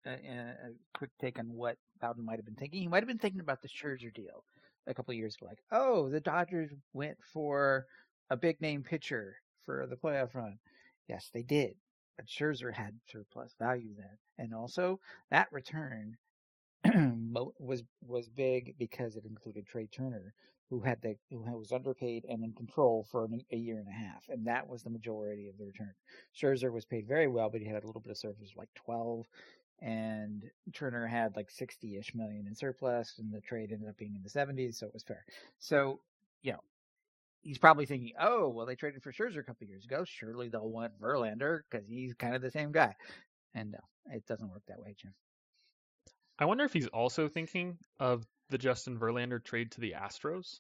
uh, 0.07 0.11
a 0.11 0.73
quick 0.95 1.11
take 1.21 1.39
on 1.39 1.53
what 1.53 1.77
Bowden 2.01 2.25
might 2.25 2.37
have 2.37 2.45
been 2.45 2.55
thinking. 2.55 2.81
He 2.81 2.89
might 2.89 3.03
have 3.03 3.09
been 3.09 3.19
thinking 3.19 3.41
about 3.41 3.63
the 3.63 3.69
Scherzer 3.69 4.13
deal 4.13 4.45
a 4.87 4.95
couple 4.95 5.13
of 5.13 5.19
years 5.19 5.37
ago, 5.37 5.47
like, 5.47 5.63
oh, 5.73 6.11
the 6.11 6.21
Dodgers 6.21 6.71
went 6.93 7.17
for 7.33 7.87
a 8.31 8.37
big 8.37 8.61
name 8.61 8.83
pitcher 8.83 9.37
for 9.65 9.87
the 9.87 9.97
playoff 9.97 10.35
run. 10.35 10.59
Yes, 11.09 11.31
they 11.33 11.43
did, 11.43 11.75
but 12.17 12.27
Scherzer 12.27 12.73
had 12.73 12.95
surplus 13.07 13.55
value 13.59 13.95
then, 13.97 14.19
and 14.39 14.55
also 14.55 15.01
that 15.31 15.53
return 15.53 16.17
was 17.59 17.83
was 18.07 18.29
big 18.29 18.75
because 18.79 19.17
it 19.17 19.25
included 19.25 19.67
Trea 19.67 19.87
Turner, 19.87 20.35
who 20.71 20.81
had 20.81 21.01
the 21.03 21.17
who 21.31 21.41
was 21.59 21.73
underpaid 21.73 22.25
and 22.29 22.45
in 22.45 22.53
control 22.53 23.07
for 23.11 23.25
an, 23.25 23.41
a 23.53 23.57
year 23.57 23.79
and 23.79 23.89
a 23.89 23.93
half, 23.93 24.25
and 24.29 24.47
that 24.47 24.69
was 24.69 24.83
the 24.83 24.91
majority 24.91 25.49
of 25.49 25.59
the 25.59 25.65
return. 25.65 25.95
Scherzer 26.35 26.73
was 26.73 26.85
paid 26.85 27.07
very 27.07 27.29
well, 27.29 27.51
but 27.51 27.61
he 27.61 27.67
had 27.67 27.85
a 27.85 27.87
little 27.87 28.03
bit 28.03 28.11
of 28.11 28.19
surplus, 28.19 28.51
like 28.57 28.69
twelve, 28.75 29.27
and 29.81 30.43
Turner 30.73 31.07
had 31.07 31.37
like 31.37 31.51
sixty-ish 31.51 32.15
million 32.15 32.47
in 32.47 32.55
surplus, 32.55 33.15
and 33.19 33.33
the 33.33 33.41
trade 33.41 33.73
ended 33.73 33.89
up 33.89 33.97
being 33.97 34.15
in 34.15 34.23
the 34.23 34.29
seventies, 34.31 34.79
so 34.79 34.87
it 34.87 34.95
was 34.95 35.03
fair. 35.03 35.25
So, 35.59 36.01
you 36.43 36.53
know, 36.53 36.61
he's 37.45 37.59
probably 37.59 37.87
thinking, 37.87 38.13
oh, 38.19 38.49
well, 38.49 38.67
they 38.67 38.75
traded 38.75 39.03
for 39.03 39.13
Scherzer 39.13 39.39
a 39.39 39.45
couple 39.45 39.67
years 39.67 39.85
ago. 39.85 40.05
Surely 40.05 40.49
they'll 40.49 40.69
want 40.69 41.01
Verlander 41.01 41.61
because 41.71 41.87
he's 41.87 42.15
kind 42.15 42.35
of 42.35 42.43
the 42.43 42.51
same 42.51 42.73
guy. 42.73 42.97
And 43.55 43.73
no, 43.73 43.79
it 44.11 44.27
doesn't 44.27 44.51
work 44.51 44.63
that 44.67 44.81
way, 44.81 44.95
Jim. 45.01 45.15
I 46.39 46.47
wonder 46.47 46.65
if 46.65 46.73
he's 46.73 46.89
also 46.89 47.29
thinking 47.29 47.79
of 48.01 48.27
the 48.51 48.59
Justin 48.59 48.99
Verlander 48.99 49.43
trade 49.43 49.73
to 49.73 49.81
the 49.81 49.93
Astros, 49.93 50.59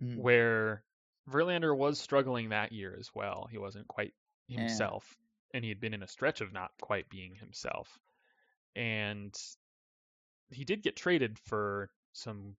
Mm. 0.00 0.18
where 0.18 0.84
Verlander 1.28 1.76
was 1.76 1.98
struggling 1.98 2.50
that 2.50 2.70
year 2.70 2.96
as 2.96 3.12
well. 3.12 3.48
He 3.50 3.58
wasn't 3.58 3.88
quite 3.88 4.14
Yeah. 4.46 4.60
himself, 4.60 5.18
and 5.52 5.64
he 5.64 5.70
had 5.70 5.80
been 5.80 5.92
in 5.94 6.04
a 6.04 6.08
stretch 6.08 6.40
of 6.40 6.52
not 6.52 6.70
quite 6.80 7.08
being 7.08 7.34
himself. 7.34 7.98
And 8.76 9.36
he 10.50 10.64
did 10.64 10.82
get 10.82 10.94
traded 10.94 11.36
for 11.38 11.90
some 12.12 12.56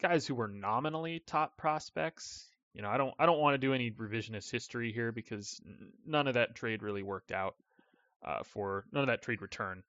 guys 0.00 0.26
who 0.26 0.36
were 0.36 0.46
nominally 0.48 1.20
top 1.20 1.56
prospects. 1.56 2.48
You 2.74 2.82
know, 2.82 2.90
I 2.90 2.96
don't 2.96 3.14
I 3.18 3.26
don't 3.26 3.40
want 3.40 3.54
to 3.54 3.58
do 3.58 3.72
any 3.72 3.90
revisionist 3.90 4.50
history 4.50 4.92
here 4.92 5.12
because 5.12 5.60
none 6.04 6.26
of 6.26 6.34
that 6.34 6.54
trade 6.54 6.82
really 6.82 7.02
worked 7.02 7.32
out 7.32 7.54
uh, 8.24 8.42
for 8.42 8.84
none 8.92 9.02
of 9.02 9.08
that 9.08 9.22
trade 9.22 9.42
return 9.42 9.82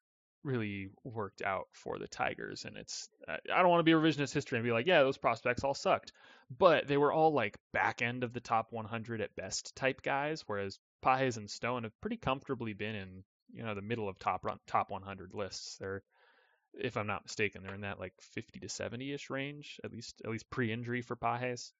really 0.43 0.89
worked 1.03 1.41
out 1.41 1.67
for 1.73 1.97
the 1.97 2.07
Tigers. 2.07 2.65
And 2.65 2.77
it's 2.77 3.09
I 3.27 3.61
don't 3.61 3.69
want 3.69 3.79
to 3.79 3.83
be 3.83 3.91
revisionist 3.91 4.33
history 4.33 4.57
and 4.57 4.65
be 4.65 4.71
like, 4.71 4.85
yeah, 4.85 5.01
those 5.01 5.17
prospects 5.17 5.63
all 5.63 5.73
sucked, 5.73 6.11
but 6.55 6.87
they 6.87 6.97
were 6.97 7.11
all 7.11 7.33
like 7.33 7.57
back 7.73 8.01
end 8.01 8.23
of 8.23 8.33
the 8.33 8.39
top 8.39 8.71
100 8.71 9.21
at 9.21 9.35
best 9.35 9.75
type 9.75 10.01
guys, 10.03 10.43
whereas 10.45 10.79
Pages 11.01 11.37
and 11.37 11.49
Stone 11.49 11.83
have 11.83 12.01
pretty 12.01 12.17
comfortably 12.17 12.73
been 12.73 12.95
in 12.95 13.23
you 13.51 13.63
know 13.63 13.73
the 13.73 13.81
middle 13.81 14.07
of 14.07 14.19
top 14.19 14.45
top 14.67 14.91
100 14.91 15.33
lists. 15.33 15.77
They're 15.77 16.03
if 16.77 16.97
I'm 16.97 17.07
not 17.07 17.23
mistaken, 17.23 17.63
they're 17.63 17.73
in 17.73 17.81
that 17.81 17.99
like 17.99 18.13
50 18.19 18.59
to 18.59 18.69
70 18.69 19.13
ish 19.13 19.29
range, 19.29 19.79
at 19.83 19.91
least 19.91 20.21
at 20.23 20.31
least 20.31 20.49
pre-injury 20.49 21.01
for 21.01 21.15
Pages. 21.15 21.73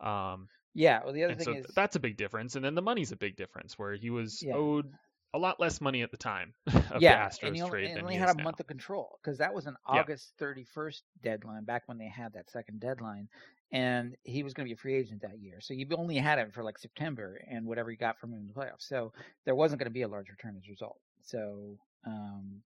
Um, 0.00 0.48
Yeah. 0.74 1.02
Well, 1.04 1.12
the 1.12 1.24
other 1.24 1.34
thing 1.34 1.54
so 1.54 1.58
is, 1.60 1.66
that's 1.74 1.96
a 1.96 2.00
big 2.00 2.16
difference, 2.16 2.56
and 2.56 2.64
then 2.64 2.74
the 2.74 2.82
money's 2.82 3.12
a 3.12 3.16
big 3.16 3.36
difference, 3.36 3.78
where 3.78 3.94
he 3.94 4.10
was 4.10 4.42
Yeah. 4.42 4.54
owed 4.56 4.92
a 5.32 5.38
lot 5.38 5.58
less 5.58 5.80
money 5.80 6.02
at 6.02 6.10
the 6.12 6.16
time 6.16 6.54
of 6.66 7.00
yeah, 7.00 7.28
the 7.28 7.34
Astros 7.34 7.46
and 7.46 7.56
he 7.56 7.62
only, 7.62 7.70
trade 7.70 7.90
and 7.90 8.00
only 8.02 8.14
he 8.14 8.20
had 8.20 8.30
a 8.30 8.34
now. 8.34 8.44
month 8.44 8.60
of 8.60 8.66
control 8.66 9.18
because 9.22 9.38
that 9.38 9.52
was 9.52 9.66
an 9.66 9.76
Yeah. 9.92 10.00
August 10.00 10.32
31st 10.38 11.02
deadline 11.22 11.64
back 11.64 11.82
when 11.86 11.98
they 11.98 12.08
had 12.08 12.32
that 12.34 12.50
second 12.50 12.80
deadline, 12.80 13.28
and 13.72 14.16
he 14.22 14.42
was 14.44 14.54
going 14.54 14.66
to 14.66 14.68
be 14.68 14.74
a 14.74 14.76
free 14.80 14.94
agent 14.94 15.22
that 15.22 15.38
year. 15.40 15.60
So 15.60 15.74
you 15.74 15.86
only 15.96 16.16
had 16.16 16.38
him 16.38 16.50
for 16.52 16.62
like 16.62 16.78
September 16.78 17.40
and 17.50 17.66
whatever 17.66 17.90
you 17.90 17.96
got 17.96 18.18
from 18.18 18.32
him 18.32 18.40
in 18.40 18.46
the 18.46 18.52
playoffs. 18.52 18.82
So 18.82 19.12
there 19.44 19.54
wasn't 19.56 19.80
going 19.80 19.90
to 19.90 19.94
be 19.94 20.02
a 20.02 20.08
large 20.08 20.28
return 20.30 20.56
as 20.56 20.66
a 20.66 20.70
result. 20.70 21.00
So 21.22 21.78
um, 22.06 22.62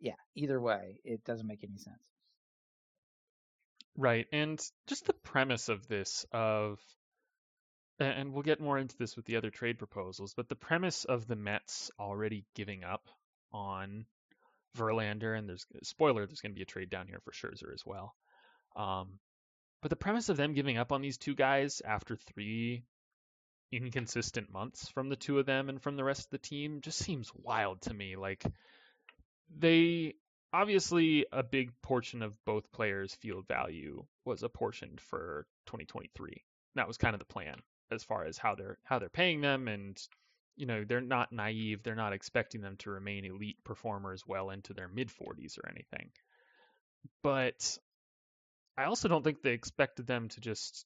yeah, 0.00 0.14
either 0.34 0.60
way, 0.60 1.00
it 1.04 1.24
doesn't 1.24 1.46
make 1.46 1.62
any 1.62 1.76
sense. 1.76 1.98
Right. 3.96 4.26
And 4.32 4.60
just 4.86 5.06
the 5.06 5.12
premise 5.12 5.68
of 5.68 5.86
this 5.88 6.24
of 6.32 6.78
and 8.00 8.32
we'll 8.32 8.42
get 8.44 8.60
more 8.60 8.78
into 8.78 8.96
this 8.96 9.16
with 9.16 9.24
the 9.24 9.36
other 9.36 9.50
trade 9.50 9.76
proposals, 9.76 10.32
but 10.34 10.48
the 10.48 10.54
premise 10.54 11.04
of 11.04 11.26
the 11.26 11.34
Mets 11.34 11.90
already 11.98 12.44
giving 12.54 12.84
up 12.84 13.08
on 13.52 14.06
Verlander 14.76 15.36
and 15.36 15.48
there's 15.48 15.66
spoiler 15.82 16.26
there's 16.26 16.40
going 16.40 16.52
to 16.52 16.56
be 16.56 16.62
a 16.62 16.66
trade 16.66 16.90
down 16.90 17.08
here 17.08 17.20
for 17.24 17.32
Scherzer 17.32 17.72
as 17.72 17.84
well. 17.84 18.14
Um 18.76 19.18
but 19.80 19.90
the 19.90 19.96
premise 19.96 20.28
of 20.28 20.36
them 20.36 20.54
giving 20.54 20.76
up 20.76 20.92
on 20.92 21.02
these 21.02 21.18
two 21.18 21.34
guys 21.34 21.80
after 21.84 22.16
3 22.16 22.84
inconsistent 23.70 24.52
months 24.52 24.88
from 24.88 25.08
the 25.08 25.16
two 25.16 25.38
of 25.38 25.46
them 25.46 25.68
and 25.68 25.82
from 25.82 25.96
the 25.96 26.04
rest 26.04 26.24
of 26.24 26.30
the 26.30 26.38
team 26.38 26.80
just 26.80 26.98
seems 26.98 27.30
wild 27.34 27.80
to 27.82 27.92
me 27.94 28.16
like 28.16 28.44
they 29.58 30.14
obviously 30.52 31.26
a 31.32 31.42
big 31.42 31.72
portion 31.82 32.22
of 32.22 32.42
both 32.44 32.72
players' 32.72 33.14
field 33.14 33.46
value 33.46 34.04
was 34.24 34.42
apportioned 34.42 35.00
for 35.00 35.46
2023. 35.66 36.44
That 36.74 36.88
was 36.88 36.96
kind 36.96 37.14
of 37.14 37.18
the 37.18 37.26
plan 37.26 37.56
as 37.90 38.04
far 38.04 38.24
as 38.24 38.38
how 38.38 38.54
they're 38.54 38.78
how 38.84 38.98
they're 38.98 39.08
paying 39.08 39.40
them 39.40 39.68
and 39.68 40.00
you 40.56 40.66
know, 40.66 40.84
they're 40.84 41.00
not 41.00 41.32
naive. 41.32 41.84
They're 41.84 41.94
not 41.94 42.12
expecting 42.12 42.60
them 42.60 42.76
to 42.78 42.90
remain 42.90 43.24
elite 43.24 43.62
performers 43.64 44.24
well 44.26 44.50
into 44.50 44.74
their 44.74 44.88
mid 44.88 45.08
40s 45.08 45.56
or 45.56 45.68
anything. 45.68 46.10
But 47.22 47.78
I 48.76 48.84
also 48.84 49.06
don't 49.08 49.22
think 49.22 49.40
they 49.40 49.52
expected 49.52 50.08
them 50.08 50.28
to 50.30 50.40
just 50.40 50.84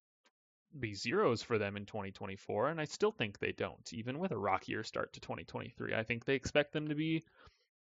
be 0.79 0.95
zeros 0.95 1.43
for 1.43 1.59
them 1.59 1.77
in 1.77 1.85
2024 1.85 2.69
and 2.69 2.81
I 2.81 2.85
still 2.85 3.13
think 3.13 3.39
they 3.39 3.53
don't 3.53 3.93
even 3.93 4.19
with 4.19 4.31
a 4.31 4.39
rockier 4.39 4.83
start 4.83 5.13
to 5.15 5.21
2023. 5.21 5.95
I 5.95 6.03
think 6.03 6.25
they 6.25 6.35
expect 6.35 6.73
them 6.73 6.89
to 6.89 6.95
be 6.95 7.25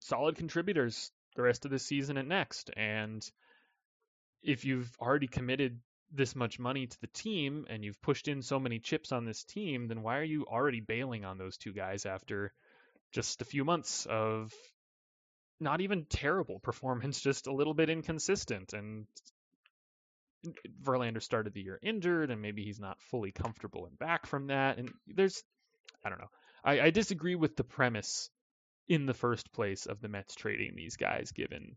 solid 0.00 0.36
contributors 0.36 1.12
the 1.36 1.42
rest 1.42 1.64
of 1.64 1.70
this 1.70 1.86
season 1.86 2.16
and 2.16 2.28
next. 2.28 2.70
And 2.76 3.28
if 4.42 4.64
you've 4.64 4.90
already 5.00 5.26
committed 5.26 5.80
this 6.12 6.34
much 6.34 6.58
money 6.58 6.86
to 6.86 7.00
the 7.00 7.06
team 7.08 7.66
and 7.68 7.84
you've 7.84 8.00
pushed 8.02 8.28
in 8.28 8.42
so 8.42 8.58
many 8.58 8.78
chips 8.78 9.12
on 9.12 9.24
this 9.24 9.44
team, 9.44 9.88
then 9.88 10.02
why 10.02 10.18
are 10.18 10.24
you 10.24 10.44
already 10.46 10.80
bailing 10.80 11.24
on 11.24 11.38
those 11.38 11.56
two 11.56 11.72
guys 11.72 12.06
after 12.06 12.52
just 13.12 13.42
a 13.42 13.44
few 13.44 13.64
months 13.64 14.06
of 14.06 14.52
not 15.60 15.80
even 15.80 16.06
terrible 16.08 16.58
performance, 16.60 17.20
just 17.22 17.46
a 17.46 17.54
little 17.54 17.74
bit 17.74 17.90
inconsistent? 17.90 18.72
And 18.72 19.06
Verlander 20.82 21.22
started 21.22 21.52
the 21.52 21.62
year 21.62 21.78
injured, 21.82 22.30
and 22.30 22.40
maybe 22.40 22.64
he's 22.64 22.80
not 22.80 23.00
fully 23.10 23.30
comfortable 23.30 23.86
and 23.86 23.98
back 23.98 24.26
from 24.26 24.48
that. 24.48 24.78
And 24.78 24.90
there's, 25.06 25.42
I 26.04 26.08
don't 26.08 26.20
know. 26.20 26.30
I, 26.64 26.80
I 26.80 26.90
disagree 26.90 27.34
with 27.34 27.56
the 27.56 27.64
premise 27.64 28.30
in 28.90 29.06
the 29.06 29.14
first 29.14 29.52
place 29.52 29.86
of 29.86 30.00
the 30.00 30.08
Mets 30.08 30.34
trading 30.34 30.74
these 30.74 30.96
guys, 30.96 31.30
given 31.30 31.76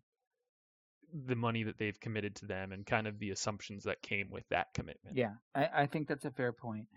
the 1.27 1.35
money 1.35 1.61
that 1.61 1.77
they've 1.77 1.99
committed 1.99 2.35
to 2.35 2.47
them 2.47 2.71
and 2.71 2.87
kind 2.87 3.05
of 3.05 3.19
the 3.19 3.29
assumptions 3.29 3.83
that 3.83 4.01
came 4.01 4.31
with 4.31 4.43
that 4.49 4.73
commitment. 4.73 5.15
Yeah, 5.15 5.33
I, 5.53 5.69
I 5.83 5.85
think 5.85 6.07
that's 6.07 6.25
a 6.25 6.31
fair 6.31 6.51
point. 6.51 6.87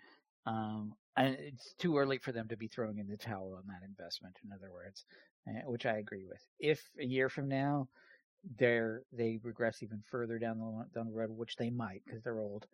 Um, 0.47 0.95
and 1.19 1.37
it's 1.39 1.75
too 1.79 1.99
early 1.99 2.17
for 2.17 2.33
them 2.33 2.49
to 2.49 2.57
be 2.57 2.67
throwing 2.67 2.99
in 2.99 3.09
the 3.09 3.19
towel 3.19 3.55
on 3.59 3.65
that 3.67 3.87
investment. 3.87 4.39
In 4.43 4.53
other 4.53 4.73
words, 4.73 5.05
eh, 5.47 5.61
which 5.67 5.85
I 5.85 5.99
agree 5.99 6.25
with. 6.27 6.41
If 6.59 6.83
a 6.99 7.05
year 7.05 7.29
from 7.29 7.49
now 7.49 7.89
they're 8.59 9.03
they 9.13 9.39
regress 9.43 9.83
even 9.83 10.03
further 10.11 10.39
down 10.39 10.59
the 10.59 10.87
down 10.95 11.09
the 11.09 11.13
road, 11.13 11.31
which 11.31 11.57
they 11.57 11.69
might 11.69 12.01
because 12.07 12.23
they're 12.23 12.41
old, 12.41 12.67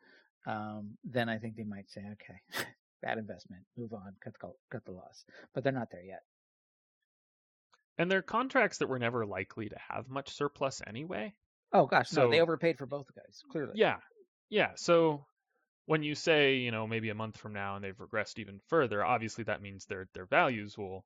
um, 0.46 0.96
then 1.02 1.28
I 1.28 1.38
think 1.38 1.56
they 1.56 1.64
might 1.64 1.90
say, 1.90 2.02
okay, 2.12 2.64
bad 3.02 3.18
investment, 3.18 3.62
move 3.76 3.92
on, 3.94 4.14
cut 4.22 4.34
the 4.40 4.52
cut 4.70 4.84
the 4.84 4.92
loss. 4.92 5.24
But 5.54 5.64
they're 5.64 5.72
not 5.72 5.90
there 5.90 6.04
yet. 6.04 6.22
And 8.02 8.10
they're 8.10 8.20
contracts 8.20 8.78
that 8.78 8.88
were 8.88 8.98
never 8.98 9.24
likely 9.24 9.68
to 9.68 9.76
have 9.88 10.08
much 10.08 10.30
surplus 10.30 10.82
anyway. 10.84 11.34
Oh 11.72 11.86
gosh, 11.86 12.12
no, 12.12 12.28
they 12.28 12.40
overpaid 12.40 12.76
for 12.76 12.84
both 12.84 13.06
guys 13.14 13.42
clearly. 13.52 13.74
Yeah. 13.76 13.98
Yeah. 14.50 14.72
So 14.74 15.24
when 15.86 16.02
you 16.02 16.16
say, 16.16 16.56
you 16.56 16.72
know, 16.72 16.88
maybe 16.88 17.10
a 17.10 17.14
month 17.14 17.36
from 17.36 17.52
now 17.52 17.76
and 17.76 17.84
they've 17.84 17.96
regressed 17.96 18.40
even 18.40 18.58
further, 18.66 19.04
obviously 19.04 19.44
that 19.44 19.62
means 19.62 19.86
their 19.86 20.08
their 20.14 20.26
values 20.26 20.76
will 20.76 21.04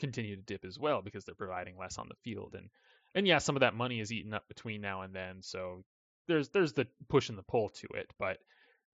continue 0.00 0.34
to 0.34 0.42
dip 0.42 0.64
as 0.64 0.76
well 0.76 1.02
because 1.02 1.24
they're 1.24 1.36
providing 1.36 1.78
less 1.78 1.98
on 1.98 2.08
the 2.08 2.16
field. 2.24 2.56
And 2.58 2.68
and 3.14 3.28
yeah, 3.28 3.38
some 3.38 3.54
of 3.54 3.60
that 3.60 3.76
money 3.76 4.00
is 4.00 4.10
eaten 4.10 4.34
up 4.34 4.48
between 4.48 4.80
now 4.80 5.02
and 5.02 5.14
then. 5.14 5.40
So 5.40 5.84
there's 6.26 6.48
there's 6.48 6.72
the 6.72 6.88
push 7.08 7.28
and 7.28 7.38
the 7.38 7.44
pull 7.44 7.68
to 7.68 7.86
it, 7.94 8.10
but 8.18 8.38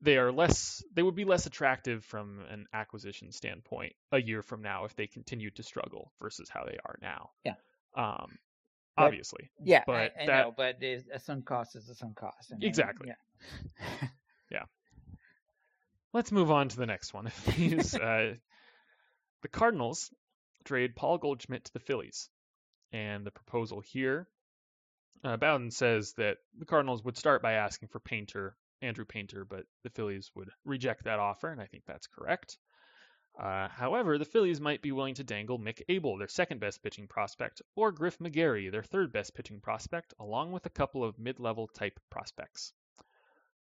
they 0.02 0.16
are 0.16 0.32
less 0.32 0.82
they 0.94 1.02
would 1.02 1.14
be 1.14 1.24
less 1.24 1.46
attractive 1.46 2.04
from 2.04 2.40
an 2.50 2.66
acquisition 2.72 3.32
standpoint 3.32 3.92
a 4.12 4.20
year 4.20 4.42
from 4.42 4.62
now 4.62 4.84
if 4.84 4.94
they 4.96 5.06
continued 5.06 5.56
to 5.56 5.62
struggle 5.62 6.12
versus 6.20 6.48
how 6.48 6.64
they 6.64 6.78
are 6.84 6.98
now. 7.02 7.30
Yeah. 7.44 7.54
Um 7.96 8.38
But- 8.96 9.04
obviously. 9.06 9.50
Yeah, 9.62 9.84
But 9.86 9.94
I, 10.18 10.22
I 10.22 10.26
that- 10.26 10.44
know, 10.46 10.54
but 10.56 10.82
a 10.82 11.18
sunk 11.20 11.44
cost 11.46 11.76
is 11.76 11.88
a 11.88 11.94
sunk 11.94 12.16
cost. 12.16 12.50
and 12.50 12.62
I- 12.62 12.66
Exactly. 12.66 13.08
Yeah. 13.08 14.08
Yeah. 14.50 14.64
Let's 16.12 16.32
move 16.32 16.50
on 16.50 16.68
to 16.68 16.76
the 16.76 16.86
next 16.86 17.14
one. 17.14 17.30
These 17.56 17.94
uh 17.94 18.34
the 19.42 19.48
Cardinals 19.48 20.10
trade 20.64 20.96
Paul 20.96 21.18
Goldschmidt 21.18 21.64
to 21.66 21.72
the 21.72 21.78
Phillies. 21.80 22.28
And 22.92 23.24
the 23.24 23.30
proposal 23.30 23.80
here 23.80 24.26
uh, 25.22 25.36
Bowden 25.36 25.70
says 25.70 26.14
that 26.14 26.38
the 26.58 26.64
Cardinals 26.64 27.04
would 27.04 27.16
start 27.16 27.42
by 27.42 27.52
asking 27.52 27.88
for 27.88 28.00
Painter, 28.00 28.56
Andrew 28.82 29.04
Painter, 29.04 29.44
but 29.44 29.64
the 29.82 29.90
Phillies 29.90 30.30
would 30.34 30.50
reject 30.64 31.04
that 31.04 31.18
offer, 31.18 31.48
and 31.48 31.60
I 31.60 31.66
think 31.66 31.84
that's 31.86 32.06
correct. 32.06 32.58
Uh, 33.38 33.68
however, 33.68 34.18
the 34.18 34.24
Phillies 34.24 34.60
might 34.60 34.82
be 34.82 34.92
willing 34.92 35.14
to 35.14 35.24
dangle 35.24 35.58
Mick 35.58 35.82
Abel, 35.88 36.18
their 36.18 36.28
second 36.28 36.60
best 36.60 36.82
pitching 36.82 37.06
prospect, 37.06 37.62
or 37.76 37.92
Griff 37.92 38.18
McGarry, 38.18 38.70
their 38.70 38.82
third 38.82 39.12
best 39.12 39.34
pitching 39.34 39.60
prospect, 39.60 40.12
along 40.18 40.52
with 40.52 40.66
a 40.66 40.70
couple 40.70 41.04
of 41.04 41.18
mid 41.18 41.40
level 41.40 41.68
type 41.68 41.98
prospects. 42.10 42.72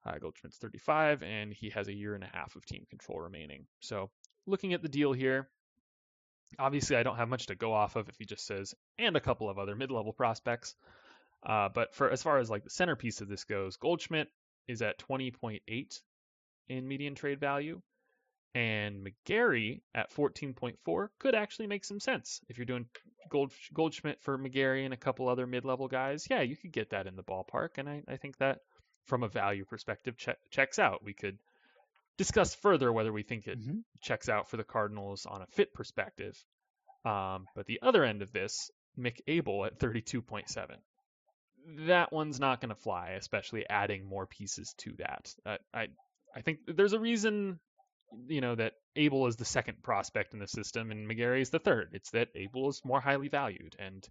Uh, 0.05 0.19
Goldschmidt's 0.19 0.59
35, 0.59 1.23
and 1.23 1.53
he 1.53 1.71
has 1.71 1.89
a 1.89 1.95
year 1.95 2.15
and 2.15 2.23
a 2.23 2.31
half 2.33 2.55
of 2.55 2.65
team 2.65 2.87
control 2.89 3.21
remaining. 3.21 3.67
So, 3.81 4.11
looking 4.47 4.73
at 4.73 4.83
the 4.83 4.89
deal 4.89 5.13
here, 5.13 5.49
obviously 6.59 6.97
I 6.97 7.03
don't 7.03 7.17
have 7.17 7.29
much 7.29 7.47
to 7.47 7.55
go 7.55 7.73
off 7.73 7.97
of 7.97 8.09
if 8.09 8.17
he 8.17 8.25
just 8.25 8.47
says, 8.47 8.75
and 8.99 9.17
a 9.17 9.21
couple 9.21 9.51
of 9.51 9.59
other 9.59 9.75
mid 9.75 9.91
level 9.91 10.13
prospects. 10.13 10.75
Uh, 11.43 11.69
but 11.69 11.95
for 11.95 12.11
as 12.11 12.23
far 12.23 12.39
as 12.39 12.51
like 12.51 12.65
the 12.65 12.71
centerpiece 12.71 13.21
of 13.21 13.29
this 13.29 13.45
goes, 13.45 13.77
Goldschmidt 13.77 14.29
is 14.69 14.83
at 14.83 14.99
20.8 14.99 15.61
in 16.69 16.89
median 16.89 17.15
trade 17.15 17.41
value, 17.41 17.81
and 18.55 19.07
McGarry 19.07 19.81
at 19.95 20.13
14.4 20.15 21.09
could 21.19 21.35
actually 21.35 21.67
make 21.67 21.85
some 21.85 22.01
sense 22.01 22.41
if 22.49 22.57
you're 22.59 22.65
doing 22.65 22.87
Gold 23.31 23.53
Goldschmidt 23.75 24.23
for 24.23 24.39
McGarry 24.39 24.85
and 24.85 24.95
a 24.95 24.97
couple 24.97 25.29
other 25.29 25.47
mid-level 25.47 25.89
guys. 25.89 26.27
Yeah, 26.31 26.43
you 26.43 26.57
could 26.57 26.73
get 26.73 26.91
that 26.91 27.07
in 27.07 27.17
the 27.17 27.23
ballpark, 27.23 27.79
and 27.79 27.89
I, 27.89 28.03
I 28.09 28.17
think 28.17 28.39
that 28.39 28.61
from 29.07 29.23
a 29.23 29.29
value 29.29 29.65
perspective 29.65 30.17
che- 30.17 30.35
checks 30.51 30.79
out. 30.79 31.05
We 31.05 31.13
could 31.15 31.39
discuss 32.17 32.55
further 32.55 32.93
whether 32.93 33.13
we 33.13 33.23
think 33.23 33.47
it 33.47 33.61
Mhm. 33.61 33.83
checks 34.01 34.29
out 34.29 34.49
for 34.49 34.57
the 34.57 34.65
Cardinals 34.65 35.27
on 35.27 35.43
a 35.43 35.47
fit 35.49 35.73
perspective. 35.75 36.35
Um, 37.05 37.47
but 37.55 37.67
the 37.67 37.81
other 37.83 38.03
end 38.05 38.23
of 38.23 38.33
this, 38.33 38.71
Mick 38.99 39.21
Abel 39.29 39.65
at 39.67 39.79
32.7 39.79 40.81
that 41.87 42.13
one's 42.13 42.39
not 42.39 42.61
going 42.61 42.69
to 42.69 42.81
fly, 42.81 43.11
especially 43.11 43.69
adding 43.69 44.07
more 44.07 44.27
pieces 44.27 44.75
to 44.79 44.95
that. 44.99 45.35
Uh, 45.45 45.57
I 45.75 45.89
I 46.35 46.43
think 46.43 46.61
there's 46.67 46.93
a 46.93 47.01
reason, 47.01 47.59
you 48.29 48.41
know, 48.41 48.55
that 48.55 48.75
Abel 48.95 49.27
is 49.27 49.37
the 49.37 49.45
second 49.45 49.83
prospect 49.83 50.35
in 50.35 50.39
the 50.39 50.47
system 50.47 50.91
and 50.91 51.09
McGarry 51.09 51.41
is 51.41 51.51
the 51.51 51.59
third. 51.59 51.91
It's 51.93 52.11
that 52.11 52.29
Abel 52.35 52.69
is 52.69 52.83
more 52.85 53.01
highly 53.01 53.29
valued 53.29 53.75
and 53.79 54.07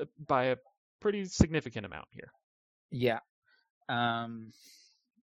uh, 0.00 0.04
by 0.26 0.44
a 0.46 0.56
pretty 1.00 1.24
significant 1.24 1.86
amount 1.86 2.06
here. 2.12 2.30
Yeah. 2.90 3.18
Um 3.88 4.52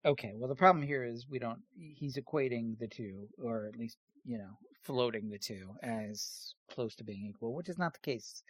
okay, 0.04 0.32
well 0.34 0.48
the 0.48 0.56
problem 0.56 0.84
here 0.84 1.04
is 1.04 1.26
we 1.28 1.38
don't 1.38 1.62
he's 1.78 2.16
equating 2.16 2.78
the 2.78 2.88
two 2.88 3.28
or 3.42 3.66
at 3.66 3.78
least, 3.78 3.96
you 4.24 4.36
know, 4.36 4.58
floating 4.82 5.30
the 5.30 5.38
two 5.38 5.70
as 5.82 6.54
close 6.70 6.94
to 6.96 7.04
being 7.04 7.26
equal, 7.30 7.54
which 7.54 7.68
is 7.68 7.78
not 7.78 7.94
the 7.94 8.00
case 8.00 8.42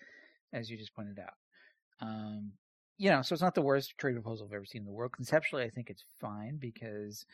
as 0.52 0.70
you 0.70 0.76
just 0.76 0.94
pointed 0.94 1.18
out. 1.18 1.34
Um 2.00 2.52
you 2.96 3.10
know, 3.10 3.22
so 3.22 3.32
it's 3.32 3.42
not 3.42 3.54
the 3.54 3.62
worst 3.62 3.96
trade 3.98 4.14
proposal 4.14 4.46
I've 4.46 4.54
ever 4.54 4.64
seen 4.64 4.82
in 4.82 4.86
the 4.86 4.92
world. 4.92 5.12
Conceptually, 5.12 5.64
I 5.64 5.70
think 5.70 5.90
it's 5.90 6.04
fine 6.20 6.58
because 6.58 7.24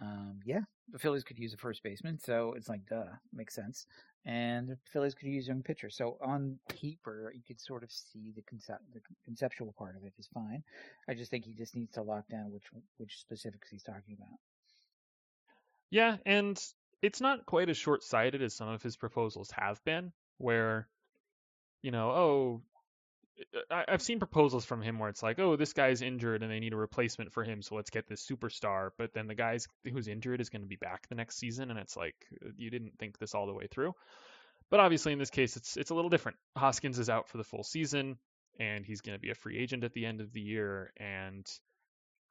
um 0.00 0.40
yeah, 0.44 0.60
the 0.90 0.98
Phillies 0.98 1.24
could 1.24 1.38
use 1.38 1.54
a 1.54 1.56
first 1.56 1.82
baseman, 1.82 2.18
so 2.18 2.54
it's 2.56 2.68
like 2.68 2.86
duh, 2.86 3.04
makes 3.32 3.54
sense. 3.54 3.86
And 4.26 4.68
the 4.68 4.78
Phillies 4.90 5.14
could 5.14 5.28
use 5.28 5.46
young 5.46 5.62
pitcher. 5.62 5.90
So 5.90 6.16
on 6.24 6.58
paper, 6.68 7.30
you 7.34 7.42
could 7.46 7.60
sort 7.60 7.82
of 7.82 7.92
see 7.92 8.32
the 8.34 8.42
concept, 8.42 8.80
the 8.94 9.00
conceptual 9.24 9.74
part 9.76 9.96
of 9.96 10.04
it 10.04 10.14
is 10.18 10.28
fine. 10.32 10.62
I 11.08 11.12
just 11.14 11.30
think 11.30 11.44
he 11.44 11.52
just 11.52 11.76
needs 11.76 11.92
to 11.92 12.02
lock 12.02 12.26
down 12.28 12.50
which 12.50 12.64
which 12.96 13.18
specifics 13.20 13.68
he's 13.70 13.82
talking 13.82 14.16
about. 14.18 14.38
Yeah, 15.90 16.16
and 16.26 16.60
it's 17.02 17.20
not 17.20 17.46
quite 17.46 17.68
as 17.68 17.76
short-sighted 17.76 18.42
as 18.42 18.54
some 18.54 18.68
of 18.68 18.82
his 18.82 18.96
proposals 18.96 19.50
have 19.50 19.84
been, 19.84 20.10
where, 20.38 20.88
you 21.82 21.90
know, 21.90 22.10
oh, 22.10 22.62
I've 23.70 24.02
seen 24.02 24.18
proposals 24.18 24.64
from 24.64 24.82
him 24.82 24.98
where 24.98 25.08
it's 25.08 25.22
like, 25.22 25.38
oh, 25.38 25.56
this 25.56 25.72
guy's 25.72 26.02
injured 26.02 26.42
and 26.42 26.50
they 26.50 26.60
need 26.60 26.72
a 26.72 26.76
replacement 26.76 27.32
for 27.32 27.42
him, 27.42 27.62
so 27.62 27.74
let's 27.74 27.90
get 27.90 28.06
this 28.06 28.26
superstar. 28.26 28.90
But 28.96 29.12
then 29.12 29.26
the 29.26 29.34
guy 29.34 29.58
who's 29.90 30.08
injured 30.08 30.40
is 30.40 30.50
going 30.50 30.62
to 30.62 30.68
be 30.68 30.76
back 30.76 31.08
the 31.08 31.14
next 31.14 31.38
season, 31.38 31.70
and 31.70 31.78
it's 31.78 31.96
like 31.96 32.14
uh, 32.44 32.50
you 32.56 32.70
didn't 32.70 32.98
think 32.98 33.18
this 33.18 33.34
all 33.34 33.46
the 33.46 33.54
way 33.54 33.66
through. 33.66 33.94
But 34.70 34.80
obviously, 34.80 35.12
in 35.12 35.18
this 35.18 35.30
case, 35.30 35.56
it's 35.56 35.76
it's 35.76 35.90
a 35.90 35.94
little 35.94 36.10
different. 36.10 36.38
Hoskins 36.56 36.98
is 36.98 37.10
out 37.10 37.28
for 37.28 37.38
the 37.38 37.44
full 37.44 37.64
season, 37.64 38.18
and 38.58 38.84
he's 38.84 39.00
going 39.00 39.16
to 39.16 39.22
be 39.22 39.30
a 39.30 39.34
free 39.34 39.58
agent 39.58 39.84
at 39.84 39.92
the 39.92 40.06
end 40.06 40.20
of 40.20 40.32
the 40.32 40.40
year, 40.40 40.92
and 40.96 41.46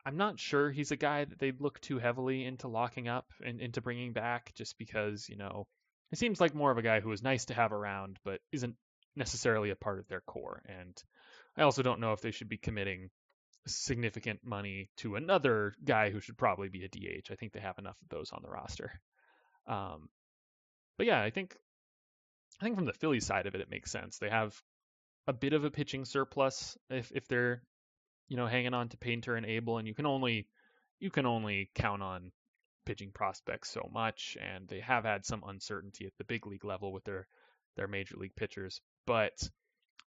I'm 0.05 0.17
not 0.17 0.39
sure 0.39 0.71
he's 0.71 0.91
a 0.91 0.97
guy 0.97 1.25
that 1.25 1.39
they'd 1.39 1.61
look 1.61 1.79
too 1.79 1.99
heavily 1.99 2.45
into 2.45 2.67
locking 2.67 3.07
up 3.07 3.31
and 3.45 3.61
into 3.61 3.81
bringing 3.81 4.13
back, 4.13 4.53
just 4.55 4.77
because 4.77 5.27
you 5.29 5.37
know 5.37 5.67
it 6.11 6.17
seems 6.17 6.39
like 6.39 6.55
more 6.55 6.71
of 6.71 6.77
a 6.77 6.83
guy 6.83 6.99
who 6.99 7.11
is 7.11 7.23
nice 7.23 7.45
to 7.45 7.53
have 7.53 7.71
around, 7.71 8.19
but 8.23 8.39
isn't 8.51 8.75
necessarily 9.15 9.69
a 9.69 9.75
part 9.75 9.99
of 9.99 10.07
their 10.07 10.21
core. 10.21 10.61
And 10.67 11.01
I 11.57 11.63
also 11.63 11.83
don't 11.83 11.99
know 11.99 12.13
if 12.13 12.21
they 12.21 12.31
should 12.31 12.49
be 12.49 12.57
committing 12.57 13.09
significant 13.65 14.41
money 14.43 14.89
to 14.97 15.15
another 15.15 15.73
guy 15.83 16.09
who 16.09 16.19
should 16.19 16.37
probably 16.37 16.69
be 16.69 16.83
a 16.83 16.89
DH. 16.89 17.31
I 17.31 17.35
think 17.35 17.53
they 17.53 17.59
have 17.59 17.79
enough 17.79 17.97
of 18.01 18.09
those 18.09 18.31
on 18.31 18.41
the 18.43 18.49
roster. 18.49 18.99
Um, 19.67 20.09
but 20.97 21.07
yeah, 21.07 21.21
I 21.21 21.29
think 21.29 21.55
I 22.59 22.65
think 22.65 22.75
from 22.75 22.85
the 22.85 22.93
Philly 22.93 23.19
side 23.19 23.47
of 23.47 23.55
it, 23.55 23.61
it 23.61 23.69
makes 23.69 23.91
sense. 23.91 24.17
They 24.17 24.29
have 24.29 24.59
a 25.27 25.33
bit 25.33 25.53
of 25.53 25.63
a 25.63 25.71
pitching 25.71 26.05
surplus 26.05 26.77
if 26.89 27.11
if 27.15 27.27
they're 27.27 27.63
you 28.27 28.37
know 28.37 28.47
hanging 28.47 28.73
on 28.73 28.89
to 28.89 28.97
Painter 28.97 29.35
and 29.35 29.45
Abel, 29.45 29.77
and 29.77 29.87
you 29.87 29.93
can 29.93 30.05
only 30.05 30.47
you 30.99 31.09
can 31.09 31.25
only 31.25 31.69
count 31.75 32.01
on 32.01 32.31
pitching 32.85 33.11
prospects 33.11 33.69
so 33.69 33.89
much, 33.91 34.37
and 34.41 34.67
they 34.67 34.81
have 34.81 35.05
had 35.05 35.25
some 35.25 35.43
uncertainty 35.47 36.05
at 36.05 36.13
the 36.17 36.25
big 36.25 36.45
league 36.45 36.65
level 36.65 36.91
with 36.91 37.03
their 37.05 37.27
their 37.75 37.87
major 37.87 38.15
league 38.17 38.35
pitchers, 38.35 38.81
but 39.05 39.49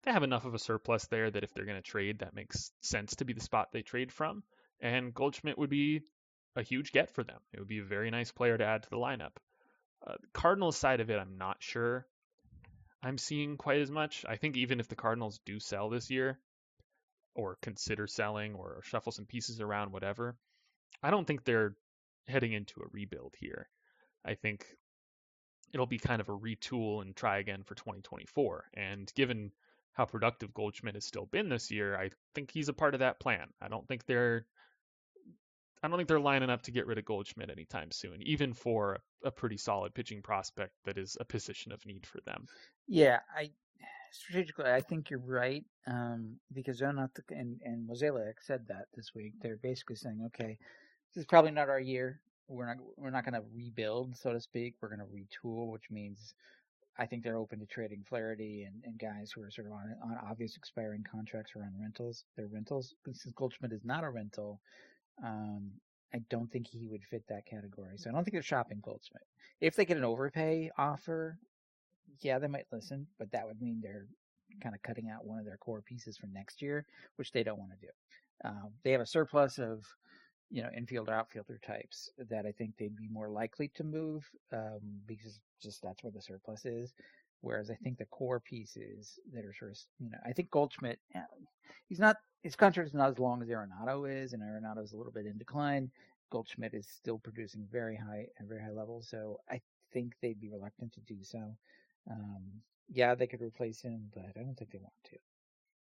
they 0.03 0.11
have 0.11 0.23
enough 0.23 0.45
of 0.45 0.53
a 0.53 0.59
surplus 0.59 1.07
there 1.07 1.29
that 1.29 1.43
if 1.43 1.53
they're 1.53 1.65
going 1.65 1.81
to 1.81 1.81
trade, 1.81 2.19
that 2.19 2.35
makes 2.35 2.71
sense 2.81 3.15
to 3.15 3.25
be 3.25 3.33
the 3.33 3.41
spot 3.41 3.69
they 3.71 3.81
trade 3.81 4.11
from. 4.11 4.43
And 4.79 5.13
Goldschmidt 5.13 5.57
would 5.57 5.69
be 5.69 6.01
a 6.55 6.61
huge 6.61 6.91
get 6.91 7.09
for 7.09 7.23
them. 7.23 7.39
It 7.53 7.59
would 7.59 7.67
be 7.67 7.79
a 7.79 7.83
very 7.83 8.11
nice 8.11 8.31
player 8.31 8.57
to 8.57 8.65
add 8.65 8.83
to 8.83 8.89
the 8.89 8.97
lineup. 8.97 9.37
Uh, 10.05 10.15
Cardinals 10.33 10.77
side 10.77 10.99
of 10.99 11.09
it, 11.09 11.19
I'm 11.19 11.37
not 11.37 11.57
sure 11.59 12.05
I'm 13.05 13.19
seeing 13.19 13.57
quite 13.57 13.81
as 13.81 13.91
much. 13.91 14.25
I 14.27 14.35
think 14.37 14.57
even 14.57 14.79
if 14.79 14.87
the 14.87 14.95
Cardinals 14.95 15.39
do 15.45 15.59
sell 15.59 15.89
this 15.89 16.09
year, 16.09 16.39
or 17.35 17.57
consider 17.61 18.07
selling, 18.07 18.55
or 18.55 18.81
shuffle 18.83 19.11
some 19.11 19.25
pieces 19.25 19.61
around, 19.61 19.91
whatever, 19.91 20.35
I 21.03 21.11
don't 21.11 21.25
think 21.25 21.43
they're 21.43 21.75
heading 22.27 22.53
into 22.53 22.81
a 22.81 22.87
rebuild 22.91 23.35
here. 23.39 23.69
I 24.25 24.33
think 24.33 24.65
it'll 25.75 25.85
be 25.85 25.99
kind 25.99 26.21
of 26.21 26.29
a 26.29 26.37
retool 26.37 27.01
and 27.01 27.13
try 27.15 27.39
again 27.39 27.61
for 27.61 27.75
2024. 27.75 28.63
And 28.75 29.11
given 29.13 29.51
how 29.91 30.05
productive 30.05 30.53
Goldschmidt 30.53 30.95
has 30.95 31.03
still 31.03 31.25
been 31.25 31.49
this 31.49 31.69
year, 31.69 31.97
I 31.97 32.11
think 32.33 32.49
he's 32.49 32.69
a 32.69 32.73
part 32.73 32.93
of 32.93 33.01
that 33.01 33.19
plan. 33.19 33.49
I 33.61 33.67
don't 33.67 33.85
think 33.87 34.05
they're 34.05 34.45
I 35.83 35.87
don't 35.87 35.97
think 35.97 36.07
they're 36.07 36.19
lining 36.19 36.49
up 36.49 36.63
to 36.63 36.71
get 36.71 36.87
rid 36.87 36.97
of 36.97 37.05
Goldschmidt 37.05 37.51
anytime 37.51 37.91
soon, 37.91 38.21
even 38.23 38.53
for 38.53 38.97
a 39.23 39.29
pretty 39.29 39.57
solid 39.57 39.93
pitching 39.93 40.21
prospect 40.21 40.71
that 40.85 40.97
is 40.97 41.15
a 41.19 41.25
position 41.25 41.71
of 41.73 41.85
need 41.85 42.07
for 42.07 42.21
them. 42.21 42.47
Yeah, 42.87 43.19
I 43.37 43.51
strategically 44.11 44.71
I 44.71 44.79
think 44.79 45.09
you're 45.09 45.19
right 45.19 45.65
um, 45.87 46.37
because 46.53 46.79
the, 46.79 47.09
and 47.31 47.59
and 47.63 47.87
Mozeliak 47.87 48.35
said 48.41 48.65
that 48.69 48.85
this 48.95 49.13
week. 49.13 49.33
They're 49.41 49.57
basically 49.57 49.97
saying, 49.97 50.21
okay, 50.27 50.57
this 51.13 51.21
is 51.21 51.25
probably 51.25 51.51
not 51.51 51.69
our 51.69 51.81
year. 51.81 52.21
We're 52.47 52.67
not 52.67 52.77
we're 52.97 53.09
not 53.09 53.25
going 53.25 53.33
to 53.33 53.47
rebuild, 53.53 54.15
so 54.15 54.33
to 54.33 54.39
speak. 54.39 54.75
We're 54.81 54.95
going 54.95 54.99
to 54.99 55.05
retool, 55.05 55.71
which 55.71 55.89
means 55.89 56.33
I 56.97 57.05
think 57.05 57.23
they're 57.23 57.37
open 57.37 57.59
to 57.59 57.65
trading 57.65 58.03
Flaherty 58.07 58.63
and, 58.63 58.83
and 58.85 58.97
guys 58.99 59.31
who 59.31 59.41
are 59.41 59.51
sort 59.51 59.67
of 59.67 59.73
on 59.73 59.95
on 60.03 60.17
obvious 60.29 60.55
expiring 60.55 61.03
contracts 61.09 61.53
or 61.55 61.63
on 61.63 61.73
rentals. 61.81 62.25
They're 62.35 62.47
rentals. 62.47 62.93
Since 63.05 63.33
Goldschmidt 63.35 63.73
is 63.73 63.83
not 63.83 64.03
a 64.03 64.09
rental, 64.09 64.59
um, 65.23 65.71
I 66.13 66.19
don't 66.29 66.51
think 66.51 66.67
he 66.67 66.87
would 66.87 67.03
fit 67.03 67.23
that 67.27 67.45
category. 67.45 67.97
So 67.97 68.09
I 68.09 68.13
don't 68.13 68.23
think 68.23 68.33
they're 68.33 68.41
shopping 68.41 68.79
Goldschmidt. 68.81 69.23
If 69.59 69.75
they 69.75 69.85
get 69.85 69.97
an 69.97 70.05
overpay 70.05 70.71
offer, 70.77 71.37
yeah, 72.21 72.39
they 72.39 72.47
might 72.47 72.67
listen, 72.71 73.07
but 73.17 73.31
that 73.31 73.45
would 73.45 73.61
mean 73.61 73.81
they're 73.81 74.07
kind 74.61 74.75
of 74.75 74.81
cutting 74.81 75.09
out 75.09 75.25
one 75.25 75.39
of 75.39 75.45
their 75.45 75.57
core 75.57 75.81
pieces 75.81 76.17
for 76.17 76.27
next 76.27 76.61
year, 76.61 76.85
which 77.17 77.31
they 77.31 77.43
don't 77.43 77.59
want 77.59 77.71
to 77.71 77.87
do. 77.87 77.91
Uh, 78.43 78.67
they 78.83 78.91
have 78.91 79.01
a 79.01 79.05
surplus 79.05 79.57
of, 79.57 79.83
you 80.49 80.61
know, 80.61 80.69
infielder 80.77 81.09
outfielder 81.09 81.59
types 81.65 82.09
that 82.29 82.45
I 82.45 82.51
think 82.51 82.77
they'd 82.77 82.95
be 82.95 83.07
more 83.09 83.29
likely 83.29 83.69
to 83.75 83.83
move 83.83 84.29
um, 84.53 84.79
because 85.05 85.39
just 85.61 85.81
that's 85.81 86.03
where 86.03 86.11
the 86.11 86.21
surplus 86.21 86.65
is. 86.65 86.93
Whereas 87.41 87.69
I 87.69 87.75
think 87.75 87.97
the 87.97 88.05
core 88.05 88.39
pieces 88.39 89.19
that 89.33 89.45
are 89.45 89.53
sort 89.53 89.71
of, 89.71 89.77
you 89.99 90.09
know, 90.09 90.17
I 90.25 90.33
think 90.33 90.49
Goldschmidt, 90.49 90.99
he's 91.87 91.99
not, 91.99 92.17
his 92.41 92.55
contract 92.55 92.87
is 92.87 92.93
not 92.95 93.11
as 93.11 93.19
long 93.19 93.41
as 93.41 93.49
Arenado 93.49 94.09
is, 94.09 94.33
and 94.33 94.41
Arenado 94.41 94.83
is 94.83 94.93
a 94.93 94.97
little 94.97 95.11
bit 95.11 95.25
in 95.27 95.37
decline. 95.37 95.91
Goldschmidt 96.31 96.73
is 96.73 96.87
still 96.87 97.19
producing 97.19 97.67
very 97.71 97.95
high 97.95 98.27
at 98.39 98.47
very 98.47 98.61
high 98.61 98.71
levels, 98.71 99.07
so 99.09 99.39
I 99.49 99.61
think 99.93 100.13
they'd 100.21 100.39
be 100.39 100.49
reluctant 100.49 100.93
to 100.93 101.01
do 101.01 101.17
so. 101.21 101.55
Um, 102.09 102.43
yeah, 102.89 103.15
they 103.15 103.27
could 103.27 103.41
replace 103.41 103.81
him, 103.81 104.09
but 104.13 104.25
I 104.25 104.31
don't 104.41 104.55
think 104.55 104.71
they 104.71 104.79
want 104.79 104.93
to. 105.11 105.17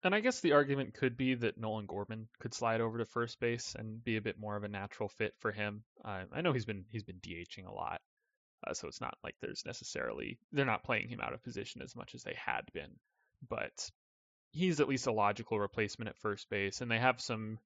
And 0.05 0.15
I 0.15 0.21
guess 0.21 0.41
the 0.41 0.53
argument 0.53 0.93
could 0.93 1.17
be 1.17 1.35
that 1.35 1.57
Nolan 1.57 1.87
Gorman 1.87 2.29
could 2.39 2.53
slide 2.53 2.83
over 2.83 2.99
to 2.99 3.07
first 3.07 3.41
base 3.41 3.75
and 3.77 4.05
be 4.05 4.19
a 4.19 4.23
bit 4.23 4.39
more 4.39 4.55
of 4.55 4.63
a 4.63 4.69
natural 4.69 5.09
fit 5.09 5.35
for 5.39 5.51
him. 5.51 5.83
Uh, 6.05 6.25
I 6.31 6.43
know 6.43 6.53
he's 6.53 6.67
been 6.67 6.85
he's 6.91 7.03
been 7.03 7.21
DHing 7.21 7.67
a 7.67 7.73
lot, 7.73 8.03
uh, 8.67 8.75
so 8.75 8.87
it's 8.87 9.01
not 9.01 9.17
like 9.25 9.35
there's 9.41 9.65
necessarily 9.65 10.39
they're 10.53 10.67
not 10.67 10.85
playing 10.85 11.09
him 11.09 11.21
out 11.23 11.33
of 11.33 11.43
position 11.43 11.81
as 11.81 11.97
much 11.97 12.15
as 12.15 12.23
they 12.23 12.35
had 12.35 12.71
been, 12.75 12.91
but 13.49 13.91
he's 14.51 14.79
at 14.81 14.89
least 14.89 15.07
a 15.07 15.13
logical 15.13 15.59
replacement 15.59 16.11
at 16.11 16.19
first 16.19 16.51
base, 16.51 16.83
and 16.83 16.91
they 16.91 16.99
have 16.99 17.19
some 17.19 17.59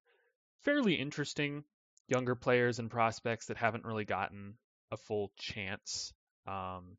fairly 0.63 0.95
interesting 0.95 1.65
younger 2.07 2.37
players 2.37 2.79
and 2.79 2.89
prospects 2.89 3.47
that 3.47 3.57
haven't 3.57 3.85
really 3.85 4.05
gotten 4.05 4.55
a 4.93 4.97
full 4.97 5.33
chance, 5.37 6.13
um, 6.47 6.97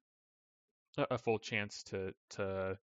a 0.98 1.18
full 1.18 1.40
chance 1.40 1.84
to 1.84 2.14
to 2.32 2.78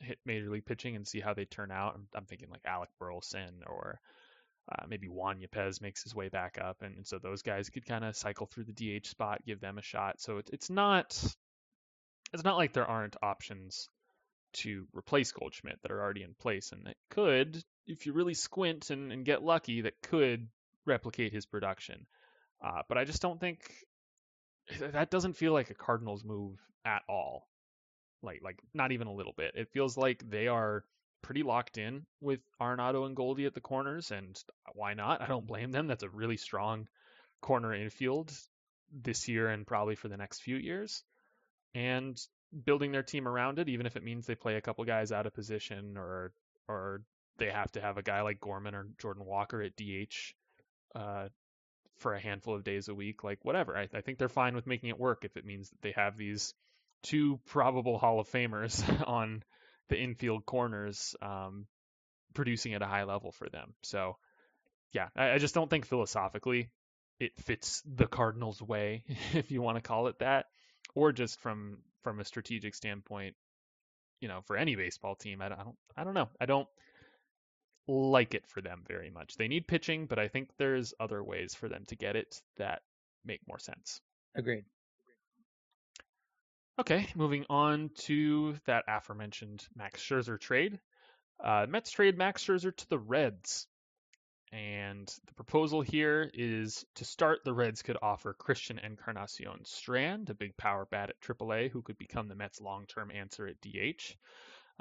hit 0.00 0.18
major 0.24 0.50
league 0.50 0.66
pitching 0.66 0.96
and 0.96 1.06
see 1.06 1.20
how 1.20 1.34
they 1.34 1.44
turn 1.44 1.70
out. 1.70 1.94
I'm, 1.94 2.06
I'm 2.14 2.24
thinking 2.24 2.50
like 2.50 2.62
Alec 2.64 2.90
Burleson 2.98 3.62
or 3.66 4.00
uh, 4.70 4.86
maybe 4.88 5.08
Juan 5.08 5.40
Yepez 5.40 5.80
makes 5.80 6.02
his 6.02 6.14
way 6.14 6.28
back 6.28 6.58
up, 6.62 6.82
and, 6.82 6.96
and 6.96 7.06
so 7.06 7.18
those 7.18 7.42
guys 7.42 7.70
could 7.70 7.86
kind 7.86 8.04
of 8.04 8.16
cycle 8.16 8.46
through 8.46 8.64
the 8.64 9.00
DH 9.00 9.06
spot, 9.06 9.44
give 9.44 9.60
them 9.60 9.78
a 9.78 9.82
shot. 9.82 10.20
So 10.20 10.38
it, 10.38 10.50
it's 10.52 10.70
not 10.70 11.16
it's 12.32 12.44
not 12.44 12.56
like 12.56 12.72
there 12.72 12.86
aren't 12.86 13.16
options 13.22 13.88
to 14.52 14.86
replace 14.92 15.32
Goldschmidt 15.32 15.80
that 15.82 15.90
are 15.90 16.00
already 16.00 16.22
in 16.22 16.34
place, 16.34 16.72
and 16.72 16.86
that 16.86 16.96
could, 17.10 17.62
if 17.86 18.06
you 18.06 18.12
really 18.12 18.34
squint 18.34 18.90
and, 18.90 19.12
and 19.12 19.24
get 19.24 19.42
lucky, 19.42 19.82
that 19.82 20.00
could 20.02 20.48
replicate 20.86 21.32
his 21.32 21.46
production. 21.46 22.06
Uh, 22.64 22.82
but 22.88 22.98
I 22.98 23.04
just 23.04 23.22
don't 23.22 23.40
think 23.40 23.72
that 24.78 25.10
doesn't 25.10 25.36
feel 25.36 25.52
like 25.52 25.70
a 25.70 25.74
Cardinals 25.74 26.24
move 26.24 26.58
at 26.84 27.02
all. 27.08 27.48
Like 28.22 28.40
like 28.42 28.58
not 28.74 28.92
even 28.92 29.06
a 29.06 29.14
little 29.14 29.34
bit. 29.36 29.52
It 29.54 29.70
feels 29.72 29.96
like 29.96 30.28
they 30.28 30.48
are 30.48 30.84
pretty 31.22 31.42
locked 31.42 31.78
in 31.78 32.06
with 32.20 32.40
Arenado 32.60 33.06
and 33.06 33.16
Goldie 33.16 33.46
at 33.46 33.54
the 33.54 33.60
corners, 33.60 34.10
and 34.10 34.40
why 34.74 34.94
not? 34.94 35.20
I 35.20 35.26
don't 35.26 35.46
blame 35.46 35.70
them. 35.70 35.86
That's 35.86 36.02
a 36.02 36.08
really 36.08 36.36
strong 36.36 36.88
corner 37.40 37.74
infield 37.74 38.32
this 38.92 39.28
year 39.28 39.48
and 39.48 39.66
probably 39.66 39.94
for 39.94 40.08
the 40.08 40.16
next 40.16 40.40
few 40.40 40.56
years. 40.56 41.04
And 41.74 42.20
building 42.64 42.92
their 42.92 43.02
team 43.02 43.28
around 43.28 43.58
it, 43.58 43.68
even 43.68 43.86
if 43.86 43.96
it 43.96 44.02
means 44.02 44.26
they 44.26 44.34
play 44.34 44.56
a 44.56 44.60
couple 44.60 44.84
guys 44.84 45.12
out 45.12 45.26
of 45.26 45.34
position 45.34 45.96
or 45.96 46.32
or 46.68 47.02
they 47.38 47.50
have 47.50 47.72
to 47.72 47.80
have 47.80 47.96
a 47.96 48.02
guy 48.02 48.22
like 48.22 48.40
Gorman 48.40 48.74
or 48.74 48.86
Jordan 48.98 49.24
Walker 49.24 49.62
at 49.62 49.76
DH 49.76 50.34
uh, 50.94 51.28
for 51.98 52.14
a 52.14 52.20
handful 52.20 52.54
of 52.54 52.64
days 52.64 52.88
a 52.88 52.94
week, 52.94 53.24
like 53.24 53.44
whatever. 53.44 53.76
I, 53.76 53.88
I 53.94 54.00
think 54.00 54.18
they're 54.18 54.28
fine 54.28 54.54
with 54.54 54.66
making 54.66 54.90
it 54.90 54.98
work 54.98 55.24
if 55.24 55.36
it 55.36 55.44
means 55.44 55.70
that 55.70 55.82
they 55.82 55.92
have 55.92 56.16
these 56.16 56.54
two 57.02 57.40
probable 57.46 57.98
Hall 57.98 58.20
of 58.20 58.28
Famers 58.28 58.82
on 59.08 59.42
the 59.88 59.98
infield 59.98 60.46
corners 60.46 61.14
um, 61.20 61.66
producing 62.34 62.74
at 62.74 62.82
a 62.82 62.86
high 62.86 63.04
level 63.04 63.32
for 63.32 63.48
them. 63.48 63.74
So, 63.82 64.16
yeah, 64.92 65.08
I, 65.16 65.32
I, 65.32 65.38
just 65.38 65.54
don't 65.54 65.68
think 65.68 65.86
philosophically 65.86 66.70
it 67.18 67.32
fits 67.40 67.82
the 67.84 68.06
Cardinals' 68.06 68.62
way, 68.62 69.04
if 69.32 69.50
you 69.50 69.62
want 69.62 69.76
to 69.76 69.82
call 69.82 70.06
it 70.06 70.18
that, 70.20 70.46
or 70.94 71.12
just 71.12 71.40
from 71.40 71.78
from 72.02 72.20
a 72.20 72.24
strategic 72.24 72.74
standpoint. 72.74 73.34
You 74.20 74.28
know, 74.28 74.42
for 74.46 74.56
any 74.56 74.76
baseball 74.76 75.14
team, 75.14 75.40
I 75.40 75.48
don't, 75.48 75.76
I 75.96 76.04
don't 76.04 76.12
know. 76.12 76.28
I 76.38 76.44
don't 76.44 76.68
like 77.88 78.34
it 78.34 78.46
for 78.46 78.60
them 78.60 78.82
very 78.86 79.10
much. 79.10 79.36
They 79.36 79.48
need 79.48 79.66
pitching, 79.66 80.06
but 80.06 80.18
I 80.18 80.28
think 80.28 80.50
there's 80.58 80.92
other 81.00 81.24
ways 81.24 81.54
for 81.54 81.68
them 81.68 81.84
to 81.88 81.96
get 81.96 82.16
it 82.16 82.40
that 82.58 82.82
make 83.24 83.40
more 83.48 83.58
sense. 83.58 84.00
Agreed. 84.36 84.64
Okay, 86.80 87.06
moving 87.14 87.44
on 87.48 87.90
to 88.06 88.56
that 88.66 88.84
aforementioned 88.88 89.66
Max 89.76 90.02
Scherzer 90.02 90.40
trade. 90.40 90.80
Uh, 91.42 91.66
Mets 91.68 91.90
trade 91.90 92.16
Max 92.16 92.44
Scherzer 92.44 92.74
to 92.74 92.88
the 92.88 92.98
Reds. 92.98 93.66
And 94.52 95.06
the 95.26 95.34
proposal 95.34 95.80
here 95.80 96.28
is 96.34 96.84
to 96.96 97.04
start, 97.04 97.44
the 97.44 97.54
Reds 97.54 97.82
could 97.82 97.98
offer 98.02 98.32
Christian 98.32 98.78
Encarnacion 98.78 99.64
Strand, 99.64 100.28
a 100.30 100.34
big 100.34 100.56
power 100.56 100.88
bat 100.90 101.10
at 101.10 101.20
AAA, 101.20 101.70
who 101.70 101.82
could 101.82 101.98
become 101.98 102.26
the 102.28 102.34
Mets' 102.34 102.60
long 102.60 102.86
term 102.86 103.10
answer 103.10 103.46
at 103.46 103.60
DH. 103.60 104.16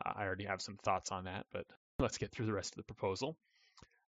Uh, 0.03 0.13
I 0.15 0.23
already 0.23 0.45
have 0.45 0.61
some 0.61 0.77
thoughts 0.77 1.11
on 1.11 1.26
that, 1.26 1.45
but 1.51 1.67
Let's 1.99 2.17
get 2.17 2.31
through 2.31 2.45
the 2.45 2.53
rest 2.53 2.71
of 2.71 2.77
the 2.77 2.84
proposal. 2.84 3.38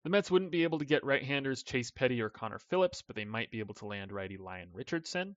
The 0.05 0.11
Mets 0.11 0.31
wouldn't 0.31 0.53
be 0.53 0.63
able 0.63 0.79
to 0.79 0.85
get 0.85 1.05
right-handers 1.05 1.65
Chase 1.65 1.91
Petty 1.91 2.23
or 2.23 2.31
Connor 2.31 2.61
Phillips, 2.61 3.03
but 3.03 3.17
they 3.17 3.25
might 3.25 3.51
be 3.51 3.59
able 3.59 3.75
to 3.75 3.87
land 3.87 4.13
righty 4.13 4.37
Lyon 4.37 4.71
Richardson. 4.73 5.35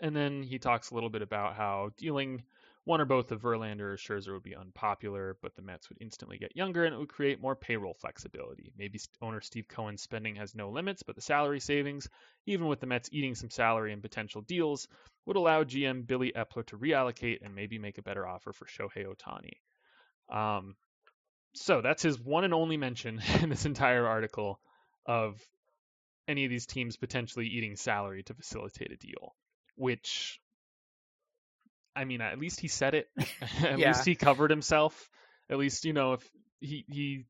And 0.00 0.14
then 0.14 0.42
he 0.42 0.58
talks 0.58 0.90
a 0.90 0.94
little 0.94 1.10
bit 1.10 1.22
about 1.22 1.54
how 1.54 1.90
dealing 1.96 2.42
one 2.84 3.00
or 3.00 3.04
both 3.04 3.30
of 3.30 3.42
Verlander 3.42 3.92
or 3.92 3.96
Scherzer 3.96 4.32
would 4.32 4.42
be 4.42 4.56
unpopular, 4.56 5.36
but 5.40 5.54
the 5.54 5.62
Mets 5.62 5.88
would 5.88 5.98
instantly 6.00 6.38
get 6.38 6.56
younger 6.56 6.84
and 6.84 6.94
it 6.94 6.98
would 6.98 7.08
create 7.08 7.40
more 7.40 7.54
payroll 7.54 7.94
flexibility. 7.94 8.72
Maybe 8.76 8.98
owner 9.20 9.40
Steve 9.40 9.68
Cohen's 9.68 10.02
spending 10.02 10.34
has 10.36 10.54
no 10.54 10.70
limits, 10.70 11.04
but 11.04 11.14
the 11.14 11.20
salary 11.20 11.60
savings, 11.60 12.08
even 12.46 12.66
with 12.66 12.80
the 12.80 12.86
Mets 12.86 13.08
eating 13.12 13.36
some 13.36 13.50
salary 13.50 13.92
and 13.92 14.02
potential 14.02 14.42
deals, 14.42 14.88
would 15.26 15.36
allow 15.36 15.62
GM 15.62 16.06
Billy 16.06 16.32
Eppler 16.34 16.66
to 16.66 16.78
reallocate 16.78 17.44
and 17.44 17.54
maybe 17.54 17.78
make 17.78 17.98
a 17.98 18.02
better 18.02 18.26
offer 18.26 18.52
for 18.52 18.66
Shohei 18.66 19.06
Ohtani. 19.06 19.60
Um, 20.36 20.74
so 21.54 21.82
that's 21.82 22.02
his 22.02 22.18
one 22.18 22.44
and 22.44 22.54
only 22.54 22.76
mention 22.76 23.20
in 23.42 23.48
this 23.48 23.64
entire 23.64 24.06
article 24.06 24.60
of 25.06 25.40
any 26.26 26.44
of 26.44 26.50
these 26.50 26.66
teams 26.66 26.96
potentially 26.96 27.46
eating 27.46 27.76
salary 27.76 28.22
to 28.24 28.34
facilitate 28.34 28.92
a 28.92 28.96
deal, 28.96 29.34
which 29.76 30.40
I 31.94 32.04
mean, 32.04 32.20
at 32.20 32.38
least 32.38 32.60
he 32.60 32.68
said 32.68 32.94
it. 32.94 33.08
at 33.62 33.78
yeah. 33.78 33.88
least 33.88 34.04
he 34.04 34.14
covered 34.14 34.50
himself. 34.50 35.10
At 35.50 35.58
least, 35.58 35.84
you 35.84 35.92
know, 35.92 36.14
if 36.14 36.30
he, 36.60 36.84
he 36.88 37.24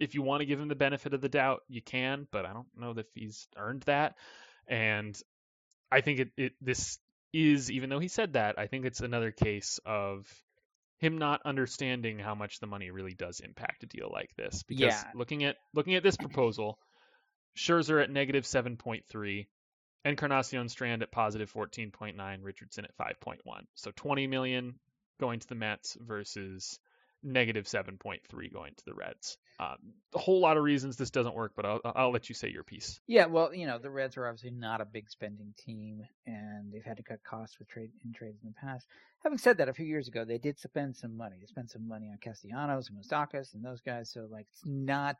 if 0.00 0.14
you 0.14 0.22
want 0.22 0.40
to 0.40 0.46
give 0.46 0.60
him 0.60 0.68
the 0.68 0.74
benefit 0.74 1.14
of 1.14 1.20
the 1.20 1.28
doubt, 1.28 1.62
you 1.68 1.80
can, 1.80 2.26
but 2.30 2.44
I 2.44 2.52
don't 2.52 2.66
know 2.76 2.94
if 2.96 3.06
he's 3.14 3.46
earned 3.56 3.82
that. 3.82 4.16
And 4.66 5.18
I 5.92 6.00
think 6.00 6.20
it, 6.20 6.30
it 6.36 6.52
this 6.60 6.98
is, 7.32 7.70
even 7.70 7.90
though 7.90 7.98
he 7.98 8.08
said 8.08 8.32
that, 8.32 8.58
I 8.58 8.66
think 8.66 8.86
it's 8.86 9.00
another 9.00 9.30
case 9.30 9.78
of 9.84 10.26
him 10.98 11.18
not 11.18 11.42
understanding 11.44 12.18
how 12.18 12.34
much 12.34 12.60
the 12.60 12.66
money 12.66 12.90
really 12.90 13.14
does 13.14 13.40
impact 13.40 13.84
a 13.84 13.86
deal 13.86 14.10
like 14.12 14.30
this. 14.36 14.62
Because 14.62 14.80
yeah. 14.80 15.04
looking 15.14 15.44
at 15.44 15.56
looking 15.74 15.94
at 15.94 16.02
this 16.02 16.16
proposal, 16.16 16.78
Scherzer 17.56 18.02
at 18.02 18.10
negative 18.10 18.46
seven 18.46 18.76
point 18.76 19.04
three, 19.06 19.48
Encarnacion 20.04 20.68
Strand 20.68 21.02
at 21.02 21.10
positive 21.10 21.50
fourteen 21.50 21.90
point 21.90 22.16
nine, 22.16 22.42
Richardson 22.42 22.84
at 22.84 22.94
five 22.96 23.18
point 23.20 23.40
one. 23.44 23.66
So 23.74 23.90
twenty 23.96 24.26
million 24.26 24.74
going 25.20 25.40
to 25.40 25.48
the 25.48 25.54
Mets 25.54 25.96
versus 26.00 26.78
negative 27.22 27.66
seven 27.66 27.96
point 27.96 28.20
three 28.28 28.50
going 28.50 28.74
to 28.74 28.84
the 28.84 28.94
Reds. 28.94 29.38
Um, 29.58 29.94
a 30.14 30.18
whole 30.18 30.40
lot 30.40 30.56
of 30.56 30.64
reasons 30.64 30.96
this 30.96 31.10
doesn't 31.10 31.34
work, 31.34 31.52
but 31.54 31.64
I'll, 31.64 31.80
I'll 31.84 32.12
let 32.12 32.28
you 32.28 32.34
say 32.34 32.50
your 32.50 32.64
piece. 32.64 33.00
Yeah, 33.06 33.26
well, 33.26 33.54
you 33.54 33.66
know, 33.66 33.78
the 33.78 33.88
Reds 33.88 34.16
are 34.16 34.26
obviously 34.26 34.50
not 34.50 34.80
a 34.80 34.84
big 34.84 35.08
spending 35.08 35.54
team, 35.56 36.02
and 36.26 36.72
they've 36.72 36.84
had 36.84 36.96
to 36.96 37.04
cut 37.04 37.22
costs 37.22 37.58
with 37.58 37.68
trade 37.68 37.90
in 38.04 38.12
trades 38.12 38.42
in 38.42 38.48
the 38.48 38.66
past. 38.66 38.86
Having 39.22 39.38
said 39.38 39.58
that, 39.58 39.68
a 39.68 39.72
few 39.72 39.86
years 39.86 40.08
ago 40.08 40.24
they 40.24 40.38
did 40.38 40.58
spend 40.58 40.96
some 40.96 41.16
money. 41.16 41.36
They 41.40 41.46
spent 41.46 41.70
some 41.70 41.88
money 41.88 42.10
on 42.10 42.18
Castellanos 42.18 42.90
and 42.90 42.98
Moustakas 42.98 43.54
and 43.54 43.64
those 43.64 43.80
guys. 43.80 44.10
So 44.10 44.26
like, 44.30 44.46
it's 44.52 44.66
not 44.66 45.16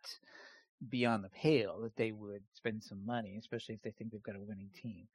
beyond 0.89 1.25
the 1.25 1.31
pale 1.31 1.81
that 1.83 1.97
they 1.97 2.13
would 2.13 2.43
spend 2.53 2.83
some 2.83 3.05
money, 3.05 3.37
especially 3.39 3.75
if 3.75 3.83
they 3.83 3.91
think 3.91 4.11
they've 4.11 4.23
got 4.23 4.37
a 4.37 4.41
winning 4.41 4.71
team. 4.75 5.07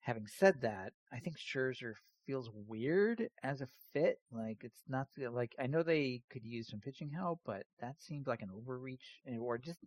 Having 0.00 0.26
said 0.26 0.62
that, 0.62 0.92
I 1.12 1.18
think 1.18 1.36
Scherzer 1.38 1.94
feels 2.26 2.50
weird 2.66 3.28
as 3.42 3.60
a 3.60 3.68
fit. 3.92 4.20
Like 4.30 4.58
it's 4.62 4.82
not 4.88 5.08
like 5.32 5.54
I 5.58 5.66
know 5.66 5.82
they 5.82 6.22
could 6.30 6.44
use 6.44 6.68
some 6.68 6.80
pitching 6.80 7.10
help, 7.10 7.40
but 7.44 7.64
that 7.80 7.96
seems 7.98 8.26
like 8.26 8.42
an 8.42 8.50
overreach. 8.54 9.22
Or 9.40 9.58
just, 9.58 9.78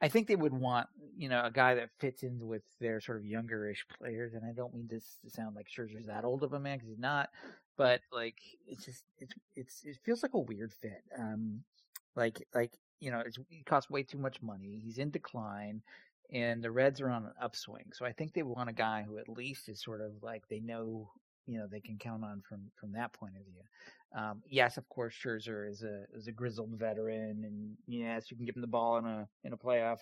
I 0.00 0.08
think 0.08 0.28
they 0.28 0.36
would 0.36 0.52
want 0.52 0.88
you 1.16 1.28
know 1.28 1.42
a 1.44 1.50
guy 1.50 1.74
that 1.74 1.90
fits 1.98 2.22
in 2.22 2.38
with 2.46 2.62
their 2.80 3.00
sort 3.00 3.18
of 3.18 3.24
youngerish 3.24 3.78
players. 3.98 4.34
And 4.34 4.44
I 4.44 4.52
don't 4.52 4.74
mean 4.74 4.88
this 4.88 5.18
to 5.24 5.30
sound 5.30 5.56
like 5.56 5.68
Scherzer's 5.68 6.06
that 6.06 6.24
old 6.24 6.42
of 6.42 6.52
a 6.52 6.60
man 6.60 6.78
because 6.78 6.90
he's 6.90 6.98
not, 6.98 7.30
but 7.76 8.00
like 8.12 8.38
it's 8.68 8.84
just 8.84 9.04
it's 9.18 9.34
it's 9.56 9.82
it 9.84 9.96
feels 10.04 10.22
like 10.22 10.34
a 10.34 10.38
weird 10.38 10.72
fit. 10.72 11.02
Um, 11.18 11.64
like 12.14 12.46
like 12.54 12.78
you 13.00 13.10
know 13.10 13.20
it 13.20 13.66
costs 13.66 13.90
way 13.90 14.02
too 14.02 14.18
much 14.18 14.40
money. 14.42 14.80
He's 14.84 14.98
in 14.98 15.10
decline 15.10 15.82
and 16.32 16.62
the 16.62 16.70
Reds 16.70 17.00
are 17.00 17.10
on 17.10 17.24
an 17.24 17.32
upswing. 17.40 17.92
So 17.92 18.04
I 18.04 18.12
think 18.12 18.32
they 18.32 18.42
want 18.42 18.70
a 18.70 18.74
guy 18.74 19.04
who 19.06 19.18
at 19.18 19.28
least 19.28 19.68
is 19.68 19.82
sort 19.82 20.00
of 20.00 20.12
like 20.22 20.46
they 20.48 20.60
know 20.60 21.10
you 21.46 21.58
know 21.58 21.66
they 21.66 21.80
can 21.80 21.98
count 21.98 22.24
on 22.24 22.42
from 22.48 22.70
from 22.78 22.92
that 22.92 23.12
point 23.12 23.34
of 23.36 23.44
view. 23.44 23.62
Um, 24.16 24.42
yes, 24.48 24.76
of 24.76 24.88
course, 24.88 25.14
Scherzer 25.14 25.68
is 25.68 25.82
a 25.82 26.04
is 26.14 26.28
a 26.28 26.32
grizzled 26.32 26.70
veteran, 26.78 27.44
and 27.44 27.76
yes, 27.86 28.30
you 28.30 28.36
can 28.36 28.46
give 28.46 28.56
him 28.56 28.62
the 28.62 28.68
ball 28.68 28.98
in 28.98 29.06
a 29.06 29.28
in 29.44 29.52
a 29.52 29.56
playoff, 29.56 29.98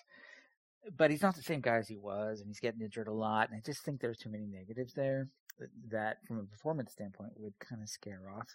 but 0.96 1.10
he's 1.10 1.22
not 1.22 1.36
the 1.36 1.42
same 1.42 1.60
guy 1.60 1.76
as 1.76 1.88
he 1.88 1.96
was, 1.96 2.40
and 2.40 2.48
he's 2.48 2.60
getting 2.60 2.82
injured 2.82 3.08
a 3.08 3.12
lot. 3.12 3.48
And 3.48 3.56
I 3.56 3.62
just 3.64 3.82
think 3.82 4.00
there's 4.00 4.18
too 4.18 4.30
many 4.30 4.46
negatives 4.46 4.94
there 4.94 5.28
that, 5.90 6.18
from 6.26 6.38
a 6.38 6.44
performance 6.44 6.92
standpoint, 6.92 7.32
would 7.36 7.58
kind 7.58 7.82
of 7.82 7.88
scare 7.88 8.30
off 8.36 8.48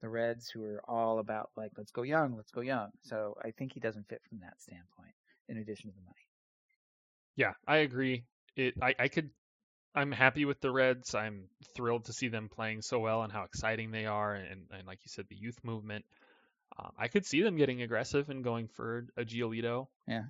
the 0.00 0.08
Reds, 0.08 0.48
who 0.48 0.64
are 0.64 0.82
all 0.86 1.18
about 1.18 1.50
like 1.56 1.72
let's 1.76 1.92
go 1.92 2.02
young, 2.02 2.36
let's 2.36 2.50
go 2.50 2.60
young. 2.60 2.90
So 3.02 3.36
I 3.42 3.50
think 3.50 3.72
he 3.72 3.80
doesn't 3.80 4.08
fit 4.08 4.22
from 4.28 4.40
that 4.40 4.60
standpoint. 4.60 5.14
In 5.48 5.58
addition 5.58 5.90
to 5.90 5.96
the 5.96 6.02
money. 6.02 6.26
Yeah, 7.36 7.52
I 7.66 7.78
agree. 7.78 8.24
it 8.56 8.74
I, 8.82 8.94
I 8.98 9.08
could 9.08 9.30
I'm 9.96 10.12
happy 10.12 10.44
with 10.44 10.60
the 10.60 10.70
Reds. 10.70 11.14
I'm 11.14 11.44
thrilled 11.74 12.04
to 12.04 12.12
see 12.12 12.28
them 12.28 12.50
playing 12.50 12.82
so 12.82 12.98
well 12.98 13.22
and 13.22 13.32
how 13.32 13.44
exciting 13.44 13.90
they 13.90 14.04
are, 14.04 14.34
and, 14.34 14.66
and 14.70 14.86
like 14.86 14.98
you 15.02 15.08
said, 15.08 15.26
the 15.28 15.36
youth 15.36 15.58
movement. 15.62 16.04
Um, 16.78 16.92
I 16.98 17.08
could 17.08 17.24
see 17.24 17.40
them 17.42 17.56
getting 17.56 17.80
aggressive 17.80 18.28
and 18.28 18.44
going 18.44 18.68
for 18.68 19.06
a 19.16 19.24
Giolito. 19.24 19.86
Yeah. 20.06 20.24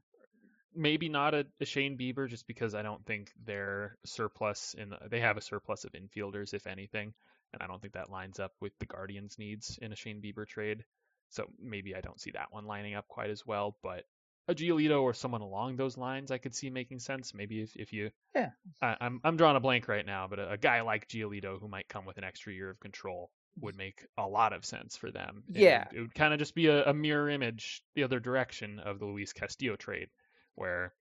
Maybe 0.72 1.08
not 1.08 1.34
a, 1.34 1.46
a 1.60 1.64
Shane 1.64 1.98
Bieber, 1.98 2.28
just 2.28 2.46
because 2.46 2.76
I 2.76 2.82
don't 2.82 3.04
think 3.04 3.32
their 3.44 3.96
surplus 4.04 4.74
in 4.78 4.90
the, 4.90 4.98
they 5.10 5.20
have 5.20 5.36
a 5.36 5.40
surplus 5.40 5.84
of 5.84 5.92
infielders, 5.92 6.54
if 6.54 6.68
anything, 6.68 7.12
and 7.52 7.62
I 7.62 7.66
don't 7.66 7.80
think 7.80 7.94
that 7.94 8.10
lines 8.10 8.38
up 8.38 8.52
with 8.60 8.72
the 8.78 8.86
Guardians' 8.86 9.38
needs 9.38 9.78
in 9.80 9.92
a 9.92 9.96
Shane 9.96 10.22
Bieber 10.22 10.46
trade. 10.46 10.84
So 11.30 11.46
maybe 11.60 11.94
I 11.94 12.00
don't 12.00 12.20
see 12.20 12.30
that 12.32 12.52
one 12.52 12.66
lining 12.66 12.94
up 12.94 13.08
quite 13.08 13.30
as 13.30 13.44
well, 13.44 13.76
but 13.82 14.04
a 14.48 14.54
Giolito 14.54 15.02
or 15.02 15.12
someone 15.12 15.40
along 15.40 15.76
those 15.76 15.96
lines, 15.98 16.30
I 16.30 16.38
could 16.38 16.54
see 16.54 16.70
making 16.70 17.00
sense. 17.00 17.34
Maybe 17.34 17.62
if, 17.62 17.74
if 17.76 17.92
you, 17.92 18.10
Yeah. 18.34 18.50
I, 18.80 18.96
I'm 19.00 19.20
I'm 19.24 19.36
drawing 19.36 19.56
a 19.56 19.60
blank 19.60 19.88
right 19.88 20.06
now, 20.06 20.28
but 20.28 20.38
a, 20.38 20.52
a 20.52 20.56
guy 20.56 20.82
like 20.82 21.08
Giolito 21.08 21.58
who 21.60 21.68
might 21.68 21.88
come 21.88 22.04
with 22.04 22.18
an 22.18 22.24
extra 22.24 22.52
year 22.52 22.70
of 22.70 22.78
control 22.78 23.30
would 23.60 23.76
make 23.76 24.06
a 24.18 24.26
lot 24.26 24.52
of 24.52 24.64
sense 24.64 24.96
for 24.96 25.10
them. 25.10 25.42
And 25.54 25.62
Yeah. 25.62 25.84
it 25.92 26.00
would 26.00 26.14
kind 26.14 26.32
of 26.32 26.38
just 26.38 26.54
be 26.54 26.68
a, 26.68 26.84
a 26.90 26.94
mirror 26.94 27.28
image 27.28 27.82
the 27.94 28.04
other 28.04 28.20
direction 28.20 28.78
of 28.78 28.98
the 29.00 29.06
Luis 29.06 29.32
Castillo 29.32 29.74
trade, 29.76 30.08
where 30.54 30.94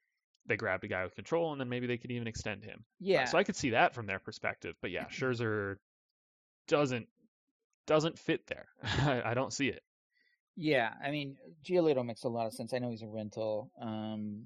they 0.47 0.55
grabbed 0.57 0.83
a 0.83 0.87
guy 0.87 1.03
with 1.03 1.15
control 1.15 1.51
and 1.51 1.59
then 1.61 1.69
maybe 1.69 1.85
they 1.87 1.97
could 1.97 2.11
even 2.11 2.27
extend 2.27 2.63
him. 2.63 2.79
Uh, 2.79 2.81
Yeah. 2.99 3.25
so 3.25 3.37
I 3.37 3.43
could 3.43 3.55
see 3.55 3.71
that 3.71 3.93
from 3.93 4.05
their 4.07 4.19
perspective. 4.19 4.75
But 4.81 4.91
yeah, 4.91 5.05
Scherzer 5.11 5.77
doesn't 6.67 7.07
doesn't 7.87 8.17
fit 8.17 8.47
there. 8.47 8.67
I, 8.83 9.31
I 9.31 9.33
don't 9.33 9.53
see 9.53 9.67
it. 9.67 9.83
Yeah, 10.55 10.91
I 11.03 11.11
mean, 11.11 11.37
Giolito 11.63 12.05
makes 12.05 12.23
a 12.23 12.29
lot 12.29 12.47
of 12.47 12.53
sense. 12.53 12.73
I 12.73 12.79
know 12.79 12.89
he's 12.89 13.01
a 13.01 13.07
rental, 13.07 13.71
um, 13.81 14.45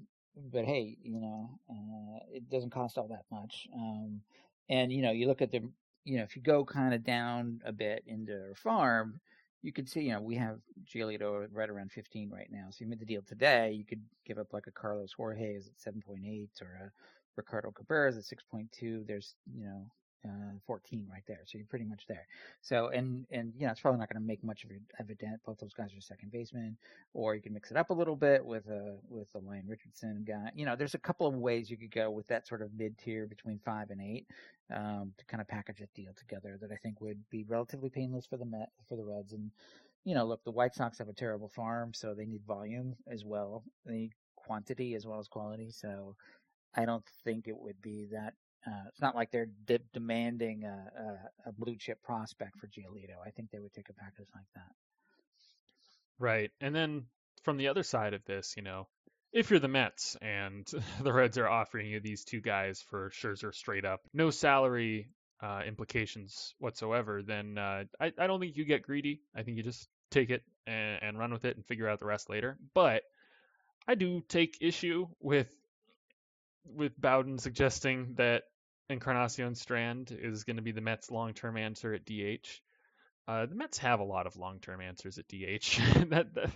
but 0.52 0.64
hey, 0.64 0.96
you 1.02 1.20
know, 1.20 1.60
uh, 1.70 2.18
it 2.32 2.50
doesn't 2.50 2.70
cost 2.70 2.98
all 2.98 3.08
that 3.08 3.24
much. 3.30 3.68
Um, 3.74 4.20
and 4.68 4.92
you 4.92 5.02
know, 5.02 5.12
you 5.12 5.26
look 5.26 5.42
at 5.42 5.50
the, 5.50 5.62
you 6.04 6.18
know, 6.18 6.24
if 6.24 6.34
you 6.34 6.42
go 6.42 6.64
kind 6.64 6.94
of 6.94 7.04
down 7.04 7.60
a 7.64 7.72
bit 7.72 8.02
into 8.06 8.52
farm, 8.56 9.20
you 9.62 9.72
could 9.72 9.88
see, 9.88 10.00
you 10.00 10.12
know, 10.12 10.20
we 10.20 10.36
have 10.36 10.58
Giolito 10.84 11.46
right 11.52 11.68
around 11.68 11.92
15 11.92 12.30
right 12.30 12.48
now. 12.50 12.68
So 12.70 12.78
you 12.80 12.86
made 12.86 13.00
the 13.00 13.04
deal 13.04 13.22
today, 13.22 13.72
you 13.72 13.84
could 13.84 14.02
give 14.26 14.38
up 14.38 14.52
like 14.52 14.66
a 14.66 14.72
Carlos 14.72 15.12
Jorge 15.12 15.54
is 15.54 15.68
at 15.68 15.94
7.8 15.94 16.48
or 16.62 16.86
a 16.86 16.90
Ricardo 17.36 17.70
Cabrera 17.70 18.08
is 18.08 18.16
at 18.16 18.24
6.2. 18.24 19.06
There's, 19.06 19.34
you 19.54 19.64
know, 19.64 19.86
uh, 20.24 20.58
14 20.66 21.06
right 21.10 21.22
there. 21.26 21.40
So 21.46 21.58
you're 21.58 21.66
pretty 21.66 21.84
much 21.84 22.06
there. 22.06 22.26
So 22.60 22.88
and 22.88 23.26
and 23.30 23.52
you 23.56 23.66
know 23.66 23.72
it's 23.72 23.80
probably 23.80 24.00
not 24.00 24.12
going 24.12 24.22
to 24.22 24.26
make 24.26 24.42
much 24.44 24.64
of 24.64 24.70
a, 24.70 25.02
of 25.02 25.10
a 25.10 25.14
dent. 25.14 25.40
Both 25.46 25.58
those 25.58 25.72
guys 25.72 25.90
are 25.96 26.00
second 26.00 26.32
basemen, 26.32 26.76
or 27.14 27.34
you 27.34 27.42
can 27.42 27.52
mix 27.52 27.70
it 27.70 27.76
up 27.76 27.90
a 27.90 27.94
little 27.94 28.16
bit 28.16 28.44
with 28.44 28.66
a 28.68 28.96
with 29.08 29.28
a 29.34 29.38
Lane 29.38 29.64
Richardson 29.66 30.24
guy. 30.26 30.50
You 30.54 30.66
know, 30.66 30.76
there's 30.76 30.94
a 30.94 30.98
couple 30.98 31.26
of 31.26 31.34
ways 31.34 31.70
you 31.70 31.76
could 31.76 31.90
go 31.90 32.10
with 32.10 32.26
that 32.28 32.46
sort 32.46 32.62
of 32.62 32.70
mid 32.76 32.98
tier 32.98 33.26
between 33.26 33.58
five 33.64 33.90
and 33.90 34.00
eight 34.00 34.26
um, 34.74 35.12
to 35.18 35.24
kind 35.24 35.40
of 35.40 35.48
package 35.48 35.80
a 35.80 35.86
deal 35.94 36.12
together 36.16 36.58
that 36.60 36.72
I 36.72 36.76
think 36.76 37.00
would 37.00 37.22
be 37.30 37.44
relatively 37.44 37.90
painless 37.90 38.26
for 38.26 38.36
the 38.36 38.44
Met 38.44 38.70
for 38.88 38.96
the 38.96 39.04
Reds. 39.04 39.32
And 39.32 39.50
you 40.04 40.14
know, 40.14 40.24
look, 40.24 40.44
the 40.44 40.50
White 40.50 40.74
Sox 40.74 40.98
have 40.98 41.08
a 41.08 41.14
terrible 41.14 41.48
farm, 41.48 41.92
so 41.94 42.14
they 42.14 42.24
need 42.24 42.42
volume 42.46 42.96
as 43.10 43.24
well. 43.24 43.64
They 43.84 43.94
need 43.94 44.12
quantity 44.36 44.94
as 44.94 45.06
well 45.06 45.18
as 45.18 45.28
quality. 45.28 45.70
So 45.70 46.16
I 46.74 46.84
don't 46.84 47.04
think 47.24 47.48
it 47.48 47.56
would 47.56 47.80
be 47.82 48.06
that 48.12 48.34
uh, 48.66 48.88
it's 48.88 49.00
not 49.00 49.14
like 49.14 49.30
they're 49.30 49.48
de- 49.66 49.78
demanding 49.92 50.64
a, 50.64 50.68
a, 51.46 51.48
a 51.48 51.52
blue 51.52 51.76
chip 51.76 52.02
prospect 52.02 52.58
for 52.58 52.66
Giolito. 52.66 53.16
I 53.24 53.30
think 53.30 53.50
they 53.50 53.58
would 53.58 53.72
take 53.72 53.88
a 53.88 53.94
package 53.94 54.28
like 54.34 54.44
that. 54.54 54.72
Right. 56.18 56.50
And 56.60 56.74
then 56.74 57.04
from 57.44 57.56
the 57.56 57.68
other 57.68 57.82
side 57.82 58.12
of 58.12 58.24
this, 58.26 58.54
you 58.56 58.62
know, 58.62 58.86
if 59.32 59.50
you're 59.50 59.60
the 59.60 59.68
Mets 59.68 60.16
and 60.20 60.70
the 61.02 61.12
Reds 61.12 61.38
are 61.38 61.48
offering 61.48 61.86
you 61.86 62.00
these 62.00 62.24
two 62.24 62.40
guys 62.40 62.82
for 62.88 63.10
Scherzer 63.10 63.54
straight 63.54 63.84
up, 63.84 64.00
no 64.12 64.30
salary 64.30 65.08
uh, 65.42 65.62
implications 65.66 66.54
whatsoever, 66.58 67.22
then 67.22 67.56
uh, 67.56 67.84
I, 67.98 68.12
I 68.18 68.26
don't 68.26 68.40
think 68.40 68.56
you 68.56 68.64
get 68.66 68.82
greedy. 68.82 69.22
I 69.34 69.42
think 69.42 69.56
you 69.56 69.62
just 69.62 69.88
take 70.10 70.28
it 70.28 70.42
and, 70.66 71.02
and 71.02 71.18
run 71.18 71.32
with 71.32 71.46
it 71.46 71.56
and 71.56 71.64
figure 71.64 71.88
out 71.88 71.98
the 71.98 72.06
rest 72.06 72.28
later. 72.28 72.58
But 72.74 73.04
I 73.88 73.94
do 73.94 74.22
take 74.28 74.58
issue 74.60 75.06
with 75.20 75.48
with 76.64 77.00
Bowden 77.00 77.38
suggesting 77.38 78.14
that 78.18 78.42
Encarnacion 78.90 79.54
Strand 79.54 80.16
is 80.20 80.44
going 80.44 80.56
to 80.56 80.62
be 80.62 80.72
the 80.72 80.80
Mets' 80.80 81.10
long-term 81.10 81.56
answer 81.56 81.94
at 81.94 82.04
DH. 82.04 82.46
Uh, 83.28 83.46
the 83.46 83.54
Mets 83.54 83.78
have 83.78 84.00
a 84.00 84.04
lot 84.04 84.26
of 84.26 84.36
long-term 84.36 84.80
answers 84.80 85.18
at 85.18 85.28
DH. 85.28 85.78
that, 86.10 86.34
that 86.34 86.50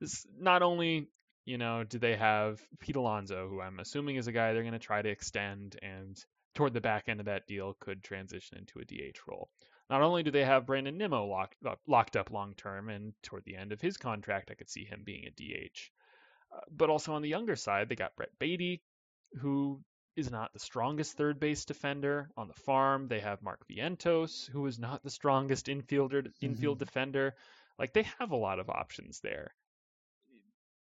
is 0.00 0.26
not 0.36 0.62
only 0.62 1.08
you 1.44 1.56
know 1.56 1.84
do 1.84 1.98
they 1.98 2.16
have 2.16 2.60
Pete 2.80 2.96
Alonso, 2.96 3.48
who 3.48 3.60
I'm 3.60 3.78
assuming 3.78 4.16
is 4.16 4.26
a 4.26 4.32
guy 4.32 4.52
they're 4.52 4.62
going 4.62 4.72
to 4.72 4.80
try 4.80 5.00
to 5.00 5.08
extend, 5.08 5.78
and 5.80 6.18
toward 6.54 6.74
the 6.74 6.80
back 6.80 7.04
end 7.08 7.20
of 7.20 7.26
that 7.26 7.46
deal 7.46 7.76
could 7.78 8.02
transition 8.02 8.58
into 8.58 8.80
a 8.80 8.84
DH 8.84 9.18
role. 9.28 9.48
Not 9.88 10.02
only 10.02 10.22
do 10.22 10.32
they 10.32 10.44
have 10.44 10.66
Brandon 10.66 10.98
Nimmo 10.98 11.26
locked 11.26 11.64
up, 11.64 11.80
locked 11.86 12.16
up 12.16 12.30
long-term, 12.30 12.88
and 12.88 13.14
toward 13.22 13.44
the 13.44 13.56
end 13.56 13.72
of 13.72 13.80
his 13.80 13.96
contract, 13.96 14.50
I 14.50 14.54
could 14.54 14.68
see 14.68 14.84
him 14.84 15.02
being 15.04 15.24
a 15.24 15.30
DH. 15.30 15.78
Uh, 16.52 16.60
but 16.70 16.90
also 16.90 17.14
on 17.14 17.22
the 17.22 17.28
younger 17.28 17.56
side, 17.56 17.88
they 17.88 17.94
got 17.94 18.16
Brett 18.16 18.36
Baty, 18.38 18.82
who 19.40 19.80
is 20.18 20.30
not 20.30 20.52
the 20.52 20.58
strongest 20.58 21.16
third 21.16 21.38
base 21.38 21.64
defender 21.64 22.28
on 22.36 22.48
the 22.48 22.54
farm. 22.54 23.06
They 23.06 23.20
have 23.20 23.40
Mark 23.40 23.60
Vientos, 23.68 24.50
who 24.50 24.66
is 24.66 24.78
not 24.78 25.02
the 25.02 25.10
strongest 25.10 25.66
infielder 25.66 26.26
infield 26.40 26.78
mm-hmm. 26.78 26.84
defender. 26.84 27.34
Like 27.78 27.92
they 27.92 28.02
have 28.18 28.32
a 28.32 28.36
lot 28.36 28.58
of 28.58 28.68
options 28.68 29.20
there. 29.20 29.54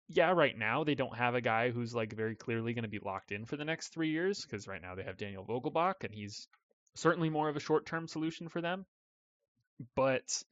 Yeah, 0.08 0.32
right 0.32 0.58
now 0.58 0.82
they 0.82 0.96
don't 0.96 1.16
have 1.16 1.36
a 1.36 1.40
guy 1.40 1.70
who's 1.70 1.94
like 1.94 2.12
very 2.12 2.34
clearly 2.34 2.74
going 2.74 2.82
to 2.82 2.88
be 2.88 2.98
locked 2.98 3.30
in 3.30 3.44
for 3.44 3.56
the 3.56 3.64
next 3.64 3.88
three 3.88 4.10
years 4.10 4.42
because 4.42 4.66
right 4.66 4.82
now 4.82 4.96
they 4.96 5.04
have 5.04 5.16
Daniel 5.16 5.44
Vogelbach 5.44 6.02
and 6.02 6.12
he's 6.12 6.48
certainly 6.96 7.30
more 7.30 7.48
of 7.48 7.56
a 7.56 7.60
short-term 7.60 8.08
solution 8.08 8.48
for 8.48 8.60
them. 8.60 8.84
But 9.94 10.42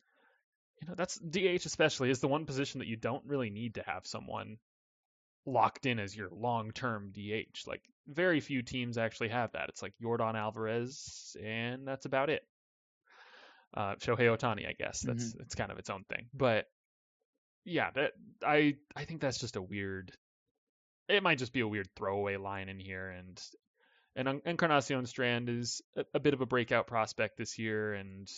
you 0.81 0.87
know 0.87 0.95
that's 0.95 1.19
DH 1.19 1.67
especially 1.67 2.11
is 2.11 2.21
the 2.21 2.29
one 2.29 2.47
position 2.47 2.79
that 2.79 2.87
you 2.87 2.97
don't 2.97 3.27
really 3.27 3.51
need 3.51 3.75
to 3.75 3.83
have 3.83 4.07
someone 4.07 4.59
locked 5.45 5.87
in 5.87 5.99
as 5.99 6.17
your 6.17 6.29
long-term 6.31 7.11
DH. 7.13 7.67
Like 7.67 7.83
very 8.09 8.41
few 8.41 8.63
teams 8.63 8.99
actually 8.99 9.29
have 9.29 9.53
that. 9.53 9.69
It's 9.69 9.83
like 9.83 9.95
Yordan 10.03 10.35
Alvarez, 10.35 11.37
and 11.43 11.87
that's 11.87 12.07
about 12.07 12.31
it. 12.31 12.43
Uh, 13.75 13.95
Shohei 13.97 14.35
Ohtani, 14.35 14.67
I 14.67 14.73
guess 14.73 15.01
that's 15.01 15.35
it's 15.41 15.55
kind 15.55 15.71
of 15.71 15.79
its 15.79 15.91
own 15.91 16.05
thing. 16.09 16.27
But 16.33 16.67
yeah, 17.65 17.91
that 17.95 18.13
I 18.45 18.77
I 18.97 19.05
think 19.05 19.21
that's 19.21 19.39
just 19.39 19.57
a 19.57 19.63
weird. 19.63 20.13
It 21.09 21.23
might 21.23 21.39
just 21.39 21.53
be 21.53 21.61
a 21.61 21.69
weird 21.69 21.89
throwaway 21.97 22.37
line 22.37 22.69
in 22.69 22.79
here, 22.79 23.11
and 23.11 23.41
and 24.17 24.41
Encarnacion 24.45 25.07
Strand 25.07 25.49
is 25.49 25.83
a, 25.97 26.05
a 26.15 26.21
bit 26.21 26.35
of 26.35 26.41
a 26.41 26.47
breakout 26.47 26.87
prospect 26.87 27.37
this 27.37 27.59
year, 27.59 27.95
and 27.95 28.29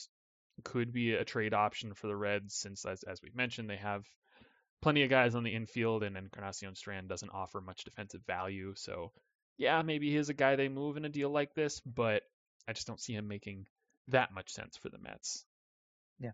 could 0.65 0.93
be 0.93 1.15
a 1.15 1.25
trade 1.25 1.55
option 1.55 1.95
for 1.95 2.07
the 2.07 2.17
Reds 2.17 2.55
since, 2.55 2.85
as 2.85 3.03
as 3.05 3.21
we've 3.23 3.37
mentioned, 3.37 3.71
they 3.71 3.77
have 3.77 4.05
plenty 4.83 5.03
of 5.03 5.11
guys 5.11 5.35
on 5.35 5.45
the 5.45 5.55
infield, 5.55 6.03
and 6.03 6.17
Encarnacion 6.17 6.75
Strand 6.75 7.09
doesn't 7.09 7.31
offer 7.33 7.61
much 7.61 7.85
defensive 7.85 8.23
value. 8.27 8.75
So, 8.77 9.13
yeah, 9.61 9.83
maybe 9.83 10.11
he's 10.11 10.31
a 10.31 10.35
guy 10.35 10.57
they 10.57 10.69
move 10.71 10.97
in 10.97 11.05
a 11.05 11.11
deal 11.11 11.29
like 11.29 11.55
this, 11.55 11.81
but 11.81 12.23
I 12.67 12.73
just 12.73 12.87
don't 12.87 12.99
see 13.01 13.13
him 13.13 13.29
making 13.29 13.67
that 14.09 14.33
much 14.33 14.51
sense 14.51 14.79
for 14.79 14.89
the 14.89 14.97
Mets. 14.99 15.45
Yeah. 16.19 16.31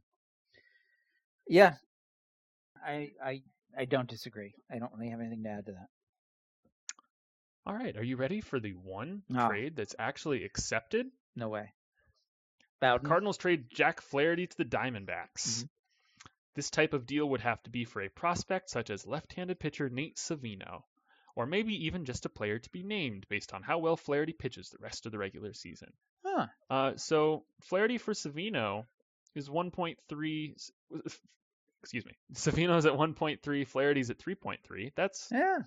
Yeah. 1.48 1.74
I 2.84 3.10
I 3.22 3.42
I 3.76 3.84
don't 3.86 4.08
disagree. 4.08 4.54
I 4.72 4.78
don't 4.78 4.92
really 4.94 5.10
have 5.10 5.18
anything 5.20 5.42
to 5.42 5.50
add 5.50 5.66
to 5.66 5.72
that. 5.72 5.88
All 7.66 7.74
right, 7.74 7.96
are 7.96 8.04
you 8.04 8.16
ready 8.16 8.40
for 8.40 8.60
the 8.60 8.74
one 8.74 9.22
No. 9.28 9.48
trade 9.48 9.74
that's 9.74 9.96
actually 9.98 10.44
accepted? 10.44 11.06
No 11.34 11.48
way. 11.48 11.72
Bowden. 12.80 13.08
Cardinals 13.08 13.38
trade 13.38 13.70
Jack 13.70 14.00
Flaherty 14.02 14.46
to 14.46 14.56
the 14.56 14.64
Diamondbacks. 14.64 15.64
Mhm. 15.64 15.68
This 16.54 16.70
type 16.70 16.92
of 16.94 17.06
deal 17.06 17.28
would 17.30 17.40
have 17.40 17.60
to 17.64 17.70
be 17.70 17.84
for 17.84 18.02
a 18.02 18.08
prospect 18.08 18.70
such 18.70 18.88
as 18.88 19.04
left-handed 19.04 19.58
pitcher 19.58 19.88
Nate 19.88 20.16
Savino, 20.16 20.84
or 21.36 21.46
maybe 21.46 21.86
even 21.86 22.04
just 22.04 22.26
a 22.26 22.28
player 22.30 22.58
to 22.58 22.70
be 22.70 22.82
named 22.82 23.26
based 23.28 23.52
on 23.54 23.62
how 23.62 23.78
well 23.78 23.96
Flaherty 23.96 24.32
pitches 24.32 24.70
the 24.70 24.78
rest 24.80 25.06
of 25.06 25.12
the 25.12 25.18
regular 25.18 25.52
season. 25.52 25.92
Huh. 26.24 26.46
Uh, 26.68 26.92
so 26.96 27.44
Flaherty 27.62 27.98
for 27.98 28.12
Savino 28.14 28.84
is 29.34 29.48
1.3. 29.48 30.54
Excuse 31.82 32.04
me. 32.06 32.12
Savino's 32.34 32.86
at 32.86 32.92
1.3. 32.94 33.66
Flaherty's 33.66 34.10
at 34.10 34.18
3.3. 34.18 34.92
That's 34.96 35.28
Yeah. 35.30 35.58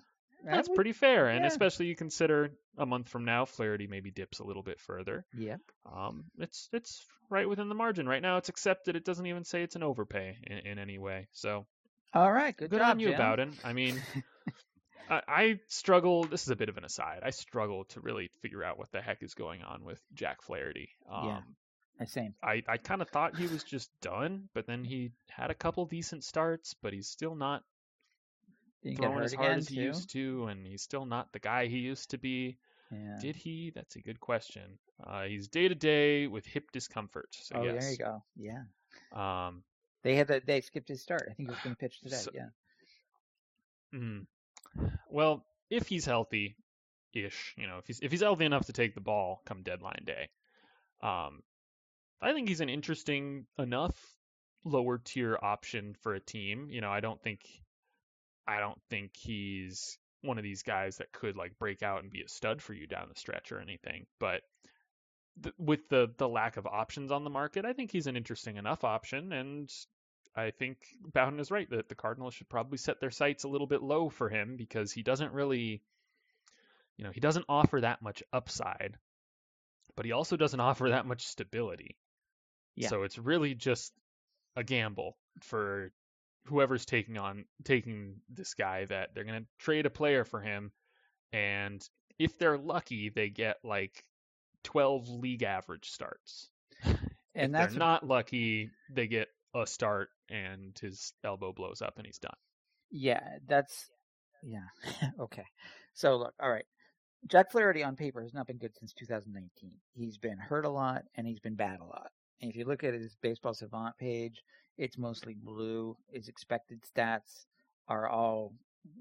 that's 0.44 0.68
would- 0.68 0.74
pretty 0.74 0.92
fair, 0.92 1.28
and 1.28 1.42
yeah. 1.42 1.46
especially 1.48 1.86
you 1.86 1.96
consider 1.96 2.50
a 2.76 2.84
month 2.86 3.08
from 3.08 3.24
now, 3.24 3.44
Flaherty 3.44 3.86
maybe 3.86 4.10
dips 4.10 4.38
a 4.40 4.44
little 4.44 4.62
bit 4.62 4.80
further. 4.80 5.24
Yeah. 5.36 5.56
Um, 5.90 6.24
it's 6.38 6.68
it's 6.72 7.04
right 7.30 7.48
within 7.48 7.68
the 7.68 7.74
margin 7.74 8.08
right 8.08 8.22
now. 8.22 8.38
It's 8.38 8.48
accepted. 8.48 8.96
It 8.96 9.04
doesn't 9.04 9.26
even 9.26 9.44
say 9.44 9.62
it's 9.62 9.76
an 9.76 9.82
overpay 9.82 10.36
in, 10.44 10.58
in 10.72 10.78
any 10.78 10.98
way. 10.98 11.28
So 11.32 11.66
All 12.12 12.30
right. 12.32 12.56
Good, 12.56 12.70
good 12.70 12.78
job, 12.80 12.90
on 12.92 13.00
you, 13.00 13.08
Jim. 13.10 13.18
Bowden. 13.18 13.52
I 13.64 13.72
mean, 13.72 14.02
I, 15.10 15.22
I 15.28 15.60
struggle. 15.66 16.24
This 16.24 16.42
is 16.42 16.48
a 16.50 16.56
bit 16.56 16.68
of 16.68 16.76
an 16.78 16.84
aside. 16.84 17.20
I 17.22 17.30
struggle 17.30 17.84
to 17.86 18.00
really 18.00 18.30
figure 18.40 18.62
out 18.62 18.78
what 18.78 18.90
the 18.92 19.00
heck 19.00 19.22
is 19.22 19.34
going 19.34 19.62
on 19.62 19.84
with 19.84 20.00
Jack 20.14 20.42
Flaherty. 20.42 20.90
Um, 21.10 21.26
Yeah. 21.26 21.40
Same. 22.06 22.34
I, 22.42 22.62
I 22.66 22.78
kind 22.78 23.02
of 23.02 23.10
thought 23.10 23.36
he 23.36 23.46
was 23.46 23.62
just 23.62 23.90
done, 24.00 24.48
but 24.54 24.66
then 24.66 24.84
he 24.84 25.10
had 25.28 25.50
a 25.50 25.54
couple 25.54 25.84
decent 25.84 26.24
starts, 26.24 26.74
but 26.80 26.94
he's 26.94 27.08
still 27.08 27.34
not 27.34 27.62
throwing 28.96 29.22
as 29.22 29.34
hard 29.34 29.58
as 29.58 29.68
he 29.68 29.76
too? 29.76 29.82
used 29.82 30.10
to, 30.12 30.46
and 30.46 30.66
he's 30.66 30.80
still 30.80 31.04
not 31.04 31.30
the 31.34 31.38
guy 31.38 31.66
he 31.66 31.76
used 31.78 32.10
to 32.12 32.18
be. 32.18 32.56
Yeah. 32.90 33.18
Did 33.20 33.36
he? 33.36 33.70
That's 33.74 33.96
a 33.96 34.00
good 34.00 34.18
question. 34.18 34.78
Uh, 35.06 35.24
he's 35.24 35.48
day 35.48 35.68
to 35.68 35.74
day 35.74 36.26
with 36.26 36.46
hip 36.46 36.70
discomfort. 36.72 37.28
So 37.32 37.56
oh, 37.56 37.64
yes. 37.64 37.82
there 37.82 37.92
you 37.92 37.98
go. 37.98 38.22
Yeah. 38.34 39.46
Um, 39.48 39.62
They 40.02 40.16
had 40.16 40.28
that. 40.28 40.46
They 40.46 40.62
skipped 40.62 40.88
his 40.88 41.02
start. 41.02 41.28
I 41.30 41.34
think 41.34 41.50
he 41.50 41.52
was 41.52 41.60
going 41.64 41.76
to 41.76 41.78
pitch 41.80 42.00
today. 42.00 42.16
So- 42.16 42.30
yeah. 42.34 42.48
mm. 43.94 44.24
Well, 45.08 45.44
if 45.70 45.88
he's 45.88 46.04
healthy, 46.04 46.56
ish, 47.12 47.54
you 47.56 47.66
know, 47.66 47.78
if 47.78 47.86
he's 47.86 48.00
if 48.00 48.10
he's 48.10 48.22
healthy 48.22 48.44
enough 48.44 48.66
to 48.66 48.72
take 48.72 48.94
the 48.94 49.00
ball 49.00 49.42
come 49.46 49.62
deadline 49.62 50.04
day, 50.04 50.28
um, 51.02 51.42
I 52.20 52.32
think 52.32 52.48
he's 52.48 52.60
an 52.60 52.68
interesting 52.68 53.46
enough 53.58 53.96
lower 54.64 54.98
tier 54.98 55.38
option 55.40 55.94
for 56.00 56.14
a 56.14 56.20
team. 56.20 56.68
You 56.70 56.80
know, 56.80 56.90
I 56.90 57.00
don't 57.00 57.20
think 57.22 57.40
I 58.46 58.60
don't 58.60 58.80
think 58.90 59.16
he's 59.16 59.98
one 60.22 60.38
of 60.38 60.44
these 60.44 60.62
guys 60.62 60.98
that 60.98 61.12
could 61.12 61.36
like 61.36 61.58
break 61.58 61.82
out 61.82 62.02
and 62.02 62.12
be 62.12 62.22
a 62.22 62.28
stud 62.28 62.60
for 62.60 62.74
you 62.74 62.86
down 62.86 63.08
the 63.08 63.18
stretch 63.18 63.52
or 63.52 63.60
anything. 63.60 64.06
But 64.18 64.42
th- 65.42 65.54
with 65.58 65.88
the 65.88 66.12
the 66.18 66.28
lack 66.28 66.56
of 66.56 66.66
options 66.66 67.10
on 67.10 67.24
the 67.24 67.30
market, 67.30 67.64
I 67.64 67.72
think 67.72 67.90
he's 67.90 68.06
an 68.06 68.16
interesting 68.16 68.56
enough 68.56 68.84
option, 68.84 69.32
and 69.32 69.70
I 70.36 70.50
think 70.50 70.78
Bowden 71.12 71.40
is 71.40 71.50
right 71.50 71.68
that 71.70 71.88
the 71.88 71.94
Cardinals 71.94 72.34
should 72.34 72.48
probably 72.48 72.78
set 72.78 73.00
their 73.00 73.10
sights 73.10 73.44
a 73.44 73.48
little 73.48 73.66
bit 73.66 73.82
low 73.82 74.08
for 74.08 74.28
him 74.28 74.56
because 74.56 74.92
he 74.92 75.02
doesn't 75.02 75.32
really, 75.32 75.82
you 76.96 77.04
know, 77.04 77.10
he 77.10 77.20
doesn't 77.20 77.46
offer 77.48 77.80
that 77.80 78.00
much 78.02 78.22
upside, 78.32 78.96
but 79.96 80.06
he 80.06 80.12
also 80.12 80.36
doesn't 80.36 80.60
offer 80.60 80.90
that 80.90 81.06
much 81.06 81.26
stability. 81.26 81.96
Yeah. 82.76 82.88
So 82.88 83.02
it's 83.02 83.18
really 83.18 83.54
just 83.54 83.92
a 84.56 84.64
gamble 84.64 85.16
for 85.42 85.92
whoever's 86.46 86.84
taking 86.84 87.18
on 87.18 87.44
taking 87.64 88.16
this 88.28 88.54
guy 88.54 88.84
that 88.86 89.10
they're 89.14 89.24
going 89.24 89.42
to 89.42 89.46
trade 89.58 89.86
a 89.86 89.90
player 89.90 90.24
for 90.24 90.40
him 90.40 90.72
and 91.32 91.86
if 92.18 92.38
they're 92.38 92.58
lucky 92.58 93.10
they 93.10 93.28
get 93.28 93.58
like 93.62 94.04
12 94.64 95.08
league 95.08 95.42
average 95.42 95.90
starts 95.90 96.48
And 97.34 97.52
if 97.52 97.52
that's 97.52 97.72
they're 97.74 97.78
not 97.78 98.06
lucky 98.06 98.70
they 98.90 99.06
get 99.06 99.28
a 99.54 99.66
start 99.66 100.08
and 100.30 100.78
his 100.80 101.12
elbow 101.24 101.52
blows 101.52 101.82
up 101.82 101.94
and 101.96 102.06
he's 102.06 102.18
done 102.18 102.36
Yeah, 102.90 103.20
that's 103.46 103.90
yeah. 104.42 104.68
okay. 105.20 105.44
So 105.94 106.16
look, 106.16 106.34
all 106.40 106.50
right. 106.50 106.64
Jack 107.26 107.50
Flaherty 107.50 107.82
on 107.82 107.96
paper 107.96 108.22
has 108.22 108.32
not 108.32 108.46
been 108.46 108.56
good 108.56 108.74
since 108.78 108.92
2019. 108.94 109.72
He's 109.92 110.16
been 110.16 110.38
hurt 110.38 110.64
a 110.64 110.70
lot 110.70 111.02
and 111.16 111.26
he's 111.26 111.40
been 111.40 111.54
bad 111.54 111.80
a 111.80 111.84
lot. 111.84 112.10
And 112.40 112.50
if 112.50 112.56
you 112.56 112.64
look 112.64 112.82
at 112.82 112.94
his 112.94 113.16
baseball 113.20 113.52
savant 113.52 113.96
page, 113.98 114.42
it's 114.78 114.96
mostly 114.96 115.34
blue. 115.34 115.96
His 116.10 116.28
expected 116.28 116.80
stats 116.82 117.44
are 117.88 118.08
all, 118.08 118.54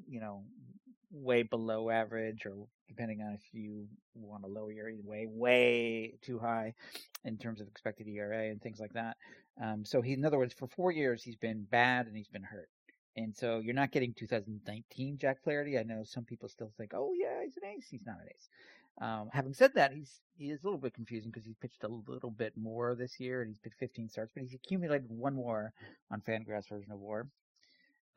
you 0.06 0.20
know, 0.20 0.44
way 1.12 1.44
below 1.44 1.90
average 1.90 2.46
or 2.46 2.56
depending 2.90 3.22
on 3.22 3.34
if 3.34 3.42
you 3.54 3.88
want 4.14 4.44
to 4.44 4.50
lower 4.50 4.72
your 4.72 4.92
way 5.04 5.26
way 5.30 6.14
too 6.22 6.38
high 6.38 6.74
in 7.24 7.38
terms 7.38 7.62
of 7.62 7.68
expected 7.68 8.08
ERA 8.08 8.50
and 8.50 8.62
things 8.62 8.80
like 8.80 8.94
that. 8.94 9.16
Um, 9.62 9.84
so 9.86 10.02
he, 10.02 10.14
in 10.14 10.26
other 10.26 10.38
words, 10.38 10.54
for 10.54 10.68
four 10.68 10.92
years 10.92 11.24
he's 11.24 11.36
been 11.36 11.64
bad 11.70 12.08
and 12.08 12.16
he's 12.16 12.28
been 12.28 12.44
hurt. 12.44 12.70
And 13.18 13.36
so 13.36 13.60
you're 13.60 13.74
not 13.74 13.92
getting 13.92 14.14
2019 14.14 15.18
Jack 15.18 15.44
Flaherty. 15.44 15.78
I 15.78 15.84
know 15.84 16.04
some 16.04 16.24
people 16.24 16.48
still 16.48 16.72
think, 16.78 16.92
oh 16.94 17.14
yeah, 17.14 17.44
he's 17.44 17.58
an 17.58 17.66
ace. 17.66 17.88
He's 17.90 18.06
not 18.06 18.18
an 18.22 18.28
ace. 18.34 18.50
Um, 19.02 19.30
having 19.32 19.54
said 19.54 19.74
that, 19.76 19.94
he's 19.94 20.22
he 20.38 20.52
is 20.52 20.62
a 20.64 20.66
little 20.66 20.80
bit 20.80 20.94
confusing 20.94 21.32
because 21.32 21.46
he's 21.46 21.56
pitched 21.56 21.84
a 21.84 21.88
little 21.88 22.32
bit 22.32 22.54
more 22.56 22.96
this 22.96 23.20
year 23.20 23.42
and 23.42 23.50
he's 23.50 23.60
pitched 23.60 23.80
15 23.80 24.10
starts, 24.10 24.32
but 24.34 24.44
he's 24.44 24.54
accumulated 24.54 25.10
one 25.10 25.36
more 25.36 25.74
on 26.12 26.22
Fangraphs 26.22 26.70
version 26.70 26.92
of 26.92 27.00
WAR 27.00 27.28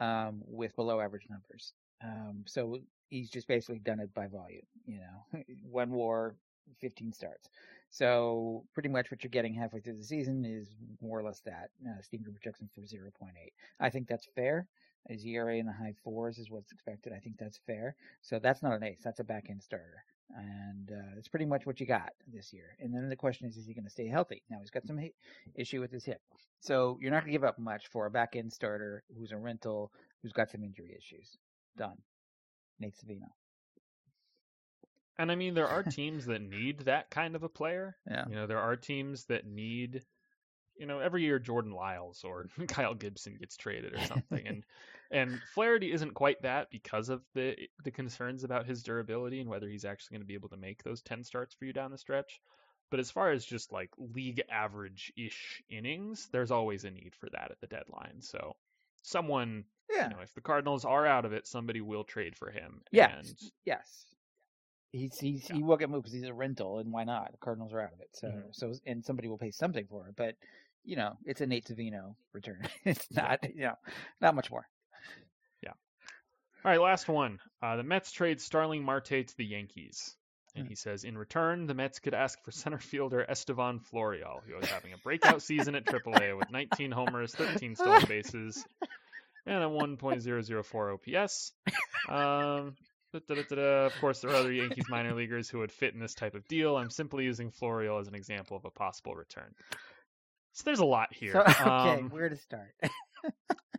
um, 0.00 0.42
with 0.46 0.74
below 0.76 1.00
average 1.00 1.26
numbers. 1.30 1.72
Um, 2.02 2.44
so 2.46 2.78
he's 3.08 3.30
just 3.30 3.46
basically 3.48 3.78
done 3.78 4.00
it 4.00 4.12
by 4.14 4.26
volume. 4.26 4.66
You 4.86 4.98
know, 5.00 5.42
one 5.70 5.90
WAR, 5.90 6.34
15 6.80 7.12
starts. 7.12 7.48
So 7.90 8.64
pretty 8.72 8.88
much 8.88 9.10
what 9.10 9.22
you're 9.22 9.30
getting 9.30 9.54
halfway 9.54 9.80
through 9.80 9.98
the 9.98 10.04
season 10.04 10.44
is 10.44 10.68
more 11.02 11.18
or 11.18 11.22
less 11.22 11.40
that. 11.40 11.70
Uh, 11.86 12.00
Steamer 12.00 12.30
projects 12.30 12.60
him 12.60 12.70
for 12.74 12.80
0.8. 12.80 13.28
I 13.80 13.90
think 13.90 14.08
that's 14.08 14.26
fair. 14.34 14.66
His 15.08 15.26
ERA 15.26 15.56
in 15.56 15.66
the 15.66 15.72
high 15.72 15.94
fours 16.04 16.38
is 16.38 16.50
what's 16.50 16.72
expected. 16.72 17.12
I 17.12 17.18
think 17.18 17.36
that's 17.38 17.58
fair. 17.66 17.96
So 18.22 18.38
that's 18.38 18.62
not 18.62 18.72
an 18.72 18.84
ace. 18.84 19.00
That's 19.04 19.20
a 19.20 19.24
back 19.24 19.50
end 19.50 19.62
starter. 19.62 20.04
And 20.34 20.90
uh, 20.90 21.18
it's 21.18 21.28
pretty 21.28 21.44
much 21.44 21.66
what 21.66 21.80
you 21.80 21.86
got 21.86 22.12
this 22.32 22.52
year. 22.52 22.76
And 22.80 22.94
then 22.94 23.08
the 23.08 23.16
question 23.16 23.46
is, 23.46 23.56
is 23.56 23.66
he 23.66 23.74
going 23.74 23.84
to 23.84 23.90
stay 23.90 24.06
healthy? 24.06 24.42
Now 24.48 24.58
he's 24.60 24.70
got 24.70 24.86
some 24.86 24.96
hi- 24.96 25.12
issue 25.54 25.80
with 25.80 25.90
his 25.90 26.04
hip. 26.04 26.20
So 26.60 26.98
you're 27.00 27.10
not 27.10 27.24
going 27.24 27.32
to 27.32 27.38
give 27.38 27.44
up 27.44 27.58
much 27.58 27.88
for 27.88 28.06
a 28.06 28.10
back 28.10 28.36
end 28.36 28.52
starter 28.52 29.02
who's 29.18 29.32
a 29.32 29.36
rental, 29.36 29.90
who's 30.22 30.32
got 30.32 30.50
some 30.50 30.62
injury 30.62 30.96
issues. 30.96 31.36
Done. 31.76 31.98
Nate 32.78 32.94
Savino. 32.94 33.28
And 35.18 35.30
i 35.30 35.34
mean 35.34 35.54
there 35.54 35.68
are 35.68 35.82
teams 35.98 36.26
that 36.26 36.42
need 36.42 36.80
that 36.80 37.10
kind 37.10 37.34
of 37.36 37.42
a 37.42 37.48
player 37.48 37.96
Yeah. 38.10 38.24
you 38.28 38.34
know 38.34 38.46
there 38.46 38.60
are 38.60 38.76
teams 38.76 39.24
that 39.26 39.46
need 39.46 40.02
you 40.76 40.86
know 40.86 40.98
every 41.00 41.22
year 41.22 41.38
jordan 41.38 41.72
lyles 41.72 42.24
or 42.24 42.46
kyle 42.68 42.94
gibson 42.94 43.36
gets 43.38 43.56
traded 43.56 43.94
or 43.94 44.00
something 44.06 44.46
and 44.46 44.64
and 45.10 45.40
flaherty 45.54 45.92
isn't 45.92 46.14
quite 46.14 46.40
that 46.42 46.70
because 46.70 47.08
of 47.10 47.22
the 47.34 47.56
the 47.84 47.90
concerns 47.90 48.44
about 48.44 48.66
his 48.66 48.82
durability 48.82 49.40
and 49.40 49.50
whether 49.50 49.68
he's 49.68 49.84
actually 49.84 50.14
going 50.14 50.22
to 50.22 50.26
be 50.26 50.34
able 50.34 50.48
to 50.48 50.56
make 50.56 50.82
those 50.82 51.02
10 51.02 51.24
starts 51.24 51.54
for 51.54 51.66
you 51.66 51.72
down 51.72 51.90
the 51.90 51.98
stretch 51.98 52.40
but 52.90 53.00
as 53.00 53.10
far 53.10 53.30
as 53.30 53.44
just 53.44 53.72
like 53.72 53.90
league 53.98 54.42
average 54.50 55.12
ish 55.16 55.62
innings 55.68 56.28
there's 56.32 56.50
always 56.50 56.84
a 56.84 56.90
need 56.90 57.12
for 57.20 57.28
that 57.30 57.50
at 57.50 57.60
the 57.60 57.66
deadline 57.66 58.20
so 58.20 58.56
someone 59.02 59.64
Yeah. 59.90 60.08
you 60.08 60.14
know 60.16 60.22
if 60.22 60.34
the 60.34 60.40
cardinals 60.40 60.84
are 60.86 61.06
out 61.06 61.26
of 61.26 61.32
it 61.34 61.46
somebody 61.46 61.82
will 61.82 62.04
trade 62.04 62.34
for 62.36 62.50
him 62.50 62.80
Yes. 62.90 63.12
and 63.28 63.34
Yes. 63.66 64.06
He's, 64.92 65.18
he's 65.18 65.48
Yeah. 65.48 65.56
he 65.56 65.62
will 65.62 65.76
get 65.78 65.90
moved 65.90 66.04
because 66.04 66.12
he's 66.14 66.28
a 66.28 66.34
rental, 66.34 66.78
and 66.78 66.92
why 66.92 67.04
not? 67.04 67.32
The 67.32 67.38
Cardinals 67.38 67.72
are 67.72 67.80
out 67.80 67.92
of 67.92 68.00
it, 68.00 68.10
so 68.12 68.28
Mhm. 68.28 68.54
so 68.54 68.72
and 68.86 69.04
somebody 69.04 69.26
will 69.28 69.38
pay 69.38 69.50
something 69.50 69.86
for 69.88 70.06
it. 70.08 70.14
But 70.16 70.36
you 70.84 70.96
know, 70.96 71.16
it's 71.24 71.40
a 71.40 71.46
Nate 71.46 71.64
Savino 71.66 72.14
return. 72.32 72.68
it's 72.84 73.10
not 73.10 73.40
you 73.54 73.62
know 73.62 73.76
not 74.20 74.34
much 74.34 74.50
more. 74.50 74.68
Yeah. 75.62 75.70
All 76.64 76.70
right, 76.70 76.80
last 76.80 77.08
one. 77.08 77.40
Uh, 77.62 77.76
the 77.76 77.82
Mets 77.84 78.12
trade 78.12 78.40
Starling 78.40 78.84
Marte 78.84 79.26
to 79.26 79.36
the 79.36 79.44
Yankees. 79.46 80.14
And 80.54 80.66
Hmm. 80.66 80.68
he 80.68 80.74
says, 80.74 81.04
in 81.04 81.16
return, 81.16 81.66
the 81.66 81.72
Mets 81.72 81.98
could 81.98 82.12
ask 82.12 82.38
for 82.44 82.50
center 82.50 82.78
fielder 82.78 83.24
Estevan 83.26 83.80
Florial, 83.80 84.42
who 84.46 84.58
is 84.58 84.68
having 84.68 84.92
a 84.92 84.98
breakout 84.98 85.40
season 85.40 85.74
at 85.74 85.86
AAA 85.86 86.36
with 86.36 86.50
19 86.50 86.90
homers, 86.92 87.34
13 87.34 87.74
stolen 87.76 88.04
bases, 88.06 88.62
and 89.46 89.64
a 89.64 89.68
1.004 89.68 90.92
OPS. 90.92 91.52
Um. 92.10 92.76
Of 93.14 93.92
course, 94.00 94.20
there 94.20 94.30
are 94.30 94.36
other 94.36 94.52
Yankees 94.52 94.88
minor 94.88 95.14
leaguers 95.14 95.48
who 95.48 95.58
would 95.58 95.72
fit 95.72 95.94
in 95.94 96.00
this 96.00 96.14
type 96.14 96.34
of 96.34 96.46
deal. 96.48 96.76
I'm 96.76 96.90
simply 96.90 97.24
using 97.24 97.50
Florial 97.50 98.00
as 98.00 98.08
an 98.08 98.14
example 98.14 98.56
of 98.56 98.64
a 98.64 98.70
possible 98.70 99.14
return. 99.14 99.54
So 100.52 100.62
there's 100.64 100.80
a 100.80 100.84
lot 100.84 101.12
here. 101.12 101.32
So, 101.32 101.40
okay, 101.48 101.62
Um, 102.00 102.10
where 102.10 102.28
to 102.28 102.36
start? 102.36 102.74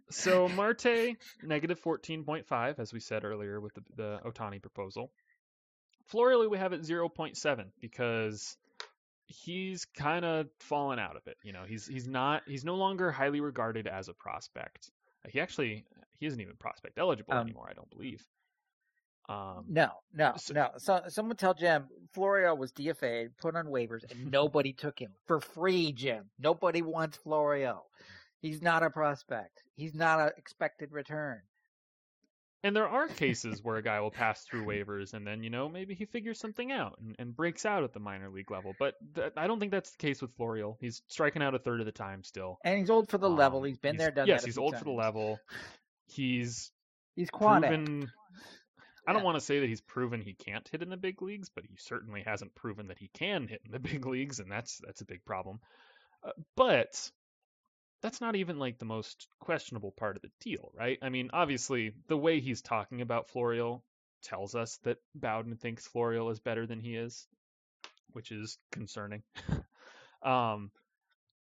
so 0.09 0.47
Marte 0.49 1.15
negative 1.41 1.81
14.5, 1.81 2.79
as 2.79 2.93
we 2.93 2.99
said 2.99 3.23
earlier 3.23 3.59
with 3.59 3.73
the, 3.75 3.81
the 3.95 4.19
Ohtani 4.25 4.61
proposal. 4.61 5.11
Florial 6.11 6.49
we 6.49 6.57
have 6.57 6.73
at 6.73 6.81
0.7 6.81 7.65
because 7.79 8.57
he's 9.25 9.85
kind 9.97 10.25
of 10.25 10.47
fallen 10.59 10.99
out 10.99 11.15
of 11.15 11.25
it. 11.27 11.37
You 11.43 11.53
know, 11.53 11.63
he's 11.67 11.87
he's 11.87 12.07
not 12.07 12.43
he's 12.45 12.65
no 12.65 12.75
longer 12.75 13.09
highly 13.11 13.39
regarded 13.39 13.87
as 13.87 14.09
a 14.09 14.13
prospect. 14.13 14.91
He 15.29 15.39
actually 15.39 15.85
he 16.19 16.25
isn't 16.25 16.39
even 16.41 16.55
prospect 16.57 16.99
eligible 16.99 17.33
Um, 17.33 17.47
anymore. 17.47 17.67
I 17.69 17.73
don't 17.73 17.89
believe. 17.89 18.23
Um, 19.29 19.65
no, 19.69 19.89
no, 20.13 20.33
so- 20.37 20.53
no. 20.53 20.69
So 20.77 21.01
someone 21.07 21.37
tell 21.37 21.53
Jim 21.53 21.85
Florial 22.15 22.57
was 22.57 22.71
DFA'd, 22.73 23.37
put 23.37 23.55
on 23.55 23.67
waivers, 23.67 24.03
and 24.11 24.29
nobody 24.31 24.73
took 24.73 24.99
him 24.99 25.11
for 25.27 25.39
free. 25.39 25.91
Jim, 25.93 26.29
nobody 26.39 26.81
wants 26.81 27.17
Florial. 27.25 27.83
He's 28.41 28.61
not 28.61 28.83
a 28.83 28.89
prospect. 28.89 29.63
He's 29.75 29.93
not 29.95 30.19
an 30.19 30.31
expected 30.37 30.91
return. 30.91 31.39
And 32.65 32.75
there 32.75 32.87
are 32.87 33.07
cases 33.07 33.59
where 33.63 33.77
a 33.77 33.81
guy 33.81 33.99
will 34.01 34.11
pass 34.11 34.43
through 34.43 34.65
waivers 34.65 35.13
and 35.13 35.25
then, 35.25 35.43
you 35.43 35.49
know, 35.49 35.67
maybe 35.69 35.95
he 35.95 36.05
figures 36.05 36.39
something 36.39 36.71
out 36.71 36.97
and, 37.01 37.15
and 37.19 37.35
breaks 37.35 37.65
out 37.65 37.83
at 37.83 37.93
the 37.93 37.99
minor 38.01 38.29
league 38.29 38.51
level. 38.51 38.73
But 38.79 38.95
th- 39.15 39.33
I 39.37 39.47
don't 39.47 39.59
think 39.59 39.71
that's 39.71 39.91
the 39.91 39.97
case 39.97 40.21
with 40.21 40.35
Florial. 40.37 40.75
He's 40.81 41.01
striking 41.07 41.41
out 41.41 41.55
a 41.55 41.59
third 41.59 41.79
of 41.79 41.85
the 41.85 41.91
time 41.93 42.23
still. 42.23 42.57
And 42.63 42.77
he's 42.79 42.89
old 42.89 43.09
for 43.09 43.17
the 43.17 43.29
level. 43.29 43.59
Um, 43.59 43.65
He's 43.65 43.77
been 43.77 43.95
he's- 43.95 44.01
there, 44.05 44.11
done 44.11 44.27
Yes, 44.27 44.41
that. 44.41 44.45
a 44.45 44.49
he's 44.49 44.57
old 44.57 44.77
for 44.77 44.83
the 44.83 44.91
level. 44.91 45.39
He's 46.07 46.71
He's 47.15 47.29
quad 47.29 47.61
proven. 47.63 48.11
I 49.05 49.13
don't 49.13 49.23
want 49.23 49.35
to 49.37 49.41
say 49.45 49.59
that 49.59 49.67
he's 49.67 49.81
proven 49.81 50.21
he 50.21 50.33
can't 50.33 50.67
hit 50.67 50.81
in 50.81 50.89
the 50.89 50.97
big 50.97 51.21
leagues, 51.21 51.49
but 51.49 51.65
he 51.65 51.75
certainly 51.77 52.23
hasn't 52.23 52.55
proven 52.55 52.87
that 52.87 52.99
he 52.99 53.09
can 53.13 53.47
hit 53.47 53.61
in 53.65 53.71
the 53.71 53.79
big 53.91 54.05
leagues, 54.05 54.39
and 54.39 54.51
that's 54.51 54.79
that's 54.85 55.01
a 55.01 55.05
big 55.05 55.23
problem. 55.25 55.59
Uh, 56.23 56.31
but 56.55 57.11
that's 58.01 58.21
not 58.21 58.35
even 58.35 58.59
like 58.59 58.79
the 58.79 58.85
most 58.85 59.27
questionable 59.39 59.91
part 59.91 60.15
of 60.15 60.21
the 60.21 60.31
deal, 60.41 60.71
right? 60.73 60.99
I 61.01 61.09
mean, 61.09 61.29
obviously, 61.33 61.93
the 62.07 62.17
way 62.17 62.39
he's 62.39 62.61
talking 62.61 63.01
about 63.01 63.29
Florial 63.29 63.81
tells 64.23 64.55
us 64.55 64.77
that 64.83 64.97
Bowden 65.15 65.57
thinks 65.57 65.87
Florial 65.87 66.31
is 66.31 66.39
better 66.39 66.65
than 66.65 66.79
he 66.79 66.95
is, 66.95 67.27
which 68.11 68.31
is 68.31 68.57
concerning. 68.71 69.23
um, 70.23 70.71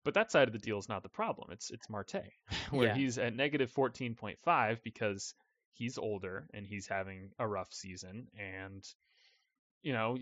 but 0.05 0.14
that 0.14 0.31
side 0.31 0.48
of 0.48 0.52
the 0.52 0.59
deal 0.59 0.78
is 0.78 0.89
not 0.89 1.02
the 1.02 1.09
problem. 1.09 1.51
It's 1.51 1.70
it's 1.70 1.89
Marte, 1.89 2.22
where 2.70 2.89
Yeah. 2.89 2.94
he's 2.94 3.18
at 3.18 3.35
negative 3.35 3.72
14.5 3.72 4.82
because 4.82 5.35
he's 5.74 5.98
older 5.98 6.48
and 6.55 6.66
he's 6.66 6.86
having 6.86 7.30
a 7.38 7.46
rough 7.46 7.72
season 7.72 8.28
and 8.38 8.84
you 9.84 9.92
know, 9.92 10.16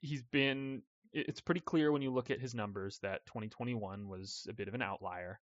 he's 0.00 0.22
been. 0.22 0.82
It's 1.12 1.40
pretty 1.40 1.62
clear 1.62 1.90
when 1.90 2.02
you 2.02 2.12
look 2.12 2.30
at 2.30 2.38
his 2.38 2.54
numbers 2.54 2.98
that 2.98 3.26
2021 3.26 4.08
was 4.08 4.46
a 4.48 4.52
bit 4.52 4.68
of 4.68 4.74
an 4.74 4.82
outlier. 4.82 5.40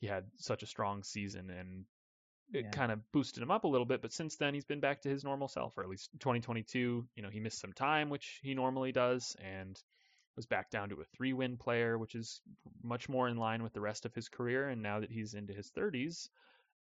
He 0.00 0.08
had 0.08 0.24
such 0.36 0.64
a 0.64 0.66
strong 0.66 1.04
season, 1.04 1.50
and 1.50 1.84
it 2.52 2.64
Yeah. 2.64 2.70
kind 2.70 2.90
of 2.90 3.12
boosted 3.12 3.42
him 3.42 3.52
up 3.52 3.64
a 3.64 3.68
little 3.68 3.86
bit. 3.86 4.02
But 4.02 4.12
since 4.12 4.36
then, 4.36 4.54
he's 4.54 4.64
been 4.64 4.80
back 4.80 5.02
to 5.02 5.08
his 5.08 5.22
normal 5.22 5.46
self, 5.46 5.78
or 5.78 5.84
at 5.84 5.88
least 5.88 6.10
2022. 6.18 7.06
You 7.14 7.22
know, 7.22 7.30
he 7.30 7.38
missed 7.38 7.60
some 7.60 7.72
time, 7.72 8.08
which 8.08 8.40
he 8.42 8.54
normally 8.54 8.90
does, 8.90 9.36
and 9.40 9.80
was 10.34 10.46
back 10.46 10.70
down 10.70 10.88
to 10.88 11.00
a 11.00 11.04
three-win 11.04 11.56
player, 11.56 11.96
which 11.96 12.14
is 12.14 12.40
much 12.82 13.08
more 13.08 13.28
in 13.28 13.36
line 13.36 13.62
with 13.62 13.74
the 13.74 13.80
rest 13.80 14.06
of 14.06 14.14
his 14.14 14.28
career. 14.28 14.68
And 14.68 14.82
now 14.82 15.00
that 15.00 15.12
he's 15.12 15.34
into 15.34 15.52
his 15.52 15.70
30s, 15.70 16.28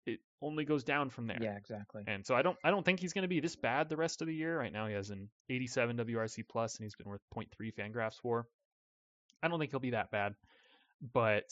it 0.05 0.19
only 0.41 0.65
goes 0.65 0.83
down 0.83 1.09
from 1.09 1.27
there. 1.27 1.39
Yeah, 1.41 1.57
exactly. 1.57 2.03
And 2.07 2.25
so 2.25 2.35
I 2.35 2.41
don't 2.41 2.57
I 2.63 2.71
don't 2.71 2.85
think 2.85 2.99
he's 2.99 3.13
going 3.13 3.23
to 3.23 3.27
be 3.27 3.39
this 3.39 3.55
bad 3.55 3.89
the 3.89 3.97
rest 3.97 4.21
of 4.21 4.27
the 4.27 4.35
year. 4.35 4.57
Right 4.57 4.73
now 4.73 4.87
he 4.87 4.93
has 4.93 5.09
an 5.09 5.29
87 5.49 5.97
WRC 5.97 6.47
plus 6.47 6.77
and 6.77 6.85
he's 6.85 6.95
been 6.95 7.07
worth 7.07 7.21
0.3 7.35 7.73
Fangraphs 7.73 8.19
for. 8.21 8.47
I 9.41 9.47
don't 9.47 9.59
think 9.59 9.71
he'll 9.71 9.79
be 9.79 9.91
that 9.91 10.11
bad, 10.11 10.35
but 11.13 11.49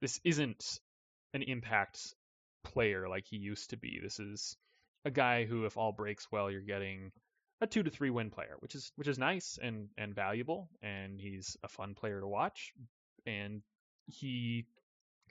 this 0.00 0.20
isn't 0.24 0.80
an 1.34 1.42
impact 1.42 2.14
player 2.64 3.08
like 3.08 3.24
he 3.26 3.36
used 3.36 3.70
to 3.70 3.76
be. 3.76 4.00
This 4.02 4.18
is 4.18 4.56
a 5.04 5.10
guy 5.10 5.44
who, 5.44 5.64
if 5.66 5.76
all 5.76 5.92
breaks 5.92 6.26
well, 6.32 6.50
you're 6.50 6.62
getting 6.62 7.12
a 7.60 7.66
two 7.66 7.82
to 7.82 7.90
three 7.90 8.10
win 8.10 8.30
player, 8.30 8.56
which 8.58 8.74
is 8.74 8.92
which 8.96 9.08
is 9.08 9.18
nice 9.18 9.58
and 9.62 9.88
and 9.96 10.14
valuable, 10.14 10.68
and 10.82 11.20
he's 11.20 11.56
a 11.62 11.68
fun 11.68 11.94
player 11.94 12.20
to 12.20 12.26
watch. 12.26 12.72
And 13.26 13.62
he 14.06 14.66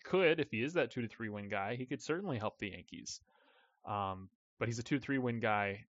could, 0.06 0.40
if 0.40 0.52
he 0.52 0.64
is 0.64 0.73
that 0.73 0.91
two 0.91 1.02
to 1.02 1.07
three 1.07 1.30
win 1.30 1.49
guy, 1.49 1.76
he 1.76 1.86
could 1.86 2.02
certainly 2.02 2.38
help 2.38 2.57
the 2.60 2.69
Yankees. 2.69 3.19
Um, 3.86 4.30
but 4.60 4.68
he's 4.68 4.80
a 4.80 4.84
two 4.84 4.99
three 4.99 5.18
win 5.18 5.40
guy 5.40 5.86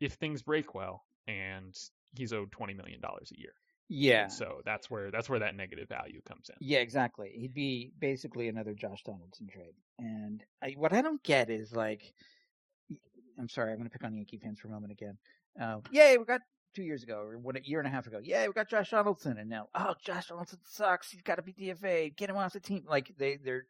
if 0.00 0.14
things 0.14 0.42
break 0.42 0.74
well, 0.74 1.04
and 1.28 1.76
he's 2.16 2.32
owed 2.32 2.50
twenty 2.52 2.74
million 2.74 3.00
dollars 3.00 3.32
a 3.36 3.38
year. 3.38 3.52
Yeah. 3.88 4.24
And 4.24 4.32
so 4.32 4.62
that's 4.64 4.90
where 4.90 5.10
that's 5.10 5.28
where 5.28 5.38
that 5.38 5.54
negative 5.54 5.88
value 5.88 6.20
comes 6.26 6.48
in. 6.48 6.56
Yeah, 6.60 6.78
exactly. 6.78 7.32
He'd 7.36 7.54
be 7.54 7.92
basically 8.00 8.48
another 8.48 8.74
Josh 8.74 9.02
Donaldson 9.04 9.46
trade. 9.46 9.74
And 9.98 10.42
I, 10.62 10.74
what 10.76 10.92
I 10.92 11.02
don't 11.02 11.22
get 11.22 11.50
is 11.50 11.72
like, 11.72 12.12
I'm 13.38 13.48
sorry, 13.48 13.70
I'm 13.70 13.78
going 13.78 13.88
to 13.88 13.92
pick 13.92 14.04
on 14.04 14.14
Yankee 14.14 14.38
fans 14.38 14.58
for 14.58 14.68
a 14.68 14.70
moment 14.70 14.92
again. 14.92 15.16
Uh, 15.60 15.78
yay, 15.90 16.16
we 16.18 16.24
got 16.24 16.40
two 16.76 16.82
years 16.82 17.02
ago 17.02 17.16
or 17.16 17.38
what 17.38 17.56
a 17.56 17.66
year 17.66 17.80
and 17.80 17.88
a 17.88 17.90
half 17.90 18.06
ago. 18.06 18.20
Yeah, 18.22 18.46
we 18.46 18.52
got 18.52 18.68
Josh 18.68 18.90
Donaldson, 18.90 19.38
and 19.38 19.48
now 19.48 19.68
oh, 19.74 19.94
Josh 20.04 20.28
Donaldson 20.28 20.58
sucks. 20.64 21.10
He's 21.10 21.22
got 21.22 21.36
to 21.36 21.42
be 21.42 21.52
DFA. 21.52 22.14
Get 22.14 22.30
him 22.30 22.36
off 22.36 22.52
the 22.52 22.60
team. 22.60 22.84
Like 22.88 23.12
they 23.18 23.36
they're. 23.36 23.64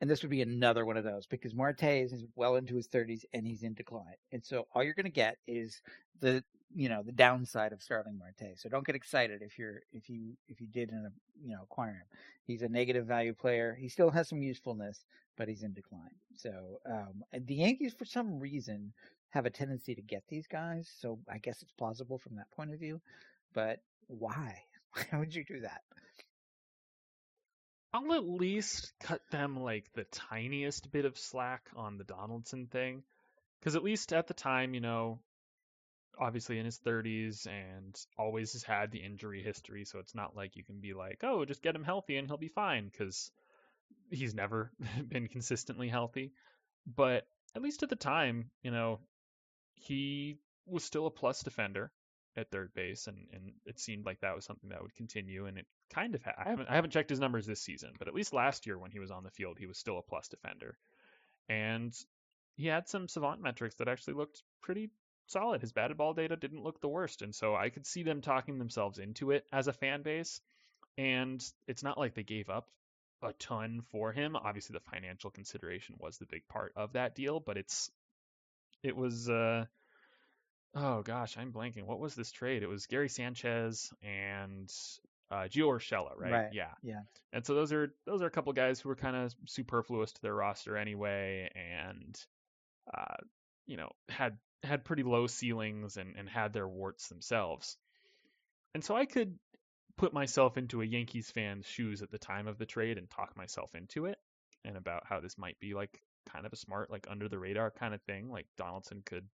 And 0.00 0.08
this 0.08 0.22
would 0.22 0.30
be 0.30 0.42
another 0.42 0.84
one 0.84 0.96
of 0.96 1.02
those 1.02 1.26
because 1.26 1.56
Marte 1.56 1.82
is 1.82 2.24
well 2.36 2.54
into 2.54 2.76
his 2.76 2.86
30s 2.86 3.24
and 3.34 3.44
he's 3.44 3.64
in 3.64 3.74
decline. 3.74 4.14
And 4.30 4.44
so 4.44 4.68
all 4.72 4.84
you're 4.84 4.94
going 4.94 5.06
to 5.06 5.10
get 5.10 5.38
is 5.48 5.82
the 6.20 6.44
you 6.74 6.88
know 6.88 7.02
the 7.02 7.12
downside 7.12 7.72
of 7.72 7.82
Starling 7.82 8.18
Marte. 8.18 8.56
So 8.58 8.68
don't 8.68 8.86
get 8.86 8.94
excited 8.94 9.42
if 9.42 9.58
you're 9.58 9.80
if 9.92 10.08
you 10.08 10.34
if 10.48 10.60
you 10.60 10.66
did 10.68 10.90
up 10.90 11.12
you 11.42 11.52
know 11.52 11.62
acquire 11.62 11.92
him. 11.92 12.06
He's 12.44 12.62
a 12.62 12.68
negative 12.68 13.06
value 13.06 13.34
player. 13.34 13.76
He 13.78 13.88
still 13.88 14.10
has 14.10 14.28
some 14.28 14.42
usefulness, 14.42 15.04
but 15.36 15.48
he's 15.48 15.62
in 15.62 15.72
decline. 15.72 16.14
So 16.36 16.80
um, 16.86 17.24
the 17.32 17.56
Yankees, 17.56 17.94
for 17.94 18.04
some 18.04 18.38
reason, 18.38 18.92
have 19.30 19.46
a 19.46 19.50
tendency 19.50 19.94
to 19.94 20.02
get 20.02 20.22
these 20.28 20.46
guys. 20.46 20.90
So 21.00 21.18
I 21.28 21.38
guess 21.38 21.62
it's 21.62 21.72
plausible 21.72 22.18
from 22.18 22.36
that 22.36 22.50
point 22.50 22.72
of 22.72 22.80
view. 22.80 23.00
But 23.54 23.80
why? 24.06 24.62
Why 25.10 25.18
would 25.18 25.34
you 25.34 25.44
do 25.44 25.60
that? 25.60 25.82
I'll 27.92 28.12
at 28.14 28.24
least 28.24 28.92
cut 29.00 29.20
them 29.30 29.60
like 29.60 29.86
the 29.94 30.04
tiniest 30.04 30.90
bit 30.90 31.04
of 31.04 31.18
slack 31.18 31.68
on 31.76 31.98
the 31.98 32.04
Donaldson 32.04 32.66
thing. 32.66 33.02
Because 33.58 33.76
at 33.76 33.82
least 33.82 34.12
at 34.12 34.26
the 34.26 34.34
time, 34.34 34.74
you 34.74 34.80
know, 34.80 35.20
obviously 36.18 36.58
in 36.58 36.64
his 36.64 36.78
30s 36.78 37.46
and 37.46 37.98
always 38.18 38.52
has 38.52 38.62
had 38.62 38.90
the 38.90 38.98
injury 38.98 39.42
history. 39.42 39.84
So 39.84 39.98
it's 39.98 40.14
not 40.14 40.36
like 40.36 40.56
you 40.56 40.64
can 40.64 40.80
be 40.80 40.94
like, 40.94 41.20
oh, 41.22 41.44
just 41.44 41.62
get 41.62 41.74
him 41.74 41.84
healthy 41.84 42.16
and 42.16 42.26
he'll 42.26 42.36
be 42.36 42.48
fine. 42.48 42.88
Because 42.88 43.30
he's 44.10 44.34
never 44.34 44.70
been 45.08 45.28
consistently 45.28 45.88
healthy. 45.88 46.32
But 46.86 47.26
at 47.54 47.62
least 47.62 47.82
at 47.82 47.88
the 47.88 47.96
time, 47.96 48.50
you 48.62 48.70
know, 48.70 49.00
he 49.80 50.38
was 50.66 50.84
still 50.84 51.06
a 51.06 51.10
plus 51.10 51.42
defender 51.42 51.90
at 52.36 52.50
third 52.50 52.72
base, 52.74 53.06
and, 53.06 53.26
and 53.32 53.52
it 53.66 53.80
seemed 53.80 54.06
like 54.06 54.20
that 54.20 54.34
was 54.34 54.44
something 54.44 54.70
that 54.70 54.82
would 54.82 54.94
continue. 54.94 55.46
And 55.46 55.58
it 55.58 55.66
kind 55.92 56.14
of 56.14 56.22
ha- 56.22 56.34
I 56.38 56.50
haven't 56.50 56.68
I 56.68 56.74
haven't 56.74 56.92
checked 56.92 57.10
his 57.10 57.20
numbers 57.20 57.46
this 57.46 57.60
season, 57.60 57.90
but 57.98 58.08
at 58.08 58.14
least 58.14 58.32
last 58.32 58.66
year 58.66 58.78
when 58.78 58.90
he 58.90 59.00
was 59.00 59.10
on 59.10 59.24
the 59.24 59.30
field, 59.30 59.58
he 59.58 59.66
was 59.66 59.78
still 59.78 59.98
a 59.98 60.02
plus 60.02 60.28
defender, 60.28 60.78
and 61.48 61.94
he 62.56 62.66
had 62.66 62.88
some 62.88 63.08
savant 63.08 63.42
metrics 63.42 63.76
that 63.76 63.88
actually 63.88 64.14
looked 64.14 64.42
pretty 64.62 64.90
solid. 65.26 65.60
His 65.60 65.72
batted 65.72 65.96
ball 65.96 66.14
data 66.14 66.36
didn't 66.36 66.62
look 66.62 66.80
the 66.80 66.88
worst, 66.88 67.22
and 67.22 67.34
so 67.34 67.54
I 67.54 67.70
could 67.70 67.86
see 67.86 68.02
them 68.02 68.20
talking 68.20 68.58
themselves 68.58 68.98
into 68.98 69.30
it 69.30 69.46
as 69.52 69.68
a 69.68 69.72
fan 69.72 70.02
base. 70.02 70.40
And 70.96 71.44
it's 71.68 71.84
not 71.84 71.98
like 71.98 72.14
they 72.14 72.24
gave 72.24 72.50
up 72.50 72.68
a 73.22 73.32
ton 73.34 73.82
for 73.90 74.12
him. 74.12 74.36
Obviously, 74.36 74.74
the 74.74 74.90
financial 74.90 75.30
consideration 75.30 75.96
was 75.98 76.18
the 76.18 76.26
big 76.26 76.46
part 76.48 76.72
of 76.76 76.92
that 76.94 77.14
deal, 77.14 77.40
but 77.40 77.56
it's 77.56 77.90
it 78.82 78.96
was 78.96 79.28
uh 79.28 79.64
oh 80.74 81.02
gosh, 81.02 81.36
I'm 81.36 81.52
blanking. 81.52 81.84
What 81.84 82.00
was 82.00 82.14
this 82.14 82.30
trade? 82.30 82.62
It 82.62 82.68
was 82.68 82.86
Gary 82.86 83.08
Sanchez 83.08 83.92
and 84.02 84.70
uh 85.30 85.44
Gio 85.48 85.68
Urshela, 85.68 86.12
right? 86.16 86.32
Right, 86.32 86.52
Yeah. 86.52 86.72
yeah. 86.82 87.00
And 87.32 87.44
so 87.44 87.54
those 87.54 87.72
are 87.72 87.92
those 88.06 88.22
are 88.22 88.26
a 88.26 88.30
couple 88.30 88.52
guys 88.52 88.80
who 88.80 88.88
were 88.88 88.96
kind 88.96 89.16
of 89.16 89.34
superfluous 89.46 90.12
to 90.12 90.22
their 90.22 90.34
roster 90.34 90.76
anyway 90.76 91.50
and 91.54 92.18
uh 92.92 93.16
you 93.66 93.76
know, 93.76 93.90
had 94.08 94.38
had 94.62 94.84
pretty 94.84 95.02
low 95.02 95.26
ceilings 95.26 95.96
and, 95.98 96.16
and 96.16 96.28
had 96.28 96.52
their 96.52 96.66
warts 96.66 97.08
themselves. 97.08 97.76
And 98.74 98.82
so 98.82 98.96
I 98.96 99.04
could 99.04 99.38
put 99.96 100.12
myself 100.12 100.56
into 100.56 100.80
a 100.80 100.86
Yankees 100.86 101.30
fan's 101.30 101.66
shoes 101.66 102.02
at 102.02 102.10
the 102.10 102.18
time 102.18 102.46
of 102.46 102.58
the 102.58 102.66
trade 102.66 102.98
and 102.98 103.10
talk 103.10 103.36
myself 103.36 103.74
into 103.74 104.06
it 104.06 104.18
and 104.64 104.76
about 104.76 105.04
how 105.06 105.20
this 105.20 105.36
might 105.38 105.58
be 105.60 105.74
like 105.74 106.00
kind 106.30 106.46
of 106.46 106.52
a 106.52 106.56
smart, 106.56 106.90
like 106.90 107.06
under 107.10 107.28
the 107.28 107.38
radar 107.38 107.70
kind 107.70 107.94
of 107.94 108.02
thing. 108.02 108.30
Like 108.30 108.46
Donaldson 108.56 109.02
could 109.04 109.26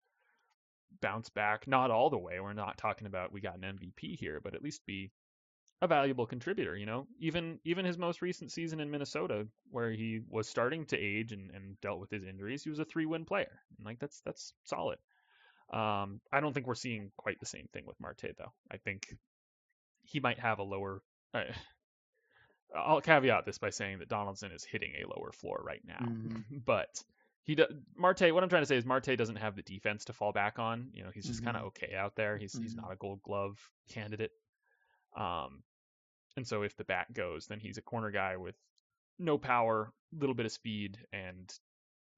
bounce 1.01 1.31
back, 1.31 1.67
not 1.67 1.91
all 1.91 2.11
the 2.11 2.19
way. 2.19 2.41
We're 2.41 2.53
not 2.53 2.79
talking 2.79 3.07
about 3.07 3.33
we 3.33 3.41
got 3.41 3.57
an 3.57 3.79
MVP 3.79 4.19
here, 4.19 4.41
but 4.43 4.55
at 4.55 4.63
least 4.63 4.85
be 4.87 5.11
a 5.81 5.89
valuable 5.89 6.27
contributor, 6.27 6.77
you 6.77 6.87
know. 6.87 7.07
Even 7.19 7.59
even 7.65 7.85
his 7.85 7.99
most 7.99 8.23
recent 8.23 8.53
season 8.53 8.81
in 8.81 8.91
Minnesota, 8.91 9.47
where 9.71 9.91
he 9.91 10.21
was 10.29 10.49
starting 10.49 10.87
to 10.87 10.99
age 10.99 11.33
and, 11.33 11.51
and 11.51 11.81
dealt 11.81 12.01
with 12.01 12.11
his 12.11 12.25
injuries, 12.25 12.63
he 12.63 12.71
was 12.71 12.79
a 12.79 12.85
three 12.85 13.07
win 13.07 13.25
player. 13.25 13.61
And 13.77 13.87
like 13.87 13.99
that's 13.99 14.21
that's 14.25 14.53
solid. 14.65 14.99
Um, 15.73 16.21
I 16.31 16.41
don't 16.41 16.53
think 16.53 16.67
we're 16.67 16.75
seeing 16.75 17.11
quite 17.17 17.41
the 17.41 17.47
same 17.47 17.69
thing 17.73 17.85
with 17.87 17.99
Marte 18.01 18.37
though. 18.39 18.53
I 18.71 18.77
think 18.77 19.07
he 20.03 20.21
might 20.21 20.39
have 20.39 20.59
a 20.59 20.65
lower. 20.65 21.03
Uh, 21.35 21.45
I'll 22.75 23.01
caveat 23.01 23.45
this 23.45 23.59
by 23.59 23.71
saying 23.71 23.99
that 23.99 24.09
Donaldson 24.09 24.53
is 24.53 24.65
hitting 24.65 24.93
a 24.97 25.07
lower 25.07 25.33
floor 25.33 25.61
right 25.65 25.83
now, 25.87 25.99
Mhm. 26.07 26.45
but 26.65 27.03
he 27.45 27.55
do, 27.55 27.67
Marte. 27.97 28.33
What 28.33 28.43
I'm 28.43 28.49
trying 28.49 28.63
to 28.63 28.67
say 28.67 28.77
is 28.77 28.85
Marte 28.87 29.17
doesn't 29.17 29.37
have 29.37 29.57
the 29.57 29.63
defense 29.63 30.05
to 30.07 30.13
fall 30.13 30.33
back 30.33 30.59
on. 30.59 30.91
You 30.93 31.03
know, 31.05 31.11
he's 31.13 31.27
just 31.27 31.43
kind 31.45 31.57
of 31.57 31.65
okay 31.65 31.95
out 31.95 32.15
there. 32.17 32.37
He's 32.39 32.53
he's 32.59 32.75
Mhm. 32.75 32.83
not 32.83 32.93
a 32.93 32.97
Gold 32.97 33.21
Glove 33.23 33.59
candidate. 33.89 34.33
Um, 35.17 35.63
and 36.37 36.47
so 36.47 36.63
if 36.63 36.77
the 36.77 36.85
bat 36.85 37.13
goes, 37.13 37.47
then 37.47 37.61
he's 37.61 37.79
a 37.79 37.83
corner 37.83 38.11
guy 38.11 38.37
with 38.37 38.57
no 39.19 39.37
power, 39.39 39.93
little 40.13 40.35
bit 40.35 40.47
of 40.47 40.53
speed, 40.53 40.99
and 41.13 41.53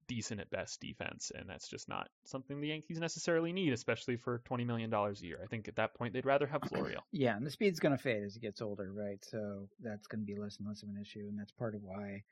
decent 0.07 0.39
at 0.39 0.49
best 0.49 0.81
defense, 0.81 1.31
and 1.33 1.49
that's 1.49 1.67
just 1.67 1.89
not 1.89 2.09
something 2.25 2.59
the 2.59 2.67
Yankees 2.67 2.99
necessarily 2.99 3.53
need, 3.53 3.73
especially 3.73 4.17
for 4.17 4.39
twenty 4.45 4.63
million 4.63 4.89
dollars 4.89 5.21
a 5.21 5.25
year. 5.25 5.39
I 5.43 5.47
think 5.47 5.67
at 5.67 5.75
that 5.77 5.93
point 5.95 6.13
they'd 6.13 6.25
rather 6.25 6.47
have 6.47 6.61
Florial. 6.71 7.01
Yeah, 7.11 7.35
and 7.35 7.45
the 7.45 7.51
speed's 7.51 7.79
going 7.79 7.95
to 7.95 8.01
fade 8.01 8.23
as 8.23 8.33
he 8.33 8.39
gets 8.39 8.61
older, 8.61 8.91
right? 8.93 9.23
So 9.23 9.67
that's 9.81 10.07
going 10.07 10.21
to 10.21 10.25
be 10.25 10.39
less 10.39 10.57
and 10.57 10.67
less 10.67 10.83
of 10.83 10.89
an 10.89 10.97
issue, 11.01 11.25
and 11.29 11.39
that's 11.39 11.51
part 11.51 11.75
of 11.75 11.83
why, 11.83 12.23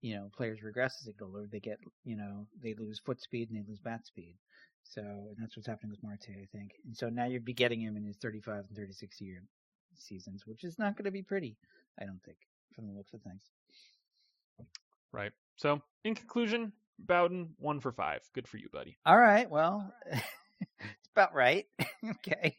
you 0.00 0.14
know, 0.14 0.30
players 0.36 0.62
regress 0.62 0.96
as 1.00 1.06
they 1.06 1.12
get 1.12 1.24
older. 1.24 1.46
They 1.50 1.60
get, 1.60 1.78
you 2.04 2.16
know, 2.16 2.46
they 2.62 2.74
lose 2.74 2.98
foot 2.98 3.20
speed 3.20 3.50
and 3.50 3.58
they 3.58 3.68
lose 3.68 3.80
bat 3.80 4.06
speed. 4.06 4.36
So, 4.84 5.00
and 5.02 5.36
that's 5.38 5.56
what's 5.56 5.66
happening 5.66 5.90
with 5.90 6.02
Marte, 6.02 6.28
I 6.30 6.46
think. 6.56 6.72
And 6.84 6.96
so 6.96 7.08
now 7.08 7.24
you'd 7.26 7.44
be 7.44 7.52
getting 7.52 7.80
him 7.80 7.96
in 7.96 8.04
his 8.04 8.16
35 8.16 8.64
and 8.68 8.76
36 8.76 9.20
year 9.20 9.42
seasons, 9.96 10.46
which 10.46 10.64
is 10.64 10.78
not 10.78 10.96
going 10.96 11.06
to 11.06 11.10
be 11.10 11.22
pretty, 11.22 11.56
I 12.00 12.04
don't 12.04 12.22
think, 12.24 12.38
from 12.74 12.86
the 12.86 12.92
looks 12.92 13.12
of 13.12 13.22
things. 13.22 13.42
Right. 15.12 15.32
So 15.56 15.80
in 16.04 16.14
conclusion, 16.14 16.72
Bowden 16.98 17.54
one 17.58 17.80
for 17.80 17.92
five. 17.92 18.20
Good 18.34 18.48
for 18.48 18.56
you, 18.58 18.68
buddy. 18.72 18.96
All 19.04 19.18
right, 19.18 19.48
well, 19.50 19.92
it's 20.10 21.10
about 21.14 21.34
right. 21.34 21.66
okay. 22.10 22.56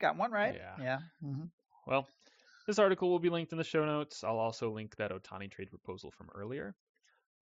Got 0.00 0.16
one 0.16 0.32
right. 0.32 0.54
Yeah. 0.56 0.82
Yeah. 0.82 0.98
hmm 1.22 1.44
Well, 1.86 2.06
this 2.66 2.78
article 2.78 3.10
will 3.10 3.18
be 3.18 3.30
linked 3.30 3.52
in 3.52 3.58
the 3.58 3.64
show 3.64 3.84
notes. 3.84 4.24
I'll 4.24 4.38
also 4.38 4.70
link 4.70 4.96
that 4.96 5.10
Ohtani 5.10 5.50
trade 5.50 5.70
proposal 5.70 6.10
from 6.10 6.28
earlier. 6.34 6.74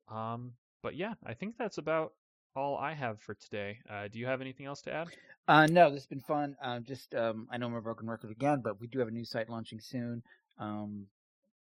Um, 0.08 0.52
but 0.82 0.96
yeah, 0.96 1.14
I 1.24 1.34
think 1.34 1.56
that's 1.58 1.78
about 1.78 2.12
all 2.54 2.76
I 2.76 2.92
have 2.92 3.20
for 3.20 3.34
today. 3.34 3.78
Uh, 3.88 4.08
do 4.08 4.18
you 4.18 4.26
have 4.26 4.40
anything 4.40 4.66
else 4.66 4.82
to 4.82 4.92
add? 4.92 5.08
Uh, 5.48 5.66
no, 5.66 5.90
this 5.90 6.00
has 6.00 6.06
been 6.06 6.20
fun. 6.20 6.56
Uh, 6.62 6.80
just 6.80 7.14
um, 7.14 7.48
I 7.50 7.56
know 7.56 7.66
I'm 7.66 7.74
a 7.74 7.80
broken 7.80 8.08
record 8.08 8.30
again, 8.30 8.60
but 8.62 8.80
we 8.80 8.86
do 8.86 8.98
have 8.98 9.08
a 9.08 9.12
new 9.12 9.24
site 9.24 9.48
launching 9.48 9.80
soon. 9.80 10.22
Um, 10.58 11.06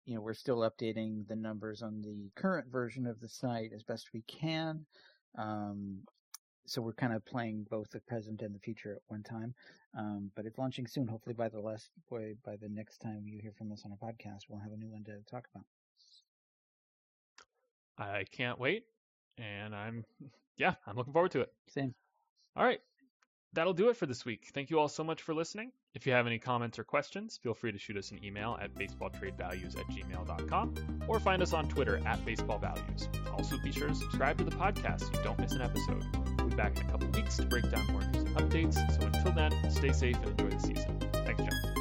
you 0.07 0.15
know, 0.15 0.21
we're 0.21 0.35
still 0.35 0.59
updating 0.59 1.27
the 1.29 1.37
numbers 1.37 1.83
on 1.83 2.01
the 2.01 2.31
current 2.37 2.71
version 2.71 3.07
of 3.07 3.21
the 3.21 3.29
site 3.29 3.73
as 3.75 3.83
best 3.83 4.11
we 4.15 4.23
can. 4.23 4.87
Um, 5.37 5.99
so 6.65 6.81
we're 6.81 6.95
kind 6.95 7.13
of 7.13 7.25
playing 7.25 7.67
both 7.71 7.91
the 7.91 8.01
present 8.01 8.43
and 8.43 8.55
the 8.55 8.61
future 8.61 8.93
at 8.93 9.03
one 9.09 9.23
time. 9.23 9.55
Um, 9.97 10.31
but 10.35 10.47
it's 10.47 10.59
launching 10.59 10.87
soon. 10.87 11.07
Hopefully 11.09 11.35
by 11.35 11.49
the 11.49 11.61
last 11.61 11.91
by, 12.11 12.35
by 12.45 12.57
the 12.57 12.69
next 12.69 12.99
time 12.99 13.25
you 13.27 13.41
hear 13.41 13.53
from 13.57 13.73
us 13.73 13.85
on 13.85 13.93
a 13.93 14.05
podcast, 14.05 14.43
we'll 14.49 14.61
have 14.61 14.73
a 14.73 14.77
new 14.77 14.91
one 14.91 15.05
to 15.05 15.19
talk 15.31 15.47
about. 15.55 15.65
I 17.99 18.25
can't 18.31 18.59
wait, 18.59 18.85
and 19.39 19.75
I'm 19.75 20.05
yeah, 20.57 20.75
I'm 20.87 20.97
looking 20.97 21.13
forward 21.13 21.33
to 21.33 21.41
it. 21.41 21.53
Same. 21.69 21.95
All 22.57 22.65
right. 22.65 22.81
That'll 23.57 23.73
do 23.73 23.89
it 23.89 23.97
for 23.97 24.05
this 24.05 24.27
week. 24.27 24.51
Thank 24.53 24.69
you 24.69 24.79
all 24.79 24.87
so 24.87 25.03
much 25.03 25.23
for 25.23 25.33
listening. 25.33 25.73
If 25.95 26.07
you 26.07 26.13
have 26.13 26.27
any 26.27 26.39
comments 26.39 26.79
or 26.79 26.85
questions, 26.85 27.41
feel 27.43 27.55
free 27.55 27.73
to 27.73 27.79
shoot 27.79 27.97
us 27.97 28.11
an 28.11 28.23
email 28.23 28.59
at 28.61 28.75
baseballtradevalues 28.75 29.79
at 29.79 29.87
gmail.com 29.87 30.75
or 31.09 31.19
find 31.19 31.41
us 31.41 31.55
on 31.55 31.67
Twitter 31.67 31.97
at 32.07 32.23
baseballvalues. 32.27 33.09
Also, 33.33 33.57
be 33.65 33.73
sure 33.73 33.89
to 33.89 33.95
subscribe 33.95 34.37
to 34.37 34.45
the 34.45 34.51
podcast 34.51 35.01
so 35.01 35.19
you 35.19 35.25
don't 35.25 35.39
miss 35.39 35.53
an 35.53 35.63
episode. 35.63 36.05
We'll 36.37 36.49
be 36.49 36.55
back 36.55 36.79
in 36.79 36.87
a 36.87 36.91
couple 36.91 37.09
weeks 37.09 37.39
to 37.39 37.47
break 37.47 37.71
down 37.71 37.87
more 37.87 38.03
news 38.03 38.25
and 38.25 38.37
updates. 38.37 38.75
So 38.75 39.07
until 39.07 39.33
then, 39.33 39.71
stay 39.71 39.93
safe 39.93 40.17
and 40.17 40.39
enjoy 40.39 40.55
the 40.55 40.61
season. 40.61 40.99
Thanks, 41.25 41.43
John. 41.43 41.76